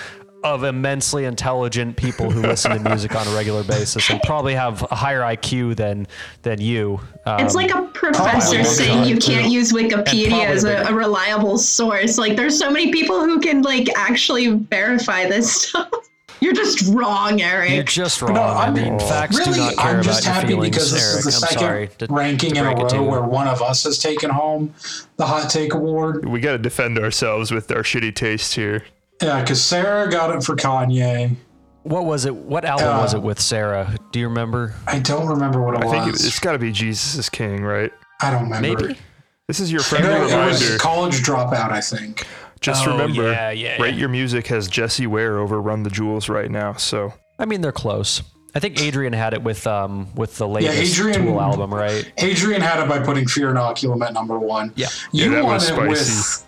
of 0.45 0.63
immensely 0.63 1.25
intelligent 1.25 1.97
people 1.97 2.29
who 2.29 2.41
listen 2.41 2.71
to 2.71 2.79
music 2.89 3.15
on 3.15 3.27
a 3.27 3.31
regular 3.35 3.63
basis 3.63 4.07
and 4.11 4.21
probably 4.21 4.53
have 4.53 4.83
a 4.91 4.95
higher 4.95 5.21
IQ 5.21 5.75
than 5.75 6.05
than 6.43 6.61
you. 6.61 6.99
Um, 7.25 7.39
It's 7.39 7.55
like 7.55 7.71
a 7.73 7.81
professor 7.93 8.29
probably 8.57 8.63
saying 8.63 9.05
you 9.05 9.17
can't 9.17 9.51
use 9.51 9.73
Wikipedia 9.73 10.45
as 10.45 10.63
a, 10.63 10.83
a 10.83 10.93
reliable 10.93 11.57
source. 11.57 12.19
Like, 12.19 12.37
there's 12.37 12.57
so 12.57 12.69
many 12.69 12.91
people 12.91 13.21
who 13.25 13.39
can 13.39 13.63
like 13.63 13.89
actually 13.97 14.49
verify 14.49 15.25
this 15.27 15.51
stuff. 15.63 15.89
You're 16.41 16.53
just 16.53 16.93
wrong, 16.93 17.41
Eric. 17.41 17.71
you're 17.71 17.83
just 17.85 18.21
wrong. 18.21 18.33
No, 18.33 18.41
I 18.41 18.65
I'm- 18.65 18.99
facts 18.99 19.37
really, 19.37 19.53
do 19.53 19.59
not 19.61 19.77
care 19.77 19.85
I'm 19.97 20.03
just 20.03 20.23
about 20.25 20.33
happy 20.35 20.47
your 20.49 20.57
feelings, 20.57 20.75
because 20.75 20.91
this 20.91 21.01
Eric. 21.15 21.17
is 21.19 21.23
the 21.25 21.31
I'm 21.31 21.39
second 21.39 21.59
sorry. 21.59 21.87
to- 21.97 22.07
ranking 22.09 22.53
to 22.55 22.59
in 22.59 22.65
a 22.67 22.75
break 22.75 22.91
row 22.91 23.03
where 23.03 23.21
one 23.21 23.47
of 23.47 23.61
us 23.61 23.85
has 23.85 23.97
taken 23.97 24.29
home 24.29 24.73
the 25.15 25.25
Hot 25.25 25.49
Take 25.49 25.73
Award. 25.73 26.25
we 26.27 26.41
got 26.41 26.51
to 26.51 26.57
defend 26.57 26.99
ourselves 26.99 27.51
with 27.51 27.71
our 27.71 27.83
shitty 27.83 28.13
taste 28.13 28.53
here. 28.53 28.83
Yeah, 29.21 29.41
because 29.41 29.63
Sarah 29.63 30.09
got 30.09 30.35
it 30.35 30.43
for 30.43 30.55
Kanye. 30.55 31.35
What 31.83 32.05
was 32.05 32.25
it? 32.25 32.35
What 32.35 32.65
album 32.65 32.87
Uh, 32.87 33.01
was 33.01 33.13
it 33.13 33.21
with 33.21 33.39
Sarah? 33.39 33.95
Do 34.11 34.19
you 34.19 34.27
remember? 34.27 34.73
I 34.87 34.99
don't 34.99 35.27
remember 35.27 35.61
what 35.61 35.75
it 35.75 35.81
I 35.81 35.85
was. 35.85 35.93
think 35.93 36.07
it, 36.07 36.25
it's 36.25 36.39
got 36.39 36.53
to 36.53 36.59
be 36.59 36.71
Jesus 36.71 37.15
is 37.15 37.29
King, 37.29 37.63
right? 37.63 37.91
I 38.21 38.31
don't 38.31 38.43
remember. 38.49 38.87
Maybe. 38.87 38.99
This 39.47 39.59
is 39.59 39.71
your 39.71 39.81
friendly 39.81 40.09
No, 40.09 40.15
it 40.25 40.45
was 40.47 40.61
reminder. 40.63 40.77
college 40.79 41.21
dropout, 41.21 41.71
I 41.71 41.79
think. 41.81 42.25
Just 42.61 42.87
Oh, 42.87 42.91
remember, 42.93 43.29
yeah, 43.31 43.51
yeah, 43.51 43.79
Rate 43.81 43.93
yeah. 43.93 43.99
Your 43.99 44.09
Music 44.09 44.47
has 44.47 44.67
Jessie 44.67 45.05
Ware 45.05 45.37
over 45.37 45.61
Run 45.61 45.83
the 45.83 45.89
Jewels 45.91 46.27
right 46.29 46.49
now. 46.49 46.73
So 46.73 47.13
I 47.37 47.45
mean, 47.45 47.61
they're 47.61 47.71
close. 47.71 48.23
I 48.55 48.59
think 48.59 48.81
Adrian 48.81 49.13
had 49.13 49.33
it 49.33 49.43
with 49.43 49.67
um 49.67 50.07
with 50.15 50.37
the 50.37 50.47
latest 50.47 50.99
Adrian- 50.99 51.25
Tool 51.27 51.39
album, 51.39 51.71
right? 51.73 52.11
Adrian 52.17 52.61
had 52.61 52.81
it 52.81 52.89
by 52.89 52.97
putting 52.99 53.27
Fear 53.27 53.53
Inoculum 53.53 54.03
at 54.03 54.13
number 54.13 54.39
one. 54.39 54.71
Yeah. 54.75 54.87
You 55.11 55.25
Yeah, 55.25 55.29
that 55.35 55.43
won 55.43 55.53
was 55.53 55.69
it 55.69 55.77
with 55.77 55.97
spicy. 55.99 56.45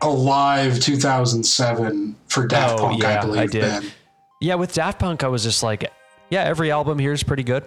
Alive 0.00 0.78
2007 0.80 2.16
for 2.28 2.46
Daft 2.46 2.74
Oh, 2.74 2.78
Punk, 2.88 3.02
yeah, 3.02 3.18
I 3.18 3.24
believe. 3.24 3.40
I 3.42 3.46
did. 3.46 3.92
Yeah, 4.40 4.54
with 4.54 4.72
Daft 4.72 5.00
Punk, 5.00 5.24
I 5.24 5.28
was 5.28 5.42
just 5.42 5.62
like, 5.62 5.90
yeah, 6.30 6.44
every 6.44 6.70
album 6.70 6.98
here 6.98 7.12
is 7.12 7.22
pretty 7.22 7.42
good. 7.42 7.64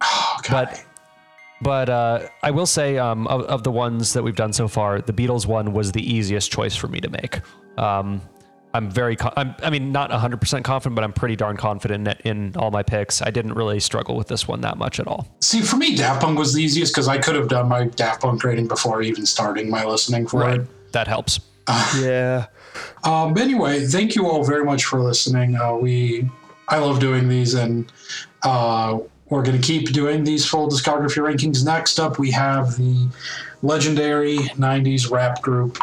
Oh, 0.00 0.36
God. 0.42 0.68
But 0.70 0.84
but 1.60 1.88
uh, 1.88 2.26
I 2.42 2.50
will 2.50 2.66
say, 2.66 2.98
um, 2.98 3.28
of, 3.28 3.42
of 3.42 3.62
the 3.62 3.70
ones 3.70 4.14
that 4.14 4.22
we've 4.24 4.34
done 4.34 4.52
so 4.52 4.66
far, 4.66 5.00
the 5.00 5.12
Beatles 5.12 5.46
one 5.46 5.72
was 5.72 5.92
the 5.92 6.02
easiest 6.02 6.50
choice 6.50 6.74
for 6.74 6.88
me 6.88 7.00
to 7.00 7.08
make. 7.08 7.38
Um, 7.78 8.20
I'm 8.74 8.90
very, 8.90 9.14
co- 9.14 9.32
I'm, 9.36 9.54
I 9.62 9.70
mean, 9.70 9.92
not 9.92 10.10
100% 10.10 10.64
confident, 10.64 10.96
but 10.96 11.04
I'm 11.04 11.12
pretty 11.12 11.36
darn 11.36 11.56
confident 11.56 12.08
in, 12.24 12.48
in 12.48 12.56
all 12.56 12.72
my 12.72 12.82
picks. 12.82 13.22
I 13.22 13.30
didn't 13.30 13.52
really 13.52 13.78
struggle 13.78 14.16
with 14.16 14.26
this 14.26 14.48
one 14.48 14.62
that 14.62 14.76
much 14.76 14.98
at 14.98 15.06
all. 15.06 15.28
See, 15.40 15.60
for 15.60 15.76
me, 15.76 15.94
Daft 15.94 16.22
Punk 16.22 16.36
was 16.36 16.52
the 16.52 16.62
easiest 16.62 16.92
because 16.94 17.06
I 17.06 17.18
could 17.18 17.36
have 17.36 17.48
done 17.48 17.68
my 17.68 17.84
Daft 17.84 18.22
Punk 18.22 18.42
rating 18.42 18.66
before 18.66 19.02
even 19.02 19.24
starting 19.24 19.70
my 19.70 19.84
listening 19.84 20.26
for 20.26 20.48
it. 20.50 20.66
That 20.92 21.08
helps. 21.08 21.40
yeah, 22.00 22.46
Um, 23.04 23.36
anyway, 23.38 23.86
thank 23.86 24.14
you 24.14 24.26
all 24.26 24.44
very 24.44 24.64
much 24.64 24.84
for 24.84 25.00
listening. 25.00 25.56
Uh, 25.56 25.74
we, 25.74 26.28
I 26.68 26.78
love 26.78 26.98
doing 26.98 27.28
these, 27.28 27.54
and 27.54 27.90
uh, 28.42 28.98
we're 29.28 29.42
going 29.42 29.60
to 29.60 29.66
keep 29.66 29.92
doing 29.92 30.24
these 30.24 30.44
full 30.46 30.68
discography 30.68 31.22
rankings. 31.22 31.64
Next 31.64 32.00
up, 32.00 32.18
we 32.18 32.30
have 32.32 32.76
the 32.76 33.08
legendary 33.62 34.38
'90s 34.38 35.10
rap 35.10 35.40
group 35.40 35.78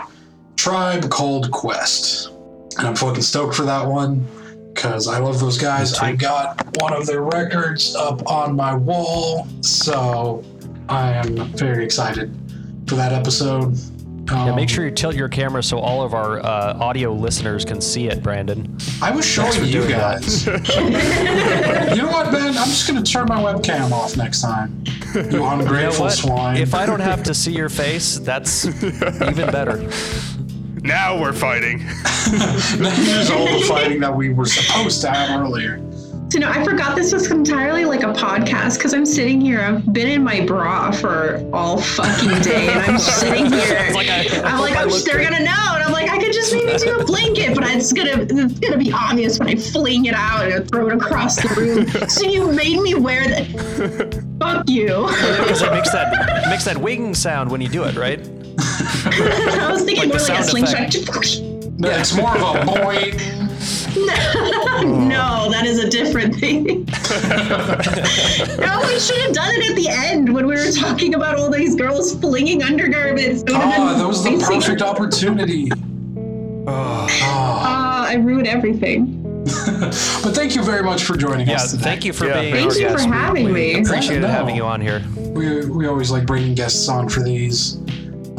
Tribe 0.57 1.09
Called 1.09 1.49
Quest, 1.51 2.29
and 2.77 2.87
I'm 2.87 2.95
fucking 2.95 3.21
stoked 3.21 3.55
for 3.55 3.63
that 3.63 3.87
one 3.87 4.27
because 4.73 5.07
I 5.07 5.19
love 5.19 5.39
those 5.39 5.57
guys. 5.57 5.93
I 5.95 6.15
got 6.15 6.77
one 6.81 6.93
of 6.93 7.05
their 7.05 7.21
records 7.21 7.95
up 7.95 8.25
on 8.27 8.55
my 8.55 8.75
wall, 8.75 9.47
so 9.61 10.43
I 10.89 11.13
am 11.13 11.35
very 11.53 11.83
excited 11.85 12.35
for 12.87 12.95
that 12.95 13.11
episode. 13.13 13.77
Yeah, 14.31 14.53
make 14.55 14.63
Um, 14.63 14.67
sure 14.67 14.85
you 14.85 14.91
tilt 14.91 15.15
your 15.15 15.27
camera 15.29 15.63
so 15.63 15.79
all 15.79 16.01
of 16.03 16.13
our 16.13 16.39
uh, 16.39 16.77
audio 16.79 17.11
listeners 17.13 17.65
can 17.65 17.81
see 17.81 18.07
it, 18.07 18.21
Brandon. 18.21 18.77
I 19.01 19.11
was 19.11 19.25
showing 19.25 19.65
you 19.65 19.87
guys. 19.87 20.45
you 20.47 20.51
know 20.53 22.07
what, 22.11 22.31
Ben? 22.31 22.49
I'm 22.57 22.67
just 22.67 22.87
gonna 22.87 23.01
turn 23.03 23.27
my 23.27 23.41
webcam 23.41 23.91
off 23.91 24.15
next 24.17 24.41
time. 24.41 24.83
You 25.15 25.21
You 25.23 25.29
know 25.31 25.49
ungrateful 25.49 26.05
what? 26.05 26.13
swine. 26.13 26.57
If 26.57 26.73
I 26.75 26.85
don't 26.85 26.99
have 26.99 27.23
to 27.23 27.33
see 27.33 27.51
your 27.53 27.69
face, 27.69 28.19
that's 28.19 28.65
even 28.65 29.51
better. 29.51 29.89
now 30.83 31.19
we're 31.19 31.33
fighting. 31.33 31.79
Here's 32.29 33.29
all 33.31 33.45
the 33.45 33.65
fighting 33.67 33.99
that 34.01 34.15
we 34.15 34.29
were 34.29 34.45
supposed 34.45 35.01
to 35.01 35.09
have 35.11 35.41
earlier. 35.41 35.79
So 36.31 36.37
no, 36.37 36.47
I 36.49 36.63
forgot 36.63 36.95
this 36.95 37.11
was 37.11 37.31
entirely 37.31 37.85
like 37.85 38.03
a 38.03 38.13
podcast 38.13 38.75
because 38.77 38.93
I'm 38.93 39.05
sitting 39.05 39.41
here. 39.41 39.61
I've 39.61 39.91
been 39.91 40.07
in 40.07 40.23
my 40.23 40.41
bra 40.45 40.91
for 40.91 41.43
all 41.51 41.81
fucking 41.81 42.41
day, 42.43 42.67
and 42.67 42.79
I'm 42.91 42.99
sitting 42.99 43.51
here. 43.51 43.89
like 43.95 44.09
I- 44.09 44.27
I 44.27 44.41
I'm 44.43 44.59
like, 44.59 44.75
I 44.75 44.83
I'm 44.83 44.89
they're 44.89 45.17
good. 45.17 45.23
gonna 45.23 45.43
know, 45.43 45.71
and 45.73 45.83
I'm 45.83 45.91
like, 45.91 46.07
I 46.11 46.19
could 46.19 46.31
just 46.31 46.53
maybe 46.53 46.77
do 46.77 46.99
a 46.99 47.03
blanket, 47.03 47.55
but 47.55 47.63
it's 47.71 47.91
gonna 47.91 48.27
it's 48.29 48.59
gonna 48.59 48.77
be 48.77 48.91
obvious 48.93 49.39
when 49.39 49.47
I 49.49 49.55
fling 49.55 50.05
it 50.05 50.13
out 50.13 50.47
and 50.51 50.69
throw 50.69 50.87
it 50.89 50.93
across 50.93 51.35
the 51.37 51.47
room. 51.59 52.07
so 52.09 52.23
you 52.23 52.51
made 52.51 52.79
me 52.79 52.93
wear 52.93 53.27
that. 53.27 54.23
Fuck 54.39 54.69
you. 54.69 54.85
Because 54.85 55.63
it 55.63 55.71
makes 55.71 55.91
that 55.91 56.45
makes 56.49 56.63
that 56.65 56.77
wing 56.77 57.15
sound 57.15 57.49
when 57.49 57.59
you 57.59 57.69
do 57.69 57.85
it, 57.85 57.95
right? 57.95 58.19
I 58.59 59.69
was 59.71 59.83
thinking 59.83 60.09
Like 60.09 60.19
more 60.19 60.27
like 60.27 60.39
a 60.39 60.43
slingshot. 60.43 60.95
No, 61.79 61.89
It's 61.89 62.15
more 62.15 62.37
of 62.37 62.41
a 62.41 62.65
boy. 62.65 63.13
no, 63.89 65.49
that 65.51 65.63
is 65.65 65.79
a 65.83 65.89
different 65.89 66.35
thing. 66.35 66.65
no, 68.59 68.81
we 68.87 68.99
should 68.99 69.17
have 69.21 69.33
done 69.33 69.51
it 69.55 69.69
at 69.71 69.75
the 69.75 69.87
end 69.89 70.33
when 70.33 70.47
we 70.47 70.55
were 70.55 70.71
talking 70.71 71.15
about 71.15 71.35
all 71.37 71.49
these 71.49 71.75
girls 71.75 72.15
flinging 72.19 72.63
undergarments. 72.63 73.41
It 73.43 73.49
Ah, 73.53 73.59
been 73.89 73.99
that 73.99 74.07
was 74.07 74.23
the 74.23 74.37
perfect 74.37 74.81
opportunity. 74.81 75.69
Ah, 76.67 78.07
I 78.07 78.15
ruined 78.15 78.47
everything. 78.47 79.15
but 79.45 80.35
thank 80.35 80.55
you 80.55 80.61
very 80.63 80.83
much 80.83 81.03
for 81.03 81.15
joining 81.17 81.47
Yeah, 81.47 81.55
us 81.55 81.71
today. 81.71 81.83
thank 81.83 82.05
you 82.05 82.13
for 82.13 82.25
Yeah, 82.27 82.41
being 82.41 82.53
Thank 82.53 82.75
you 82.75 82.89
for 82.89 82.95
guest. 82.97 83.07
We- 83.09 83.15
having 83.15 83.45
we 83.47 83.51
me. 83.51 83.81
Appreciated 83.81 84.21
No. 84.21 84.27
having 84.27 84.55
you 84.55 84.63
on 84.63 84.79
here. 84.81 85.01
We, 85.17 85.65
we 85.65 85.87
always 85.87 86.11
like 86.11 86.25
bringing 86.25 86.53
guests 86.55 86.87
on 86.87 87.09
for 87.09 87.21
these. 87.21 87.77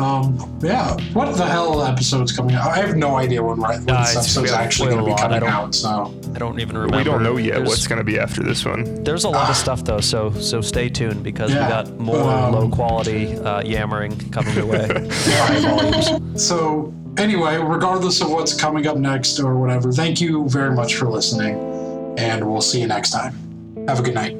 Um, 0.01 0.59
yeah, 0.63 0.97
what 1.13 1.37
the 1.37 1.45
hell 1.47 1.83
episode's 1.83 2.33
coming 2.33 2.55
out? 2.57 2.69
I 2.71 2.77
have 2.79 2.97
no 2.97 3.17
idea 3.17 3.43
when, 3.43 3.61
when 3.61 3.71
Uh, 3.71 3.75
this 3.75 4.11
it's- 4.11 4.17
episode's 4.17 4.53
actually 4.53 4.91
going 4.91 5.01
to 5.01 5.05
be 5.05 5.11
a 5.11 5.15
lot. 5.15 5.33
I 5.33 5.39
coming 5.39 5.49
out. 5.55 5.75
So 5.75 6.15
I 6.35 6.39
don't 6.39 6.59
even 6.61 6.77
remember. 6.77 6.97
We 6.99 7.05
don't 7.05 7.23
know 7.23 7.37
yet 7.37 7.55
There's- 7.57 7.69
what's 7.69 7.87
going 7.87 7.99
to 7.99 8.05
be 8.05 8.19
after 8.19 8.43
this 8.43 8.65
one. 8.65 9.05
There's 9.05 9.25
a 9.25 9.29
lot 9.29 9.51
of 9.51 9.57
stuff 9.57 9.85
though, 9.85 10.01
so 10.01 10.31
so 10.33 10.61
stay 10.61 10.89
tuned 10.89 11.23
because 11.23 11.51
Yeah, 11.53 11.65
we 11.65 11.69
got 11.71 11.99
more 11.99 12.23
um, 12.31 12.53
low 12.55 12.69
quality 12.69 13.37
uh, 13.39 13.63
yammering 13.63 14.17
coming 14.31 14.55
your 14.55 14.67
way. 14.67 14.89
So 16.37 16.93
anyway, 17.19 17.59
regardless 17.59 18.21
of 18.23 18.31
what's 18.31 18.55
coming 18.55 18.87
up 18.87 18.97
next 18.97 19.39
or 19.41 19.57
whatever, 19.59 19.93
thank 19.93 20.21
you 20.21 20.49
very 20.49 20.75
much 20.75 20.95
for 20.95 21.09
listening, 21.09 21.55
and 22.19 22.51
we'll 22.51 22.61
see 22.63 22.81
you 22.81 22.87
next 22.87 23.11
time. 23.11 23.35
Have 23.89 23.99
a 23.99 24.03
good 24.03 24.15
night. 24.15 24.37